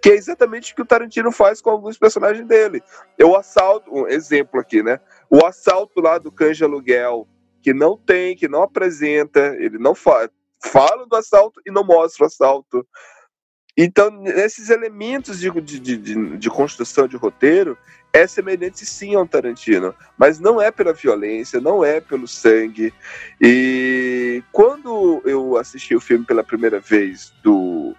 que 0.00 0.10
é 0.10 0.14
exatamente 0.14 0.72
o 0.72 0.76
que 0.76 0.82
o 0.82 0.86
Tarantino 0.86 1.32
faz 1.32 1.60
com 1.60 1.70
alguns 1.70 1.98
personagens 1.98 2.46
dele. 2.46 2.82
Eu 3.16 3.36
assalto, 3.36 3.92
um 3.92 4.06
exemplo 4.06 4.60
aqui, 4.60 4.82
né? 4.82 5.00
O 5.28 5.44
assalto 5.44 6.00
lá 6.00 6.18
do 6.18 6.30
Canja 6.30 6.64
Aluguel, 6.64 7.26
que 7.62 7.74
não 7.74 7.96
tem, 7.96 8.36
que 8.36 8.48
não 8.48 8.62
apresenta, 8.62 9.56
ele 9.58 9.78
não 9.78 9.94
fala, 9.94 10.30
fala 10.62 11.06
do 11.06 11.16
assalto 11.16 11.60
e 11.66 11.70
não 11.70 11.84
mostra 11.84 12.24
o 12.24 12.26
assalto. 12.26 12.86
Então, 13.76 14.24
esses 14.26 14.70
elementos 14.70 15.38
de, 15.38 15.50
de, 15.60 15.78
de, 15.78 16.36
de 16.36 16.50
construção 16.50 17.06
de 17.06 17.16
roteiro 17.16 17.78
é 18.12 18.26
semelhante 18.26 18.84
sim 18.84 19.14
ao 19.14 19.26
Tarantino, 19.26 19.94
mas 20.16 20.40
não 20.40 20.60
é 20.60 20.70
pela 20.72 20.92
violência, 20.92 21.60
não 21.60 21.84
é 21.84 22.00
pelo 22.00 22.26
sangue. 22.26 22.92
E 23.40 24.42
quando 24.50 25.22
eu 25.24 25.56
assisti 25.56 25.94
o 25.94 26.00
filme 26.00 26.24
pela 26.24 26.42
primeira 26.42 26.80
vez 26.80 27.32
do, 27.42 27.94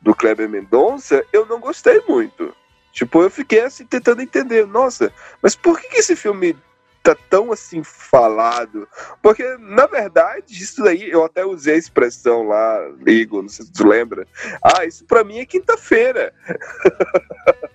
do 0.00 0.14
Kleber 0.14 0.48
Mendonça, 0.48 1.24
eu 1.32 1.46
não 1.46 1.60
gostei 1.60 2.00
muito. 2.08 2.54
Tipo, 2.92 3.22
eu 3.22 3.30
fiquei 3.30 3.60
assim 3.60 3.86
tentando 3.86 4.22
entender, 4.22 4.66
nossa, 4.66 5.12
mas 5.42 5.54
por 5.54 5.80
que, 5.80 5.88
que 5.88 5.98
esse 5.98 6.16
filme 6.16 6.56
tá 7.02 7.16
tão 7.30 7.52
assim 7.52 7.82
falado? 7.84 8.88
Porque, 9.22 9.56
na 9.58 9.86
verdade, 9.86 10.60
isso 10.60 10.82
daí, 10.82 11.08
eu 11.08 11.24
até 11.24 11.44
usei 11.44 11.74
a 11.74 11.78
expressão 11.78 12.48
lá, 12.48 12.76
Igor, 13.06 13.42
não 13.42 13.48
sei 13.48 13.66
se 13.66 13.72
tu 13.72 13.86
lembra. 13.86 14.26
Ah, 14.62 14.84
isso 14.84 15.04
pra 15.04 15.22
mim 15.22 15.38
é 15.38 15.46
quinta-feira. 15.46 16.34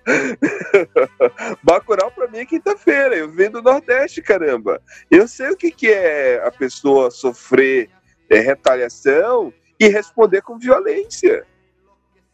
Bacurau 1.62 2.10
pra 2.10 2.28
mim 2.28 2.38
é 2.38 2.44
quinta-feira. 2.46 3.16
Eu 3.16 3.30
venho 3.30 3.52
do 3.52 3.62
Nordeste, 3.62 4.20
caramba. 4.20 4.80
Eu 5.10 5.26
sei 5.26 5.50
o 5.50 5.56
que, 5.56 5.70
que 5.70 5.88
é 5.90 6.42
a 6.44 6.50
pessoa 6.50 7.10
sofrer 7.10 7.88
é, 8.28 8.40
retaliação 8.40 9.52
e 9.80 9.88
responder 9.88 10.42
com 10.42 10.58
violência. 10.58 11.46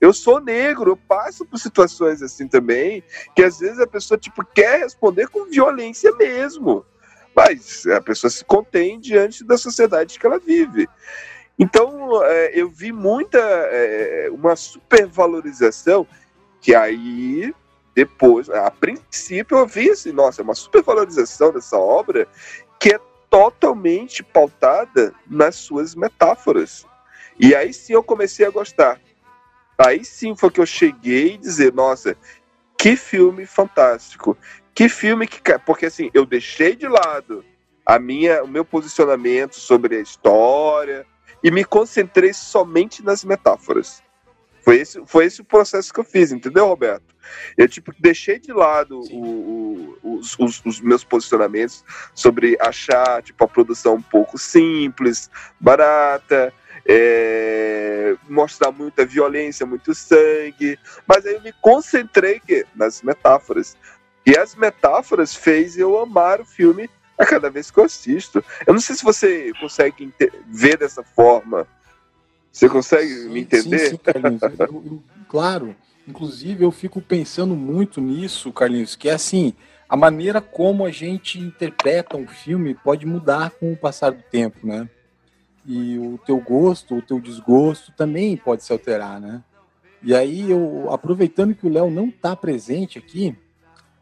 Eu 0.00 0.12
sou 0.12 0.40
negro, 0.40 0.92
eu 0.92 0.96
passo 0.96 1.44
por 1.44 1.58
situações 1.58 2.22
assim 2.22 2.48
também, 2.48 3.02
que 3.36 3.42
às 3.42 3.58
vezes 3.58 3.78
a 3.78 3.86
pessoa 3.86 4.18
tipo 4.18 4.44
quer 4.44 4.80
responder 4.80 5.28
com 5.28 5.50
violência 5.50 6.10
mesmo, 6.16 6.84
mas 7.36 7.86
a 7.86 8.00
pessoa 8.00 8.30
se 8.30 8.44
contém 8.44 8.98
diante 8.98 9.44
da 9.44 9.58
sociedade 9.58 10.18
que 10.18 10.26
ela 10.26 10.38
vive. 10.38 10.88
Então 11.58 12.24
é, 12.24 12.58
eu 12.58 12.70
vi 12.70 12.92
muita 12.92 13.38
é, 13.38 14.28
uma 14.32 14.56
supervalorização 14.56 16.06
que 16.60 16.74
aí 16.74 17.54
depois, 17.94 18.48
a 18.48 18.70
princípio 18.70 19.58
eu 19.58 19.66
vi 19.66 19.90
assim, 19.90 20.12
nossa, 20.12 20.40
é 20.40 20.44
uma 20.44 20.54
supervalorização 20.54 21.52
dessa 21.52 21.76
obra 21.76 22.26
que 22.78 22.94
é 22.94 23.00
totalmente 23.28 24.22
pautada 24.22 25.14
nas 25.26 25.56
suas 25.56 25.94
metáforas. 25.94 26.86
E 27.38 27.54
aí 27.54 27.74
sim 27.74 27.92
eu 27.92 28.02
comecei 28.02 28.46
a 28.46 28.50
gostar. 28.50 29.00
Aí 29.86 30.04
sim 30.04 30.36
foi 30.36 30.50
que 30.50 30.60
eu 30.60 30.66
cheguei 30.66 31.34
e 31.34 31.38
dizer, 31.38 31.72
nossa, 31.72 32.16
que 32.78 32.96
filme 32.96 33.46
fantástico. 33.46 34.36
Que 34.74 34.88
filme 34.88 35.26
que. 35.26 35.40
Porque 35.60 35.86
assim, 35.86 36.10
eu 36.12 36.26
deixei 36.26 36.76
de 36.76 36.86
lado 36.86 37.44
a 37.84 37.98
minha, 37.98 38.42
o 38.44 38.48
meu 38.48 38.64
posicionamento 38.64 39.54
sobre 39.54 39.96
a 39.96 40.00
história 40.00 41.06
e 41.42 41.50
me 41.50 41.64
concentrei 41.64 42.32
somente 42.32 43.02
nas 43.02 43.24
metáforas. 43.24 44.02
Foi 44.62 44.76
esse, 44.78 45.02
foi 45.06 45.24
esse 45.24 45.40
o 45.40 45.44
processo 45.44 45.92
que 45.92 45.98
eu 45.98 46.04
fiz, 46.04 46.30
entendeu, 46.30 46.66
Roberto? 46.66 47.14
Eu, 47.56 47.66
tipo, 47.66 47.92
deixei 47.98 48.38
de 48.38 48.52
lado 48.52 49.00
o- 49.10 49.96
o- 50.02 50.18
os, 50.18 50.38
os- 50.38 50.62
os 50.64 50.80
meus 50.80 51.02
posicionamentos 51.02 51.82
sobre 52.14 52.58
achar, 52.60 53.22
tipo, 53.22 53.42
a 53.42 53.48
produção 53.48 53.94
um 53.94 54.02
pouco 54.02 54.36
simples, 54.36 55.30
barata, 55.58 56.52
é, 56.92 58.16
mostrar 58.28 58.72
muita 58.72 59.06
violência, 59.06 59.64
muito 59.64 59.94
sangue, 59.94 60.76
mas 61.06 61.24
aí 61.24 61.34
eu 61.34 61.40
me 61.40 61.52
concentrei 61.60 62.40
que, 62.40 62.66
nas 62.74 63.00
metáforas. 63.00 63.76
E 64.26 64.36
as 64.36 64.56
metáforas 64.56 65.32
fez 65.32 65.78
eu 65.78 65.96
amar 65.96 66.40
o 66.40 66.44
filme 66.44 66.90
a 67.16 67.24
cada 67.24 67.48
vez 67.48 67.70
que 67.70 67.78
eu 67.78 67.84
assisto. 67.84 68.44
Eu 68.66 68.74
não 68.74 68.80
sei 68.80 68.96
se 68.96 69.04
você 69.04 69.52
consegue 69.60 70.12
ver 70.48 70.76
dessa 70.76 71.04
forma. 71.04 71.64
Você 72.50 72.68
consegue 72.68 73.28
me 73.28 73.42
entender? 73.42 73.78
Sim, 73.78 73.90
sim, 73.90 73.96
Carlinhos. 73.96 74.42
Eu- 74.42 74.58
eu- 74.58 75.02
claro. 75.28 75.76
Inclusive, 76.08 76.64
eu 76.64 76.72
fico 76.72 77.00
pensando 77.00 77.54
muito 77.54 78.00
nisso, 78.00 78.52
Carlinhos, 78.52 78.96
que 78.96 79.08
é 79.08 79.12
assim, 79.12 79.54
a 79.88 79.96
maneira 79.96 80.40
como 80.40 80.84
a 80.84 80.90
gente 80.90 81.38
interpreta 81.38 82.16
um 82.16 82.26
filme 82.26 82.74
pode 82.74 83.06
mudar 83.06 83.50
com 83.52 83.72
o 83.72 83.76
passar 83.76 84.10
do 84.10 84.22
tempo, 84.22 84.66
né? 84.66 84.88
E 85.66 85.98
o 85.98 86.18
teu 86.24 86.38
gosto, 86.38 86.96
o 86.96 87.02
teu 87.02 87.20
desgosto 87.20 87.92
também 87.92 88.36
pode 88.36 88.64
se 88.64 88.72
alterar, 88.72 89.20
né? 89.20 89.42
E 90.02 90.14
aí, 90.14 90.50
eu, 90.50 90.88
aproveitando 90.90 91.54
que 91.54 91.66
o 91.66 91.72
Léo 91.72 91.90
não 91.90 92.06
está 92.06 92.34
presente 92.34 92.98
aqui, 92.98 93.36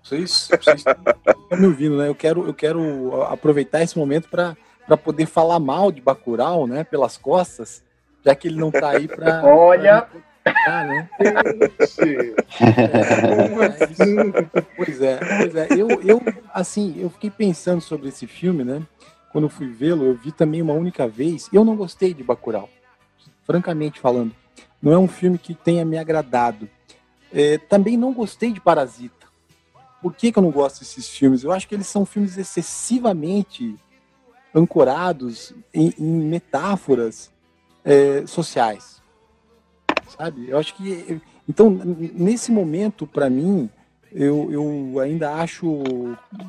vocês, 0.03 0.49
vocês 0.49 0.79
estão 0.79 1.59
me 1.59 1.67
ouvindo, 1.67 1.99
né? 1.99 2.09
Eu 2.09 2.15
quero, 2.15 2.47
eu 2.47 2.55
quero 2.55 3.23
aproveitar 3.25 3.83
esse 3.83 3.99
momento 3.99 4.29
para 4.29 4.97
poder 4.97 5.27
falar 5.27 5.59
mal 5.59 5.93
de 5.93 6.01
Bacurau, 6.01 6.67
né? 6.67 6.85
Pelas 6.85 7.19
costas, 7.19 7.85
já 8.25 8.35
que 8.35 8.49
ele 8.49 8.59
não 8.59 8.69
está 8.69 8.91
aí 8.91 9.07
para. 9.07 9.45
Olha. 9.45 10.09
né? 10.85 11.11
Pois 14.77 15.03
é, 15.03 15.19
pois 15.19 15.55
é. 15.55 15.69
Eu, 15.73 15.89
eu, 16.03 16.23
assim, 16.55 16.95
eu 16.99 17.11
fiquei 17.11 17.31
pensando 17.31 17.81
sobre 17.81 18.09
esse 18.09 18.27
filme, 18.27 18.65
né? 18.65 18.83
Quando 19.31 19.45
eu 19.45 19.49
fui 19.49 19.69
vê-lo, 19.69 20.05
eu 20.05 20.15
vi 20.15 20.33
também 20.33 20.63
uma 20.63 20.73
única 20.73 21.07
vez. 21.07 21.49
E 21.53 21.57
eu 21.57 21.65
não 21.65 21.77
gostei 21.77 22.15
de 22.15 22.23
Bacurau, 22.23 22.69
francamente 23.45 24.01
falando. 24.01 24.35
Não 24.81 24.93
é 24.93 24.99
um 24.99 25.09
filme 25.09 25.39
que 25.39 25.55
tenha 25.55 25.85
me 25.85 25.99
agradado. 25.99 26.69
É, 27.33 27.59
também 27.59 27.97
não 27.97 28.13
gostei 28.13 28.53
de 28.53 28.61
Parasita. 28.61 29.27
Por 30.01 30.15
que, 30.15 30.31
que 30.31 30.39
eu 30.39 30.43
não 30.43 30.51
gosto 30.51 30.81
desses 30.81 31.09
filmes? 31.09 31.43
Eu 31.43 31.53
acho 31.53 31.69
que 31.69 31.75
eles 31.75 31.87
são 31.87 32.07
filmes 32.07 32.39
excessivamente 32.39 33.77
ancorados 34.55 35.53
em, 35.75 35.93
em 35.99 36.13
metáforas 36.25 37.31
é, 37.85 38.25
sociais 38.27 38.99
sabe? 40.09 40.49
Eu 40.49 40.59
acho 40.59 40.75
que 40.75 41.21
então 41.49 41.71
nesse 41.71 42.51
momento 42.51 43.07
para 43.07 43.29
mim 43.29 43.69
eu, 44.13 44.51
eu 44.51 45.01
ainda 45.01 45.35
acho 45.35 45.83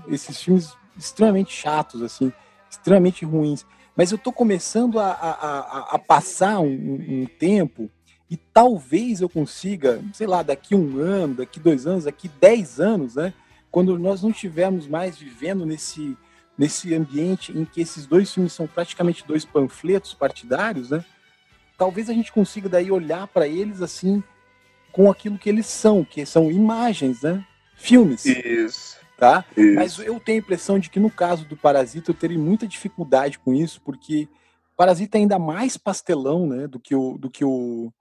esses 0.08 0.42
filmes 0.42 0.74
extremamente 0.98 1.52
chatos 1.52 2.02
assim, 2.02 2.32
extremamente 2.70 3.26
ruins. 3.26 3.66
Mas 3.96 4.12
eu 4.12 4.18
tô 4.18 4.32
começando 4.32 5.00
a, 5.00 5.12
a, 5.12 5.96
a- 5.96 6.00
passar 6.00 6.60
um- 6.60 7.22
um 7.24 7.26
tempo 7.40 7.90
e 8.30 8.38
talvez 8.38 9.22
eu 9.22 9.28
consiga, 9.30 10.02
sei 10.14 10.28
lá, 10.28 10.42
daqui 10.44 10.76
um 10.76 11.00
ano, 11.00 11.36
daqui 11.36 11.60
dois 11.60 11.86
anos, 11.88 12.04
daqui 12.06 12.30
dez 12.40 12.80
anos, 12.80 13.16
né? 13.16 13.34
Quando 13.72 13.98
nós 14.00 14.22
não 14.24 14.30
estivermos 14.30 14.88
mais 14.88 15.18
vivendo 15.18 15.66
nesse 15.66 16.18
nesse 16.58 16.94
ambiente 16.94 17.58
em 17.58 17.64
que 17.64 17.80
esses 17.80 18.06
dois 18.06 18.34
filmes 18.34 18.52
são 18.52 18.68
praticamente 18.68 19.26
dois 19.26 19.46
panfletos 19.46 20.14
partidários, 20.14 20.90
né? 20.90 21.06
Talvez 21.78 22.10
a 22.10 22.14
gente 22.14 22.34
consiga 22.34 22.68
daí 22.68 22.92
olhar 22.92 23.28
para 23.28 23.48
eles 23.48 23.82
assim 23.82 24.22
com 24.92 25.10
aquilo 25.10 25.38
que 25.38 25.48
eles 25.48 25.68
são, 25.68 26.04
que 26.04 26.26
são 26.26 26.52
imagens, 26.52 27.22
né? 27.22 27.46
Filmes. 27.78 28.26
Isso. 28.26 28.98
Tá? 29.20 29.46
Isso. 29.58 29.76
Mas 29.76 30.00
eu 30.00 30.18
tenho 30.20 30.38
a 30.38 30.42
impressão 30.42 30.80
de 30.80 30.90
que 30.90 31.00
no 31.00 31.12
caso 31.12 31.46
do 31.46 31.58
Parasita 31.58 32.10
eu 32.10 32.16
teria 32.16 32.40
muita 32.40 32.66
dificuldade 32.66 33.38
com 33.38 33.54
isso, 33.54 33.82
porque 33.82 34.30
Parasita 34.78 35.18
é 35.18 35.20
ainda 35.20 35.38
mais 35.38 35.76
pastelão, 35.76 36.48
né, 36.48 36.66
do 36.66 36.80
que 36.80 36.96
o 36.96 37.18
do 37.18 37.30
que 37.30 37.44
o 37.44 37.92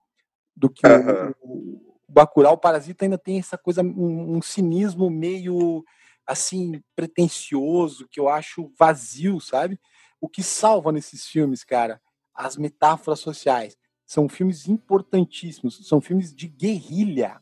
do 0.57 0.70
que 0.70 0.86
Aham. 0.86 1.35
o, 1.40 1.99
o 2.07 2.12
Bacurau. 2.12 2.55
O 2.55 2.59
Parasita 2.59 3.05
ainda 3.05 3.19
tem 3.19 3.39
essa 3.39 3.59
coisa 3.59 3.82
um, 3.82 4.36
um 4.36 4.40
cinismo 4.43 5.11
meio 5.11 5.85
assim 6.24 6.81
pretensioso 6.95 8.07
que 8.09 8.20
eu 8.20 8.28
acho 8.28 8.70
vazio, 8.78 9.40
sabe? 9.40 9.81
O 10.20 10.28
que 10.28 10.43
salva 10.43 10.93
nesses 10.93 11.27
filmes, 11.27 11.65
cara, 11.65 12.01
as 12.32 12.57
metáforas 12.57 13.19
sociais. 13.19 13.77
São 14.07 14.28
filmes 14.28 14.69
importantíssimos, 14.69 15.86
são 15.86 16.01
filmes 16.01 16.32
de 16.32 16.47
guerrilha, 16.47 17.40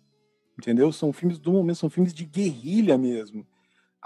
entendeu? 0.59 0.90
São 0.93 1.12
filmes 1.12 1.39
do 1.39 1.53
momento, 1.53 1.77
são 1.77 1.90
filmes 1.90 2.15
de 2.15 2.24
guerrilha 2.24 2.97
mesmo. 2.97 3.47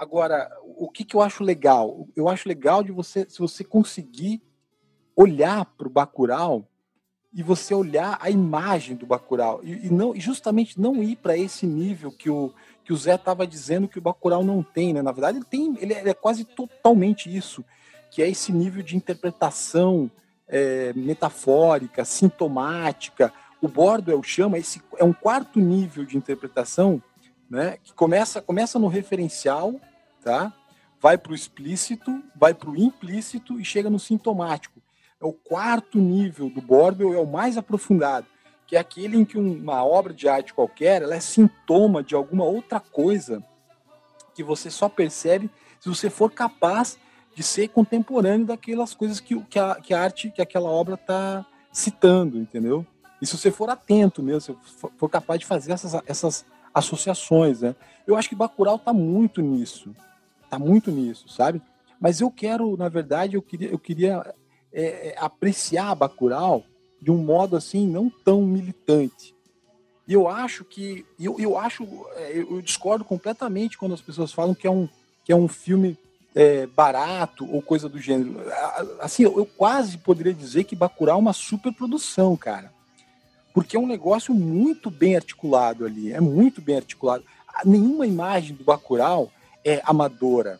Agora, 0.01 0.49
o 0.63 0.89
que, 0.89 1.05
que 1.05 1.15
eu 1.15 1.21
acho 1.21 1.43
legal? 1.43 2.07
Eu 2.15 2.27
acho 2.27 2.49
legal 2.49 2.81
de 2.81 2.91
você, 2.91 3.23
se 3.29 3.37
você 3.37 3.63
conseguir 3.63 4.41
olhar 5.15 5.63
para 5.63 5.85
o 5.85 5.91
Bacurau 5.91 6.67
e 7.31 7.43
você 7.43 7.75
olhar 7.75 8.17
a 8.19 8.27
imagem 8.31 8.95
do 8.95 9.05
Bacurau 9.05 9.59
e, 9.61 9.85
e 9.85 9.89
não 9.91 10.19
justamente 10.19 10.81
não 10.81 11.03
ir 11.03 11.17
para 11.17 11.37
esse 11.37 11.67
nível 11.67 12.11
que 12.11 12.31
o 12.31 12.51
que 12.83 12.91
o 12.91 12.97
Zé 12.97 13.13
estava 13.13 13.45
dizendo 13.45 13.87
que 13.87 13.99
o 13.99 14.01
Bacurau 14.01 14.43
não 14.43 14.63
tem, 14.63 14.91
né? 14.91 15.03
Na 15.03 15.11
verdade, 15.11 15.37
ele 15.37 15.45
tem, 15.45 15.77
ele 15.79 15.93
é, 15.93 15.99
ele 15.99 16.09
é 16.09 16.15
quase 16.15 16.45
totalmente 16.45 17.33
isso, 17.33 17.63
que 18.09 18.23
é 18.23 18.27
esse 18.27 18.51
nível 18.51 18.81
de 18.81 18.97
interpretação 18.97 20.09
é, 20.47 20.93
metafórica, 20.93 22.03
sintomática. 22.03 23.31
O 23.61 23.67
Bordwell 23.67 24.23
chama 24.23 24.57
esse 24.57 24.81
é 24.97 25.03
um 25.03 25.13
quarto 25.13 25.59
nível 25.59 26.03
de 26.05 26.17
interpretação, 26.17 26.99
né? 27.47 27.77
Que 27.83 27.93
começa 27.93 28.41
começa 28.41 28.79
no 28.79 28.87
referencial, 28.87 29.79
tá? 30.23 30.53
Vai 30.99 31.17
para 31.17 31.31
o 31.31 31.35
explícito, 31.35 32.21
vai 32.35 32.53
para 32.53 32.69
o 32.69 32.77
implícito 32.77 33.59
e 33.59 33.65
chega 33.65 33.89
no 33.89 33.99
sintomático. 33.99 34.79
É 35.19 35.25
o 35.25 35.33
quarto 35.33 35.97
nível 35.97 36.49
do 36.49 36.61
Bordwell, 36.61 37.13
é 37.13 37.19
o 37.19 37.27
mais 37.27 37.57
aprofundado, 37.57 38.27
que 38.67 38.75
é 38.75 38.79
aquele 38.79 39.17
em 39.17 39.25
que 39.25 39.37
um- 39.37 39.53
uma 39.53 39.83
obra 39.83 40.13
de 40.13 40.27
arte 40.27 40.53
qualquer 40.53 41.01
ela 41.01 41.15
é 41.15 41.19
sintoma 41.19 42.03
de 42.03 42.15
alguma 42.15 42.43
outra 42.45 42.79
coisa 42.79 43.43
que 44.33 44.43
você 44.43 44.69
só 44.69 44.87
percebe 44.87 45.49
se 45.79 45.89
você 45.89 46.09
for 46.09 46.31
capaz 46.31 46.97
de 47.35 47.43
ser 47.43 47.69
contemporâneo 47.69 48.45
daquelas 48.45 48.93
coisas 48.93 49.19
que, 49.19 49.39
que, 49.45 49.57
a, 49.57 49.75
que 49.75 49.93
a 49.93 50.01
arte, 50.01 50.29
que 50.29 50.41
aquela 50.41 50.69
obra 50.69 50.95
está 50.95 51.45
citando, 51.71 52.37
entendeu? 52.37 52.85
E 53.21 53.25
se 53.25 53.37
você 53.37 53.51
for 53.51 53.69
atento 53.69 54.21
mesmo, 54.21 54.41
se 54.41 54.55
for 54.97 55.09
capaz 55.09 55.39
de 55.39 55.45
fazer 55.45 55.71
essas, 55.71 55.93
essas 56.05 56.45
associações, 56.73 57.61
né? 57.61 57.75
Eu 58.05 58.15
acho 58.15 58.27
que 58.27 58.35
Bacurau 58.35 58.75
está 58.75 58.91
muito 58.91 59.41
nisso, 59.41 59.95
está 60.51 60.59
muito 60.59 60.91
nisso, 60.91 61.29
sabe? 61.29 61.61
Mas 61.99 62.19
eu 62.19 62.29
quero, 62.29 62.75
na 62.75 62.89
verdade, 62.89 63.35
eu 63.35 63.41
queria, 63.41 63.69
eu 63.69 63.79
queria 63.79 64.35
é, 64.73 65.09
é, 65.09 65.15
apreciar 65.17 65.95
Bacurau 65.95 66.65
de 67.01 67.09
um 67.09 67.17
modo 67.17 67.55
assim 67.55 67.87
não 67.87 68.09
tão 68.09 68.41
militante. 68.41 69.33
E 70.05 70.13
eu 70.13 70.27
acho 70.27 70.65
que 70.65 71.05
eu, 71.17 71.39
eu 71.39 71.57
acho 71.57 71.87
é, 72.15 72.39
eu 72.39 72.61
discordo 72.61 73.05
completamente 73.05 73.77
quando 73.77 73.93
as 73.93 74.01
pessoas 74.01 74.33
falam 74.33 74.53
que 74.53 74.67
é 74.67 74.71
um 74.71 74.89
que 75.23 75.31
é 75.31 75.35
um 75.35 75.47
filme 75.47 75.97
é, 76.35 76.65
barato 76.65 77.49
ou 77.49 77.61
coisa 77.61 77.87
do 77.87 77.99
gênero. 77.99 78.41
Assim, 78.99 79.23
eu, 79.23 79.37
eu 79.37 79.45
quase 79.45 79.97
poderia 79.97 80.33
dizer 80.33 80.65
que 80.65 80.75
Bacurau 80.75 81.17
é 81.17 81.21
uma 81.21 81.33
superprodução, 81.33 82.35
cara. 82.35 82.73
Porque 83.53 83.77
é 83.77 83.79
um 83.79 83.87
negócio 83.87 84.33
muito 84.33 84.89
bem 84.89 85.15
articulado 85.15 85.85
ali, 85.85 86.11
é 86.11 86.19
muito 86.19 86.61
bem 86.61 86.77
articulado. 86.77 87.23
Nenhuma 87.63 88.07
imagem 88.07 88.55
do 88.55 88.63
Bacurau 88.63 89.31
é 89.63 89.81
amadora. 89.85 90.59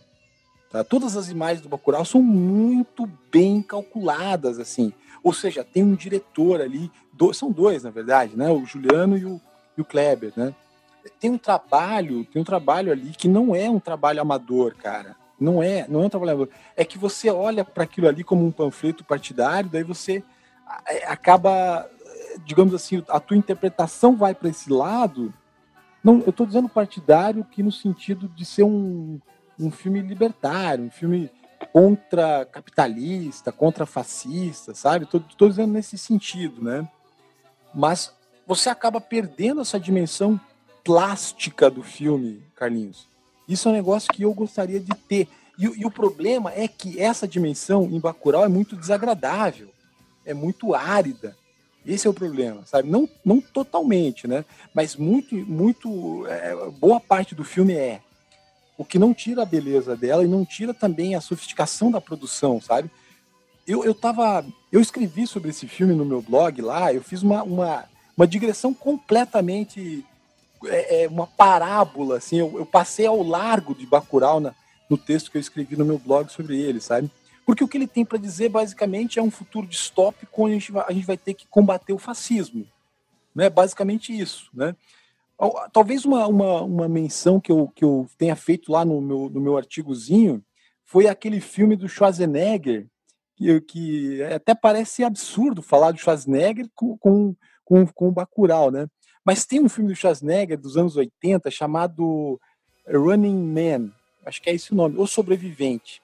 Tá? 0.70 0.84
Todas 0.84 1.18
as 1.18 1.30
imagens 1.30 1.62
do 1.62 1.70
Bacurau 1.70 2.06
são 2.06 2.22
muito 2.22 3.10
bem 3.32 3.62
calculadas, 3.62 4.58
assim. 4.60 4.94
Ou 5.24 5.34
seja, 5.34 5.64
tem 5.64 5.84
um 5.84 5.96
diretor 5.96 6.62
ali, 6.62 6.90
do- 7.14 7.34
são 7.34 7.52
dois, 7.52 7.84
na 7.84 7.90
verdade, 7.90 8.36
né? 8.36 8.50
O 8.50 8.66
Juliano 8.66 9.18
e 9.18 9.26
o, 9.26 9.40
e 9.78 9.82
o 9.82 9.86
Kleber, 9.86 10.32
né? 10.36 10.54
Tem 11.20 11.30
um 11.30 11.38
trabalho, 11.38 12.24
tem 12.26 12.42
um 12.42 12.46
trabalho 12.46 12.92
ali 12.92 13.12
que 13.12 13.28
não 13.28 13.56
é 13.56 13.70
um 13.70 13.80
trabalho 13.80 14.22
amador, 14.22 14.76
cara. 14.76 15.16
Não 15.40 15.62
é, 15.62 15.86
não 15.90 16.02
é 16.04 16.06
um 16.06 16.10
trabalho 16.10 16.32
amador. 16.32 16.50
É 16.76 16.86
que 16.86 16.98
você 16.98 17.30
olha 17.30 17.66
para 17.66 17.84
aquilo 17.84 18.08
ali 18.08 18.24
como 18.24 18.46
um 18.46 18.52
panfleto 18.52 19.04
partidário, 19.04 19.70
daí 19.70 19.84
você 19.84 20.24
é, 20.88 21.06
acaba, 21.08 21.90
digamos 22.46 22.74
assim, 22.74 23.04
a 23.10 23.20
tua 23.20 23.36
interpretação 23.36 24.16
vai 24.16 24.34
para 24.34 24.50
esse 24.50 24.72
lado. 24.72 25.34
Não, 26.04 26.20
eu 26.22 26.30
estou 26.32 26.46
dizendo 26.46 26.68
partidário 26.68 27.44
que 27.44 27.62
no 27.62 27.72
sentido 27.72 28.28
de 28.28 28.44
ser 28.44 28.64
um, 28.64 29.20
um 29.60 29.70
filme 29.70 30.02
libertário, 30.02 30.86
um 30.86 30.90
filme 30.90 31.30
contra 31.72 32.46
capitalista, 32.46 33.52
contra 33.52 33.86
fascista, 33.86 34.74
sabe? 34.74 35.06
Estou 35.06 35.50
dizendo 35.50 35.74
nesse 35.74 35.98
sentido, 35.98 36.62
né? 36.62 36.88
Mas 37.74 38.14
você 38.48 38.70
acaba 38.70 39.00
perdendo 39.00 39.62
essa 39.62 39.80
dimensão 39.80 40.40
plástica 40.84 41.70
do 41.70 41.84
filme, 41.84 42.44
Carlinhos. 42.56 43.08
Isso 43.48 43.68
é 43.68 43.72
um 43.72 43.76
negócio 43.76 44.12
que 44.12 44.24
eu 44.24 44.34
gostaria 44.34 44.80
de 44.80 44.94
ter. 45.08 45.28
E, 45.58 45.66
e 45.66 45.86
o 45.86 45.92
problema 45.92 46.52
é 46.54 46.68
que 46.68 47.00
essa 47.00 47.28
dimensão 47.28 47.84
em 47.84 48.00
Bacurau 48.00 48.44
é 48.44 48.48
muito 48.48 48.76
desagradável, 48.76 49.70
é 50.26 50.34
muito 50.34 50.74
árida. 50.74 51.36
Esse 51.86 52.06
é 52.06 52.10
o 52.10 52.14
problema, 52.14 52.62
sabe? 52.66 52.90
Não, 52.90 53.10
não 53.26 53.42
totalmente, 53.42 54.28
né? 54.28 54.46
Mas 54.74 54.96
muito, 54.96 55.36
muito 55.36 56.26
é, 56.28 56.56
boa 56.80 57.00
parte 57.00 57.34
do 57.34 57.44
filme 57.44 57.74
é. 57.74 58.02
O 58.78 58.86
que 58.86 59.00
não 59.00 59.14
tira 59.14 59.44
a 59.44 59.46
beleza 59.46 59.96
dela 59.96 60.24
e 60.24 60.28
não 60.28 60.46
tira 60.46 60.74
também 60.74 61.16
a 61.16 61.22
sofisticação 61.22 61.92
da 61.92 62.02
produção, 62.02 62.62
sabe? 62.62 62.90
Eu, 63.68 63.84
eu 63.84 63.94
tava. 63.94 64.46
Eu 64.72 64.80
escrevi 64.80 65.26
sobre 65.26 65.50
esse 65.50 65.68
filme 65.68 65.94
no 65.94 66.06
meu 66.06 66.22
blog 66.22 66.62
lá, 66.62 66.94
eu 66.94 67.02
fiz 67.02 67.22
uma, 67.24 67.44
uma, 67.44 67.86
uma 68.16 68.28
digressão 68.28 68.74
completamente. 68.74 70.06
É, 70.66 71.04
é, 71.04 71.08
uma 71.08 71.26
parábola, 71.26 72.18
assim. 72.18 72.38
Eu, 72.38 72.60
eu 72.60 72.66
passei 72.66 73.08
ao 73.08 73.24
largo 73.24 73.74
de 73.74 73.88
Bacurau 73.88 74.40
na, 74.40 74.54
no 74.88 74.96
texto 74.96 75.32
que 75.32 75.38
eu 75.38 75.42
escrevi 75.42 75.76
no 75.76 75.86
meu 75.86 75.98
blog 75.98 76.32
sobre 76.32 76.60
ele, 76.60 76.80
sabe? 76.80 77.10
Porque 77.52 77.66
o 77.66 77.68
que 77.68 77.78
ele 77.78 77.86
tem 77.86 78.06
para 78.06 78.18
dizer, 78.18 78.48
basicamente, 78.48 79.20
é 79.20 79.22
um 79.22 79.30
futuro 79.30 79.68
distópico 79.68 80.44
onde 80.46 80.54
a 80.54 80.58
gente 80.58 80.72
vai, 80.72 80.86
a 80.88 80.94
gente 80.94 81.06
vai 81.06 81.18
ter 81.18 81.34
que 81.34 81.46
combater 81.46 81.92
o 81.92 81.98
fascismo. 81.98 82.66
Né? 83.36 83.50
Basicamente 83.50 84.18
isso, 84.18 84.50
né? 84.54 84.74
Al- 85.38 85.70
Talvez 85.70 86.06
uma, 86.06 86.26
uma, 86.28 86.62
uma 86.62 86.88
menção 86.88 87.42
que 87.42 87.52
eu, 87.52 87.68
que 87.76 87.84
eu 87.84 88.08
tenha 88.18 88.38
feito 88.38 88.72
lá 88.72 88.86
no 88.86 89.02
meu, 89.02 89.30
no 89.30 89.42
meu 89.42 89.58
artigozinho 89.58 90.42
foi 90.86 91.08
aquele 91.10 91.42
filme 91.42 91.76
do 91.76 91.90
Schwarzenegger, 91.90 92.88
que, 93.36 93.60
que 93.60 94.24
até 94.24 94.56
parece 94.56 95.04
absurdo 95.04 95.62
falar 95.62 95.92
do 95.92 96.00
Schwarzenegger 96.00 96.70
com, 96.74 96.98
com, 96.98 97.36
com, 97.66 97.86
com 97.86 98.08
o 98.08 98.14
Bacurau, 98.14 98.72
né? 98.72 98.88
Mas 99.26 99.46
tem 99.46 99.60
um 99.60 99.68
filme 99.68 99.90
do 99.92 99.96
Schwarzenegger 99.98 100.58
dos 100.58 100.78
anos 100.78 100.96
80 100.96 101.52
chamado 101.52 102.40
Running 102.88 103.44
Man, 103.46 103.92
acho 104.26 104.42
que 104.42 104.50
é 104.50 104.54
esse 104.54 104.72
o 104.72 104.76
nome, 104.76 104.98
O 104.98 105.06
Sobrevivente, 105.06 106.02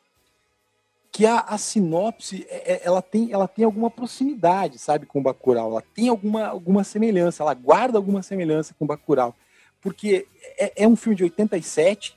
que 1.17 1.25
a, 1.25 1.39
a 1.39 1.57
sinopse 1.57 2.45
é- 2.47 2.73
é- 2.73 2.81
ela 2.83 3.01
tem, 3.01 3.33
ela 3.33 3.47
tem 3.47 3.65
alguma 3.65 3.89
proximidade, 3.89 4.77
sabe, 4.77 5.07
com 5.07 5.17
o 5.17 5.21
Bacurau, 5.23 5.71
ela 5.71 5.81
tem 5.81 6.09
alguma, 6.09 6.45
alguma 6.45 6.83
semelhança, 6.83 7.41
ela 7.41 7.55
guarda 7.55 7.97
alguma 7.97 8.21
semelhança 8.21 8.75
com 8.77 8.85
o 8.85 8.87
Bacurau, 8.87 9.35
porque 9.81 10.27
é, 10.59 10.83
é 10.83 10.87
um 10.87 10.95
filme 10.95 11.15
de 11.15 11.23
87 11.23 12.15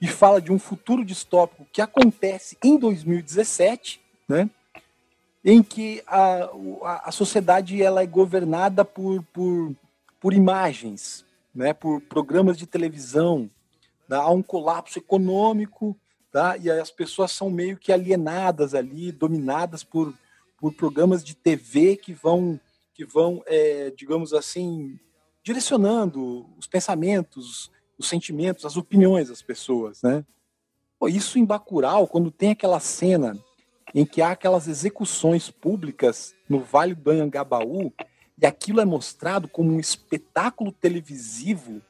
e 0.00 0.08
fala 0.08 0.40
de 0.40 0.50
um 0.50 0.58
futuro 0.58 1.04
distópico 1.04 1.66
que 1.70 1.82
acontece 1.82 2.56
em 2.64 2.78
2017, 2.78 4.00
né? 4.26 4.48
em 5.44 5.62
que 5.62 6.02
a, 6.06 6.48
a, 6.84 7.08
a 7.08 7.12
sociedade 7.12 7.82
ela 7.82 8.02
é 8.02 8.06
governada 8.06 8.82
por, 8.82 9.22
por, 9.24 9.76
por 10.18 10.32
imagens, 10.32 11.22
né? 11.54 11.74
por 11.74 12.00
programas 12.00 12.56
de 12.56 12.66
televisão. 12.66 13.50
Há 14.08 14.30
um 14.30 14.42
colapso 14.42 14.98
econômico 14.98 15.94
tá? 16.30 16.56
e 16.56 16.70
as 16.70 16.90
pessoas 16.90 17.32
são 17.32 17.50
meio 17.50 17.76
que 17.76 17.92
alienadas 17.92 18.74
ali, 18.74 19.12
dominadas 19.12 19.82
por, 19.82 20.12
por 20.58 20.72
programas 20.72 21.24
de 21.24 21.34
TV 21.34 21.96
que 21.96 22.12
vão, 22.12 22.60
que 22.94 23.04
vão 23.04 23.42
é, 23.46 23.90
digamos 23.96 24.32
assim, 24.32 24.98
direcionando 25.42 26.46
os 26.58 26.66
pensamentos, 26.66 27.70
os 27.98 28.08
sentimentos, 28.08 28.64
as 28.64 28.76
opiniões 28.76 29.28
das 29.28 29.42
pessoas. 29.42 30.02
Né? 30.02 30.24
Pô, 30.98 31.08
isso 31.08 31.38
em 31.38 31.44
Bacurau, 31.44 32.06
quando 32.06 32.30
tem 32.30 32.50
aquela 32.50 32.80
cena 32.80 33.38
em 33.94 34.04
que 34.04 34.20
há 34.20 34.32
aquelas 34.32 34.66
execuções 34.66 35.50
públicas 35.50 36.34
no 36.48 36.60
Vale 36.60 36.94
do 36.94 37.10
Anhangabaú, 37.10 37.92
e 38.40 38.44
aquilo 38.44 38.80
é 38.80 38.84
mostrado 38.84 39.48
como 39.48 39.72
um 39.72 39.80
espetáculo 39.80 40.70
televisivo, 40.72 41.80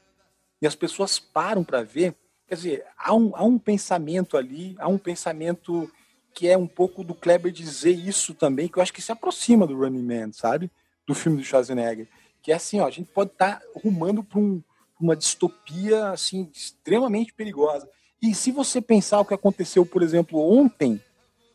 e 0.61 0.67
as 0.67 0.75
pessoas 0.75 1.19
param 1.19 1.63
para 1.63 1.83
ver, 1.83 2.15
Quer 2.47 2.55
dizer, 2.55 2.85
há 2.97 3.13
um, 3.13 3.35
há 3.35 3.43
um 3.43 3.59
pensamento 3.59 4.37
ali, 4.37 4.75
há 4.79 4.87
um 4.87 4.97
pensamento 4.97 5.91
que 6.33 6.47
é 6.47 6.57
um 6.57 6.67
pouco 6.67 7.03
do 7.03 7.15
Kleber 7.15 7.51
dizer 7.51 7.91
isso 7.91 8.33
também, 8.33 8.67
que 8.67 8.77
eu 8.77 8.83
acho 8.83 8.93
que 8.93 9.01
se 9.01 9.11
aproxima 9.11 9.65
do 9.65 9.75
Running 9.75 10.03
Man, 10.03 10.31
sabe? 10.31 10.71
Do 11.05 11.15
filme 11.15 11.37
do 11.37 11.43
Schwarzenegger. 11.43 12.07
Que 12.41 12.51
é 12.51 12.55
assim, 12.55 12.79
ó, 12.79 12.87
a 12.87 12.91
gente 12.91 13.11
pode 13.11 13.31
estar 13.31 13.59
tá 13.59 13.65
rumando 13.75 14.23
para 14.23 14.39
um, 14.39 14.61
uma 14.99 15.15
distopia 15.15 16.09
assim 16.09 16.49
extremamente 16.53 17.33
perigosa. 17.33 17.89
E 18.21 18.33
se 18.33 18.51
você 18.51 18.79
pensar 18.79 19.19
o 19.19 19.25
que 19.25 19.33
aconteceu, 19.33 19.85
por 19.85 20.01
exemplo, 20.01 20.39
ontem, 20.39 21.01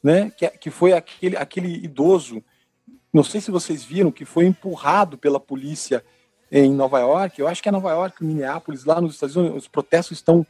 né, 0.02 0.30
que, 0.30 0.48
que 0.48 0.70
foi 0.70 0.92
aquele, 0.92 1.36
aquele 1.36 1.72
idoso, 1.76 2.42
não 3.12 3.24
sei 3.24 3.40
se 3.40 3.50
vocês 3.50 3.82
viram, 3.84 4.10
que 4.10 4.24
foi 4.24 4.46
empurrado 4.46 5.16
pela 5.16 5.40
polícia 5.40 6.04
em 6.50 6.72
Nova 6.72 6.98
York, 6.98 7.40
eu 7.40 7.48
acho 7.48 7.62
que 7.62 7.68
é 7.68 7.72
Nova 7.72 7.90
York, 7.92 8.22
Minneapolis, 8.22 8.84
lá 8.84 9.00
nos 9.00 9.14
Estados 9.14 9.36
Unidos, 9.36 9.62
os 9.62 9.68
protestos 9.68 10.18
estão 10.18 10.46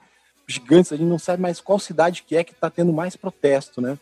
gigantes, 0.47 0.93
a 0.93 0.97
gente 0.97 1.09
não 1.09 1.19
sabe 1.19 1.43
mais 1.43 1.61
qual 1.61 1.79
cidade 1.79 2.23
que 2.23 2.37
é 2.37 2.45
que 2.45 2.53
está 2.53 2.69
tendo 2.69 2.93
mais 2.93 3.17
protesto, 3.17 3.81
né? 3.81 3.99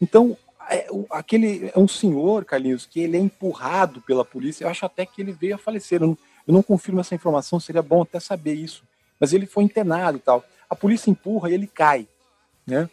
Então, 0.00 0.36
é, 0.70 0.86
aquele 1.10 1.70
é 1.74 1.78
um 1.78 1.88
senhor, 1.88 2.44
Carlinhos, 2.44 2.86
que 2.86 3.00
ele 3.00 3.16
é 3.16 3.20
empurrado 3.20 4.00
pela 4.02 4.24
polícia, 4.24 4.64
eu 4.64 4.68
acho 4.68 4.84
até 4.84 5.06
que 5.06 5.20
ele 5.20 5.32
veio 5.32 5.54
a 5.54 5.58
falecer, 5.58 6.00
eu 6.00 6.08
não, 6.08 6.18
eu 6.46 6.54
não 6.54 6.62
confirmo 6.62 7.00
essa 7.00 7.14
informação, 7.14 7.58
seria 7.58 7.82
bom 7.82 8.02
até 8.02 8.20
saber 8.20 8.54
isso, 8.54 8.84
mas 9.18 9.32
ele 9.32 9.46
foi 9.46 9.64
internado 9.64 10.18
e 10.18 10.20
tal. 10.20 10.44
A 10.68 10.76
polícia 10.76 11.10
empurra 11.10 11.50
e 11.50 11.54
ele 11.54 11.66
cai, 11.66 12.06
né? 12.66 12.88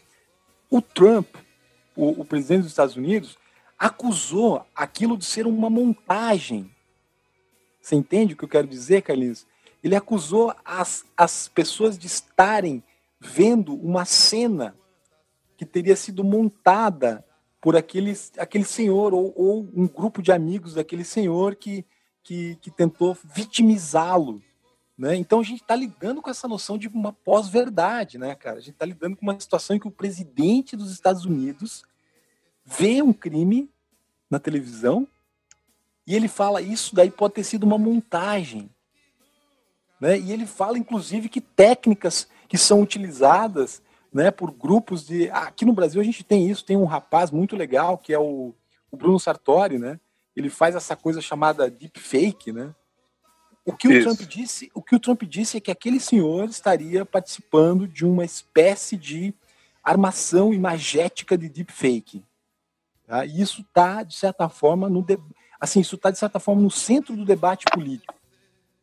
O 0.69 0.81
Trump, 0.81 1.27
o, 1.95 2.21
o 2.21 2.25
presidente 2.25 2.61
dos 2.61 2.71
Estados 2.71 2.95
Unidos, 2.95 3.37
acusou 3.77 4.65
aquilo 4.73 5.17
de 5.17 5.25
ser 5.25 5.45
uma 5.45 5.69
montagem. 5.69 6.71
Você 7.81 7.95
entende 7.95 8.33
o 8.33 8.37
que 8.37 8.45
eu 8.45 8.49
quero 8.49 8.67
dizer, 8.67 9.01
Carlinhos? 9.01 9.45
Ele 9.85 9.95
acusou 9.95 10.51
as, 10.65 11.05
as 11.15 11.47
pessoas 11.47 11.95
de 11.95 12.07
estarem 12.07 12.83
vendo 13.19 13.75
uma 13.75 14.03
cena 14.03 14.75
que 15.55 15.63
teria 15.63 15.95
sido 15.95 16.23
montada 16.23 17.23
por 17.61 17.75
aquele, 17.75 18.11
aquele 18.39 18.63
senhor 18.63 19.13
ou, 19.13 19.31
ou 19.35 19.69
um 19.75 19.87
grupo 19.87 20.23
de 20.23 20.31
amigos 20.31 20.73
daquele 20.73 21.03
senhor 21.03 21.55
que, 21.55 21.85
que, 22.23 22.55
que 22.55 22.71
tentou 22.71 23.15
vitimizá-lo. 23.23 24.41
Né? 24.97 25.17
Então 25.17 25.39
a 25.39 25.43
gente 25.43 25.61
está 25.61 25.75
lidando 25.75 26.19
com 26.19 26.31
essa 26.31 26.47
noção 26.47 26.79
de 26.79 26.87
uma 26.87 27.13
pós-verdade, 27.13 28.17
né, 28.17 28.33
cara? 28.33 28.57
A 28.57 28.61
gente 28.61 28.73
está 28.73 28.87
lidando 28.87 29.15
com 29.15 29.21
uma 29.21 29.39
situação 29.39 29.75
em 29.75 29.79
que 29.79 29.87
o 29.87 29.91
presidente 29.91 30.75
dos 30.75 30.91
Estados 30.91 31.25
Unidos 31.25 31.83
vê 32.65 33.03
um 33.03 33.13
crime 33.13 33.69
na 34.31 34.39
televisão 34.39 35.07
e 36.07 36.15
ele 36.15 36.27
fala 36.27 36.59
isso 36.59 36.95
daí 36.95 37.11
pode 37.11 37.35
ter 37.35 37.43
sido 37.43 37.65
uma 37.65 37.77
montagem. 37.77 38.67
Né? 40.05 40.19
E 40.19 40.31
ele 40.31 40.45
fala, 40.45 40.77
inclusive, 40.77 41.27
que 41.27 41.41
técnicas 41.41 42.27
que 42.47 42.59
são 42.59 42.79
utilizadas 42.79 43.81
né, 44.13 44.29
por 44.29 44.51
grupos 44.51 45.03
de. 45.03 45.31
Aqui 45.31 45.65
no 45.65 45.73
Brasil 45.73 45.99
a 45.99 46.03
gente 46.03 46.23
tem 46.23 46.47
isso, 46.47 46.63
tem 46.63 46.77
um 46.77 46.85
rapaz 46.85 47.31
muito 47.31 47.55
legal 47.55 47.97
que 47.97 48.13
é 48.13 48.19
o, 48.19 48.53
o 48.91 48.95
Bruno 48.95 49.19
Sartori, 49.19 49.79
né? 49.79 49.99
Ele 50.35 50.47
faz 50.47 50.75
essa 50.75 50.95
coisa 50.95 51.19
chamada 51.21 51.71
deepfake, 51.71 52.51
né? 52.51 52.75
O 53.65 53.73
que 53.73 53.87
o 53.87 54.03
Trump 54.03 54.21
disse, 54.21 54.69
o 54.75 54.81
que 54.81 54.95
o 54.95 54.99
Trump 54.99 55.23
disse 55.23 55.57
é 55.57 55.59
que 55.59 55.71
aquele 55.71 55.99
senhor 55.99 56.47
estaria 56.47 57.03
participando 57.03 57.87
de 57.87 58.05
uma 58.05 58.23
espécie 58.23 58.95
de 58.95 59.33
armação 59.83 60.53
imagética 60.53 61.35
de 61.35 61.49
deepfake. 61.49 62.23
Tá? 63.07 63.25
E 63.25 63.41
isso 63.41 63.61
está 63.61 64.03
de 64.03 64.13
certa 64.13 64.47
forma 64.49 64.87
no 64.87 65.01
de... 65.01 65.17
assim, 65.59 65.79
isso 65.79 65.95
está 65.95 66.11
de 66.11 66.19
certa 66.19 66.39
forma 66.39 66.61
no 66.61 66.69
centro 66.69 67.15
do 67.15 67.25
debate 67.25 67.65
político, 67.73 68.13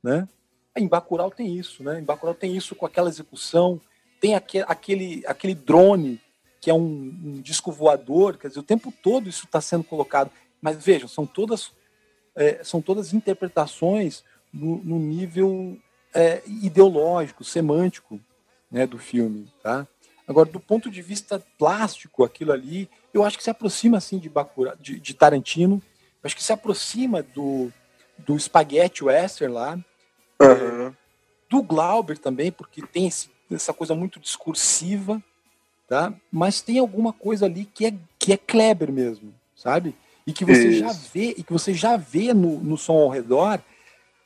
né? 0.02 0.28
Em 0.76 0.88
Bacurau 0.88 1.30
tem 1.30 1.56
isso, 1.56 1.82
né? 1.82 2.00
Em 2.00 2.04
Bacurau 2.04 2.34
tem 2.34 2.56
isso 2.56 2.74
com 2.74 2.86
aquela 2.86 3.08
execução, 3.08 3.80
tem 4.20 4.34
aquele, 4.34 5.24
aquele, 5.26 5.54
drone 5.54 6.20
que 6.60 6.70
é 6.70 6.74
um, 6.74 6.78
um 7.24 7.40
disco 7.40 7.72
voador, 7.72 8.38
quer 8.38 8.48
dizer, 8.48 8.60
o 8.60 8.64
tempo 8.64 8.92
todo 9.02 9.28
isso 9.28 9.44
está 9.46 9.60
sendo 9.60 9.84
colocado. 9.84 10.30
Mas 10.60 10.82
vejam, 10.82 11.08
são 11.08 11.26
todas, 11.26 11.72
é, 12.36 12.62
são 12.62 12.80
todas 12.80 13.12
interpretações 13.12 14.22
no, 14.52 14.76
no 14.78 14.98
nível 14.98 15.76
é, 16.14 16.40
ideológico, 16.46 17.42
semântico 17.42 18.20
né, 18.70 18.86
do 18.86 18.96
filme. 18.96 19.52
Tá? 19.62 19.86
Agora, 20.26 20.48
do 20.48 20.60
ponto 20.60 20.90
de 20.90 21.02
vista 21.02 21.44
plástico, 21.58 22.24
aquilo 22.24 22.52
ali, 22.52 22.88
eu 23.12 23.24
acho 23.24 23.36
que 23.36 23.44
se 23.44 23.50
aproxima 23.50 23.98
assim 23.98 24.18
de, 24.18 24.28
Bakura, 24.28 24.76
de, 24.80 25.00
de 25.00 25.14
Tarantino, 25.14 25.82
eu 26.22 26.26
acho 26.26 26.36
que 26.36 26.42
se 26.44 26.52
aproxima 26.52 27.22
do, 27.22 27.72
do 28.18 28.38
Spaghetti 28.38 29.04
Western 29.04 29.52
lá, 29.52 29.78
Uhum. 30.46 30.92
do 31.48 31.62
Glauber 31.62 32.18
também, 32.18 32.50
porque 32.50 32.82
tem 32.82 33.06
esse, 33.06 33.30
essa 33.50 33.72
coisa 33.72 33.94
muito 33.94 34.18
discursiva, 34.20 35.22
tá? 35.88 36.12
Mas 36.30 36.60
tem 36.60 36.78
alguma 36.78 37.12
coisa 37.12 37.46
ali 37.46 37.64
que 37.64 37.86
é 37.86 37.94
que 38.18 38.32
é 38.32 38.36
Kleber 38.36 38.90
mesmo, 38.92 39.34
sabe? 39.56 39.94
E 40.26 40.32
que 40.32 40.44
você 40.44 40.70
Isso. 40.70 40.78
já 40.78 40.92
vê 40.92 41.34
e 41.36 41.42
que 41.42 41.52
você 41.52 41.74
já 41.74 41.96
vê 41.96 42.32
no, 42.32 42.58
no 42.60 42.76
som 42.78 42.94
ao 42.94 43.08
redor 43.08 43.60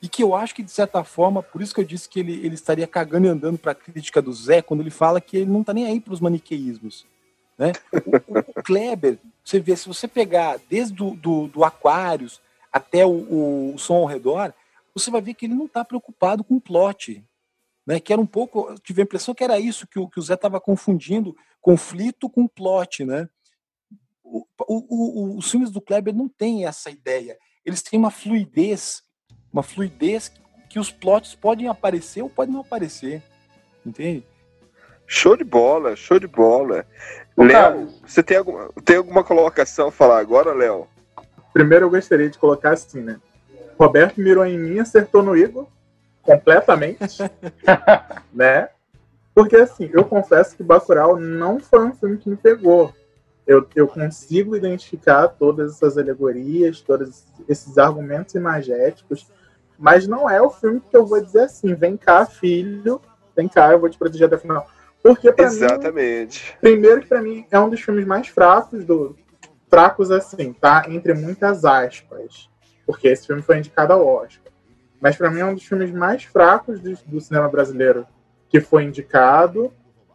e 0.02 0.08
que 0.08 0.22
eu 0.22 0.34
acho 0.34 0.54
que 0.54 0.62
de 0.62 0.70
certa 0.70 1.02
forma, 1.02 1.42
por 1.42 1.62
isso 1.62 1.74
que 1.74 1.80
eu 1.80 1.84
disse 1.84 2.06
que 2.08 2.20
ele, 2.20 2.34
ele 2.44 2.54
estaria 2.54 2.86
cagando 2.86 3.26
e 3.26 3.30
andando 3.30 3.56
para 3.58 3.72
a 3.72 3.74
crítica 3.74 4.20
do 4.20 4.32
Zé 4.32 4.60
quando 4.60 4.80
ele 4.80 4.90
fala 4.90 5.20
que 5.20 5.38
ele 5.38 5.50
não 5.50 5.64
tá 5.64 5.72
nem 5.72 5.86
aí 5.86 5.98
para 5.98 6.12
os 6.12 6.20
maniqueísmos, 6.20 7.06
né? 7.58 7.72
O, 8.04 8.16
o- 8.16 8.38
o 8.46 8.62
Kleber, 8.62 9.18
você 9.42 9.58
vê, 9.58 9.74
se 9.74 9.88
você 9.88 10.06
pegar 10.06 10.58
desde 10.68 10.92
do, 10.94 11.12
do, 11.12 11.46
do 11.48 11.64
Aquários 11.64 12.40
até 12.70 13.06
o, 13.06 13.10
o, 13.10 13.74
o 13.74 13.78
som 13.78 13.94
ao 13.96 14.04
redor, 14.04 14.52
você 14.98 15.10
vai 15.10 15.20
ver 15.20 15.34
que 15.34 15.46
ele 15.46 15.54
não 15.54 15.66
está 15.66 15.84
preocupado 15.84 16.42
com 16.42 16.54
o 16.56 16.60
plot. 16.60 17.24
Né, 17.86 18.00
que 18.00 18.12
era 18.12 18.20
um 18.20 18.26
pouco, 18.26 18.68
eu 18.70 18.78
tive 18.80 19.00
a 19.00 19.04
impressão 19.04 19.32
que 19.32 19.44
era 19.44 19.60
isso 19.60 19.86
que 19.86 19.96
o, 19.96 20.08
que 20.08 20.18
o 20.18 20.22
Zé 20.22 20.34
estava 20.34 20.60
confundindo 20.60 21.36
conflito 21.60 22.28
com 22.28 22.48
plot, 22.48 23.04
né? 23.04 23.28
O, 24.24 24.44
o, 24.66 25.34
o- 25.34 25.38
os 25.38 25.48
filmes 25.48 25.70
do 25.70 25.80
Kleber 25.80 26.12
não 26.12 26.28
têm 26.28 26.66
essa 26.66 26.90
ideia. 26.90 27.38
Eles 27.64 27.82
têm 27.82 27.96
uma 27.96 28.10
fluidez, 28.10 29.02
uma 29.52 29.62
fluidez 29.62 30.28
que, 30.28 30.40
que 30.70 30.78
os 30.80 30.90
plots 30.90 31.36
podem 31.36 31.68
aparecer 31.68 32.22
ou 32.22 32.28
podem 32.30 32.54
não 32.54 32.62
aparecer, 32.62 33.22
entende? 33.84 34.26
Show 35.06 35.36
de 35.36 35.44
bola, 35.44 35.94
show 35.94 36.18
de 36.18 36.26
bola. 36.26 36.84
Léo, 37.36 37.86
você 38.04 38.20
tem 38.20 38.36
alguma, 38.38 38.72
tem 38.84 38.96
alguma 38.96 39.22
colocação 39.22 39.88
a 39.88 39.92
falar 39.92 40.18
agora, 40.18 40.52
Léo? 40.52 40.88
Primeiro 41.52 41.86
eu 41.86 41.90
gostaria 41.90 42.28
de 42.28 42.36
colocar 42.36 42.72
assim, 42.72 43.00
né? 43.00 43.20
Roberto 43.78 44.20
mirou 44.20 44.44
em 44.44 44.58
mim, 44.58 44.78
acertou 44.78 45.22
no 45.22 45.36
Igor 45.36 45.66
completamente, 46.22 47.18
né? 48.32 48.68
Porque 49.34 49.56
assim, 49.56 49.90
eu 49.92 50.04
confesso 50.04 50.56
que 50.56 50.62
Bacurau 50.62 51.18
não 51.18 51.60
foi 51.60 51.84
um 51.84 51.94
filme 51.94 52.16
que 52.16 52.28
me 52.28 52.36
pegou. 52.36 52.92
Eu, 53.46 53.66
eu 53.76 53.86
consigo 53.86 54.56
identificar 54.56 55.28
todas 55.28 55.74
essas 55.74 55.96
alegorias, 55.96 56.80
todos 56.80 57.26
esses 57.48 57.78
argumentos 57.78 58.34
imagéticos, 58.34 59.30
mas 59.78 60.08
não 60.08 60.28
é 60.28 60.42
o 60.42 60.50
filme 60.50 60.80
que 60.80 60.96
eu 60.96 61.06
vou 61.06 61.22
dizer 61.22 61.42
assim, 61.42 61.74
vem 61.74 61.96
cá, 61.96 62.26
filho, 62.26 63.00
vem 63.36 63.46
cá, 63.46 63.70
eu 63.70 63.78
vou 63.78 63.88
te 63.88 63.98
proteger 63.98 64.26
até 64.26 64.36
o 64.36 64.40
final. 64.40 64.66
Porque 65.02 65.30
pra 65.30 65.48
mim, 65.48 65.56
Exatamente. 65.56 66.56
Primeiro 66.60 67.02
que 67.02 67.06
pra 67.06 67.22
mim 67.22 67.46
é 67.50 67.60
um 67.60 67.68
dos 67.68 67.80
filmes 67.80 68.04
mais 68.04 68.26
fracos 68.26 68.84
do 68.84 69.14
fracos 69.68 70.10
assim, 70.10 70.52
tá? 70.52 70.84
Entre 70.88 71.14
muitas 71.14 71.64
aspas, 71.64 72.48
porque 72.86 73.08
esse 73.08 73.26
filme 73.26 73.42
foi 73.42 73.58
indicado 73.58 73.92
ao 73.92 74.06
Oscar. 74.06 74.52
Mas 75.00 75.16
pra 75.16 75.30
mim 75.30 75.40
é 75.40 75.44
um 75.44 75.54
dos 75.54 75.64
filmes 75.64 75.90
mais 75.90 76.24
fracos 76.24 76.80
do, 76.80 76.94
do 77.06 77.20
cinema 77.20 77.48
brasileiro 77.48 78.06
que 78.48 78.60
foi 78.60 78.84
indicado. 78.84 79.72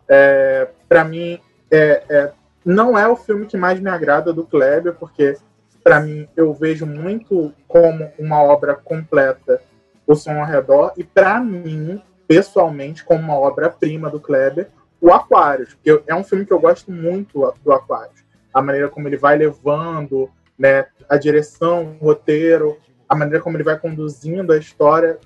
É, 0.07 0.67
para 0.87 1.03
mim 1.03 1.39
é, 1.69 2.03
é- 2.09 2.31
não 2.63 2.97
é 2.97 3.07
o 3.07 3.15
filme 3.15 3.45
que 3.45 3.57
mais 3.57 3.79
me 3.79 3.89
agrada 3.89 4.31
do 4.31 4.45
Kleber, 4.45 4.93
porque 4.95 5.37
pra 5.83 5.99
mim 5.99 6.27
eu 6.35 6.53
vejo 6.53 6.85
muito 6.85 7.53
como 7.67 8.11
uma 8.17 8.41
obra 8.41 8.75
completa 8.75 9.61
o 10.05 10.15
som 10.15 10.39
ao 10.39 10.45
redor 10.45 10.93
e 10.97 11.03
pra 11.03 11.39
mim 11.39 12.01
pessoalmente 12.27 13.03
como 13.03 13.23
uma 13.23 13.35
obra 13.37 13.69
prima 13.69 14.09
do 14.09 14.19
Kleber 14.19 14.69
o 14.99 15.11
Aquários, 15.11 15.73
porque 15.73 16.03
é 16.05 16.13
um 16.13 16.23
filme 16.23 16.45
que 16.45 16.53
eu 16.53 16.59
gosto 16.59 16.91
muito 16.91 17.51
do 17.63 17.73
Aquários. 17.73 18.23
A 18.53 18.61
maneira 18.61 18.87
como 18.87 19.07
ele 19.07 19.17
vai 19.17 19.35
levando, 19.35 20.29
né, 20.61 20.85
a 21.09 21.17
direção, 21.17 21.97
o 21.99 22.05
roteiro, 22.05 22.77
a 23.09 23.15
maneira 23.15 23.43
como 23.43 23.57
ele 23.57 23.63
vai 23.63 23.79
conduzindo 23.79 24.53
a 24.53 24.57
história, 24.57 25.17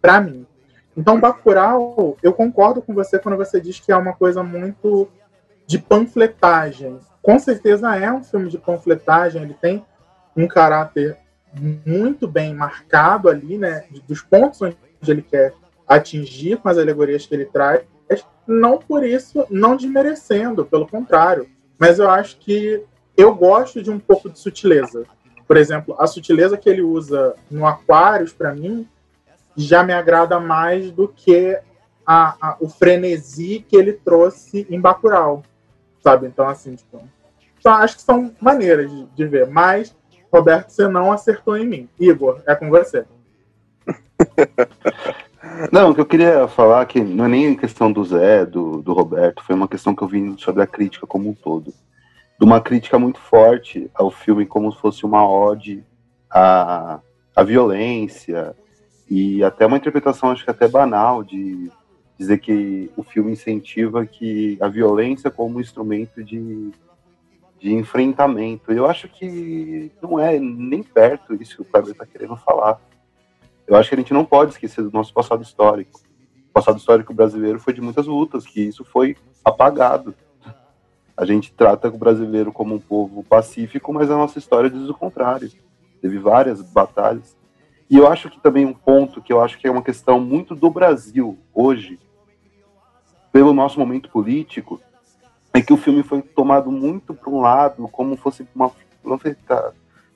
para 0.00 0.20
mim. 0.20 0.46
Então, 0.96 1.18
Bacurau, 1.18 2.16
eu 2.22 2.32
concordo 2.32 2.80
com 2.80 2.94
você 2.94 3.18
quando 3.18 3.36
você 3.36 3.60
diz 3.60 3.80
que 3.80 3.90
é 3.90 3.96
uma 3.96 4.12
coisa 4.12 4.44
muito 4.44 5.08
de 5.66 5.78
panfletagem. 5.78 7.00
Com 7.20 7.38
certeza 7.40 7.96
é 7.96 8.12
um 8.12 8.22
filme 8.22 8.48
de 8.48 8.56
panfletagem, 8.56 9.42
ele 9.42 9.54
tem 9.54 9.84
um 10.36 10.46
caráter 10.46 11.18
muito 11.84 12.28
bem 12.28 12.54
marcado 12.54 13.28
ali, 13.28 13.58
né, 13.58 13.84
dos 14.06 14.22
pontos 14.22 14.62
onde 14.62 14.76
ele 15.08 15.22
quer 15.22 15.54
atingir 15.88 16.58
com 16.58 16.68
as 16.68 16.78
alegorias 16.78 17.26
que 17.26 17.34
ele 17.34 17.46
traz, 17.46 17.82
não 18.46 18.78
por 18.78 19.04
isso, 19.04 19.44
não 19.50 19.76
desmerecendo, 19.76 20.64
pelo 20.64 20.86
contrário. 20.86 21.48
Mas 21.78 21.98
eu 21.98 22.08
acho 22.08 22.38
que 22.38 22.84
eu 23.16 23.34
gosto 23.34 23.82
de 23.82 23.90
um 23.90 23.98
pouco 23.98 24.28
de 24.28 24.38
sutileza. 24.38 25.04
Por 25.46 25.56
exemplo, 25.56 25.94
a 25.98 26.06
sutileza 26.06 26.56
que 26.56 26.68
ele 26.68 26.82
usa 26.82 27.34
no 27.50 27.66
Aquários, 27.66 28.32
para 28.32 28.54
mim, 28.54 28.88
já 29.56 29.82
me 29.82 29.92
agrada 29.92 30.40
mais 30.40 30.90
do 30.90 31.06
que 31.06 31.58
a, 32.06 32.36
a- 32.40 32.56
o 32.60 32.68
frenesi 32.68 33.64
que 33.68 33.76
ele 33.76 33.92
trouxe 33.92 34.66
em 34.70 34.80
Bacurau, 34.80 35.42
sabe? 36.02 36.26
Então, 36.26 36.48
assim, 36.48 36.74
tipo, 36.74 37.00
então, 37.58 37.72
acho 37.74 37.96
que 37.96 38.02
são 38.02 38.34
maneiras 38.40 38.90
de, 38.90 39.06
de 39.06 39.26
ver, 39.26 39.48
mas, 39.48 39.94
Roberto, 40.32 40.70
você 40.70 40.86
não 40.88 41.12
acertou 41.12 41.56
em 41.56 41.66
mim. 41.66 41.88
Igor, 41.98 42.40
é 42.46 42.54
com 42.54 42.68
você. 42.68 43.04
Não, 45.70 45.90
o 45.90 45.94
que 45.94 46.00
eu 46.00 46.06
queria 46.06 46.48
falar 46.48 46.82
é 46.82 46.86
que 46.86 47.00
não 47.00 47.26
é 47.26 47.28
nem 47.28 47.54
questão 47.54 47.92
do 47.92 48.02
Zé, 48.04 48.46
do, 48.46 48.80
do 48.82 48.92
Roberto, 48.92 49.42
foi 49.44 49.54
uma 49.54 49.68
questão 49.68 49.94
que 49.94 50.02
eu 50.02 50.08
vi 50.08 50.34
sobre 50.38 50.62
a 50.62 50.66
crítica 50.66 51.06
como 51.06 51.28
um 51.28 51.34
todo. 51.34 51.72
Uma 52.44 52.60
crítica 52.60 52.98
muito 52.98 53.18
forte 53.18 53.90
ao 53.94 54.10
filme 54.10 54.44
como 54.44 54.70
se 54.70 54.78
fosse 54.78 55.06
uma 55.06 55.26
ode 55.26 55.82
à, 56.30 57.00
à 57.34 57.42
violência 57.42 58.54
e 59.08 59.42
até 59.42 59.64
uma 59.64 59.78
interpretação, 59.78 60.30
acho 60.30 60.44
que 60.44 60.50
até 60.50 60.68
banal, 60.68 61.24
de 61.24 61.72
dizer 62.18 62.36
que 62.36 62.90
o 62.98 63.02
filme 63.02 63.32
incentiva 63.32 64.04
que 64.04 64.58
a 64.60 64.68
violência 64.68 65.30
como 65.30 65.58
instrumento 65.58 66.22
de, 66.22 66.70
de 67.58 67.72
enfrentamento. 67.72 68.70
Eu 68.70 68.84
acho 68.84 69.08
que 69.08 69.90
não 70.02 70.20
é 70.20 70.38
nem 70.38 70.82
perto 70.82 71.32
isso 71.40 71.56
que 71.56 71.62
o 71.62 71.64
Kleber 71.64 71.92
está 71.92 72.04
querendo 72.04 72.36
falar. 72.36 72.78
Eu 73.66 73.74
acho 73.74 73.88
que 73.88 73.94
a 73.94 73.98
gente 73.98 74.12
não 74.12 74.26
pode 74.26 74.52
esquecer 74.52 74.82
do 74.82 74.92
nosso 74.92 75.14
passado 75.14 75.42
histórico. 75.42 75.98
O 76.50 76.52
passado 76.52 76.76
histórico 76.76 77.14
brasileiro 77.14 77.58
foi 77.58 77.72
de 77.72 77.80
muitas 77.80 78.06
lutas, 78.06 78.44
que 78.44 78.60
isso 78.60 78.84
foi 78.84 79.16
apagado. 79.42 80.14
A 81.16 81.24
gente 81.24 81.52
trata 81.52 81.88
o 81.88 81.98
brasileiro 81.98 82.52
como 82.52 82.74
um 82.74 82.80
povo 82.80 83.22
pacífico, 83.22 83.92
mas 83.92 84.10
a 84.10 84.16
nossa 84.16 84.38
história 84.38 84.68
diz 84.68 84.88
o 84.88 84.94
contrário. 84.94 85.50
Teve 86.02 86.18
várias 86.18 86.60
batalhas. 86.60 87.36
E 87.88 87.96
eu 87.96 88.08
acho 88.08 88.28
que 88.28 88.40
também 88.40 88.66
um 88.66 88.72
ponto 88.72 89.22
que 89.22 89.32
eu 89.32 89.40
acho 89.40 89.58
que 89.58 89.66
é 89.66 89.70
uma 89.70 89.82
questão 89.82 90.18
muito 90.18 90.54
do 90.54 90.70
Brasil 90.70 91.38
hoje, 91.52 92.00
pelo 93.32 93.52
nosso 93.52 93.78
momento 93.78 94.10
político, 94.10 94.80
é 95.52 95.60
que 95.60 95.72
o 95.72 95.76
filme 95.76 96.02
foi 96.02 96.20
tomado 96.20 96.72
muito 96.72 97.14
para 97.14 97.30
um 97.30 97.40
lado, 97.40 97.86
como 97.88 98.16
fosse 98.16 98.46
uma. 98.54 98.72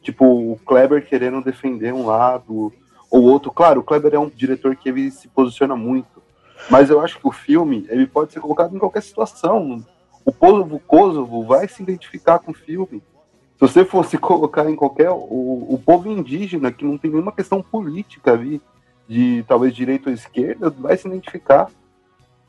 Tipo, 0.02 0.24
o 0.24 0.58
Kleber 0.64 1.06
querendo 1.06 1.44
defender 1.44 1.94
um 1.94 2.06
lado 2.06 2.72
ou 3.08 3.22
outro. 3.22 3.52
Claro, 3.52 3.80
o 3.80 3.84
Kleber 3.84 4.14
é 4.14 4.18
um 4.18 4.28
diretor 4.28 4.74
que 4.74 4.88
ele 4.88 5.10
se 5.10 5.28
posiciona 5.28 5.76
muito, 5.76 6.22
mas 6.68 6.90
eu 6.90 7.00
acho 7.00 7.20
que 7.20 7.28
o 7.28 7.32
filme 7.32 7.86
ele 7.88 8.06
pode 8.06 8.32
ser 8.32 8.40
colocado 8.40 8.74
em 8.74 8.78
qualquer 8.78 9.02
situação. 9.02 9.84
O 10.28 10.32
povo 10.32 10.78
Kosovo 10.80 11.42
vai 11.42 11.66
se 11.66 11.82
identificar 11.82 12.38
com 12.38 12.50
o 12.50 12.54
filme. 12.54 13.02
Se 13.54 13.60
você 13.60 13.82
fosse 13.82 14.18
colocar 14.20 14.68
em 14.68 14.76
qualquer. 14.76 15.10
O, 15.10 15.14
o 15.74 15.82
povo 15.82 16.10
indígena, 16.10 16.70
que 16.70 16.84
não 16.84 16.98
tem 16.98 17.10
nenhuma 17.10 17.32
questão 17.32 17.62
política 17.62 18.32
ali, 18.32 18.60
de 19.08 19.42
talvez 19.48 19.74
direita 19.74 20.10
ou 20.10 20.14
esquerda, 20.14 20.68
vai 20.68 20.98
se 20.98 21.08
identificar. 21.08 21.70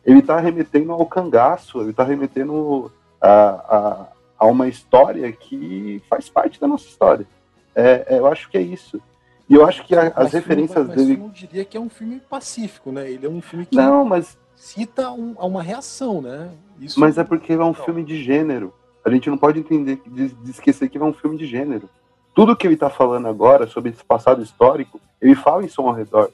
Ele 0.06 0.20
está 0.20 0.38
remetendo 0.42 0.92
ao 0.92 1.06
cangaço, 1.06 1.80
ele 1.80 1.92
está 1.92 2.04
remetendo 2.04 2.92
a, 3.22 3.30
a, 3.30 4.08
a 4.40 4.46
uma 4.48 4.68
história 4.68 5.32
que 5.32 6.02
faz 6.10 6.28
parte 6.30 6.60
da 6.60 6.68
nossa 6.68 6.86
história. 6.86 7.26
É, 7.74 8.06
é, 8.10 8.20
eu 8.20 8.28
acho 8.28 8.50
que 8.50 8.58
é 8.58 8.62
isso. 8.62 9.02
E 9.50 9.56
eu 9.56 9.66
acho 9.66 9.86
que 9.86 9.96
a- 9.96 10.08
as 10.08 10.16
Mas 10.26 10.34
referências 10.34 10.86
mas 10.86 10.98
dele. 10.98 11.14
eu 11.14 11.18
não 11.20 11.30
diria 11.30 11.64
que 11.64 11.78
é 11.78 11.80
um 11.80 11.90
filme 11.90 12.20
pacífico, 12.30 12.92
né? 12.92 13.10
Ele 13.10 13.26
é 13.26 13.30
um 13.30 13.42
filme 13.42 13.66
que 13.66 13.78
Não, 13.78 14.04
mas 14.04 14.38
cita 14.60 15.10
um- 15.12 15.36
a 15.38 15.46
uma 15.46 15.64
reação, 15.64 16.22
né? 16.22 16.52
Isso 16.80 17.00
Mas 17.00 17.18
é 17.18 17.24
porque 17.24 17.54
ele 17.54 17.62
é 17.62 17.66
um 17.66 17.74
filme 17.74 18.04
de 18.04 18.22
gênero. 18.22 18.74
A 19.04 19.10
gente 19.10 19.30
não 19.30 19.38
pode 19.38 19.58
entender, 19.58 20.02
de, 20.06 20.28
de 20.28 20.52
esquecer 20.52 20.90
que 20.90 20.98
é 20.98 21.04
um 21.04 21.14
filme 21.14 21.38
de 21.38 21.48
gênero. 21.48 21.90
Tudo 22.36 22.56
que 22.56 22.68
ele 22.68 22.76
tá 22.76 22.90
falando 22.90 23.28
agora 23.28 23.66
sobre 23.68 23.92
esse 23.92 24.04
passado 24.04 24.44
histórico, 24.44 25.00
ele 25.22 25.34
fala 25.34 25.64
em 25.64 25.70
som 25.70 25.88
ao 25.88 25.94
redor. 25.94 26.30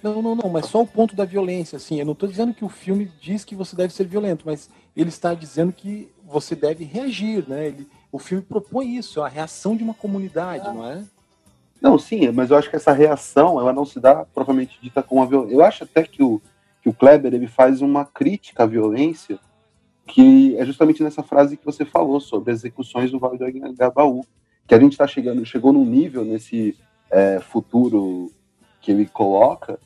Não, 0.00 0.22
não, 0.22 0.36
não, 0.36 0.48
mas 0.48 0.66
só 0.66 0.82
o 0.82 0.86
ponto 0.86 1.16
da 1.16 1.24
violência, 1.24 1.76
assim. 1.76 1.98
Eu 1.98 2.06
não 2.06 2.12
estou 2.12 2.28
dizendo 2.28 2.54
que 2.54 2.64
o 2.64 2.68
filme 2.68 3.10
diz 3.20 3.44
que 3.44 3.56
você 3.56 3.74
deve 3.74 3.92
ser 3.92 4.06
violento, 4.06 4.44
mas 4.46 4.70
ele 4.96 5.08
está 5.08 5.34
dizendo 5.34 5.72
que 5.72 6.08
você 6.24 6.54
deve 6.54 6.84
reagir, 6.84 7.44
né? 7.48 7.66
Ele, 7.68 7.88
o 8.12 8.18
filme 8.18 8.42
propõe 8.42 8.96
isso, 8.96 9.20
a 9.20 9.28
reação 9.28 9.76
de 9.76 9.82
uma 9.82 9.94
comunidade, 9.94 10.64
não 10.72 10.86
é? 10.86 11.02
Não, 11.80 11.98
sim, 11.98 12.30
mas 12.30 12.50
eu 12.50 12.56
acho 12.56 12.70
que 12.70 12.76
essa 12.76 12.92
reação, 12.92 13.58
ela 13.60 13.72
não 13.72 13.84
se 13.84 13.98
dá 13.98 14.24
propriamente 14.24 14.78
dita 14.80 15.02
com 15.02 15.22
a 15.22 15.26
violência. 15.26 15.54
Eu 15.54 15.64
acho 15.64 15.84
até 15.84 16.02
que 16.04 16.22
o, 16.22 16.40
que 16.84 16.90
o 16.90 16.92
Kleber, 16.92 17.32
ele 17.32 17.46
faz 17.46 17.80
uma 17.80 18.04
crítica 18.04 18.64
à 18.64 18.66
violência, 18.66 19.38
que 20.06 20.54
é 20.58 20.66
justamente 20.66 21.02
nessa 21.02 21.22
frase 21.22 21.56
que 21.56 21.64
você 21.64 21.82
falou, 21.82 22.20
sobre 22.20 22.52
as 22.52 22.58
execuções 22.58 23.10
do 23.10 23.18
Vale 23.18 23.38
do 23.38 23.44
Anhangabaú, 23.46 24.22
que 24.66 24.74
a 24.74 24.78
gente 24.78 24.92
está 24.92 25.06
chegando, 25.06 25.46
chegou 25.46 25.72
num 25.72 25.86
nível 25.86 26.26
nesse 26.26 26.76
é, 27.10 27.40
futuro 27.40 28.30
que 28.82 28.92
ele 28.92 29.06
coloca, 29.06 29.80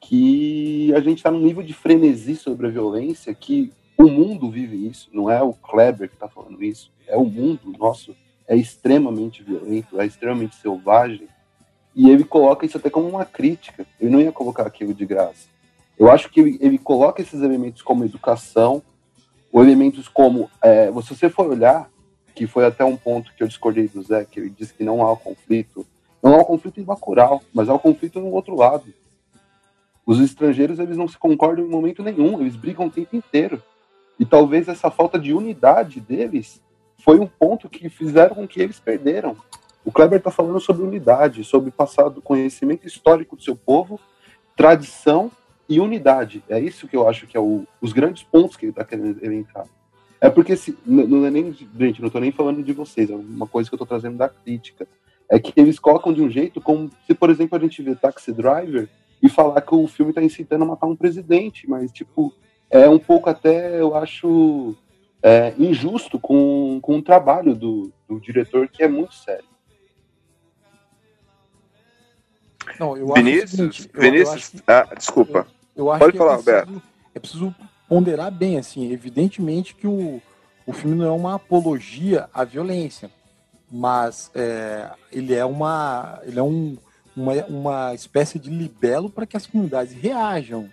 que 0.00 0.92
a 0.92 0.98
gente 0.98 1.18
está 1.18 1.30
num 1.30 1.38
nível 1.38 1.62
de 1.62 1.72
frenesi 1.72 2.34
sobre 2.34 2.66
a 2.66 2.70
violência 2.70 3.32
que 3.32 3.72
o 3.96 4.08
mundo 4.08 4.50
vive 4.50 4.88
isso, 4.88 5.08
não 5.12 5.30
é 5.30 5.40
o 5.40 5.52
Kleber 5.52 6.08
que 6.08 6.16
está 6.16 6.26
falando 6.26 6.64
isso, 6.64 6.90
é 7.06 7.16
o 7.16 7.24
mundo 7.24 7.72
nosso, 7.78 8.16
é 8.48 8.56
extremamente 8.56 9.44
violento, 9.44 10.00
é 10.00 10.04
extremamente 10.04 10.56
selvagem, 10.56 11.28
e 11.94 12.10
ele 12.10 12.24
coloca 12.24 12.66
isso 12.66 12.76
até 12.76 12.90
como 12.90 13.08
uma 13.08 13.24
crítica, 13.24 13.86
ele 14.00 14.10
não 14.10 14.20
ia 14.20 14.32
colocar 14.32 14.66
aquilo 14.66 14.92
de 14.92 15.06
graça. 15.06 15.48
Eu 16.00 16.10
acho 16.10 16.30
que 16.30 16.40
ele, 16.40 16.58
ele 16.62 16.78
coloca 16.78 17.20
esses 17.20 17.42
elementos 17.42 17.82
como 17.82 18.06
educação, 18.06 18.82
ou 19.52 19.62
elementos 19.62 20.08
como, 20.08 20.50
é, 20.62 20.86
se 20.86 21.14
você 21.14 21.28
for 21.28 21.46
olhar, 21.46 21.90
que 22.34 22.46
foi 22.46 22.64
até 22.64 22.82
um 22.82 22.96
ponto 22.96 23.34
que 23.34 23.42
eu 23.42 23.46
discordei 23.46 23.86
do 23.86 24.02
Zé, 24.02 24.24
que 24.24 24.40
ele 24.40 24.48
disse 24.48 24.72
que 24.72 24.82
não 24.82 25.06
há 25.06 25.14
conflito, 25.14 25.86
não 26.22 26.40
há 26.40 26.42
conflito 26.42 26.80
em 26.80 26.84
Bacurau, 26.84 27.42
mas 27.52 27.68
há 27.68 27.74
o 27.74 27.78
conflito 27.78 28.18
no 28.18 28.32
outro 28.32 28.56
lado. 28.56 28.86
Os 30.06 30.18
estrangeiros, 30.20 30.78
eles 30.78 30.96
não 30.96 31.06
se 31.06 31.18
concordam 31.18 31.66
em 31.66 31.68
momento 31.68 32.02
nenhum, 32.02 32.40
eles 32.40 32.56
brigam 32.56 32.86
o 32.86 32.90
tempo 32.90 33.14
inteiro. 33.14 33.62
E 34.18 34.24
talvez 34.24 34.68
essa 34.68 34.90
falta 34.90 35.18
de 35.18 35.34
unidade 35.34 36.00
deles 36.00 36.62
foi 37.04 37.20
um 37.20 37.26
ponto 37.26 37.68
que 37.68 37.90
fizeram 37.90 38.36
com 38.36 38.48
que 38.48 38.62
eles 38.62 38.80
perderam. 38.80 39.36
O 39.84 39.92
Kleber 39.92 40.16
está 40.16 40.30
falando 40.30 40.60
sobre 40.60 40.82
unidade, 40.82 41.44
sobre 41.44 41.70
passado, 41.70 42.22
conhecimento 42.22 42.86
histórico 42.86 43.36
do 43.36 43.42
seu 43.42 43.54
povo, 43.54 44.00
tradição 44.56 45.30
e 45.70 45.78
unidade. 45.80 46.42
É 46.48 46.58
isso 46.58 46.88
que 46.88 46.96
eu 46.96 47.08
acho 47.08 47.26
que 47.28 47.36
é 47.36 47.40
o, 47.40 47.64
os 47.80 47.92
grandes 47.92 48.24
pontos 48.24 48.56
que 48.56 48.66
ele 48.66 48.72
está 48.72 48.84
querendo 48.84 49.24
entrar. 49.32 49.64
É 50.20 50.28
porque, 50.28 50.56
se, 50.56 50.76
não 50.84 51.24
é 51.24 51.30
nem, 51.30 51.52
gente, 51.52 52.00
não 52.00 52.08
estou 52.08 52.20
nem 52.20 52.32
falando 52.32 52.62
de 52.62 52.72
vocês, 52.72 53.08
é 53.08 53.14
uma 53.14 53.46
coisa 53.46 53.70
que 53.70 53.74
eu 53.74 53.76
estou 53.76 53.86
trazendo 53.86 54.18
da 54.18 54.28
crítica. 54.28 54.86
É 55.30 55.38
que 55.38 55.52
eles 55.58 55.78
colocam 55.78 56.12
de 56.12 56.20
um 56.20 56.28
jeito 56.28 56.60
como 56.60 56.90
se, 57.06 57.14
por 57.14 57.30
exemplo, 57.30 57.56
a 57.56 57.60
gente 57.60 57.80
vê 57.82 57.94
Taxi 57.94 58.32
Driver 58.32 58.88
e 59.22 59.28
falar 59.28 59.60
que 59.60 59.74
o 59.74 59.86
filme 59.86 60.10
está 60.10 60.20
incitando 60.22 60.62
a 60.64 60.66
matar 60.66 60.86
um 60.88 60.96
presidente, 60.96 61.70
mas, 61.70 61.92
tipo, 61.92 62.34
é 62.68 62.88
um 62.88 62.98
pouco 62.98 63.30
até, 63.30 63.80
eu 63.80 63.94
acho, 63.94 64.74
é, 65.22 65.54
injusto 65.56 66.18
com, 66.18 66.80
com 66.82 66.98
o 66.98 67.02
trabalho 67.02 67.54
do, 67.54 67.92
do 68.08 68.18
diretor, 68.20 68.66
que 68.68 68.82
é 68.82 68.88
muito 68.88 69.14
sério. 69.14 69.44
Não, 72.78 72.96
eu 72.96 73.12
acho 73.12 73.22
Vinícius, 73.24 73.50
seguinte, 73.50 73.90
eu- 73.94 74.02
eu 74.02 74.10
Vinícius, 74.10 74.34
acho 74.34 74.50
que- 74.52 74.62
ah, 74.66 74.88
desculpa. 74.96 75.38
Eu 75.38 75.59
acho 75.88 76.00
Pode 76.00 76.12
que 76.12 76.18
falar, 76.18 76.34
é 76.34 76.42
preciso, 76.42 76.82
é 77.14 77.18
preciso 77.20 77.54
ponderar 77.88 78.32
bem, 78.32 78.58
assim, 78.58 78.90
evidentemente 78.90 79.74
que 79.74 79.86
o, 79.86 80.20
o 80.66 80.72
filme 80.72 80.96
não 80.96 81.06
é 81.06 81.10
uma 81.10 81.36
apologia 81.36 82.28
à 82.34 82.42
violência, 82.42 83.08
mas 83.70 84.30
é, 84.34 84.90
ele 85.12 85.32
é 85.34 85.44
uma 85.44 86.20
ele 86.24 86.40
é 86.40 86.42
um, 86.42 86.76
uma, 87.16 87.32
uma 87.46 87.94
espécie 87.94 88.38
de 88.38 88.50
libelo 88.50 89.08
para 89.08 89.26
que 89.26 89.36
as 89.36 89.46
comunidades 89.46 89.92
reajam, 89.92 90.68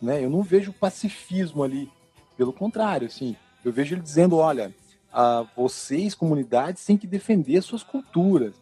né? 0.00 0.24
Eu 0.24 0.28
não 0.28 0.42
vejo 0.42 0.72
pacifismo 0.72 1.62
ali, 1.62 1.88
pelo 2.36 2.52
contrário, 2.52 3.06
assim, 3.06 3.36
eu 3.64 3.72
vejo 3.72 3.94
ele 3.94 4.02
dizendo, 4.02 4.36
olha, 4.36 4.74
ah, 5.12 5.44
vocês 5.56 6.14
comunidades 6.14 6.84
têm 6.84 6.96
que 6.96 7.06
defender 7.06 7.62
suas 7.62 7.82
culturas, 7.82 8.54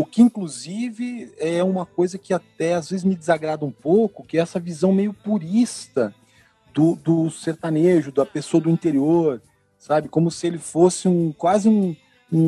o 0.00 0.04
que 0.06 0.22
inclusive 0.22 1.32
é 1.38 1.62
uma 1.64 1.84
coisa 1.84 2.16
que 2.16 2.32
até 2.32 2.74
às 2.74 2.88
vezes 2.90 3.04
me 3.04 3.16
desagrada 3.16 3.64
um 3.64 3.70
pouco, 3.72 4.22
que 4.24 4.38
é 4.38 4.40
essa 4.40 4.60
visão 4.60 4.92
meio 4.92 5.12
purista 5.12 6.14
do, 6.72 6.94
do 6.94 7.28
sertanejo, 7.30 8.12
da 8.12 8.24
pessoa 8.24 8.60
do 8.62 8.70
interior, 8.70 9.42
sabe? 9.76 10.08
Como 10.08 10.30
se 10.30 10.46
ele 10.46 10.58
fosse 10.58 11.08
um 11.08 11.32
quase 11.32 11.68
um, 11.68 11.96
um, 12.32 12.38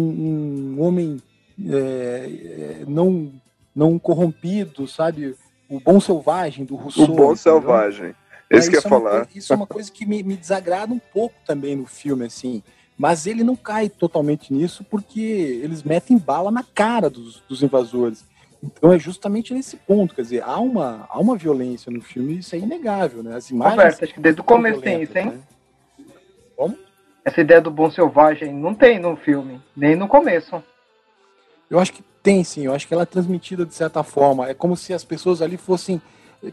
um 0.79 0.81
homem 0.81 1.21
é, 1.69 2.83
é, 2.83 2.85
não, 2.87 3.33
não 3.75 3.99
corrompido, 3.99 4.87
sabe? 4.87 5.35
O 5.69 5.81
bom 5.81 5.99
selvagem 6.01 6.65
do 6.65 6.75
O 6.75 6.79
Rousseau. 6.79 7.07
bom 7.09 7.13
entendeu? 7.33 7.37
selvagem. 7.37 8.15
É, 8.49 8.57
Esse 8.59 8.71
que 8.71 8.77
ia 8.77 8.79
é 8.79 8.83
uma 8.87 8.89
falar. 8.91 9.11
coisa- 9.27 9.29
isso 9.35 9.53
é 9.53 9.57
uma 9.57 9.67
coisa 9.67 9.91
que 9.91 10.07
me, 10.07 10.23
me 10.23 10.37
desagrada 10.37 10.93
um 10.93 10.99
pouco 11.01 11.35
também 11.45 11.75
no 11.75 11.87
filme, 11.87 12.27
assim. 12.27 12.63
Mas 13.01 13.27
ele 13.27 13.43
não 13.43 13.57
cai 13.57 13.89
totalmente 13.89 14.53
nisso 14.53 14.85
porque 14.85 15.23
eles 15.65 15.83
metem 15.83 16.19
bala 16.19 16.51
na 16.51 16.63
cara 16.63 17.09
dos, 17.09 17.43
dos 17.49 17.63
invasores. 17.63 18.27
Então 18.63 18.93
é 18.93 18.99
justamente 18.99 19.55
nesse 19.55 19.79
ponto, 19.79 20.15
quer 20.15 20.21
dizer, 20.21 20.43
há 20.43 20.59
uma, 20.59 21.07
há 21.09 21.19
uma 21.19 21.35
violência 21.35 21.91
no 21.91 22.03
filme, 22.03 22.41
isso 22.41 22.55
é 22.55 22.59
inegável, 22.59 23.23
né? 23.23 23.35
As 23.37 23.49
imagens. 23.49 23.79
Roberto, 23.79 24.05
acho 24.05 24.13
que 24.13 24.21
desde 24.21 24.43
o 24.43 24.45
começo 24.45 24.83
tem 24.83 25.03
isso, 25.03 25.17
hein? 25.17 25.31
né? 25.31 25.41
Como? 26.55 26.77
Essa 27.25 27.41
ideia 27.41 27.63
do 27.63 27.71
bom 27.71 27.91
selvagem 27.91 28.53
não 28.53 28.75
tem 28.75 28.99
no 28.99 29.17
filme, 29.17 29.63
nem 29.75 29.97
no 29.97 30.07
começo. 30.07 30.63
Eu 31.71 31.79
acho 31.79 31.95
que 31.95 32.05
tem 32.23 32.45
sim, 32.45 32.67
eu 32.67 32.75
acho 32.75 32.87
que 32.87 32.93
ela 32.93 33.05
é 33.05 33.07
transmitida 33.07 33.65
de 33.65 33.73
certa 33.73 34.03
forma. 34.03 34.47
É 34.47 34.53
como 34.53 34.77
se 34.77 34.93
as 34.93 35.05
pessoas 35.05 35.41
ali 35.41 35.57
fossem 35.57 36.03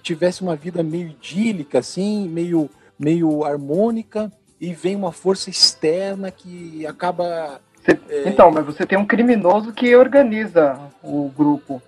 tivesse 0.02 0.44
uma 0.44 0.56
vida 0.56 0.82
meio 0.82 1.10
idílica, 1.10 1.80
assim, 1.80 2.26
meio, 2.30 2.70
meio 2.98 3.44
harmônica, 3.44 4.32
e 4.60 4.74
vem 4.74 4.96
uma 4.96 5.12
força 5.12 5.50
externa 5.50 6.32
que 6.32 6.86
acaba. 6.88 7.62
é, 8.10 8.28
Então, 8.30 8.52
mas 8.52 8.66
você 8.66 8.86
tem 8.86 8.98
um 8.98 9.06
criminoso 9.06 9.72
que 9.74 9.96
organiza 9.96 10.80
o 11.04 11.30
grupo. 11.30 11.82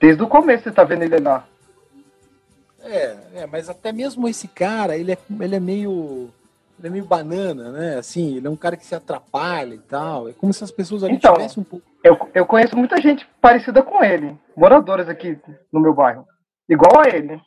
Desde 0.00 0.22
o 0.22 0.28
começo 0.28 0.64
você 0.64 0.70
tá 0.72 0.82
vendo 0.84 1.02
ele 1.02 1.18
lá. 1.18 1.44
É, 2.82 3.16
é, 3.34 3.46
mas 3.46 3.68
até 3.68 3.92
mesmo 3.92 4.26
esse 4.26 4.48
cara, 4.48 4.96
ele 4.96 5.12
é, 5.12 5.18
ele 5.40 5.56
é 5.56 5.60
meio. 5.60 6.30
Ele 6.78 6.88
é 6.88 6.90
meio 6.92 7.04
banana, 7.04 7.70
né? 7.70 7.96
Assim, 7.98 8.38
ele 8.38 8.46
é 8.46 8.50
um 8.50 8.56
cara 8.56 8.74
que 8.74 8.86
se 8.86 8.94
atrapalha 8.94 9.74
e 9.74 9.78
tal. 9.78 10.30
É 10.30 10.32
como 10.32 10.50
se 10.50 10.64
as 10.64 10.70
pessoas 10.70 11.04
ali 11.04 11.16
Então, 11.16 11.34
tivessem 11.34 11.60
um 11.60 11.64
pouco. 11.64 11.84
Eu, 12.02 12.18
eu 12.32 12.46
conheço 12.46 12.74
muita 12.74 12.98
gente 12.98 13.28
parecida 13.38 13.82
com 13.82 14.02
ele. 14.02 14.34
Moradores 14.56 15.06
aqui 15.06 15.38
no 15.70 15.78
meu 15.78 15.92
bairro. 15.92 16.26
Igual 16.66 17.00
a 17.02 17.08
ele. 17.14 17.38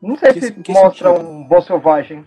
Não 0.00 0.16
sei 0.16 0.32
Que- 0.32 0.40
se 0.40 0.52
que 0.52 0.72
mostra 0.72 1.10
sentido? 1.10 1.28
um 1.30 1.44
bom 1.44 1.60
selvagem. 1.60 2.26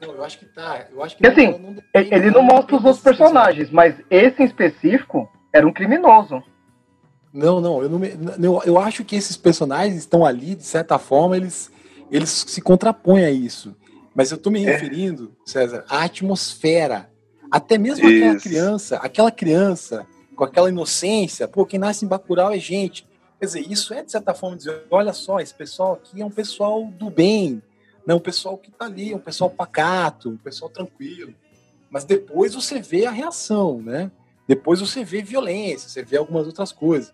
Não, 0.00 0.12
eu 0.14 0.24
acho 0.24 0.38
que 0.38 0.44
tá. 0.46 0.86
Eu 0.92 1.02
acho 1.02 1.16
que 1.16 1.22
Porque 1.22 1.40
assim, 1.40 1.58
não 1.58 1.76
ele 1.94 2.30
não 2.30 2.42
mostra 2.42 2.76
os 2.76 2.84
outros 2.84 3.02
personagens, 3.02 3.70
mas 3.70 3.94
esse 4.10 4.42
em 4.42 4.46
específico 4.46 5.28
era 5.52 5.66
um 5.66 5.72
criminoso. 5.72 6.42
Não, 7.32 7.60
não, 7.60 7.82
eu, 7.82 7.88
não 7.88 7.98
me- 7.98 8.14
eu, 8.42 8.62
eu 8.64 8.78
acho 8.78 9.04
que 9.04 9.16
esses 9.16 9.36
personagens 9.36 9.96
estão 9.96 10.24
ali, 10.24 10.54
de 10.54 10.62
certa 10.64 10.98
forma, 10.98 11.36
eles, 11.36 11.70
eles 12.10 12.30
se 12.30 12.60
contrapõem 12.62 13.24
a 13.24 13.30
isso. 13.30 13.74
Mas 14.14 14.30
eu 14.30 14.38
tô 14.38 14.50
me 14.50 14.60
referindo, 14.60 15.36
César, 15.44 15.84
à 15.88 16.04
atmosfera. 16.04 17.10
Até 17.50 17.76
mesmo 17.78 18.06
aquela 18.08 18.34
Isso. 18.34 18.42
criança, 18.48 18.96
aquela 18.96 19.30
criança 19.30 20.06
com 20.34 20.44
aquela 20.44 20.68
inocência, 20.68 21.46
pô, 21.46 21.64
quem 21.64 21.78
nasce 21.78 22.04
em 22.04 22.08
Bacurau 22.08 22.50
é 22.52 22.58
gente. 22.58 23.06
Quer 23.38 23.46
dizer, 23.46 23.60
isso 23.70 23.92
é, 23.94 24.02
de 24.02 24.10
certa 24.10 24.32
forma, 24.34 24.56
dizer, 24.56 24.84
olha 24.90 25.12
só, 25.12 25.38
esse 25.40 25.54
pessoal 25.54 25.92
aqui 25.94 26.20
é 26.22 26.24
um 26.24 26.30
pessoal 26.30 26.84
do 26.86 27.10
bem, 27.10 27.62
né? 28.06 28.14
um 28.14 28.20
pessoal 28.20 28.56
que 28.56 28.70
tá 28.70 28.84
ali, 28.86 29.14
um 29.14 29.18
pessoal 29.18 29.50
pacato, 29.50 30.30
um 30.30 30.36
pessoal 30.36 30.70
tranquilo. 30.70 31.34
Mas 31.90 32.04
depois 32.04 32.54
você 32.54 32.80
vê 32.80 33.06
a 33.06 33.10
reação, 33.10 33.80
né? 33.82 34.10
Depois 34.46 34.80
você 34.80 35.04
vê 35.04 35.22
violência, 35.22 35.88
você 35.88 36.02
vê 36.02 36.16
algumas 36.16 36.46
outras 36.46 36.70
coisas. 36.72 37.12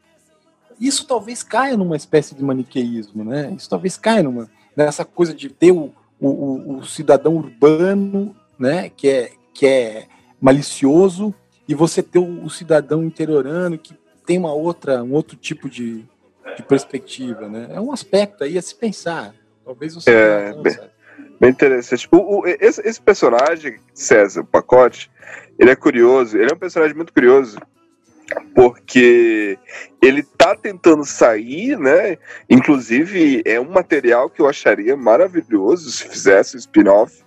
Isso 0.81 1.07
talvez 1.07 1.43
caia 1.43 1.77
numa 1.77 1.97
espécie 1.97 2.35
de 2.35 2.43
maniqueísmo, 2.43 3.25
né? 3.25 3.53
Isso 3.57 3.69
talvez 3.69 3.97
caia 3.97 4.23
numa, 4.23 4.51
nessa 4.77 5.05
coisa 5.05 5.33
de 5.35 5.49
ter 5.49 5.73
o, 5.73 5.93
o, 6.21 6.29
o- 6.29 6.77
o 6.79 6.85
cidadão 6.87 7.37
urbano, 7.37 8.35
né? 8.59 8.89
Que 8.91 9.09
é, 9.09 9.33
que 9.55 9.67
é 9.67 10.07
malicioso, 10.41 11.35
e 11.69 11.75
você 11.75 12.03
ter 12.03 12.19
o, 12.19 12.45
o 12.45 12.51
cidadão 12.51 13.05
interiorano 13.05 13.79
que 13.79 13.95
tem 14.27 14.39
uma 14.39 14.53
outra, 14.53 15.03
um 15.03 15.13
outro 15.13 15.37
tipo 15.37 15.71
de, 15.71 16.05
de 16.57 16.63
perspectiva, 16.67 17.49
né? 17.49 17.69
É 17.71 17.81
um 17.81 17.93
aspecto 17.93 18.43
aí 18.45 18.59
a 18.59 18.63
se 18.63 18.75
pensar. 18.75 19.35
Talvez 19.65 19.95
você 19.95 20.11
É, 20.11 20.53
bem, 20.63 20.77
bem 21.41 21.51
interessante. 21.51 22.09
O, 22.11 22.41
o- 22.41 22.47
esse, 22.47 22.81
esse 22.87 23.01
personagem, 23.01 23.79
César, 23.95 24.41
o 24.41 24.45
pacote, 24.45 25.11
ele 25.59 25.71
é 25.71 25.77
curioso. 25.77 26.37
Ele 26.37 26.51
é 26.51 26.55
um 26.55 26.59
personagem 26.59 26.97
muito 26.97 27.13
curioso. 27.13 27.59
Porque 28.55 29.59
ele 30.01 30.23
tá 30.23 30.55
tentando 30.57 31.05
sair, 31.05 31.79
né? 31.79 32.17
Inclusive, 32.49 33.43
é 33.45 33.61
um 33.61 33.71
material 33.71 34.31
que 34.31 34.41
eu 34.41 34.49
acharia 34.49 34.97
maravilhoso 34.97 35.91
se 35.91 36.09
fizesse 36.09 36.57
um 36.57 36.59
spin-off 36.59 37.23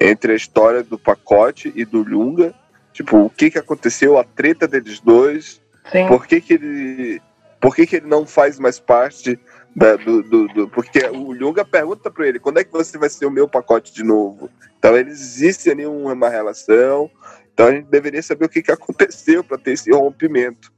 entre 0.00 0.32
a 0.32 0.36
história 0.36 0.82
do 0.82 0.98
pacote 0.98 1.72
e 1.74 1.84
do 1.84 2.02
Lunga. 2.02 2.54
Tipo, 2.92 3.18
o 3.18 3.30
que 3.30 3.50
que 3.50 3.58
aconteceu, 3.58 4.18
a 4.18 4.24
treta 4.24 4.66
deles 4.66 5.00
dois, 5.00 5.60
Sim. 5.92 6.06
por 6.08 6.26
que, 6.26 6.40
que 6.40 6.54
ele 6.54 7.22
por 7.60 7.74
que, 7.74 7.86
que 7.86 7.96
ele 7.96 8.06
não 8.06 8.26
faz 8.26 8.58
mais 8.58 8.78
parte 8.78 9.38
da- 9.76 9.96
do, 9.96 10.22
do- 10.22 10.48
do- 10.48 10.68
porque 10.70 11.00
o 11.06 11.32
Lunga 11.32 11.62
pergunta 11.62 12.10
para 12.10 12.26
ele 12.26 12.38
quando 12.40 12.58
é 12.58 12.64
que 12.64 12.72
você 12.72 12.96
vai 12.96 13.10
ser 13.10 13.26
o 13.26 13.30
meu 13.30 13.46
pacote 13.46 13.92
de 13.92 14.02
novo? 14.02 14.48
Então 14.78 14.96
eles 14.96 15.20
existe 15.20 15.70
ali 15.70 15.84
uma 15.86 16.30
relação 16.30 17.10
então 17.52 17.68
a 17.68 17.72
gente 17.72 17.86
deveria 17.86 18.22
saber 18.22 18.46
o 18.46 18.48
que, 18.50 18.62
que 18.62 18.72
aconteceu 18.72 19.42
para 19.44 19.56
ter 19.56 19.72
esse 19.72 19.90
rompimento. 19.90 20.70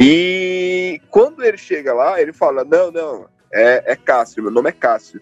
E 0.00 1.00
quando 1.10 1.42
ele 1.44 1.56
chega 1.56 1.94
lá 1.94 2.20
ele 2.20 2.32
fala 2.32 2.62
não 2.62 2.90
não 2.90 3.26
é, 3.52 3.92
é 3.92 3.96
Cássio 3.96 4.42
meu 4.42 4.52
nome 4.52 4.68
é 4.68 4.72
Cássio. 4.72 5.20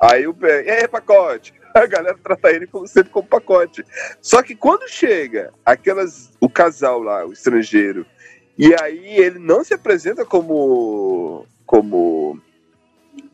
Aí 0.00 0.26
o 0.26 0.36
e 0.40 0.70
aí 0.70 0.86
pacote? 0.88 1.54
A 1.74 1.86
galera 1.86 2.18
trata 2.22 2.50
ele 2.50 2.66
como 2.66 2.86
sempre 2.86 3.10
como 3.10 3.26
pacote. 3.26 3.84
Só 4.20 4.42
que 4.42 4.54
quando 4.54 4.86
chega 4.88 5.52
aquelas 5.64 6.30
o 6.40 6.48
casal 6.48 7.00
lá 7.02 7.24
o 7.26 7.32
estrangeiro 7.32 8.04
e 8.58 8.72
aí 8.80 9.16
ele 9.16 9.38
não 9.38 9.64
se 9.64 9.74
apresenta 9.74 10.24
como 10.24 11.46
como 11.66 12.38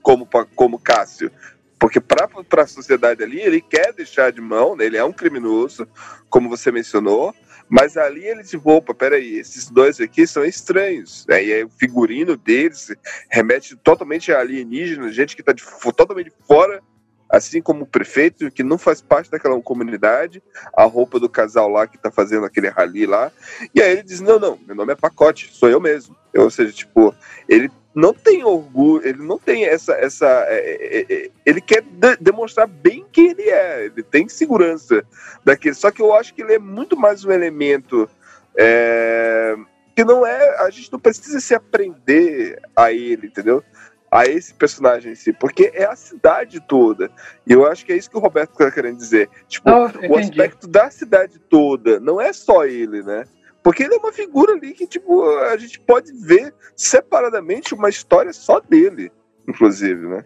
como 0.08 0.26
como 0.56 0.78
Cássio, 0.78 1.30
porque 1.78 2.00
para 2.00 2.26
a 2.62 2.66
sociedade 2.66 3.22
ali 3.22 3.42
ele 3.42 3.60
quer 3.60 3.92
deixar 3.92 4.32
de 4.32 4.40
mão, 4.40 4.74
né? 4.74 4.86
ele 4.86 4.96
é 4.96 5.04
um 5.04 5.12
criminoso, 5.12 5.86
como 6.30 6.48
você 6.48 6.72
mencionou, 6.72 7.34
mas 7.68 7.98
ali 7.98 8.24
ele 8.24 8.42
tipo, 8.42 8.70
opa, 8.70 8.94
peraí, 8.94 9.36
esses 9.36 9.68
dois 9.68 10.00
aqui 10.00 10.26
são 10.26 10.46
estranhos. 10.46 11.26
Aí 11.28 11.52
é 11.52 11.62
o 11.62 11.68
figurino 11.68 12.38
deles 12.38 12.90
remete 13.30 13.76
totalmente 13.76 14.32
a 14.32 14.40
alienígena, 14.40 15.12
gente 15.12 15.36
que 15.36 15.42
está 15.42 15.52
totalmente 15.92 16.32
fora, 16.46 16.82
assim 17.28 17.60
como 17.60 17.82
o 17.82 17.86
prefeito, 17.86 18.50
que 18.50 18.62
não 18.62 18.78
faz 18.78 19.02
parte 19.02 19.30
daquela 19.30 19.60
comunidade, 19.60 20.42
a 20.74 20.84
roupa 20.84 21.20
do 21.20 21.28
casal 21.28 21.68
lá 21.68 21.86
que 21.86 21.96
está 21.96 22.10
fazendo 22.10 22.46
aquele 22.46 22.68
rali 22.68 23.04
lá, 23.04 23.30
e 23.74 23.82
aí 23.82 23.92
ele 23.92 24.02
diz: 24.04 24.20
Não, 24.20 24.38
não, 24.38 24.58
meu 24.66 24.74
nome 24.74 24.94
é 24.94 24.96
Pacote, 24.96 25.50
sou 25.52 25.68
eu 25.68 25.78
mesmo. 25.78 26.16
Ou 26.34 26.50
seja, 26.50 26.72
tipo, 26.72 27.14
ele 27.46 27.70
não 27.98 28.14
tem 28.14 28.44
orgulho, 28.44 29.04
ele 29.04 29.20
não 29.24 29.38
tem 29.40 29.64
essa. 29.64 29.92
essa 29.94 30.26
é, 30.48 31.00
é, 31.00 31.06
é, 31.12 31.30
ele 31.44 31.60
quer 31.60 31.82
de- 31.82 32.16
demonstrar 32.20 32.68
bem 32.68 33.04
quem 33.12 33.30
ele 33.30 33.50
é, 33.50 33.86
ele 33.86 34.04
tem 34.04 34.28
segurança 34.28 35.04
daquele. 35.44 35.74
Só 35.74 35.90
que 35.90 36.00
eu 36.00 36.14
acho 36.14 36.32
que 36.32 36.40
ele 36.42 36.54
é 36.54 36.58
muito 36.60 36.96
mais 36.96 37.24
um 37.24 37.32
elemento. 37.32 38.08
é, 38.56 39.56
que 39.96 40.04
não 40.04 40.24
é. 40.24 40.58
A 40.60 40.70
gente 40.70 40.92
não 40.92 41.00
precisa 41.00 41.40
se 41.40 41.56
aprender 41.56 42.60
a 42.76 42.92
ele, 42.92 43.26
entendeu? 43.26 43.64
A 44.10 44.26
esse 44.26 44.54
personagem 44.54 45.10
em 45.12 45.16
si, 45.16 45.32
porque 45.32 45.72
é 45.74 45.84
a 45.84 45.96
cidade 45.96 46.60
toda. 46.60 47.10
E 47.44 47.52
eu 47.52 47.66
acho 47.66 47.84
que 47.84 47.92
é 47.92 47.96
isso 47.96 48.08
que 48.08 48.16
o 48.16 48.20
Roberto 48.20 48.52
está 48.52 48.70
querendo 48.70 48.96
dizer. 48.96 49.28
Tipo, 49.48 49.68
eu 49.68 50.10
o 50.10 50.16
aspecto 50.16 50.68
da 50.68 50.88
cidade 50.88 51.40
toda, 51.50 51.98
não 51.98 52.20
é 52.20 52.32
só 52.32 52.64
ele, 52.64 53.02
né? 53.02 53.24
Porque 53.68 53.82
ele 53.82 53.96
é 53.96 53.98
uma 53.98 54.10
figura 54.12 54.54
ali 54.54 54.72
que, 54.72 54.86
tipo, 54.86 55.28
a 55.40 55.54
gente 55.58 55.78
pode 55.80 56.10
ver 56.14 56.54
separadamente 56.74 57.74
uma 57.74 57.90
história 57.90 58.32
só 58.32 58.60
dele, 58.60 59.12
inclusive, 59.46 60.06
né? 60.06 60.24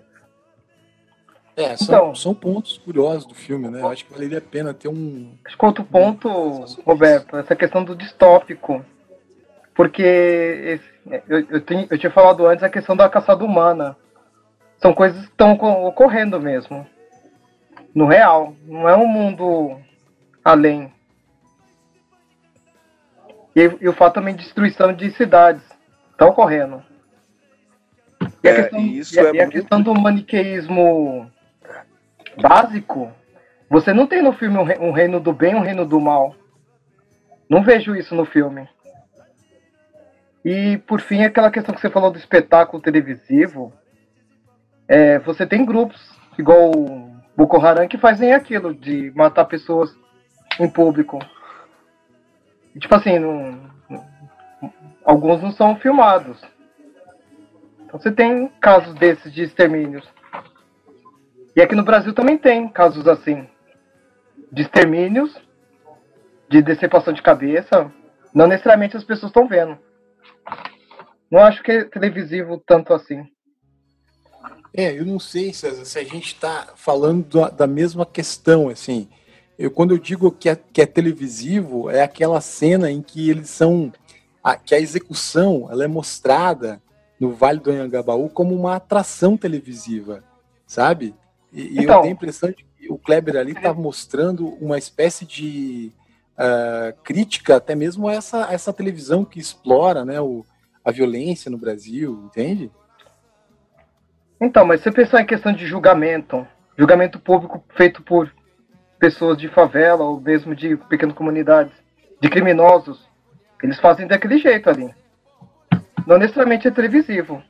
É, 1.57 1.77
são, 1.77 1.87
Então. 1.97 2.15
são 2.15 2.35
pontos 2.37 2.79
curiosos 2.79 3.27
do 3.27 3.35
filme, 3.35 3.69
né? 3.69 3.81
Eu 3.81 3.89
acho 3.89 4.05
que 4.07 4.13
valeria 4.13 4.39
a 4.39 4.41
pena 4.41 4.73
ter 4.73 4.87
um. 4.87 5.35
Acho 5.45 5.59
que 5.59 5.67
outro 5.67 5.83
ponto, 5.83 6.29
Roberto, 6.87 7.37
essa 7.37 7.57
questão 7.57 7.83
do 7.83 7.97
distópico. 7.97 8.85
Porque 9.75 10.03
esse- 10.05 11.23
eu, 11.29 11.41
eu, 11.51 11.61
tenho- 11.63 11.89
eu 11.91 11.99
tinha 11.99 12.13
falado 12.13 12.47
antes 12.47 12.63
a 12.63 12.71
questão 12.71 12.95
da 12.95 13.09
caçada 13.09 13.45
humana. 13.45 13.97
São 14.81 14.95
coisas 14.95 15.19
que 15.21 15.33
estão 15.33 15.55
oco- 15.55 15.67
ocorrendo 15.89 16.41
mesmo. 16.41 16.87
No 17.93 18.07
real. 18.07 18.55
Não 18.65 18.89
é 18.89 18.97
um 18.97 19.09
mundo 19.09 19.81
além. 20.45 20.92
E, 23.55 23.61
e 23.81 23.89
o 23.89 23.93
fato 23.93 24.15
também 24.15 24.35
de 24.35 24.45
destruição 24.45 24.93
de 24.93 25.11
cidades. 25.13 25.63
Está 26.13 26.27
ocorrendo. 26.27 26.83
E 28.43 28.49
a, 28.49 28.53
É, 28.53 28.63
questão, 28.63 28.81
e 28.81 28.99
isso 28.99 29.15
e 29.15 29.19
a- 29.19 29.23
é 29.23 29.27
e 29.27 29.29
a 29.29 29.33
muito- 29.43 29.51
questão 29.53 29.83
do 29.83 29.95
maniqueísmo 29.95 31.31
básico, 32.41 33.11
você 33.69 33.93
não 33.93 34.07
tem 34.07 34.23
no 34.23 34.33
filme 34.33 34.57
um, 34.59 34.89
um 34.89 34.93
reino 34.93 35.21
do 35.21 35.33
bem 35.33 35.53
e 35.53 35.57
um 35.57 35.61
reino 35.61 35.85
do 35.85 36.01
mal. 36.01 36.35
Não 37.49 37.63
vejo 37.63 37.95
isso 37.95 38.15
no 38.15 38.25
filme. 38.25 38.69
E 40.45 40.79
por 40.87 41.01
fim, 41.01 41.23
aquela 41.23 41.51
questão 41.51 41.75
que 41.75 41.81
você 41.81 41.91
falou 41.91 42.11
do 42.11 42.19
espetáculo 42.19 42.83
televisivo, 42.83 43.73
é, 44.89 45.19
você 45.21 45.47
tem 45.47 45.65
grupos, 45.65 46.01
igual 46.39 46.71
o 46.71 47.15
Boko 47.37 47.61
Haram, 47.65 47.87
que 47.87 47.97
fazem 47.99 48.33
aquilo, 48.33 48.75
de 48.75 49.13
matar 49.15 49.45
pessoas 49.45 49.95
em 50.59 50.69
público. 50.69 51.19
Tipo 52.79 52.95
assim, 52.95 53.19
não- 53.19 53.71
alguns 55.05 55.43
não 55.43 55.53
são 55.53 55.77
filmados. 55.77 56.41
Então 57.85 58.01
você 58.01 58.11
tem 58.11 58.49
casos 58.61 58.95
desses 58.95 59.33
de 59.33 59.43
extermínios. 59.43 60.07
E 61.55 61.61
aqui 61.61 61.75
no 61.75 61.83
Brasil 61.85 62.15
também 62.15 62.39
tem 62.39 62.69
casos 62.69 63.07
assim. 63.07 63.47
De 64.51 64.63
extermínios, 64.63 65.37
de 66.49 66.63
decepção 66.63 67.13
de 67.13 67.23
cabeça. 67.23 67.93
Não 68.35 68.47
necessariamente 68.47 68.97
as 68.97 69.05
pessoas 69.05 69.31
estão 69.31 69.47
vendo. 69.47 69.77
Não 71.31 71.41
acho 71.41 71.63
que 71.63 71.73
é 71.73 71.85
televisivo 71.85 72.63
tanto 72.67 72.95
assim. 72.95 73.27
É, 74.75 74.99
eu 74.99 75.05
não 75.05 75.19
sei, 75.19 75.53
César, 75.53 75.85
se 75.85 75.99
a 75.99 76.05
gente 76.05 76.29
está 76.29 76.73
falando 76.77 77.51
da 77.51 77.67
mesma 77.67 78.07
questão, 78.07 78.71
assim. 78.71 79.09
Eu, 79.59 79.71
quando 79.71 79.93
eu 79.93 79.99
digo 79.99 80.31
que 80.33 80.49
é, 80.49 80.57
que 80.57 80.81
é 80.83 80.87
televisivo, 80.87 81.91
é 81.91 82.03
aquela 82.03 82.41
cena 82.41 82.91
em 82.91 83.03
que 83.03 83.29
eles 83.31 83.49
são. 83.51 83.93
a- 84.45 84.57
que 84.57 84.75
a 84.75 84.81
execução 84.81 85.69
ela 85.71 85.85
é 85.85 85.87
mostrada 85.87 86.83
no 87.21 87.31
Vale 87.31 87.61
do 87.61 87.71
Anhangabaú 87.71 88.29
como 88.29 88.53
uma 88.57 88.75
atração 88.75 89.37
televisiva, 89.37 90.25
sabe? 90.67 91.15
E, 91.53 91.75
e 91.75 91.77
eu 91.77 91.83
Então. 91.85 92.01
tenho 92.03 92.13
a 92.13 92.17
impressão 92.17 92.49
de 92.51 92.57
que 92.57 92.91
o 92.91 92.99
Kleber 92.99 93.37
ali 93.37 93.53
está 93.53 93.73
mostrando 93.73 94.49
uma 94.61 94.77
espécie 94.79 95.25
de 95.25 95.93
ah, 96.37 96.93
crítica 97.05 97.55
até 97.55 97.77
mesmo 97.77 98.09
a 98.09 98.15
essa, 98.15 98.49
a 98.49 98.53
essa 98.53 98.73
televisão 98.73 99.25
que 99.25 99.39
explora 99.39 100.05
né, 100.05 100.21
o, 100.21 100.45
a 100.85 100.91
violência 100.91 101.49
no 101.49 101.57
Brasil, 101.59 102.25
entende? 102.27 102.69
Então, 104.41 104.67
mas 104.67 104.81
se 104.81 104.85
você 104.85 104.93
pensar 104.93 105.21
em 105.23 105.27
questão 105.27 105.53
de 105.53 105.67
julgamento, 105.67 106.45
julgamento 106.77 107.21
público 107.21 107.63
feito 107.77 108.03
por 108.03 108.33
pessoas 109.03 109.37
de 109.37 109.49
favela 109.49 110.05
ou 110.05 110.21
mesmo 110.21 110.55
de 110.55 110.77
pequenas 110.77 111.17
comunidades, 111.17 111.73
de 112.21 112.31
criminosos, 112.31 113.05
eles 113.61 113.81
fazem 113.81 114.07
daquele 114.07 114.39
jeito 114.39 114.71
ali. 114.71 114.95
Não 116.07 116.19
necessariamente 116.19 116.69
é 116.69 116.71
televisivo. 116.71 117.43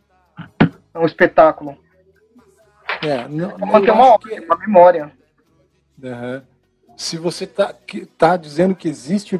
É 0.95 0.99
um 0.99 1.05
espetáculo. 1.05 1.77
É, 3.03 3.29
não, 3.29 3.55
Uma, 3.57 3.83
que 3.83 3.91
é 3.91 3.93
uma 3.93 4.07
obra, 4.07 4.43
uma 4.43 4.57
memória. 4.57 5.12
Aham. 6.03 6.43
Se 6.97 7.19
você 7.19 7.47
tá, 7.47 7.74
que- 7.87 8.07
tá 8.07 8.39
dizendo 8.39 8.74
que 8.74 8.89
existe 8.89 9.39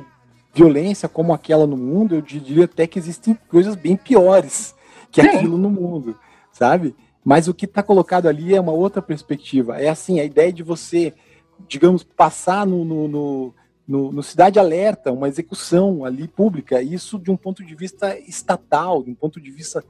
violência 0.53 1.09
como 1.09 1.33
aquela 1.33 1.67
no 1.67 1.79
mundo, 1.79 2.15
eu 2.15 2.21
diria 2.21 2.67
até 2.67 2.87
que 2.87 2.99
existem 2.99 3.39
coisas 3.49 3.75
bem 3.75 3.97
piores 3.97 4.75
que 5.11 5.23
Sim. 5.23 5.29
aquilo 5.29 5.57
no 5.57 5.71
mundo, 5.71 6.19
sabe? 6.53 6.95
Mas 7.25 7.49
o 7.49 7.55
que 7.55 7.65
está 7.65 7.83
colocado 7.83 8.29
ali 8.29 8.55
é 8.55 8.61
uma 8.61 8.73
outra 8.73 9.01
perspectiva. 9.01 9.81
É 9.81 9.89
assim, 9.89 10.21
a 10.21 10.25
ideia 10.25 10.53
de 10.53 10.63
você, 10.63 11.15
digamos, 11.69 12.03
passar 12.03 12.67
no, 12.67 12.85
no, 12.85 13.09
no, 13.09 13.55
no- 13.87 14.13
no 14.13 14.23
Cidade 14.23 14.59
Alerta, 14.59 15.13
uma 15.13 15.29
execução 15.29 16.05
ali 16.05 16.27
pública, 16.29 16.83
isso 16.83 17.19
de 17.19 17.31
um 17.31 17.37
ponto 17.37 17.65
de 17.65 17.75
vista 17.75 18.19
estatal, 18.19 19.03
de 19.03 19.11
um 19.11 19.15
ponto 19.15 19.41
de 19.41 19.51
vista 19.51 19.85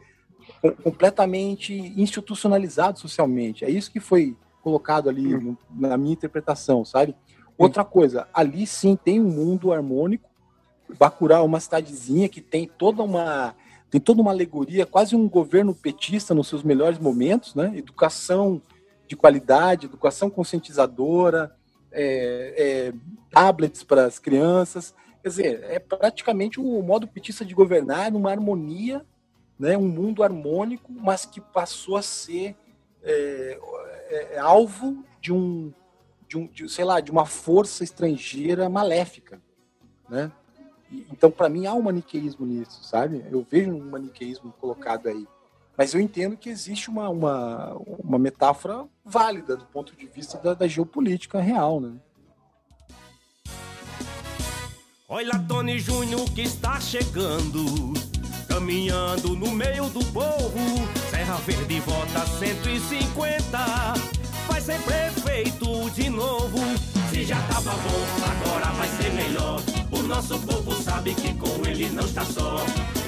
com- 0.60 0.72
completamente 0.72 1.72
institucionalizado 1.96 2.98
socialmente. 2.98 3.64
É 3.64 3.70
isso 3.70 3.90
que 3.90 4.00
foi 4.00 4.36
colocado 4.62 5.08
ali 5.08 5.22
no- 5.36 5.58
na 5.70 5.96
minha 5.96 6.12
interpretação, 6.12 6.84
sabe? 6.84 7.14
Outra 7.58 7.84
coisa, 7.84 8.26
ali 8.32 8.66
sim 8.66 8.96
tem 8.96 9.20
um 9.20 9.28
mundo 9.30 9.72
harmônico. 9.72 10.28
Bacurau 10.98 11.42
é 11.42 11.46
uma 11.46 11.60
cidadezinha 11.60 12.28
que 12.28 12.40
tem 12.40 12.66
toda 12.78 13.02
uma 13.02 13.54
tem 13.90 14.00
toda 14.00 14.22
uma 14.22 14.30
alegoria, 14.30 14.86
quase 14.86 15.14
um 15.14 15.28
governo 15.28 15.74
petista 15.74 16.34
nos 16.34 16.48
seus 16.48 16.62
melhores 16.62 16.98
momentos, 16.98 17.54
né? 17.54 17.72
Educação 17.76 18.62
de 19.12 19.16
qualidade, 19.16 19.84
educação 19.84 20.30
conscientizadora, 20.30 21.54
é, 21.90 22.54
é, 22.56 22.94
tablets 23.30 23.84
para 23.84 24.06
as 24.06 24.18
crianças. 24.18 24.94
Quer 25.22 25.28
dizer, 25.28 25.64
é 25.64 25.78
praticamente 25.78 26.58
o 26.58 26.82
modo 26.82 27.06
petista 27.06 27.44
de 27.44 27.54
governar 27.54 28.10
numa 28.10 28.30
harmonia, 28.30 29.04
né? 29.58 29.76
Um 29.76 29.86
mundo 29.86 30.22
harmônico, 30.22 30.90
mas 30.90 31.26
que 31.26 31.42
passou 31.42 31.98
a 31.98 32.02
ser 32.02 32.56
é, 33.02 33.58
é, 34.08 34.38
alvo 34.38 35.04
de 35.20 35.30
um, 35.30 35.70
de 36.26 36.38
um 36.38 36.46
de, 36.46 36.66
sei 36.70 36.86
lá, 36.86 36.98
de 36.98 37.10
uma 37.10 37.26
força 37.26 37.84
estrangeira 37.84 38.66
maléfica, 38.70 39.42
né? 40.08 40.32
Então, 41.10 41.30
para 41.30 41.50
mim, 41.50 41.66
há 41.66 41.74
um 41.74 41.82
maniqueísmo 41.82 42.46
nisso, 42.46 42.82
sabe? 42.82 43.22
Eu 43.30 43.46
vejo 43.48 43.72
um 43.72 43.90
maniqueísmo 43.90 44.52
colocado 44.58 45.08
aí. 45.08 45.26
Mas 45.76 45.94
eu 45.94 46.00
entendo 46.00 46.36
que 46.36 46.50
existe 46.50 46.90
uma, 46.90 47.08
uma, 47.08 47.74
uma 47.98 48.18
metáfora 48.18 48.84
válida 49.04 49.56
do 49.56 49.64
ponto 49.64 49.96
de 49.96 50.06
vista 50.06 50.38
da, 50.38 50.54
da 50.54 50.68
geopolítica 50.68 51.40
real, 51.40 51.80
né? 51.80 51.94
Olha 55.08 55.38
Tony 55.46 55.78
Júnior 55.78 56.24
que 56.30 56.42
está 56.42 56.80
chegando, 56.80 57.92
caminhando 58.48 59.36
no 59.36 59.50
meio 59.50 59.88
do 59.90 60.04
povo. 60.06 60.58
Serra 61.10 61.36
Verde 61.36 61.80
vota 61.80 62.26
150, 62.26 63.58
vai 64.48 64.60
ser 64.60 64.80
prefeito 64.82 65.90
de 65.90 66.08
novo. 66.08 66.58
Se 67.10 67.24
já 67.24 67.36
tava 67.48 67.72
bom, 67.72 68.06
agora 68.30 68.72
vai 68.72 68.88
ser 68.88 69.12
melhor. 69.12 69.60
O 69.90 70.02
nosso 70.02 70.38
povo 70.40 70.72
sabe 70.82 71.14
que 71.14 71.34
com 71.34 71.66
ele 71.66 71.90
não 71.90 72.04
está 72.04 72.24
só. 72.24 72.56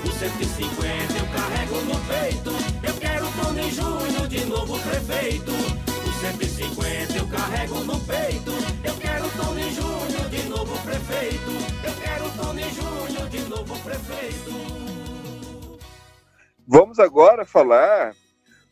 O 0.04 0.12
150 0.12 1.18
eu 1.18 1.26
carrego 1.32 1.80
no 1.82 1.98
peito. 2.06 2.50
Eu 2.86 2.94
quero 3.00 3.26
Tony 3.40 3.70
Júnior 3.70 4.28
de 4.28 4.44
novo 4.44 4.78
prefeito. 4.80 5.50
O 5.50 6.12
150 6.20 7.16
eu 7.16 7.26
carrego 7.26 7.80
no 7.80 7.98
peito. 8.00 8.50
Eu 8.84 8.94
quero 8.96 9.28
Tony 9.30 9.70
Júnior 9.72 10.28
de 10.28 10.42
novo 10.48 10.78
prefeito. 10.82 11.50
Eu 11.82 11.94
quero 12.02 12.30
Tony 12.36 12.64
Júnior 12.70 13.28
de 13.28 13.40
novo 13.48 13.78
prefeito. 13.80 15.78
Vamos 16.66 16.98
agora 16.98 17.44
falar 17.44 18.14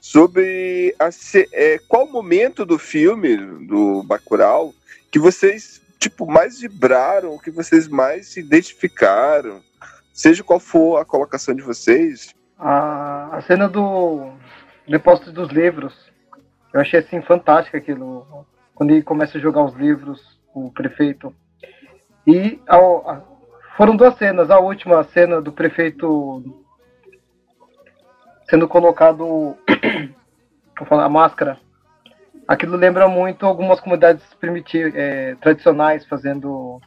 sobre 0.00 0.94
a 0.98 1.09
é, 1.52 1.78
qual 1.88 2.06
momento 2.06 2.66
do 2.66 2.78
filme 2.78 3.36
do 3.66 4.02
Bacurau 4.02 4.74
que 5.10 5.18
vocês 5.18 5.80
tipo 5.98 6.26
mais 6.26 6.60
vibraram, 6.60 7.38
que 7.38 7.50
vocês 7.50 7.86
mais 7.86 8.26
se 8.26 8.40
identificaram, 8.40 9.62
seja 10.23 10.44
qual 10.44 10.61
for 10.61 10.99
a 10.99 11.05
colocação 11.05 11.53
de 11.53 11.62
vocês. 11.62 12.32
A, 12.57 13.36
a 13.39 13.40
cena 13.43 13.69
do 13.69 14.31
depósito 14.86 15.32
dos 15.32 15.49
livros, 15.51 15.93
eu 16.73 16.81
achei 16.81 17.01
assim 17.01 17.20
fantástica 17.23 17.77
aquilo. 17.78 18.47
Quando 18.73 18.90
ele 18.93 19.03
começa 19.03 19.36
a 19.36 19.40
jogar 19.40 19.65
os 19.65 19.74
livros, 19.74 20.40
o 20.55 20.70
prefeito. 20.70 21.35
E 22.24 22.61
ao- 22.69 23.11
a- 23.11 23.20
foram 23.77 23.97
duas 23.97 24.16
cenas. 24.16 24.49
A 24.49 24.61
última 24.61 25.03
cena 25.03 25.43
do 25.43 25.51
prefeito 25.53 26.44
sendo 28.49 28.69
colocado 28.69 29.57
falar, 30.86 31.07
a 31.07 31.09
máscara. 31.09 31.59
Aquilo 32.47 32.77
lembra 32.77 33.09
muito 33.09 33.44
algumas 33.44 33.81
comunidades 33.81 34.23
primitivas, 34.35 34.94
é, 34.94 35.35
tradicionais 35.36 36.07
fazendo 36.07 36.81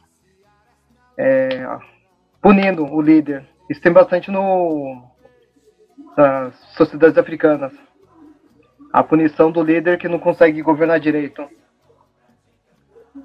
é, 1.18 1.66
punindo 2.40 2.84
o 2.84 3.00
líder. 3.00 3.46
Isso 3.68 3.80
tem 3.80 3.92
bastante 3.92 4.30
no 4.30 5.02
nas 6.16 6.54
sociedades 6.76 7.18
africanas. 7.18 7.72
A 8.92 9.02
punição 9.02 9.52
do 9.52 9.62
líder 9.62 9.98
que 9.98 10.08
não 10.08 10.18
consegue 10.18 10.62
governar 10.62 10.98
direito. 10.98 11.46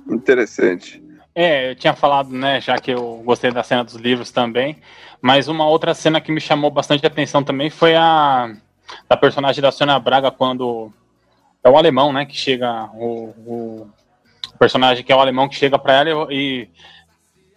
Interessante. 0.10 1.02
É, 1.34 1.72
eu 1.72 1.76
tinha 1.76 1.94
falado, 1.94 2.30
né, 2.30 2.60
já 2.60 2.78
que 2.78 2.92
eu 2.92 3.22
gostei 3.24 3.52
da 3.52 3.64
cena 3.64 3.86
dos 3.86 3.96
livros 3.96 4.32
também, 4.32 4.82
mas 5.22 5.48
uma 5.48 5.66
outra 5.66 5.94
cena 5.94 6.20
que 6.20 6.32
me 6.32 6.42
chamou 6.42 6.70
bastante 6.70 7.06
atenção 7.06 7.42
também 7.42 7.70
foi 7.70 7.96
a 7.96 8.54
da 9.08 9.16
personagem 9.16 9.62
da 9.62 9.72
Sônia 9.72 9.98
Braga 9.98 10.30
quando 10.30 10.92
é 11.64 11.70
o 11.70 11.78
alemão, 11.78 12.12
né, 12.12 12.26
que 12.26 12.36
chega 12.36 12.90
o, 12.94 13.30
o 13.46 13.92
personagem 14.60 15.06
que 15.06 15.12
é 15.12 15.16
o 15.16 15.22
alemão 15.22 15.48
que 15.48 15.56
chega 15.56 15.80
para 15.80 15.94
ela 15.94 16.28
e, 16.30 16.34
e 16.34 16.70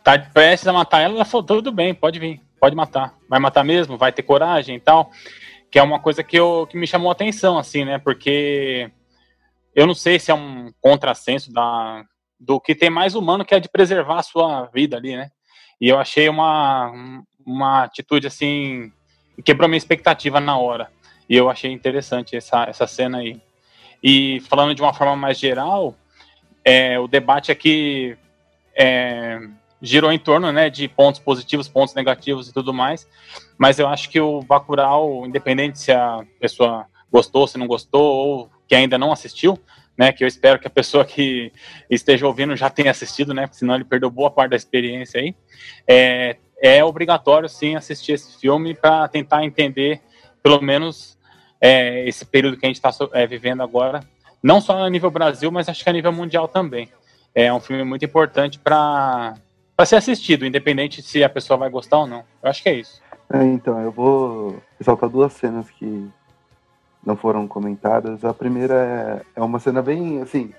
tá 0.05 0.19
prestes 0.19 0.69
a 0.69 0.73
matar 0.73 1.01
ela, 1.01 1.15
ela 1.15 1.25
falou, 1.25 1.45
tudo 1.45 1.73
bem, 1.73 1.95
pode 1.95 2.19
vir, 2.19 2.41
pode 2.61 2.77
matar. 2.77 3.15
Vai 3.29 3.41
matar 3.41 3.65
mesmo? 3.65 3.97
Vai 3.97 4.13
ter 4.13 4.23
coragem 4.23 4.77
e 4.77 4.81
tal? 4.81 5.11
Que 5.71 5.79
é 5.79 5.83
uma 5.83 5.99
coisa 5.99 6.23
que, 6.23 6.39
eu, 6.39 6.69
que 6.71 6.77
me 6.77 6.87
chamou 6.87 7.09
a 7.09 7.13
atenção, 7.13 7.57
assim, 7.59 7.85
né, 7.85 7.99
porque 7.99 8.91
eu 9.75 9.87
não 9.87 9.95
sei 9.95 10.21
se 10.21 10.31
é 10.31 10.35
um 10.35 10.71
contrassenso 10.81 11.51
da, 11.51 12.05
do 12.39 12.61
que 12.61 12.75
tem 12.75 12.91
mais 12.91 13.15
humano, 13.15 13.45
que 13.45 13.55
é 13.55 13.59
de 13.59 13.69
preservar 13.69 14.21
a 14.21 14.23
sua 14.23 14.67
vida 14.67 14.97
ali, 14.97 15.17
né? 15.17 15.31
E 15.81 15.89
eu 15.89 15.99
achei 15.99 16.29
uma, 16.29 16.93
uma 17.45 17.85
atitude 17.85 18.27
assim, 18.27 18.93
que 19.37 19.43
quebrou 19.43 19.69
minha 19.69 19.79
expectativa 19.79 20.39
na 20.39 20.57
hora. 20.57 20.91
E 21.29 21.35
eu 21.35 21.51
achei 21.51 21.73
interessante 21.73 22.37
essa, 22.37 22.65
essa 22.65 22.87
cena 22.87 23.19
aí. 23.19 23.41
E 24.03 24.41
falando 24.49 24.75
de 24.75 24.83
uma 24.83 24.93
forma 24.93 25.17
mais 25.17 25.39
geral, 25.39 25.97
é, 26.65 26.99
o 26.99 27.09
debate 27.09 27.51
aqui 27.51 28.17
é, 28.77 29.41
girou 29.85 30.11
em 30.11 30.19
torno 30.19 30.51
né, 30.51 30.70
de 30.70 30.89
pontos 30.89 31.20
positivos, 31.20 31.69
pontos 31.69 31.94
negativos 31.94 32.48
e 32.48 32.52
tudo 32.55 32.73
mais. 32.73 33.06
Mas 33.59 33.78
eu 33.78 33.86
acho 33.86 34.09
que 34.09 34.19
o 34.19 34.40
Bacurau, 34.40 35.27
independente 35.27 35.78
se 35.78 35.93
a 35.93 36.24
pessoa 36.40 36.86
gostou, 37.12 37.47
se 37.47 37.59
não 37.59 37.66
gostou, 37.66 38.02
ou 38.02 38.51
que 38.66 38.74
ainda 38.74 38.97
não 38.97 39.12
assistiu, 39.12 39.59
né, 39.97 40.11
que 40.11 40.24
eu 40.24 40.28
espero 40.28 40.59
que 40.59 40.66
a 40.66 40.70
pessoa 40.70 41.05
que 41.05 41.52
esteja 41.89 42.27
ouvindo 42.27 42.56
já 42.56 42.70
tenha 42.70 42.90
assistido, 42.90 43.35
né, 43.35 43.43
porque 43.43 43.59
senão 43.59 43.74
ele 43.74 43.85
perdeu 43.85 44.11
boa 44.11 44.31
parte 44.31 44.51
da 44.51 44.56
experiência 44.56 45.20
aí. 45.20 45.35
É, 45.86 46.36
é 46.61 46.82
obrigatório, 46.82 47.48
sim, 47.48 47.77
assistir 47.77 48.12
esse 48.12 48.40
filme 48.40 48.74
para 48.74 49.06
tentar 49.06 49.44
entender, 49.44 50.01
pelo 50.43 50.62
menos, 50.62 51.19
é, 51.61 52.09
esse 52.09 52.24
período 52.24 52.56
que 52.56 52.65
a 52.65 52.69
gente 52.69 52.77
está 52.77 52.90
é, 53.12 53.27
vivendo 53.27 53.62
agora, 53.62 54.01
não 54.43 54.61
só 54.62 54.82
a 54.82 54.90
nível 54.90 55.11
Brasil, 55.11 55.51
mas 55.51 55.69
acho 55.69 55.85
que 55.85 55.90
a 55.90 55.93
nível 55.93 56.12
mundial 56.12 56.48
também. 56.48 56.89
É 57.35 57.52
um 57.52 57.61
filme 57.61 57.85
muito 57.85 58.05
importante 58.05 58.59
para 58.59 59.35
ser 59.85 59.97
assistido, 59.97 60.47
independente 60.47 61.03
se 61.03 61.25
a 61.25 61.29
pessoa 61.29 61.57
vai 61.57 61.71
gostar 61.71 61.99
ou 61.99 62.07
não. 62.07 62.25
Eu 62.43 62.49
acho 62.51 62.63
que 62.63 62.69
é 62.69 62.75
isso. 62.75 63.03
É, 63.33 63.43
então, 63.43 63.81
eu 63.81 63.91
vou 63.91 64.63
ressaltar 64.79 65.09
duas 65.09 65.33
cenas 65.33 65.69
que 65.71 66.09
não 67.05 67.17
foram 67.17 67.49
comentadas. 67.49 68.25
A 68.25 68.33
primeira 68.33 69.25
é, 69.35 69.41
é 69.41 69.43
uma 69.43 69.59
cena 69.59 69.83
bem, 69.83 70.23
assim, 70.23 70.53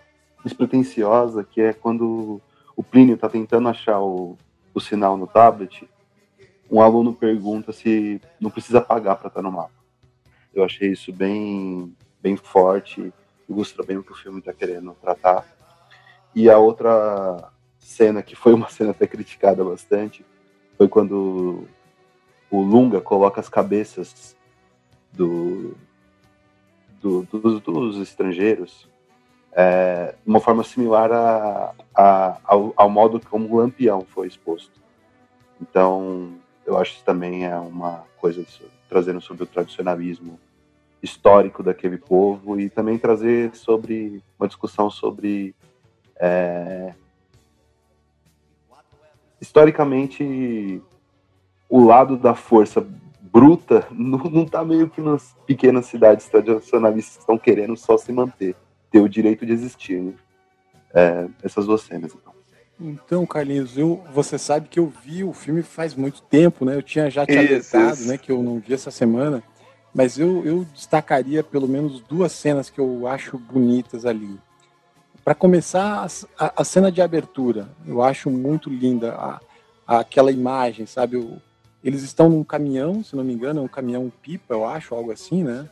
despretensiosa, 0.44 1.44
que 1.44 1.62
é 1.62 1.74
quando 1.74 2.42
o 2.76 2.84
Plínio 2.84 3.16
está 3.16 3.30
tentando 3.30 3.70
achar 3.70 4.00
o, 4.02 4.38
o 4.74 4.80
sinal 4.80 5.16
no 5.16 5.28
tablet, 5.28 5.88
um 6.70 6.82
aluno 6.82 7.14
pergunta 7.14 7.72
se 7.72 8.20
não 8.40 8.50
precisa 8.50 8.82
pagar 8.82 9.16
para 9.16 9.30
estar 9.30 9.42
no 9.42 9.52
mapa. 9.52 9.72
Eu 10.54 10.64
achei 10.64 10.92
isso 10.92 11.14
bem, 11.14 11.96
bem 12.22 12.36
forte, 12.36 13.14
ilustra 13.48 13.84
bem 13.84 13.98
o 13.98 14.04
que 14.04 14.12
o 14.12 14.16
filme 14.16 14.40
está 14.40 14.52
querendo 14.54 14.96
tratar. 15.02 15.46
E 16.34 16.50
a 16.50 16.58
outra 16.58 17.52
cena, 17.86 18.24
que 18.24 18.36
foi 18.36 18.53
uma 18.53 18.68
cena 18.70 18.91
até 18.91 19.06
criticada 19.06 19.64
bastante, 19.64 20.26
foi 20.78 20.88
quando 20.88 21.66
o 22.49 22.62
Lunga 22.62 22.99
coloca 22.99 23.40
as 23.40 23.48
cabeças 23.48 24.36
do, 25.14 25.76
do- 26.99 27.24
dos, 27.24 27.62
dos 27.62 27.98
estrangeiros 27.99 28.88
é, 29.57 30.16
uma 30.26 30.40
forma 30.41 30.64
similar 30.64 31.12
a, 31.14 31.74
a- 31.95 32.38
ao, 32.44 32.74
ao 32.76 32.90
modo 32.90 33.22
como 33.30 33.48
o 33.53 33.57
Lampião 33.57 34.02
foi 34.02 34.28
exposto. 34.28 34.82
Então, 35.62 36.34
eu 36.66 36.78
acho 36.78 36.91
que 36.91 36.98
isso 36.98 37.06
também 37.06 37.45
é 37.45 37.56
uma 37.56 38.03
coisa 38.18 38.44
trazendo 38.90 39.22
sobre 39.22 39.44
o 39.44 39.48
tradicionalismo 39.48 40.38
histórico 41.02 41.64
daquele 41.64 41.98
povo 41.98 42.60
e 42.60 42.70
também 42.70 42.98
trazer 42.98 43.56
sobre 43.56 44.22
uma 44.38 44.48
discussão 44.48 44.90
sobre 44.90 45.56
é, 46.20 46.94
historicamente 49.46 50.82
o 51.70 51.84
lado 51.84 52.18
da 52.18 52.34
força 52.34 52.86
bruta 53.22 53.88
não, 53.92 54.18
não 54.20 54.46
tá 54.46 54.64
meio 54.64 54.90
que 54.90 55.02
nas 55.02 55.36
pequenas 55.46 55.86
cidades 55.86 56.28
tradicionalistas 56.28 57.16
que 57.16 57.22
estão 57.22 57.38
querendo 57.38 57.76
só 57.78 57.98
se 57.98 58.12
manter, 58.12 58.56
ter 58.90 59.00
o 59.00 59.10
direito 59.10 59.46
de 59.46 59.54
existir. 59.54 60.02
Né? 60.02 60.14
É, 60.94 61.28
essas 61.44 61.66
duas 61.66 61.82
cenas, 61.82 62.14
então. 62.14 62.34
Então, 62.80 63.26
Carlinhos, 63.26 63.78
eu, 63.78 64.04
você 64.14 64.38
sabe 64.38 64.68
que 64.68 64.80
eu 64.80 64.92
vi 65.04 65.24
o 65.24 65.32
filme 65.32 65.62
faz 65.62 65.94
muito 65.96 66.22
tempo, 66.22 66.66
né? 66.66 66.76
Eu 66.76 66.84
tinha 66.84 67.10
já 67.10 67.26
te 67.26 67.32
Isso, 67.32 67.40
alertado, 67.78 68.00
isso. 68.02 68.08
né, 68.08 68.18
que 68.18 68.32
eu 68.32 68.44
não 68.44 68.60
vi 68.60 68.74
essa 68.74 68.92
semana, 68.92 69.42
mas 69.94 70.18
eu, 70.20 70.46
eu 70.46 70.66
destacaria 70.74 71.42
pelo 71.42 71.68
menos 71.70 72.02
duas 72.02 72.34
cenas 72.34 72.70
que 72.70 72.80
eu 72.80 73.08
acho 73.08 73.38
bonitas 73.38 74.06
ali. 74.06 74.38
Para 75.26 75.34
começar, 75.34 76.06
a, 76.38 76.61
a 76.61 76.64
cena 76.64 76.91
de 76.91 77.02
abertura, 77.02 77.68
eu 77.88 78.03
acho 78.03 78.30
muito 78.30 78.69
linda 78.69 79.15
a, 79.15 79.41
a- 79.88 79.99
aquela 80.02 80.31
imagem, 80.31 80.85
sabe? 80.85 81.18
O- 81.18 81.41
eles 81.84 82.03
estão 82.03 82.30
num 82.30 82.43
caminhão, 82.43 83.03
se 83.03 83.15
não 83.15 83.23
me 83.23 83.34
engano, 83.34 83.60
é 83.60 83.64
um 83.64 83.68
caminhão 83.68 84.11
pipa, 84.22 84.53
eu 84.53 84.68
acho, 84.68 84.93
algo 84.93 85.11
assim, 85.11 85.43
né? 85.43 85.68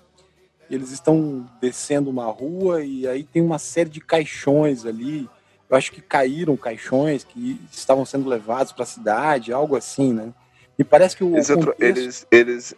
Eles 0.72 0.90
estão 0.90 1.46
descendo 1.62 2.10
uma 2.10 2.26
rua 2.26 2.84
e 2.84 3.08
aí 3.08 3.24
tem 3.24 3.44
uma 3.44 3.60
série 3.60 3.92
de 3.92 4.02
caixões 4.02 4.88
ali. 4.88 5.30
Eu 5.70 5.78
acho 5.78 5.92
que 5.92 6.02
caíram 6.02 6.58
caixões 6.58 7.24
que 7.24 7.62
estavam 7.72 8.06
sendo 8.06 8.28
levados 8.28 8.72
para 8.74 8.82
a 8.84 8.88
cidade, 8.88 9.54
algo 9.54 9.76
assim, 9.76 10.14
né? 10.14 10.34
E 10.80 10.84
parece 10.84 11.16
que 11.16 11.24
o 11.24 11.36
Eles, 11.36 11.48
contexto- 11.48 11.76
eles, 11.80 12.28
eles, 12.32 12.76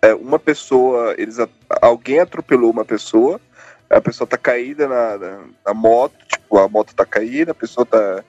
é, 0.00 0.14
uma 0.14 0.38
pessoa, 0.38 1.12
eles, 1.18 1.38
alguém 1.82 2.20
atropelou 2.20 2.70
uma 2.70 2.84
pessoa, 2.84 3.40
a 3.96 4.00
pessoa 4.00 4.26
tá 4.26 4.36
caída 4.36 4.88
na, 4.88 5.18
na, 5.18 5.44
na 5.66 5.74
moto, 5.74 6.14
tipo, 6.26 6.58
a 6.58 6.68
moto 6.68 6.94
tá 6.94 7.04
caída, 7.06 7.52
a 7.52 7.54
pessoa 7.54 7.86
tá 7.86 8.24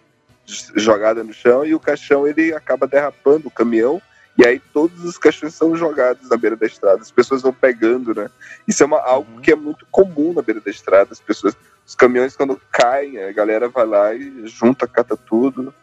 jogada 0.76 1.24
no 1.24 1.34
chão 1.34 1.66
e 1.66 1.74
o 1.74 1.80
caixão 1.80 2.28
ele 2.28 2.54
acaba 2.54 2.86
derrapando 2.88 3.48
o 3.48 3.52
caminhão 3.52 4.00
e 4.38 4.46
aí 4.46 4.60
todos 4.60 5.04
os 5.04 5.18
caixões 5.18 5.56
são 5.56 5.76
jogados 5.76 6.30
na 6.30 6.38
beira 6.38 6.56
da 6.56 6.66
estrada, 6.68 7.02
as 7.02 7.10
pessoas 7.12 7.42
vão 7.42 7.54
pegando, 7.54 8.14
né? 8.14 8.30
Isso 8.68 8.84
é 8.84 8.86
uma, 8.86 9.00
algo 9.02 9.40
que 9.42 9.52
é 9.52 9.56
muito 9.56 9.86
comum 9.90 10.34
na 10.34 10.42
beira 10.42 10.60
da 10.62 10.70
estrada, 10.70 11.10
as 11.14 11.20
pessoas, 11.22 11.56
os 11.86 11.96
caminhões 11.96 12.36
quando 12.36 12.62
caem, 12.72 13.18
a 13.24 13.32
galera 13.32 13.70
vai 13.70 13.86
lá 13.86 14.14
e 14.14 14.46
junta, 14.48 14.88
cata 14.88 15.16
tudo. 15.18 15.74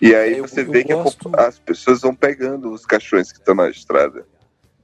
E 0.00 0.14
aí 0.14 0.34
É, 0.34 0.40
eu- 0.40 0.48
você 0.48 0.62
eu 0.62 0.70
vê 0.72 0.82
que 0.82 0.92
a 0.92 0.96
gosto- 0.96 1.30
as 1.38 1.58
pessoas 1.58 2.00
vão 2.00 2.14
pegando 2.14 2.72
os 2.72 2.86
caixões 2.86 3.30
que 3.30 3.38
estão 3.38 3.54
na 3.54 3.68
estrada. 3.68 4.24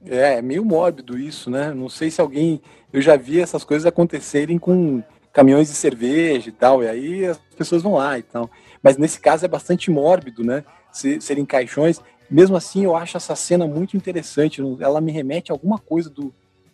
É, 0.07 0.35
é 0.35 0.41
meio 0.41 0.63
mórbido 0.63 1.17
isso, 1.17 1.49
né? 1.49 1.73
Não 1.73 1.89
sei 1.89 2.11
se 2.11 2.21
alguém. 2.21 2.61
Eu 2.91 3.01
já 3.01 3.15
vi 3.15 3.39
essas 3.39 3.63
coisas 3.63 3.85
acontecerem 3.85 4.57
com 4.57 5.03
caminhões 5.33 5.67
de 5.67 5.75
cerveja 5.75 6.49
e 6.49 6.51
tal, 6.51 6.81
e 6.83 6.87
aí 6.87 7.25
as 7.25 7.37
pessoas 7.57 7.83
vão 7.83 7.95
lá 7.95 8.17
e 8.17 8.23
tal. 8.23 8.49
Mas 8.81 8.97
nesse 8.97 9.19
caso 9.19 9.43
é 9.43 9.47
bastante 9.47 9.91
mórbido, 9.91 10.43
né? 10.43 10.63
Se, 10.91 11.19
serem 11.19 11.45
caixões. 11.45 12.01
Mesmo 12.29 12.55
assim, 12.55 12.85
eu 12.85 12.95
acho 12.95 13.17
essa 13.17 13.35
cena 13.35 13.67
muito 13.67 13.97
interessante. 13.97 14.61
Ela 14.79 15.01
me 15.01 15.11
remete 15.11 15.51
a 15.51 15.55
alguma 15.55 15.77
coisa 15.77 16.09
do, 16.09 16.33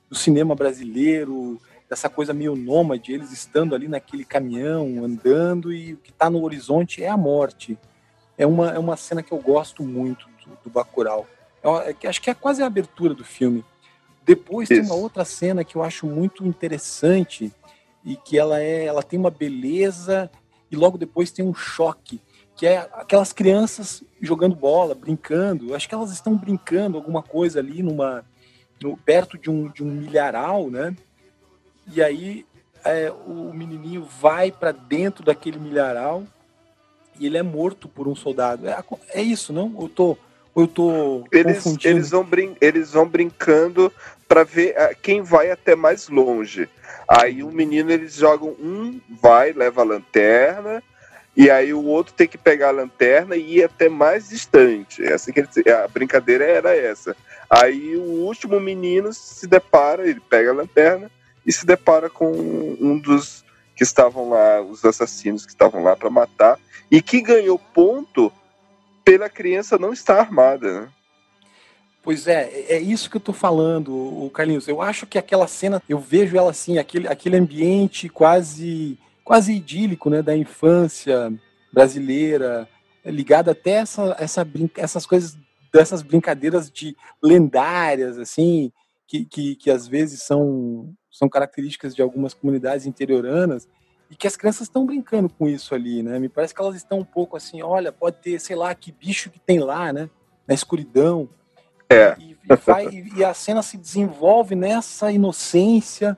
do 0.10 0.16
cinema 0.16 0.53
brasileiro, 0.56 1.60
dessa 1.91 2.08
coisa 2.08 2.34
meio 2.34 2.56
nômade, 2.56 3.12
eles 3.12 3.34
estando 3.34 3.76
ali 3.76 3.90
naquele 3.90 4.24
caminhão, 4.24 5.03
andando, 5.03 5.74
e 5.74 5.94
o 5.94 5.98
que 5.98 6.10
está 6.10 6.30
no 6.30 6.41
horizonte 6.41 7.03
é 7.03 7.10
a 7.10 7.18
morte. 7.18 7.78
É 8.38 8.48
uma, 8.48 8.72
é 8.72 8.80
uma 8.80 8.95
cena 8.95 9.22
que 9.22 9.34
eu 9.34 9.38
gosto 9.40 9.84
muito 9.84 10.26
do, 10.45 10.58
do 10.64 10.70
Bacurau. 10.70 11.28
É 11.63 11.95
é 12.03 12.07
acho 12.07 12.21
que 12.21 12.29
é 12.29 12.33
quase 12.33 12.61
a 12.63 12.65
abertura 12.67 13.13
do 13.13 13.23
filme. 13.23 13.63
Depois 14.25 14.67
tem 14.69 14.79
uma 14.81 14.95
outra 14.95 15.25
cena 15.25 15.63
que 15.63 15.75
eu 15.75 15.83
acho 15.83 16.05
muito 16.05 16.45
interessante 16.45 17.51
e 18.03 18.15
que 18.15 18.38
ela 18.38 18.59
é, 18.61 18.85
ela 18.85 19.03
tem 19.03 19.19
uma 19.19 19.31
beleza 19.31 20.29
e 20.69 20.75
logo 20.75 20.97
depois 20.97 21.31
tem 21.31 21.43
um 21.45 21.53
choque, 21.53 22.21
que 22.55 22.65
é 22.65 22.77
aquelas 22.93 23.33
crianças 23.33 24.03
jogando 24.21 24.55
bola, 24.55 24.93
brincando. 24.95 25.73
Acho 25.75 25.88
que 25.89 25.95
elas 25.95 26.11
estão 26.11 26.35
brincando 26.35 26.97
alguma 26.97 27.21
coisa 27.23 27.59
ali 27.59 27.81
numa 27.83 28.23
no- 28.81 28.95
perto 28.97 29.38
de 29.38 29.49
um, 29.49 29.67
de 29.69 29.83
um 29.83 29.88
milharal, 29.91 30.69
né? 30.69 30.95
E 31.93 32.01
aí 32.01 32.45
é, 32.83 33.11
o 33.11 33.53
menininho 33.53 34.03
vai 34.03 34.51
para 34.51 34.71
dentro 34.71 35.23
daquele 35.23 35.59
milharal 35.59 36.23
e 37.19 37.25
ele 37.25 37.38
é 37.38 37.43
morto 37.43 37.88
por 37.88 38.07
um 38.07 38.15
soldado. 38.15 38.67
É, 38.67 38.83
é 39.09 39.21
isso, 39.21 39.51
não? 39.51 39.75
Eu 39.79 39.89
tô, 39.89 40.17
eu 40.56 40.68
tô 40.68 41.23
Eles, 41.32 41.64
confundindo. 41.64 41.88
eles, 41.98 42.10
vão, 42.10 42.23
brin 42.23 42.56
eles 42.60 42.91
vão 42.91 43.07
brincando 43.07 43.91
pra 44.28 44.44
ver 44.44 44.78
ah, 44.78 44.94
quem 44.94 45.22
vai 45.22 45.52
até 45.52 45.76
mais 45.76 46.10
longe. 46.10 46.69
Aí 47.07 47.44
o 47.44 47.52
menino, 47.52 47.91
eles 47.91 48.15
jogam 48.15 48.49
um, 48.60 48.99
vai, 49.22 49.52
leva 49.52 49.82
a 49.82 49.86
lanterna, 49.86 50.82
e 51.36 51.49
aí 51.49 51.73
o 51.73 51.84
outro 51.86 52.14
tem 52.14 52.28
que 52.28 52.38
pegar 52.38 52.69
a 52.69 52.72
lanterna 52.72 53.36
e 53.36 53.57
ir 53.57 53.64
até 53.64 53.90
mais 53.90 54.30
distante. 54.30 55.03
Essa 55.03 55.32
que 55.32 55.40
eles- 55.40 55.68
a 55.68 55.88
brincadeira 55.88 56.45
era 56.45 56.76
essa. 56.76 57.15
Aí 57.49 57.95
o 57.98 58.23
último 58.26 58.60
menino 58.60 59.11
se 59.14 59.48
depara, 59.48 60.07
ele 60.07 60.22
pega 60.30 60.52
a 60.52 60.53
lanterna 60.53 61.11
e 61.45 61.52
se 61.52 61.65
depara 61.65 62.10
com 62.10 62.32
um 62.80 62.98
dos 62.98 63.44
que 63.76 63.84
estavam 63.84 64.30
lá, 64.30 64.61
os 64.61 64.86
assassinos 64.86 65.45
que 65.45 65.52
estavam 65.52 65.84
lá 65.84 65.95
para 65.95 66.10
matar, 66.10 66.57
e 66.90 67.02
que 67.02 67.22
ganhou 67.22 67.57
ponto 67.57 68.32
pela 69.03 69.30
criança 69.30 69.78
não 69.78 69.94
estar 69.94 70.19
armada. 70.19 70.82
Né? 70.82 70.90
Pois 72.03 72.28
é, 72.28 72.49
é 72.68 72.80
isso 72.80 73.10
que 73.10 73.18
eu 73.18 73.22
tô 73.22 73.34
falando, 73.34 73.94
o 73.94 74.30
Carlinhos. 74.30 74.68
Eu 74.68 74.82
acho 74.82 75.06
que 75.06 75.18
aquela 75.18 75.48
cena, 75.48 75.82
eu 75.88 75.99
vejo 75.99 76.36
ela 76.36 76.49
assim, 76.49 76.78
aquele, 76.78 77.07
aquele 77.07 77.38
ambiente 77.38 78.10
quase 78.10 78.98
quase 79.23 79.53
idílico, 79.53 80.10
né, 80.10 80.22
da 80.22 80.36
infância 80.36 81.32
brasileira, 81.72 82.68
ligado 83.06 83.49
até 83.49 83.72
essa, 83.73 84.15
essa 84.19 84.45
essas 84.76 85.06
coisas 85.06 85.38
dessas 85.72 86.02
brincadeiras 86.02 86.69
de 86.69 86.98
lendárias 87.23 88.18
assim, 88.18 88.73
que, 89.07 89.23
que, 89.23 89.56
que 89.56 89.72
às 89.72 89.88
vezes 89.88 90.23
são 90.23 90.94
são 91.10 91.30
características 91.30 91.94
de 91.94 92.02
algumas 92.02 92.34
comunidades 92.34 92.86
interioranas 92.86 93.68
e 94.11 94.15
que 94.15 94.27
as 94.27 94.35
crianças 94.35 94.63
estão 94.63 94.85
brincando 94.85 95.29
com 95.29 95.47
isso 95.47 95.73
ali, 95.73 96.03
né? 96.03 96.19
Me 96.19 96.27
parece 96.27 96.53
que 96.53 96.61
elas 96.61 96.75
estão 96.75 96.99
um 96.99 97.05
pouco 97.05 97.38
assim, 97.38 97.61
olha, 97.61 97.93
pode 97.93 98.17
ter, 98.17 98.38
sei 98.41 98.57
lá, 98.57 98.75
que 98.75 98.91
bicho 98.91 99.29
que 99.29 99.39
tem 99.39 99.59
lá, 99.59 99.93
né? 99.93 100.09
Na 100.45 100.53
escuridão. 100.53 101.29
É. 101.89 102.17
E, 102.19 102.38
e 102.43 102.55
vai, 102.57 102.88
e 102.89 103.23
a 103.23 103.33
cena 103.33 103.61
se 103.61 103.77
desenvolve 103.77 104.53
nessa 104.53 105.09
inocência 105.13 106.17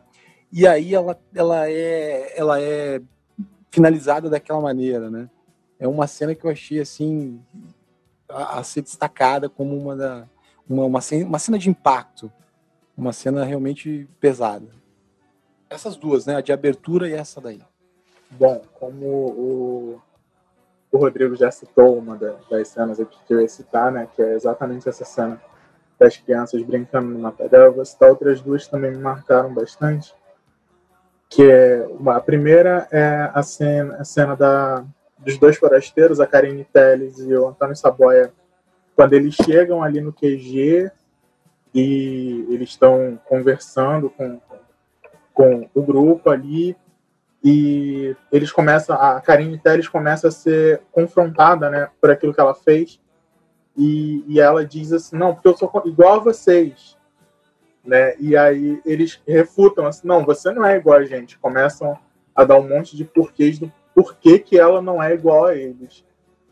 e 0.52 0.66
aí 0.66 0.96
ela, 0.96 1.20
ela, 1.36 1.70
é, 1.70 2.34
ela 2.36 2.60
é 2.60 3.00
finalizada 3.70 4.28
daquela 4.28 4.60
maneira, 4.60 5.12
né? 5.12 5.30
É 5.80 5.88
uma 5.88 6.08
cena 6.08 6.34
que 6.34 6.46
eu 6.46 6.50
achei 6.50 6.80
assim 6.80 7.40
a, 8.28 8.58
a 8.58 8.64
ser 8.64 8.82
destacada 8.82 9.48
como 9.48 9.78
uma 9.78 9.96
da 9.96 10.28
uma, 10.68 10.86
uma, 10.86 11.02
cena, 11.02 11.26
uma 11.26 11.40
cena 11.40 11.60
de 11.60 11.70
impacto, 11.70 12.32
uma 12.98 13.14
cena 13.14 13.44
realmente 13.44 14.10
pesada. 14.20 14.68
Essas 15.70 15.96
duas, 15.96 16.26
né? 16.26 16.38
A 16.38 16.42
de 16.42 16.52
abertura 16.52 17.08
e 17.08 17.14
essa 17.14 17.40
daí. 17.40 17.62
Bom, 18.40 18.62
como 18.80 19.06
o, 19.06 20.02
o 20.92 20.98
Rodrigo 20.98 21.36
já 21.36 21.52
citou 21.52 21.98
uma 21.98 22.18
da- 22.18 22.36
das 22.50 22.68
cenas 22.70 22.98
que 23.28 23.34
eu 23.34 23.42
ia 23.42 23.48
citar, 23.48 23.92
né? 23.92 24.08
Que 24.16 24.22
é 24.22 24.34
exatamente 24.34 24.88
essa 24.90 25.06
cena 25.06 25.42
das 26.00 26.18
crianças 26.18 26.62
brincando 26.64 27.08
no 27.10 27.20
Matador. 27.20 27.60
Eu 27.66 27.74
vou 27.74 27.86
citar 27.86 28.10
outras 28.10 28.42
duas 28.42 28.68
também 28.68 28.92
me 28.92 28.98
marcaram 28.98 29.54
bastante. 29.54 30.14
Que 31.30 31.50
é 31.50 31.88
a 32.08 32.20
primeira 32.20 32.88
é 32.92 33.30
a 33.34 33.42
cena, 33.44 33.96
a 33.98 34.04
cena 34.04 34.36
da, 34.36 34.84
dos 35.18 35.38
dois 35.38 35.58
forasteiros, 35.58 36.20
a 36.20 36.28
Karine 36.28 36.64
Telles 36.66 37.20
e 37.20 37.34
o 37.36 37.48
Antônio 37.48 37.76
Saboia, 37.76 38.32
quando 38.96 39.14
eles 39.14 39.34
chegam 39.36 39.82
ali 39.82 40.00
no 40.02 40.14
QG 40.14 40.92
e 41.74 42.46
eles 42.50 42.70
estão 42.70 43.20
conversando 43.28 44.10
com, 44.12 44.40
com 45.34 45.68
o 45.74 45.82
grupo 45.82 46.30
ali 46.30 46.76
e 47.44 48.16
eles 48.32 48.52
começam 48.52 48.96
a 48.96 49.20
Karine 49.20 49.58
Telles 49.58 49.88
começa 49.88 50.30
a 50.30 50.32
ser 50.32 50.82
confrontada 50.92 51.70
né 51.70 51.90
por 52.00 52.10
aquilo 52.10 52.34
que 52.34 52.40
ela 52.40 52.56
fez 52.56 53.02
e, 53.76 54.24
e 54.28 54.40
ela 54.40 54.66
diz 54.66 54.94
assim 54.94 55.18
não 55.18 55.34
porque 55.34 55.48
eu 55.48 55.58
sou 55.58 55.70
igual 55.86 56.16
a 56.16 56.24
vocês 56.24 56.98
né? 57.84 58.16
E 58.18 58.38
aí 58.38 58.82
eles 58.86 59.22
refutam 59.28 59.86
assim, 59.86 60.08
não, 60.08 60.24
você 60.24 60.52
não 60.52 60.66
é 60.66 60.78
igual 60.78 61.00
a 61.00 61.06
gente. 61.06 61.38
Começam 61.38 61.98
a 62.34 62.44
dar 62.44 62.58
um 62.58 62.68
monte 62.68 62.96
de 62.96 63.04
porquês 63.04 63.60
do 63.60 63.72
porquê 63.94 64.40
que 64.40 64.58
ela 64.58 64.82
não 64.82 65.04
é 65.04 65.14
igual 65.14 65.46
a 65.46 65.56
eles, 65.56 66.06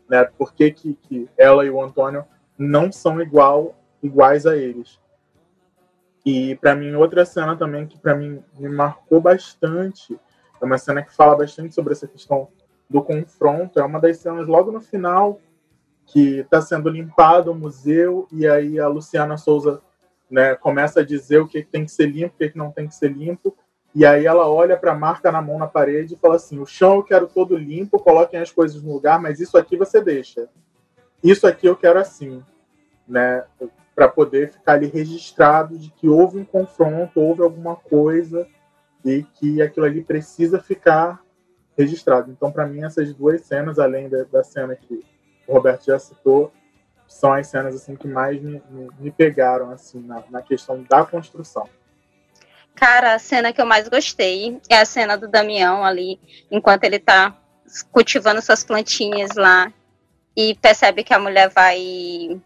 né? 0.08 0.24
Por 0.24 0.52
que, 0.52 0.70
que, 0.70 0.94
que 0.94 1.28
ela 1.36 1.64
e 1.64 1.70
o 1.70 1.82
Antônio 1.82 2.24
não 2.58 2.92
são 2.92 3.20
igual 3.20 3.74
iguais 4.02 4.46
a 4.46 4.56
eles. 4.56 5.00
E 6.24 6.54
para 6.56 6.76
mim 6.76 6.94
outra 6.94 7.24
cena 7.24 7.56
também 7.56 7.86
que 7.86 7.98
para 7.98 8.14
mim 8.14 8.42
me 8.56 8.68
marcou 8.68 9.20
bastante 9.20 10.18
é 10.62 10.64
uma 10.64 10.78
cena 10.78 11.02
que 11.02 11.12
fala 11.12 11.36
bastante 11.36 11.74
sobre 11.74 11.92
essa 11.92 12.06
questão 12.06 12.48
do 12.88 13.02
confronto. 13.02 13.80
É 13.80 13.84
uma 13.84 14.00
das 14.00 14.18
cenas 14.18 14.46
logo 14.46 14.70
no 14.70 14.80
final 14.80 15.40
que 16.06 16.38
está 16.38 16.60
sendo 16.60 16.88
limpado 16.88 17.50
o 17.50 17.54
museu 17.54 18.28
e 18.30 18.46
aí 18.46 18.78
a 18.78 18.86
Luciana 18.86 19.36
Souza 19.36 19.82
né, 20.30 20.54
começa 20.54 21.00
a 21.00 21.04
dizer 21.04 21.40
o 21.40 21.48
que 21.48 21.64
tem 21.64 21.84
que 21.84 21.90
ser 21.90 22.06
limpo, 22.06 22.34
o 22.34 22.38
que 22.38 22.56
não 22.56 22.70
tem 22.70 22.86
que 22.86 22.94
ser 22.94 23.12
limpo. 23.12 23.56
E 23.94 24.06
aí 24.06 24.24
ela 24.24 24.48
olha 24.48 24.76
para 24.76 24.92
a 24.92 24.96
marca 24.96 25.32
na 25.32 25.42
mão 25.42 25.58
na 25.58 25.66
parede 25.66 26.14
e 26.14 26.18
fala 26.18 26.36
assim: 26.36 26.58
o 26.58 26.66
chão 26.66 26.96
eu 26.96 27.02
quero 27.02 27.26
todo 27.26 27.56
limpo, 27.56 27.98
coloquem 27.98 28.40
as 28.40 28.50
coisas 28.50 28.82
no 28.82 28.92
lugar, 28.92 29.20
mas 29.20 29.40
isso 29.40 29.58
aqui 29.58 29.76
você 29.76 30.00
deixa. 30.00 30.48
Isso 31.22 31.46
aqui 31.46 31.66
eu 31.66 31.76
quero 31.76 31.98
assim, 31.98 32.42
né? 33.06 33.44
Para 33.94 34.08
poder 34.08 34.50
ficar 34.50 34.74
ali 34.74 34.86
registrado 34.86 35.76
de 35.76 35.90
que 35.90 36.08
houve 36.08 36.38
um 36.38 36.44
confronto, 36.44 37.20
houve 37.20 37.42
alguma 37.42 37.76
coisa 37.76 38.48
e 39.04 39.22
que 39.34 39.60
aquilo 39.60 39.86
ali 39.86 40.02
precisa 40.02 40.60
ficar 40.60 41.20
registrado. 41.76 42.30
Então, 42.30 42.52
para 42.52 42.66
mim, 42.66 42.84
essas 42.84 43.12
duas 43.14 43.42
cenas, 43.42 43.78
além 43.78 44.08
da, 44.08 44.24
da, 44.24 44.44
cena 44.44 44.76
que 44.76 45.04
o 45.46 45.52
Roberto 45.52 45.86
já 45.86 45.98
citou, 45.98 46.52
são 47.08 47.32
as 47.32 47.46
cenas 47.46 47.74
assim 47.74 47.96
que 47.96 48.06
mais 48.06 48.40
me, 48.40 48.62
me, 48.70 48.88
me 48.98 49.10
pegaram 49.10 49.70
assim 49.70 50.00
na, 50.00 50.22
na 50.30 50.42
questão 50.42 50.82
da 50.82 51.04
construção. 51.04 51.68
Cara, 52.74 53.14
a 53.14 53.18
cena 53.18 53.52
que 53.52 53.60
eu 53.60 53.66
mais 53.66 53.88
gostei 53.88 54.60
é 54.68 54.78
a 54.78 54.84
cena 54.84 55.16
do 55.16 55.28
Damião 55.28 55.84
ali, 55.84 56.18
enquanto 56.50 56.84
ele 56.84 56.98
tá 56.98 57.36
cultivando 57.90 58.40
suas 58.40 58.64
plantinhas 58.64 59.34
lá 59.36 59.72
e 60.36 60.54
percebe 60.54 61.04
que 61.04 61.12
a 61.12 61.18
mulher 61.18 61.48
vai 61.50 62.40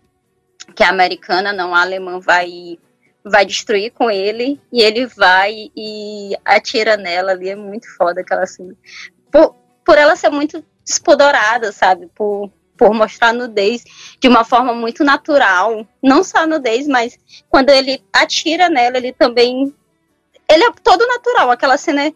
que 0.75 0.83
a 0.83 0.89
americana, 0.89 1.53
não 1.53 1.75
a 1.75 1.83
alemã 1.83 2.19
vai 2.19 2.79
vai 3.29 3.45
destruir 3.45 3.91
com 3.91 4.09
ele 4.09 4.61
e 4.73 4.81
ele 4.81 5.05
vai 5.05 5.71
e 5.77 6.37
atira 6.45 6.97
nela 6.97 7.33
ali, 7.33 7.49
é 7.49 7.57
muito 7.57 7.89
foda 7.97 8.21
aquela 8.21 8.47
cena. 8.47 8.75
Por, 9.33 9.57
por 9.85 9.99
ela 9.99 10.15
ser 10.15 10.31
muito 10.31 10.65
despodorada, 10.85 11.73
sabe? 11.73 12.09
Por, 12.15 12.51
por 12.77 12.95
mostrar 12.95 13.33
nudez 13.33 13.83
de 14.21 14.29
uma 14.29 14.45
forma 14.45 14.73
muito 14.73 15.03
natural. 15.03 15.85
Não 16.01 16.23
só 16.23 16.47
nudez, 16.47 16.87
mas 16.87 17.19
quando 17.49 17.71
ele 17.71 18.01
atira 18.13 18.69
nela, 18.69 18.97
ele 18.97 19.13
também 19.13 19.75
ele 20.49 20.65
é 20.65 20.71
todo 20.83 21.05
natural. 21.09 21.51
Aquela 21.51 21.77
cena 21.77 22.13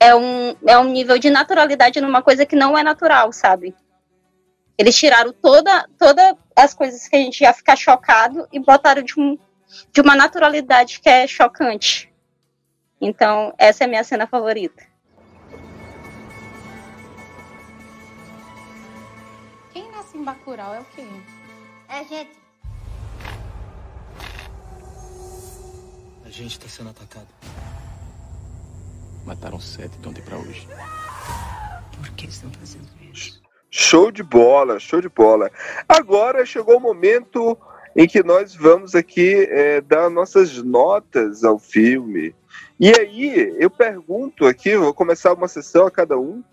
é 0.00 0.14
um, 0.14 0.56
é 0.66 0.78
um 0.78 0.84
nível 0.84 1.18
de 1.18 1.28
naturalidade 1.28 2.00
numa 2.00 2.22
coisa 2.22 2.46
que 2.46 2.56
não 2.56 2.76
é 2.76 2.82
natural, 2.82 3.32
sabe? 3.34 3.74
Eles 4.78 4.96
tiraram 4.96 5.32
toda, 5.32 5.86
toda 5.98 6.38
as 6.56 6.72
coisas 6.72 7.06
que 7.06 7.16
a 7.16 7.18
gente 7.18 7.42
ia 7.42 7.52
ficar 7.52 7.76
chocado 7.76 8.48
e 8.50 8.58
botaram 8.58 9.02
de, 9.02 9.18
um, 9.20 9.36
de 9.92 10.00
uma 10.00 10.14
naturalidade 10.14 11.00
que 11.00 11.08
é 11.08 11.26
chocante. 11.26 12.12
Então, 13.00 13.54
essa 13.58 13.84
é 13.84 13.86
a 13.86 13.88
minha 13.88 14.04
cena 14.04 14.26
favorita. 14.26 14.82
Quem 19.72 19.90
nasce 19.90 20.16
em 20.16 20.24
Bacurau 20.24 20.74
é 20.74 20.80
o 20.80 20.84
quê? 20.84 21.06
É 21.88 22.04
gente. 22.04 22.38
A 26.24 26.30
gente 26.30 26.60
tá 26.60 26.68
sendo 26.68 26.90
atacado. 26.90 27.28
Mataram 29.24 29.60
sete 29.60 29.96
de 29.98 30.08
ontem 30.08 30.22
pra 30.22 30.36
hoje. 30.36 30.66
Por 31.96 32.10
que 32.10 32.26
estão 32.26 32.50
fazendo 32.52 32.88
isso? 33.12 33.42
Show 33.70 34.10
de 34.10 34.22
bola, 34.22 34.78
show 34.78 35.00
de 35.00 35.08
bola. 35.08 35.50
Agora 35.88 36.44
chegou 36.44 36.78
o 36.78 36.80
momento 36.80 37.56
em 37.98 38.06
que 38.06 38.22
nós 38.22 38.54
vamos 38.54 38.94
aqui 38.94 39.48
é, 39.50 39.80
dar 39.80 40.08
nossas 40.08 40.62
notas 40.62 41.42
ao 41.42 41.58
filme. 41.58 42.32
E 42.78 42.92
aí, 42.96 43.56
eu 43.58 43.68
pergunto 43.68 44.46
aqui, 44.46 44.76
vou 44.76 44.94
começar 44.94 45.32
uma 45.32 45.48
sessão 45.48 45.84
a 45.84 45.90
cada 45.90 46.16
um, 46.16 46.44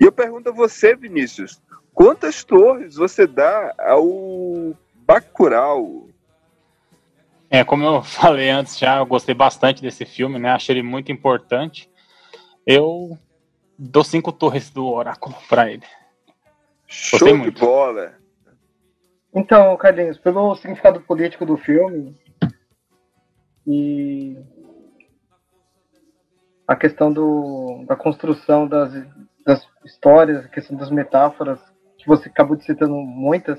e 0.00 0.04
eu 0.04 0.12
pergunto 0.12 0.50
a 0.50 0.52
você, 0.52 0.94
Vinícius, 0.94 1.60
quantas 1.92 2.44
torres 2.44 2.94
você 2.94 3.26
dá 3.26 3.74
ao 3.80 4.76
Bacurau? 4.94 6.06
É, 7.50 7.64
como 7.64 7.84
eu 7.84 8.02
falei 8.06 8.50
antes 8.50 8.78
já, 8.78 8.98
eu 8.98 9.06
gostei 9.06 9.34
bastante 9.34 9.82
desse 9.82 10.04
filme, 10.04 10.38
né? 10.38 10.52
Achei 10.52 10.76
ele 10.76 10.84
muito 10.84 11.10
importante. 11.10 11.90
Eu 12.64 13.18
dou 13.76 14.04
cinco 14.04 14.30
torres 14.30 14.70
do 14.70 14.86
oráculo 14.86 15.34
para 15.48 15.68
ele. 15.68 15.82
Show 16.86 17.38
de 17.38 17.50
bola. 17.50 18.21
Então, 19.34 19.76
Carlinhos, 19.78 20.18
pelo 20.18 20.54
significado 20.56 21.00
político 21.00 21.46
do 21.46 21.56
filme 21.56 22.14
e 23.66 24.36
a 26.68 26.76
questão 26.76 27.10
do, 27.10 27.84
da 27.86 27.96
construção 27.96 28.68
das, 28.68 28.92
das 29.44 29.66
histórias, 29.84 30.44
a 30.44 30.48
questão 30.48 30.76
das 30.76 30.90
metáforas, 30.90 31.58
que 31.96 32.06
você 32.06 32.28
acabou 32.28 32.56
de 32.56 32.64
citando 32.64 32.94
muitas, 32.94 33.58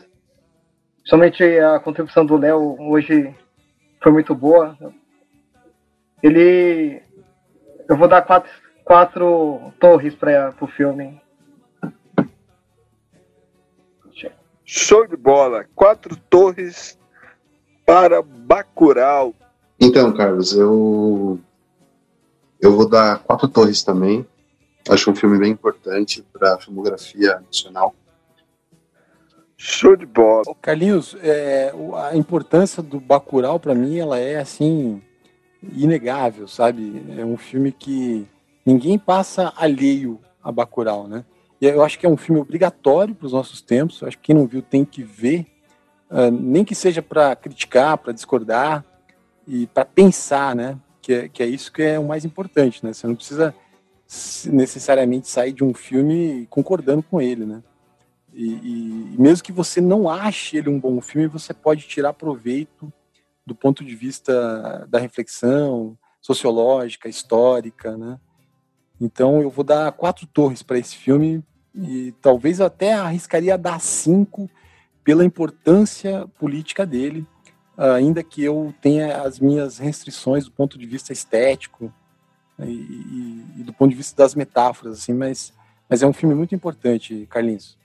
somente 1.06 1.44
a 1.44 1.80
contribuição 1.80 2.26
do 2.26 2.38
Léo 2.38 2.78
hoje 2.80 3.36
foi 4.02 4.12
muito 4.12 4.36
boa. 4.36 4.78
Ele. 6.22 7.02
Eu 7.90 7.98
vou 7.98 8.08
dar 8.08 8.22
quatro, 8.22 8.52
quatro 8.84 9.74
torres 9.80 10.14
para 10.14 10.54
o 10.62 10.68
filme. 10.68 11.23
Show 14.76 15.06
de 15.06 15.16
bola. 15.16 15.68
Quatro 15.76 16.16
torres 16.16 16.98
para 17.86 18.24
Bacurau. 18.24 19.32
Então, 19.80 20.12
Carlos, 20.12 20.52
eu 20.54 21.40
eu 22.60 22.76
vou 22.76 22.90
dar 22.90 23.20
quatro 23.20 23.48
torres 23.48 23.84
também. 23.84 24.26
Acho 24.90 25.12
um 25.12 25.16
filme 25.16 25.38
bem 25.38 25.52
importante 25.52 26.26
para 26.34 26.56
a 26.56 26.60
filmografia 26.60 27.40
nacional. 27.41 27.94
Show 29.56 29.95
de 29.95 30.08
bola. 30.08 30.44
Carlinhos, 30.60 31.16
é, 31.22 31.72
a 32.10 32.18
importância 32.18 32.82
do 32.82 33.00
Bacurau 33.00 33.60
para 33.60 33.76
mim 33.76 34.00
ela 34.00 34.18
é 34.18 34.38
assim 34.38 35.04
inegável, 35.62 36.48
sabe? 36.48 37.00
É 37.16 37.24
um 37.24 37.38
filme 37.38 37.72
que 37.72 38.28
ninguém 38.66 38.98
passa 38.98 39.54
alheio 39.56 40.20
a 40.44 40.52
Bacurau, 40.52 41.08
né? 41.08 41.24
E 41.64 41.65
eu 41.65 41.81
acho 41.81 41.98
que 41.98 42.06
é 42.06 42.10
um 42.10 42.18
filme 42.18 42.41
obrigatório 42.41 43.15
para 43.15 43.26
os 43.26 43.31
nossos 43.31 43.61
tempos. 43.61 44.02
Eu 44.02 44.10
acho 44.10 44.18
que 44.18 44.23
quem 44.26 44.35
não 44.35 44.45
viu 44.45 44.61
tem 44.61 44.84
que 44.84 45.02
ver, 45.02 45.48
ah, 46.10 46.30
nem 46.30 46.65
que 46.65 46.76
seja 46.76 47.02
para 47.02 47.34
criticar, 47.38 47.98
para 47.98 48.11
discordar 48.11 48.84
e 49.48 49.65
para 49.68 49.85
pensar, 49.85 50.53
né? 50.57 50.77
Que 51.02 51.14
é, 51.14 51.30
que 51.30 51.41
é 51.41 51.45
isso 51.45 51.72
que 51.72 51.81
é 51.81 51.98
o 51.98 52.03
mais 52.03 52.26
importante, 52.26 52.85
né? 52.85 52.91
Você 52.91 53.07
não 53.07 53.15
precisa 53.15 53.56
necessariamente 54.48 55.30
sair 55.30 55.53
de 55.53 55.64
um 55.64 55.73
filme 55.73 56.45
concordando 56.49 57.02
com 57.02 57.22
ele, 57.22 57.45
né? 57.45 57.64
E- 58.34 59.14
e 59.14 59.15
mesmo 59.18 59.41
que 59.41 59.53
você 59.53 59.80
não 59.80 60.10
ache 60.10 60.57
ele 60.57 60.68
um 60.68 60.77
bom 60.77 60.99
filme, 60.99 61.27
você 61.27 61.53
pode 61.53 61.88
tirar 61.88 62.11
proveito 62.11 62.91
do 63.45 63.56
ponto 63.56 63.85
de 63.85 63.95
vista 63.95 64.85
da 64.90 64.99
reflexão 64.99 65.98
sociológica, 66.19 67.07
histórica, 67.07 67.95
né? 67.95 68.19
Então 68.99 69.41
eu 69.41 69.49
vou 69.49 69.64
dar 69.64 69.90
quatro 69.94 70.27
torres 70.27 70.61
para 70.61 70.77
esse 70.77 70.98
filme 70.98 71.41
e 71.76 72.14
talvez 72.22 72.60
eu 72.60 72.66
até 72.66 72.94
arriscaria 72.94 73.58
dar 73.58 73.80
cinco 73.80 74.50
pela 75.04 75.26
importância 75.26 76.28
política 76.40 76.86
dele, 76.86 77.26
ainda 77.78 78.24
que 78.24 78.44
eu 78.44 78.74
tenha 78.82 79.22
as 79.22 79.40
minhas 79.40 79.78
restrições 79.80 80.45
do 80.45 80.52
ponto 80.52 80.78
de 80.78 80.86
vista 80.86 81.12
estético 81.12 81.94
e, 82.60 82.64
e- 82.66 83.45
e 83.60 83.64
do 83.64 83.74
ponto 83.74 83.90
de 83.90 83.98
vista 83.98 84.16
das 84.16 84.36
metáforas, 84.36 85.00
assim, 85.00 85.14
mas, 85.14 85.54
mas 85.90 86.02
é 86.04 86.08
um 86.08 86.14
filme 86.14 86.36
muito 86.36 86.54
importante, 86.54 87.28
Carlinhos. 87.30 87.78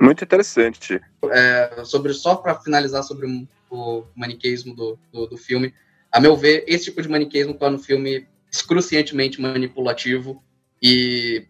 Muito 0.00 0.22
interessante. 0.22 1.00
É, 1.30 1.82
sobre 1.84 2.12
só 2.12 2.36
para 2.36 2.54
finalizar 2.60 3.02
sobre 3.02 3.26
o, 3.26 3.48
o 3.70 4.04
maniqueísmo 4.14 4.74
do, 4.74 4.98
do, 5.12 5.26
do 5.26 5.36
filme, 5.36 5.74
a 6.12 6.20
meu 6.20 6.36
ver, 6.36 6.64
esse 6.66 6.84
tipo 6.84 7.02
de 7.02 7.08
maniqueísmo 7.08 7.54
torna 7.54 7.76
o 7.76 7.82
filme 7.82 8.26
excruciantemente 8.50 9.40
manipulativo 9.40 10.42
e, 10.80 11.46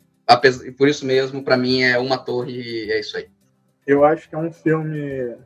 por 0.77 0.89
isso 0.89 1.07
mesmo, 1.07 1.43
para 1.43 1.57
mim, 1.57 1.83
é 1.83 1.99
uma 1.99 2.19
torre 2.19 2.91
é 2.91 2.99
isso 2.99 3.17
aí. 3.17 3.29
Eu 3.87 4.05
acho 4.05 4.29
que 4.29 4.35
é 4.35 4.39
um 4.39 4.53
filme 4.53 5.37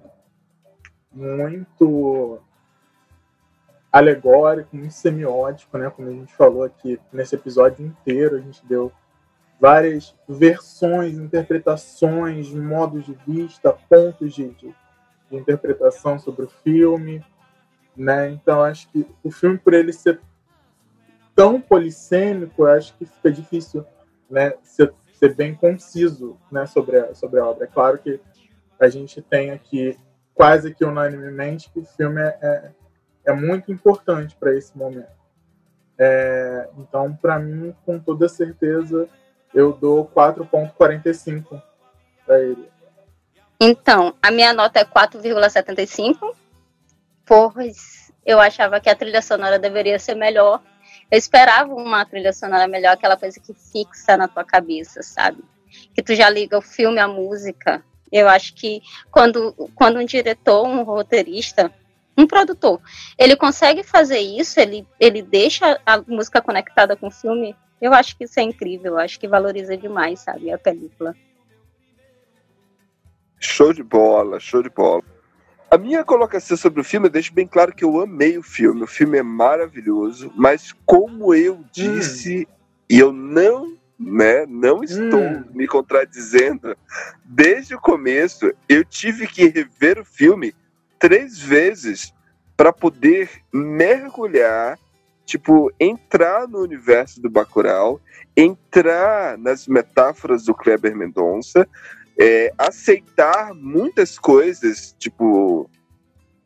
muito 1.12 2.40
alegórico, 3.92 4.76
muito 4.76 4.94
semiótico, 4.94 5.76
né? 5.76 5.90
Como 5.90 6.08
a 6.08 6.12
gente 6.12 6.32
falou 6.32 6.62
aqui 6.62 6.98
nesse 7.12 7.34
episódio 7.34 7.84
inteiro, 7.84 8.36
a 8.36 8.40
gente 8.40 8.64
deu 8.64 8.90
várias 9.60 10.16
versões, 10.26 11.18
interpretações, 11.18 12.50
modos 12.50 13.04
de 13.04 13.14
vista, 13.26 13.76
pontos 13.88 14.34
de, 14.34 14.48
de, 14.50 14.74
de 15.30 15.36
interpretação 15.36 16.18
sobre 16.18 16.46
o 16.46 16.48
filme, 16.48 17.22
né? 17.94 18.30
Então 18.30 18.62
acho 18.62 18.88
que 18.88 19.06
o 19.22 19.30
filme 19.30 19.58
por 19.58 19.74
ele 19.74 19.92
ser 19.92 20.20
tão 21.34 21.60
polissêmico, 21.60 22.64
acho 22.64 22.96
que 22.96 23.04
fica 23.04 23.30
difícil, 23.30 23.84
né, 24.30 24.54
ser, 24.62 24.92
ser 25.12 25.34
bem 25.34 25.54
conciso, 25.54 26.38
né, 26.50 26.66
sobre 26.66 26.98
a, 26.98 27.14
sobre 27.14 27.40
a 27.40 27.46
obra. 27.46 27.64
É 27.64 27.68
claro 27.68 27.98
que 27.98 28.20
a 28.78 28.88
gente 28.88 29.20
tem 29.20 29.50
aqui 29.50 29.98
quase 30.34 30.74
que 30.74 30.84
unanimemente 30.84 31.70
que 31.70 31.80
o 31.80 31.84
filme 31.84 32.20
é, 32.20 32.38
é, 32.40 32.70
é 33.26 33.32
muito 33.32 33.70
importante 33.70 34.36
para 34.36 34.54
esse 34.56 34.76
momento. 34.76 35.20
É, 35.98 36.68
então, 36.78 37.14
para 37.14 37.38
mim, 37.38 37.74
com 37.84 37.98
toda 37.98 38.26
certeza, 38.26 39.06
eu 39.52 39.72
dou 39.72 40.06
4,45 40.06 41.62
para 42.24 42.40
ele. 42.40 42.70
Então, 43.60 44.14
a 44.22 44.30
minha 44.30 44.54
nota 44.54 44.80
é 44.80 44.84
4,75, 44.84 46.34
pois 47.26 48.10
eu 48.24 48.40
achava 48.40 48.80
que 48.80 48.88
a 48.88 48.94
trilha 48.94 49.20
sonora 49.20 49.58
deveria 49.58 49.98
ser 49.98 50.14
melhor. 50.14 50.62
Eu 51.10 51.18
esperava 51.18 51.74
uma 51.74 52.04
trilha 52.04 52.32
sonora 52.32 52.68
melhor, 52.68 52.92
aquela 52.92 53.16
coisa 53.16 53.40
que 53.40 53.52
fixa 53.52 54.16
na 54.16 54.28
tua 54.28 54.44
cabeça, 54.44 55.02
sabe? 55.02 55.42
Que 55.94 56.02
tu 56.02 56.14
já 56.14 56.30
liga 56.30 56.56
o 56.56 56.62
filme, 56.62 57.00
a 57.00 57.08
música. 57.08 57.84
Eu 58.12 58.28
acho 58.28 58.54
que 58.54 58.80
quando, 59.10 59.52
quando 59.74 59.98
um 59.98 60.04
diretor, 60.04 60.66
um 60.66 60.82
roteirista, 60.82 61.72
um 62.16 62.26
produtor, 62.26 62.80
ele 63.18 63.36
consegue 63.36 63.82
fazer 63.82 64.18
isso, 64.18 64.60
ele, 64.60 64.86
ele 64.98 65.22
deixa 65.22 65.80
a 65.84 65.98
música 66.02 66.40
conectada 66.40 66.96
com 66.96 67.08
o 67.08 67.10
filme, 67.10 67.56
eu 67.80 67.94
acho 67.94 68.16
que 68.16 68.24
isso 68.24 68.38
é 68.38 68.42
incrível, 68.42 68.92
eu 68.92 68.98
acho 68.98 69.18
que 69.18 69.26
valoriza 69.26 69.76
demais, 69.76 70.20
sabe, 70.20 70.52
a 70.52 70.58
película. 70.58 71.14
Show 73.38 73.72
de 73.72 73.82
bola, 73.82 74.38
show 74.38 74.62
de 74.62 74.68
bola. 74.68 75.02
A 75.70 75.78
minha 75.78 76.02
colocação 76.02 76.56
sobre 76.56 76.80
o 76.80 76.84
filme 76.84 77.08
deixa 77.08 77.32
bem 77.32 77.46
claro 77.46 77.72
que 77.72 77.84
eu 77.84 78.00
amei 78.00 78.36
o 78.36 78.42
filme. 78.42 78.82
O 78.82 78.88
filme 78.88 79.18
é 79.18 79.22
maravilhoso, 79.22 80.32
mas 80.34 80.74
como 80.84 81.32
eu 81.32 81.64
disse, 81.70 82.48
e 82.88 82.98
eu 82.98 83.12
não, 83.12 83.76
né, 83.96 84.44
não 84.46 84.82
estou 84.82 85.44
me 85.54 85.68
contradizendo, 85.68 86.76
desde 87.24 87.76
o 87.76 87.80
começo 87.80 88.52
eu 88.68 88.84
tive 88.84 89.28
que 89.28 89.46
rever 89.46 90.00
o 90.00 90.04
filme 90.04 90.52
três 90.98 91.38
vezes 91.38 92.12
para 92.56 92.72
poder 92.72 93.30
mergulhar, 93.52 94.76
tipo, 95.24 95.72
entrar 95.78 96.48
no 96.48 96.58
universo 96.58 97.22
do 97.22 97.30
Bacurau, 97.30 98.00
entrar 98.36 99.38
nas 99.38 99.68
metáforas 99.68 100.44
do 100.46 100.52
Kleber 100.52 100.96
Mendonça, 100.96 101.68
é, 102.20 102.52
aceitar 102.58 103.54
muitas 103.54 104.18
coisas, 104.18 104.94
tipo, 104.98 105.70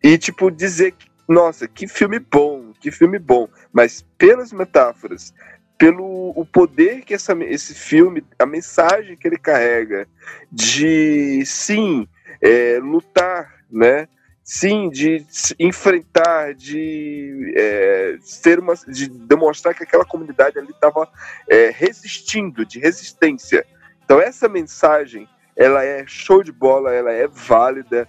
e 0.02 0.16
tipo 0.16 0.50
dizer 0.50 0.94
nossa, 1.26 1.66
que 1.66 1.88
filme 1.88 2.18
bom, 2.18 2.72
que 2.78 2.90
filme 2.90 3.18
bom, 3.18 3.48
mas 3.72 4.04
pelas 4.18 4.52
metáforas, 4.52 5.34
pelo 5.78 6.32
o 6.36 6.46
poder 6.46 7.02
que 7.02 7.14
essa, 7.14 7.32
esse 7.44 7.74
filme, 7.74 8.22
a 8.38 8.46
mensagem 8.46 9.16
que 9.16 9.26
ele 9.26 9.38
carrega 9.38 10.06
de 10.52 11.44
sim 11.46 12.06
é, 12.40 12.78
lutar, 12.78 13.64
né? 13.70 14.06
Sim, 14.46 14.90
de 14.90 15.24
enfrentar, 15.58 16.52
de 16.52 17.54
é, 17.56 18.18
ser 18.20 18.58
uma, 18.58 18.74
de 18.74 19.08
demonstrar 19.08 19.74
que 19.74 19.82
aquela 19.82 20.04
comunidade 20.04 20.58
ali 20.58 20.70
estava 20.70 21.08
é, 21.48 21.70
resistindo, 21.70 22.64
de 22.66 22.78
resistência. 22.78 23.64
Então 24.04 24.20
essa 24.20 24.46
mensagem 24.46 25.26
ela 25.56 25.84
é 25.84 26.04
show 26.06 26.42
de 26.42 26.52
bola, 26.52 26.92
ela 26.92 27.12
é 27.12 27.28
válida 27.28 28.08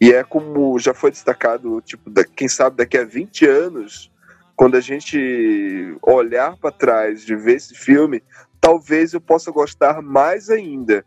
e 0.00 0.12
é 0.12 0.22
como 0.24 0.78
já 0.78 0.92
foi 0.92 1.10
destacado, 1.10 1.80
tipo, 1.80 2.10
da, 2.10 2.24
quem 2.24 2.48
sabe 2.48 2.76
daqui 2.76 2.98
a 2.98 3.04
20 3.04 3.46
anos, 3.46 4.10
quando 4.56 4.76
a 4.76 4.80
gente 4.80 5.96
olhar 6.02 6.56
para 6.56 6.72
trás 6.72 7.24
de 7.24 7.36
ver 7.36 7.56
esse 7.56 7.74
filme, 7.74 8.22
talvez 8.60 9.12
eu 9.12 9.20
possa 9.20 9.50
gostar 9.50 10.02
mais 10.02 10.50
ainda. 10.50 11.04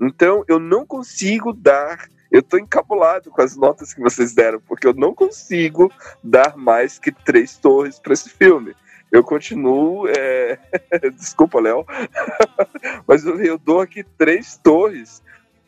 Então, 0.00 0.44
eu 0.46 0.58
não 0.58 0.86
consigo 0.86 1.52
dar, 1.52 2.08
eu 2.30 2.42
tô 2.42 2.58
encabulado 2.58 3.30
com 3.30 3.40
as 3.40 3.56
notas 3.56 3.94
que 3.94 4.00
vocês 4.00 4.34
deram, 4.34 4.60
porque 4.60 4.86
eu 4.86 4.94
não 4.94 5.14
consigo 5.14 5.90
dar 6.22 6.56
mais 6.56 6.98
que 6.98 7.10
três 7.10 7.56
torres 7.56 7.98
para 7.98 8.12
esse 8.12 8.28
filme 8.28 8.74
eu 9.16 9.22
continuo. 9.22 10.08
é, 10.08 10.58
Desculpa, 11.14 11.60
Léo. 11.60 11.86
Mas 13.06 13.24
eu, 13.24 13.58
dou 13.58 13.80
aqui 13.80 14.02
três 14.02 14.56
torres 14.56 15.22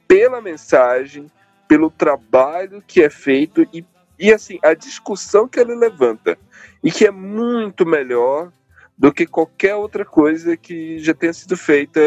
pela 0.08 0.40
mensagem, 0.40 1.30
pelo 1.68 1.90
trabalho 1.90 2.82
que 2.86 3.02
é 3.02 3.10
feito 3.10 3.66
e, 3.72 3.84
e 4.18 4.32
assim, 4.32 4.58
a 4.62 4.74
discussão 4.74 5.46
que 5.48 5.60
ele 5.60 5.74
levanta. 5.74 6.36
E 6.82 6.90
que 6.90 7.06
é 7.06 7.10
muito 7.10 7.86
melhor 7.86 8.50
do 8.98 9.12
que 9.12 9.26
qualquer 9.26 9.74
outra 9.74 10.04
coisa 10.04 10.56
que 10.56 10.98
já 10.98 11.14
tenha 11.14 11.32
sido 11.32 11.56
feita 11.56 12.00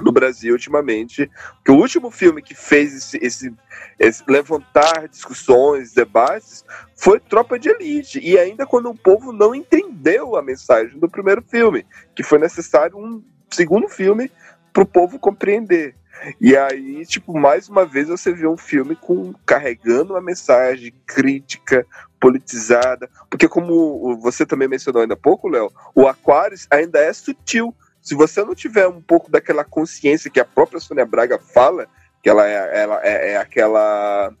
no 0.00 0.12
Brasil 0.12 0.52
ultimamente. 0.52 1.30
Que 1.64 1.70
o 1.70 1.76
último 1.76 2.10
filme 2.10 2.42
que 2.42 2.54
fez 2.54 2.94
esse, 2.94 3.18
esse, 3.18 3.54
esse, 3.98 4.24
levantar 4.28 5.08
discussões, 5.08 5.92
debates, 5.92 6.64
foi 6.96 7.20
Tropa 7.20 7.58
de 7.58 7.68
Elite. 7.68 8.20
E 8.20 8.38
ainda 8.38 8.66
quando 8.66 8.90
o 8.90 8.96
povo 8.96 9.32
não 9.32 9.54
entendeu 9.54 10.36
a 10.36 10.42
mensagem 10.42 10.98
do 10.98 11.08
primeiro 11.08 11.42
filme, 11.42 11.86
que 12.14 12.22
foi 12.22 12.38
necessário 12.38 12.96
um 12.96 13.22
segundo 13.50 13.88
filme 13.88 14.30
para 14.72 14.82
o 14.82 14.86
povo 14.86 15.18
compreender. 15.18 15.94
E 16.40 16.56
aí, 16.56 17.06
tipo, 17.06 17.38
mais 17.38 17.68
uma 17.68 17.84
vez 17.84 18.08
você 18.08 18.32
vê 18.32 18.46
um 18.46 18.56
filme 18.56 18.96
com 18.96 19.32
carregando 19.46 20.14
uma 20.14 20.20
mensagem 20.20 20.92
crítica, 21.06 21.86
politizada, 22.20 23.08
porque 23.30 23.48
como 23.48 24.16
você 24.20 24.44
também 24.44 24.68
mencionou 24.68 25.02
ainda 25.02 25.14
há 25.14 25.16
pouco, 25.16 25.48
Léo, 25.48 25.70
o 25.94 26.06
Aquarius 26.06 26.66
ainda 26.70 26.98
é 26.98 27.12
sutil. 27.12 27.74
Se 28.00 28.14
você 28.14 28.42
não 28.44 28.54
tiver 28.54 28.86
um 28.88 29.00
pouco 29.00 29.30
daquela 29.30 29.64
consciência 29.64 30.30
que 30.30 30.40
a 30.40 30.44
própria 30.44 30.80
Sônia 30.80 31.04
Braga 31.04 31.38
fala, 31.38 31.88
que 32.22 32.28
ela 32.28 32.48
é, 32.48 32.82
ela 32.82 33.00
é, 33.02 33.32
é 33.32 33.36
aquela 33.36 34.32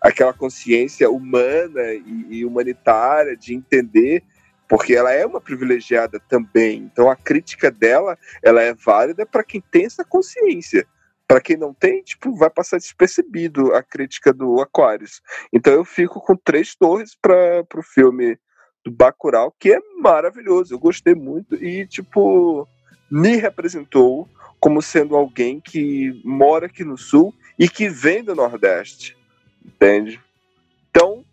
aquela 0.00 0.34
consciência 0.34 1.08
humana 1.10 1.82
e, 1.94 2.26
e 2.28 2.44
humanitária 2.44 3.34
de 3.34 3.54
entender 3.54 4.22
porque 4.68 4.94
ela 4.94 5.12
é 5.12 5.24
uma 5.24 5.40
privilegiada 5.40 6.20
também. 6.28 6.78
Então 6.78 7.10
a 7.10 7.16
crítica 7.16 7.70
dela, 7.70 8.18
ela 8.42 8.62
é 8.62 8.74
válida 8.74 9.24
para 9.26 9.44
quem 9.44 9.62
tem 9.70 9.86
essa 9.86 10.04
consciência. 10.04 10.86
Para 11.26 11.40
quem 11.40 11.56
não 11.56 11.72
tem, 11.72 12.02
tipo, 12.02 12.34
vai 12.36 12.50
passar 12.50 12.76
despercebido 12.76 13.74
a 13.74 13.82
crítica 13.82 14.32
do 14.32 14.60
Aquarius. 14.60 15.22
Então 15.52 15.72
eu 15.72 15.84
fico 15.84 16.20
com 16.20 16.36
três 16.36 16.74
torres 16.74 17.14
para 17.14 17.64
o 17.74 17.82
filme 17.82 18.38
do 18.84 18.90
Bacurau, 18.90 19.54
que 19.58 19.72
é 19.72 19.78
maravilhoso. 19.98 20.74
Eu 20.74 20.78
gostei 20.78 21.14
muito 21.14 21.54
e 21.54 21.86
tipo 21.86 22.68
me 23.14 23.36
representou 23.36 24.28
como 24.58 24.82
sendo 24.82 25.14
alguém 25.14 25.60
que 25.60 26.20
mora 26.24 26.66
aqui 26.66 26.82
no 26.82 26.98
sul 26.98 27.32
e 27.56 27.68
que 27.68 27.88
vem 27.88 28.24
do 28.24 28.34
Nordeste. 28.34 29.16
Entende? 29.64 30.20
Então, 30.90 31.24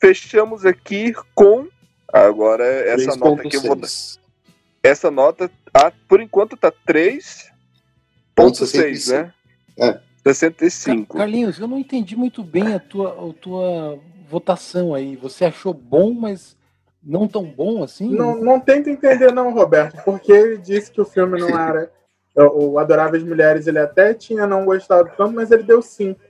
fechamos 0.00 0.64
aqui 0.64 1.12
com 1.34 1.66
agora 2.12 2.64
essa 2.64 3.10
3.6. 3.10 3.16
nota 3.16 3.42
que 3.48 3.56
eu 3.56 3.62
vou 3.62 3.74
dar. 3.74 3.88
Essa 4.80 5.10
nota, 5.10 5.50
ah, 5.72 5.90
por 6.08 6.20
enquanto, 6.20 6.56
tá 6.56 6.70
3.6, 6.70 9.12
né? 9.12 9.34
É. 9.76 9.98
65. 10.22 11.16
Carlinhos, 11.16 11.58
eu 11.58 11.66
não 11.66 11.80
entendi 11.80 12.14
muito 12.14 12.44
bem 12.44 12.74
a 12.74 12.78
tua, 12.78 13.10
a 13.10 13.32
tua 13.34 13.98
votação 14.30 14.94
aí. 14.94 15.16
Você 15.16 15.44
achou 15.44 15.74
bom, 15.74 16.14
mas 16.14 16.56
não 17.04 17.28
tão 17.28 17.44
bom 17.44 17.82
assim? 17.82 18.10
Não, 18.10 18.36
não 18.40 18.58
tenta 18.60 18.90
entender, 18.90 19.32
não, 19.32 19.52
Roberto, 19.52 20.02
porque 20.04 20.32
ele 20.32 20.58
disse 20.58 20.90
que 20.90 21.00
o 21.00 21.04
filme 21.04 21.40
não 21.40 21.48
era. 21.48 21.90
O 22.36 22.80
Adoráveis 22.80 23.22
Mulheres 23.22 23.68
ele 23.68 23.78
até 23.78 24.12
tinha 24.12 24.44
não 24.44 24.64
gostado 24.64 25.08
tanto, 25.16 25.32
mas 25.34 25.52
ele 25.52 25.62
deu 25.62 25.80
5. 25.80 26.20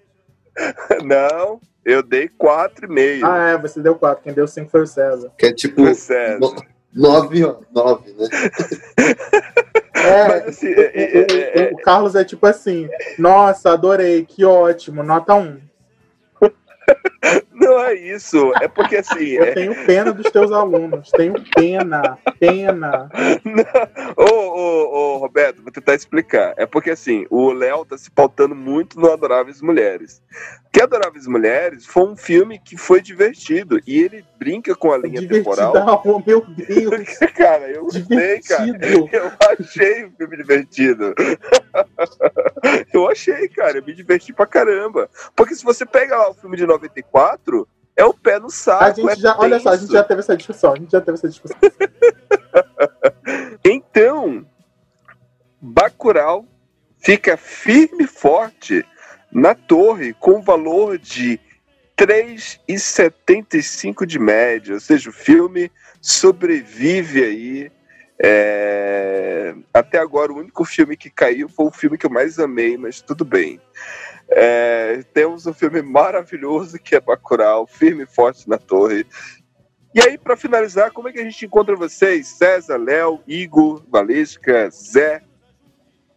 Não, 1.02 1.58
eu 1.82 2.02
dei 2.02 2.28
4,5. 2.28 3.20
Ah, 3.24 3.48
é, 3.52 3.56
você 3.58 3.80
deu 3.80 3.94
4. 3.94 4.22
Quem 4.22 4.34
deu 4.34 4.46
5 4.46 4.70
foi 4.70 4.82
o 4.82 4.86
César. 4.86 5.32
Que 5.38 5.46
é 5.46 5.52
tipo 5.54 5.82
Foi 5.82 5.94
César. 5.94 6.38
9, 6.92 7.56
9, 7.74 8.12
né? 8.12 8.28
É, 9.94 10.28
Mas, 10.28 10.48
assim, 10.48 10.68
é- 10.68 10.92
é- 10.92 11.18
é- 11.20 11.62
é- 11.62 11.70
o, 11.72 11.76
o 11.76 11.78
Carlos 11.78 12.14
é 12.14 12.22
tipo 12.22 12.46
assim: 12.46 12.90
Nossa, 13.18 13.72
adorei, 13.72 14.26
que 14.26 14.44
ótimo, 14.44 15.02
nota 15.02 15.34
1. 15.34 15.58
Não 17.64 17.80
é 17.80 17.94
isso. 17.94 18.52
É 18.60 18.68
porque 18.68 18.96
assim. 18.96 19.30
Eu 19.30 19.44
é- 19.44 19.52
tenho 19.52 19.86
pena 19.86 20.12
dos 20.12 20.30
teus 20.30 20.52
alunos, 20.52 21.10
tenho 21.10 21.34
pena, 21.54 22.18
pena. 22.38 23.08
Ô, 24.16 24.24
ô, 24.24 25.14
ô, 25.14 25.18
Roberto, 25.18 25.62
vou 25.62 25.72
tentar 25.72 25.94
explicar. 25.94 26.54
É 26.56 26.66
porque 26.66 26.90
assim, 26.90 27.26
o 27.30 27.52
Léo 27.52 27.84
tá 27.84 27.96
se 27.96 28.10
pautando 28.10 28.54
muito 28.54 28.98
no 29.00 29.10
Adoráveis 29.12 29.60
Mulheres. 29.62 30.22
Que 30.74 30.82
Adoráveis 30.82 31.28
Mulheres 31.28 31.86
foi 31.86 32.02
um 32.02 32.16
filme 32.16 32.58
que 32.58 32.76
foi 32.76 33.00
divertido. 33.00 33.80
E 33.86 34.02
ele 34.02 34.26
brinca 34.36 34.74
com 34.74 34.90
a 34.90 34.98
linha 34.98 35.20
temporal. 35.20 35.72
Divertidão, 35.72 36.24
meu 36.26 36.40
Deus. 36.40 37.18
Cara, 37.32 37.70
eu 37.70 37.84
gostei, 37.84 38.40
cara. 38.40 38.66
Eu 39.12 39.32
achei 39.60 40.04
o 40.04 40.10
filme 40.10 40.36
divertido. 40.36 41.14
eu 42.92 43.08
achei, 43.08 43.48
cara. 43.50 43.78
Eu 43.78 43.84
me 43.84 43.94
diverti 43.94 44.32
pra 44.32 44.46
caramba. 44.46 45.08
Porque 45.36 45.54
se 45.54 45.62
você 45.62 45.86
pega 45.86 46.16
lá 46.16 46.30
o 46.30 46.34
filme 46.34 46.56
de 46.56 46.66
94, 46.66 47.68
é 47.94 48.04
o 48.04 48.12
pé 48.12 48.40
no 48.40 48.50
saco. 48.50 48.82
A 48.82 48.90
gente 48.90 49.10
é 49.10 49.16
já, 49.16 49.38
olha 49.38 49.60
só, 49.60 49.68
a 49.68 49.76
gente 49.76 49.92
já 49.92 50.02
teve 50.02 50.20
essa 50.20 50.36
discussão. 50.36 50.72
A 50.72 50.76
gente 50.76 50.90
já 50.90 51.00
teve 51.00 51.18
essa 51.18 51.28
discussão. 51.28 51.56
Então, 53.64 54.44
Bacurau 55.60 56.44
fica 56.98 57.36
firme 57.36 58.04
e 58.04 58.08
forte 58.08 58.84
na 59.34 59.54
torre 59.54 60.14
com 60.14 60.40
valor 60.40 60.96
de 60.96 61.38
3,75 61.96 64.06
de 64.06 64.18
média. 64.18 64.74
Ou 64.74 64.80
seja, 64.80 65.10
o 65.10 65.12
filme 65.12 65.70
sobrevive 66.00 67.22
aí. 67.24 67.70
é, 68.22 69.54
Até 69.72 69.98
agora, 69.98 70.32
o 70.32 70.38
único 70.38 70.64
filme 70.64 70.96
que 70.96 71.10
caiu 71.10 71.48
foi 71.48 71.66
o 71.66 71.72
filme 71.72 71.98
que 71.98 72.06
eu 72.06 72.10
mais 72.10 72.38
amei, 72.38 72.78
mas 72.78 73.02
tudo 73.02 73.24
bem. 73.24 73.60
É, 74.28 75.02
Temos 75.12 75.46
um 75.46 75.52
filme 75.52 75.82
maravilhoso 75.82 76.78
que 76.78 76.94
é 76.94 77.00
Bacurau, 77.00 77.66
firme 77.66 78.04
e 78.04 78.06
forte 78.06 78.48
na 78.48 78.56
torre. 78.56 79.04
E 79.94 80.00
aí, 80.00 80.16
para 80.18 80.36
finalizar, 80.36 80.90
como 80.90 81.08
é 81.08 81.12
que 81.12 81.20
a 81.20 81.24
gente 81.24 81.46
encontra 81.46 81.76
vocês? 81.76 82.26
César, 82.26 82.76
Léo, 82.76 83.20
Igor, 83.28 83.84
Valesca, 83.88 84.68
Zé, 84.70 85.22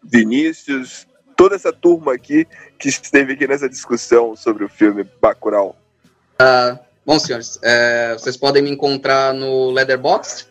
Vinícius, 0.04 1.08
toda 1.38 1.56
essa 1.56 1.72
turma 1.72 2.14
aqui 2.14 2.48
que 2.80 2.90
esteve 2.90 3.34
aqui 3.34 3.48
nessa 3.48 3.70
discussão 3.70 4.36
sobre 4.36 4.66
o 4.66 4.70
filme 4.70 5.06
Bacurau. 5.22 5.78
Ah, 6.40 6.80
bom, 7.06 7.20
senhores, 7.20 7.60
é, 7.64 8.14
vocês 8.14 8.36
podem 8.36 8.64
me 8.64 8.72
encontrar 8.72 9.34
no 9.34 9.70
Leatherbox, 9.72 10.48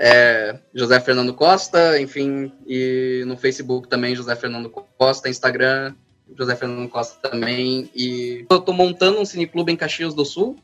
é, 0.00 0.58
José 0.74 1.00
Fernando 1.00 1.32
Costa, 1.32 2.00
enfim, 2.00 2.52
e 2.66 3.22
no 3.26 3.36
Facebook 3.36 3.88
também, 3.88 4.16
José 4.16 4.34
Fernando 4.34 4.68
Costa, 4.98 5.28
Instagram, 5.28 5.94
José 6.36 6.56
Fernando 6.56 6.88
Costa 6.88 7.28
também. 7.30 7.88
E 7.94 8.44
eu 8.50 8.60
tô 8.60 8.72
montando 8.72 9.20
um 9.20 9.24
cineclube 9.24 9.72
em 9.72 9.76
Caxias 9.76 10.14
do 10.14 10.24
Sul, 10.24 10.58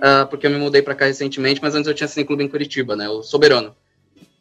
ah, 0.00 0.26
porque 0.30 0.46
eu 0.46 0.50
me 0.50 0.58
mudei 0.58 0.82
para 0.82 0.94
cá 0.94 1.06
recentemente, 1.06 1.60
mas 1.60 1.74
antes 1.74 1.88
eu 1.88 1.94
tinha 1.94 2.06
cineclube 2.08 2.44
em 2.44 2.48
Curitiba, 2.48 2.94
né? 2.94 3.08
O 3.08 3.22
Soberano. 3.22 3.74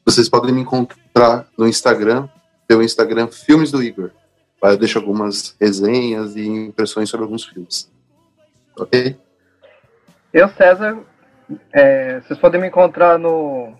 Vocês 0.05 0.29
podem 0.29 0.53
me 0.53 0.61
encontrar 0.61 1.47
no 1.57 1.67
Instagram, 1.67 2.29
pelo 2.67 2.83
Instagram 2.83 3.27
Filmes 3.27 3.71
do 3.71 3.81
Igor. 3.81 4.11
Eu 4.61 4.77
deixo 4.77 4.97
algumas 4.97 5.55
resenhas 5.59 6.35
e 6.35 6.47
impressões 6.47 7.09
sobre 7.09 7.25
alguns 7.25 7.45
filmes. 7.45 7.91
Ok? 8.79 9.15
Eu, 10.33 10.49
César, 10.49 10.99
é, 11.73 12.19
vocês 12.21 12.39
podem 12.39 12.59
me 12.59 12.67
encontrar 12.67 13.17
no 13.17 13.73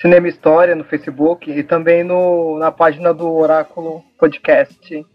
Cinema 0.00 0.28
História, 0.28 0.74
no 0.74 0.84
Facebook, 0.84 1.50
e 1.50 1.62
também 1.62 2.04
no, 2.04 2.58
na 2.58 2.70
página 2.70 3.12
do 3.12 3.30
Oráculo 3.32 4.04
Podcast. 4.18 5.06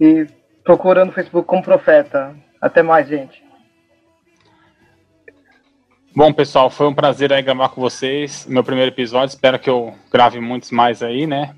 E 0.00 0.26
procura 0.64 1.04
no 1.04 1.12
Facebook 1.12 1.46
como 1.46 1.62
Profeta. 1.62 2.34
Até 2.60 2.82
mais, 2.82 3.06
gente. 3.06 3.43
Bom, 6.16 6.32
pessoal, 6.32 6.70
foi 6.70 6.86
um 6.86 6.94
prazer 6.94 7.32
aí 7.32 7.42
gravar 7.42 7.70
com 7.70 7.80
vocês. 7.80 8.46
Meu 8.46 8.62
primeiro 8.62 8.88
episódio. 8.88 9.34
Espero 9.34 9.58
que 9.58 9.68
eu 9.68 9.92
grave 10.12 10.38
muitos 10.38 10.70
mais 10.70 11.02
aí, 11.02 11.26
né? 11.26 11.56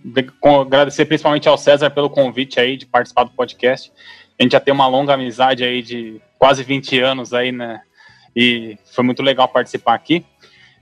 Agradecer 0.65 1.05
principalmente 1.05 1.47
ao 1.47 1.59
César 1.59 1.91
pelo 1.91 2.09
convite 2.09 2.59
aí 2.59 2.79
de 2.79 2.87
participar 2.87 3.25
do 3.25 3.33
podcast. 3.33 3.93
A 4.39 4.43
gente 4.43 4.53
já 4.53 4.61
tem 4.61 4.73
uma 4.73 4.87
longa 4.87 5.13
amizade 5.13 5.63
aí 5.63 5.83
de 5.83 6.23
quase 6.39 6.65
20 6.65 6.99
anos 7.01 7.35
aí, 7.35 7.53
né? 7.53 7.83
E 8.35 8.79
foi 8.87 9.05
muito 9.05 9.23
legal 9.23 9.47
participar 9.47 9.93
aqui. 9.93 10.25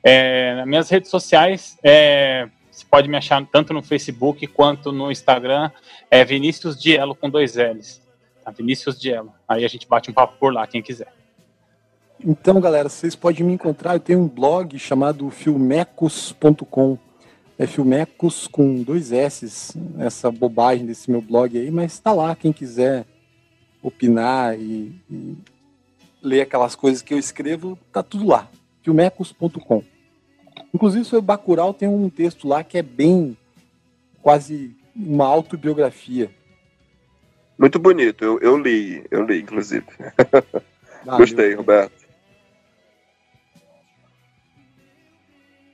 É, 0.05 0.55
nas 0.55 0.67
minhas 0.69 0.89
redes 0.89 1.11
sociais, 1.11 1.77
é, 1.83 2.49
você 2.71 2.87
pode 2.89 3.09
me 3.09 3.17
achar 3.17 3.45
tanto 3.45 3.73
no 3.75 3.83
Facebook 3.83 4.47
quanto 4.47 4.93
no 4.93 5.11
Instagram. 5.11 5.69
É 6.09 6.25
Vinícius 6.25 6.81
Dielo 6.81 7.17
com 7.17 7.29
dois 7.29 7.57
L's. 7.57 8.01
Tá? 8.45 8.53
Vinícius 8.53 9.01
Dielo. 9.01 9.33
Aí 9.49 9.65
a 9.65 9.69
gente 9.69 9.89
bate 9.89 10.13
um 10.13 10.15
papo 10.15 10.37
por 10.39 10.55
lá, 10.55 10.65
quem 10.65 10.81
quiser. 10.81 11.13
Então, 12.23 12.61
galera, 12.61 12.89
vocês 12.89 13.15
podem 13.15 13.45
me 13.45 13.53
encontrar. 13.55 13.95
Eu 13.95 14.01
tenho 14.01 14.21
um 14.21 14.29
blog 14.29 14.79
chamado 14.79 15.29
filmecos.com. 15.31 16.99
É 17.57 17.67
Filmecos 17.67 18.49
com 18.49 18.83
dois 18.83 19.13
S's, 19.13 19.77
essa 19.99 20.29
bobagem 20.29 20.85
desse 20.85 21.09
meu 21.09 21.23
blog 21.23 21.57
aí, 21.57 21.71
mas 21.71 22.01
tá 22.01 22.13
lá, 22.13 22.35
quem 22.35 22.53
quiser 22.53 23.07
opinar 23.81 24.59
e, 24.59 24.93
e 25.09 25.37
ler 26.21 26.41
aquelas 26.41 26.75
coisas 26.75 27.01
que 27.01 27.15
eu 27.15 27.19
escrevo, 27.19 27.79
tá 27.93 28.03
tudo 28.03 28.27
lá. 28.27 28.51
Filmecos.com. 28.83 29.85
Inclusive, 30.73 31.05
sobre 31.05 31.27
Bacurau 31.27 31.73
tem 31.73 31.89
um 31.89 32.11
texto 32.11 32.49
lá 32.49 32.65
que 32.65 32.77
é 32.77 32.83
bem 32.83 33.37
quase 34.21 34.75
uma 34.97 35.27
autobiografia. 35.27 36.31
Muito 37.57 37.79
bonito, 37.79 38.25
eu, 38.25 38.41
eu 38.41 38.59
li, 38.59 39.05
eu 39.13 39.25
li, 39.25 39.41
inclusive. 39.41 39.87
Valeu. 41.05 41.21
Gostei, 41.21 41.55
Roberto. 41.55 42.04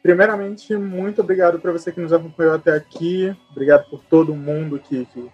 Primeiramente, 0.03 0.75
muito 0.77 1.21
obrigado 1.21 1.59
para 1.59 1.73
você 1.73 1.93
que 1.93 2.01
nos 2.01 2.13
acompanhou 2.13 2.55
até 2.55 2.73
aqui. 2.73 3.37
Obrigado 3.51 3.89
por 3.91 4.03
todo 4.05 4.35
mundo 4.35 4.79
que, 4.79 5.05
que, 5.07 5.31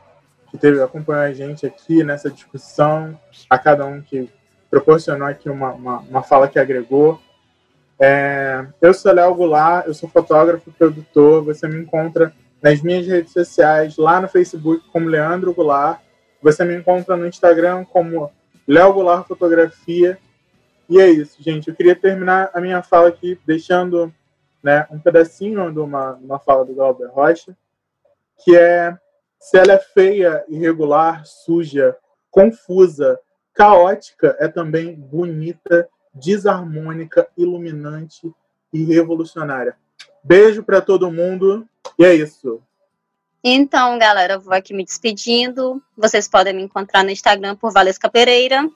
que 0.51 0.59
teve 0.59 0.83
acompanhou 0.83 1.23
a 1.23 1.33
gente 1.33 1.65
aqui 1.65 2.03
nessa 2.03 2.29
discussão. 2.29 3.19
A 3.49 3.59
cada 3.59 3.87
um 3.87 4.03
que 4.03 4.29
proporcionou 4.69 5.29
aqui 5.29 5.49
uma, 5.49 5.73
uma, 5.73 5.99
uma 6.01 6.23
fala 6.23 6.49
que 6.49 6.59
agregou. 6.59 7.21
É, 7.99 8.67
eu 8.81 8.93
sou 8.93 9.13
Léo 9.13 9.35
Goulart, 9.35 9.87
eu 9.87 9.95
sou 9.95 10.09
fotógrafo, 10.09 10.73
produtor. 10.73 11.45
Você 11.45 11.69
me 11.69 11.81
encontra 11.81 12.33
nas 12.61 12.83
minhas 12.83 13.07
redes 13.07 13.33
sociais, 13.33 13.97
lá 13.97 14.21
no 14.21 14.29
Facebook 14.29 14.83
como 14.93 15.09
Leandro 15.09 15.55
Goulart. 15.55 16.01
Você 16.43 16.65
me 16.65 16.75
encontra 16.75 17.17
no 17.17 17.27
Instagram 17.27 17.85
como 17.85 18.33
Léo 18.67 18.93
Goulart 18.93 19.29
Fotografia. 19.29 20.19
E 20.89 21.01
é 21.01 21.09
isso, 21.09 21.41
gente. 21.41 21.69
Eu 21.69 21.75
queria 21.75 21.95
terminar 21.95 22.51
a 22.53 22.61
minha 22.61 22.83
fala 22.83 23.09
aqui 23.09 23.39
deixando 23.47 24.13
né, 24.67 24.85
um 24.91 24.99
pedacinho 24.99 25.73
de 25.73 25.79
uma, 25.79 26.15
uma 26.15 26.41
fala 26.41 26.65
do 26.65 26.75
Galber 26.75 27.09
Rocha, 27.09 27.57
que 28.43 28.57
é 28.57 28.99
se 29.39 29.57
ela 29.57 29.75
é 29.75 29.79
feia, 29.79 30.45
irregular, 30.49 31.25
suja, 31.25 31.97
confusa, 32.29 33.17
caótica, 33.55 34.37
é 34.41 34.49
também 34.49 34.93
bonita, 34.93 35.89
desarmônica, 36.13 37.29
iluminante 37.39 38.29
e 38.73 38.83
revolucionária. 38.83 39.77
Beijo 40.25 40.65
para 40.65 40.81
todo 40.81 41.13
mundo 41.13 41.65
e 41.97 42.05
é 42.05 42.13
isso. 42.13 42.61
Então, 43.45 43.97
galera, 44.01 44.35
eu 44.35 44.41
vou 44.41 44.53
aqui 44.53 44.75
me 44.75 44.85
despedindo. 44.85 45.81
Vocês 45.97 46.27
podem 46.27 46.53
me 46.53 46.63
encontrar 46.65 47.05
no 47.05 47.11
Instagram 47.11 47.55
por 47.55 47.73
Valesca 47.73 48.11
Pereira. 48.11 48.69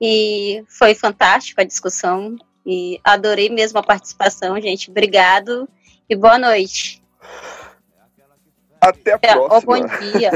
E 0.00 0.64
foi 0.68 0.94
fantástico 0.94 1.60
a 1.60 1.64
discussão. 1.64 2.36
E 2.64 3.00
adorei 3.02 3.48
mesmo 3.48 3.78
a 3.78 3.82
participação, 3.82 4.60
gente. 4.60 4.90
Obrigado 4.90 5.68
e 6.08 6.14
boa 6.16 6.38
noite. 6.38 7.02
Até 8.80 9.12
a 9.14 9.18
É, 9.22 9.36
ó, 9.36 9.46
próxima. 9.48 9.76
bom 9.78 9.86
dia. 10.12 10.30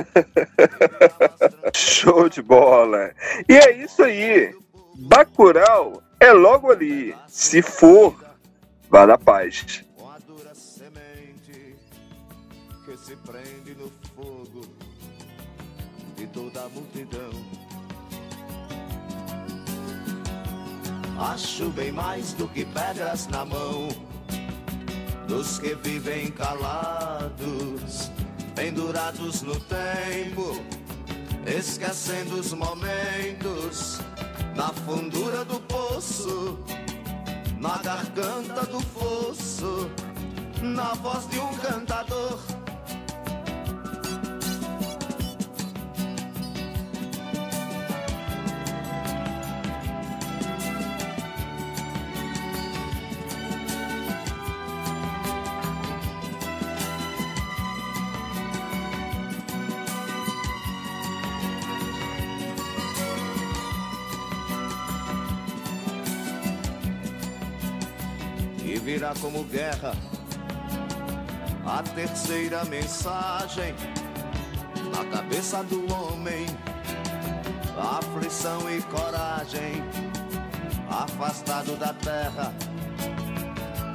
Show 1.74 2.28
de 2.28 2.42
bola. 2.42 3.12
E 3.48 3.54
é 3.54 3.72
isso 3.84 4.02
aí. 4.02 4.54
Bacurau 4.96 6.02
é 6.20 6.32
logo 6.32 6.70
ali. 6.70 7.14
Se 7.26 7.62
for, 7.62 8.14
vá 8.90 9.06
na 9.06 9.18
paz. 9.18 9.82
que 12.84 12.96
se 12.98 13.16
prende 13.16 13.74
no 13.78 13.90
fogo 14.14 14.60
de 16.16 16.26
toda 16.26 16.60
a 16.64 16.68
multidão. 16.68 17.30
Acho 21.18 21.70
bem 21.70 21.92
mais 21.92 22.32
do 22.32 22.48
que 22.48 22.64
pedras 22.64 23.28
na 23.28 23.44
mão 23.44 23.88
dos 25.28 25.58
que 25.58 25.74
vivem 25.76 26.30
calados, 26.32 28.10
pendurados 28.54 29.42
no 29.42 29.58
tempo, 29.60 30.60
esquecendo 31.46 32.40
os 32.40 32.52
momentos 32.52 34.00
na 34.56 34.68
fundura 34.68 35.44
do 35.44 35.60
poço, 35.60 36.58
na 37.58 37.78
garganta 37.78 38.66
do 38.66 38.80
fosso, 38.80 39.88
na 40.62 40.94
voz 40.94 41.28
de 41.28 41.38
um 41.38 41.54
cantador. 41.58 42.38
Como 69.24 69.42
guerra 69.44 69.94
a 71.64 71.82
terceira 71.82 72.62
mensagem 72.66 73.74
na 74.94 75.02
cabeça 75.06 75.64
do 75.64 75.90
homem, 75.90 76.44
aflição 77.98 78.70
e 78.70 78.82
coragem 78.82 79.82
afastado 80.90 81.74
da 81.78 81.94
terra. 81.94 82.52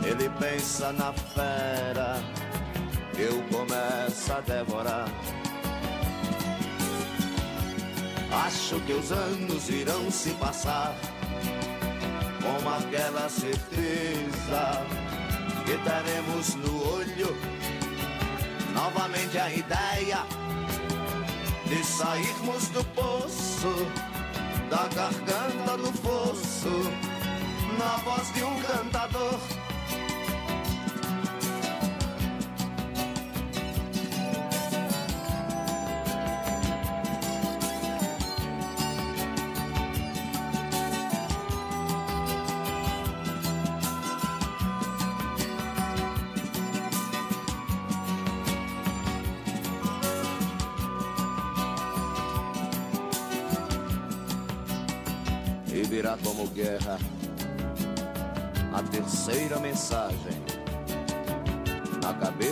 Ele 0.04 0.28
pensa 0.40 0.92
na 0.94 1.14
fera, 1.14 2.16
eu 3.16 3.40
começo 3.56 4.34
a 4.34 4.40
devorar. 4.42 5.08
Acho 8.48 8.80
que 8.80 8.94
os 8.94 9.12
anos 9.12 9.70
irão 9.70 10.10
se 10.10 10.32
passar 10.32 10.96
com 12.42 12.68
aquela 12.68 13.30
certeza 13.30 15.09
que 15.70 15.78
teremos 15.78 16.56
no 16.56 16.96
olho 16.96 17.38
novamente 18.74 19.38
a 19.38 19.52
ideia 19.54 20.26
de 21.68 21.84
sairmos 21.84 22.70
do 22.70 22.84
poço, 22.96 23.86
da 24.72 24.88
garganta 24.88 25.78
do 25.78 25.94
fosso, 26.02 26.72
na 27.78 27.98
voz 27.98 28.34
de 28.34 28.44
um 28.44 28.60
cantador. 28.62 29.40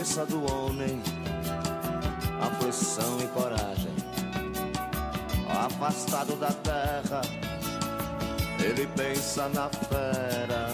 Cabeça 0.07 0.25
do 0.25 0.39
homem 0.51 1.01
aflição 2.41 3.17
e 3.19 3.27
coragem. 3.27 3.95
Afastado 5.49 6.35
da 6.37 6.51
terra 6.51 7.21
ele 8.63 8.87
pensa 8.95 9.49
na 9.49 9.69
fera 9.69 10.69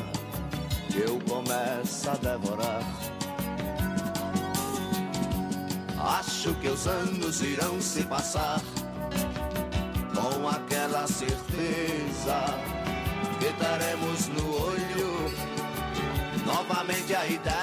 que 0.87 0.99
eu 0.99 1.19
começo 1.21 2.09
a 2.09 2.15
devorar. 2.15 2.83
Acho 6.19 6.53
que 6.55 6.67
os 6.67 6.85
anos 6.85 7.41
irão 7.41 7.81
se 7.81 8.03
passar 8.03 8.61
com 10.13 10.47
aquela 10.47 11.07
certeza 11.07 12.45
que 13.39 13.51
teremos 13.53 14.27
no 14.27 14.63
olho 14.63 14.83
novamente 16.45 17.15
a 17.15 17.25
ideia 17.25 17.62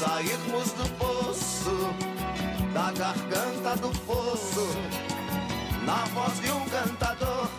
sairmos 0.00 0.72
do 0.72 0.88
poço, 0.96 1.94
da 2.72 2.90
garganta 2.90 3.76
do 3.76 3.92
fosso, 4.06 4.66
na 5.84 6.06
voz 6.14 6.40
de 6.40 6.50
um 6.50 6.64
cantador. 6.70 7.49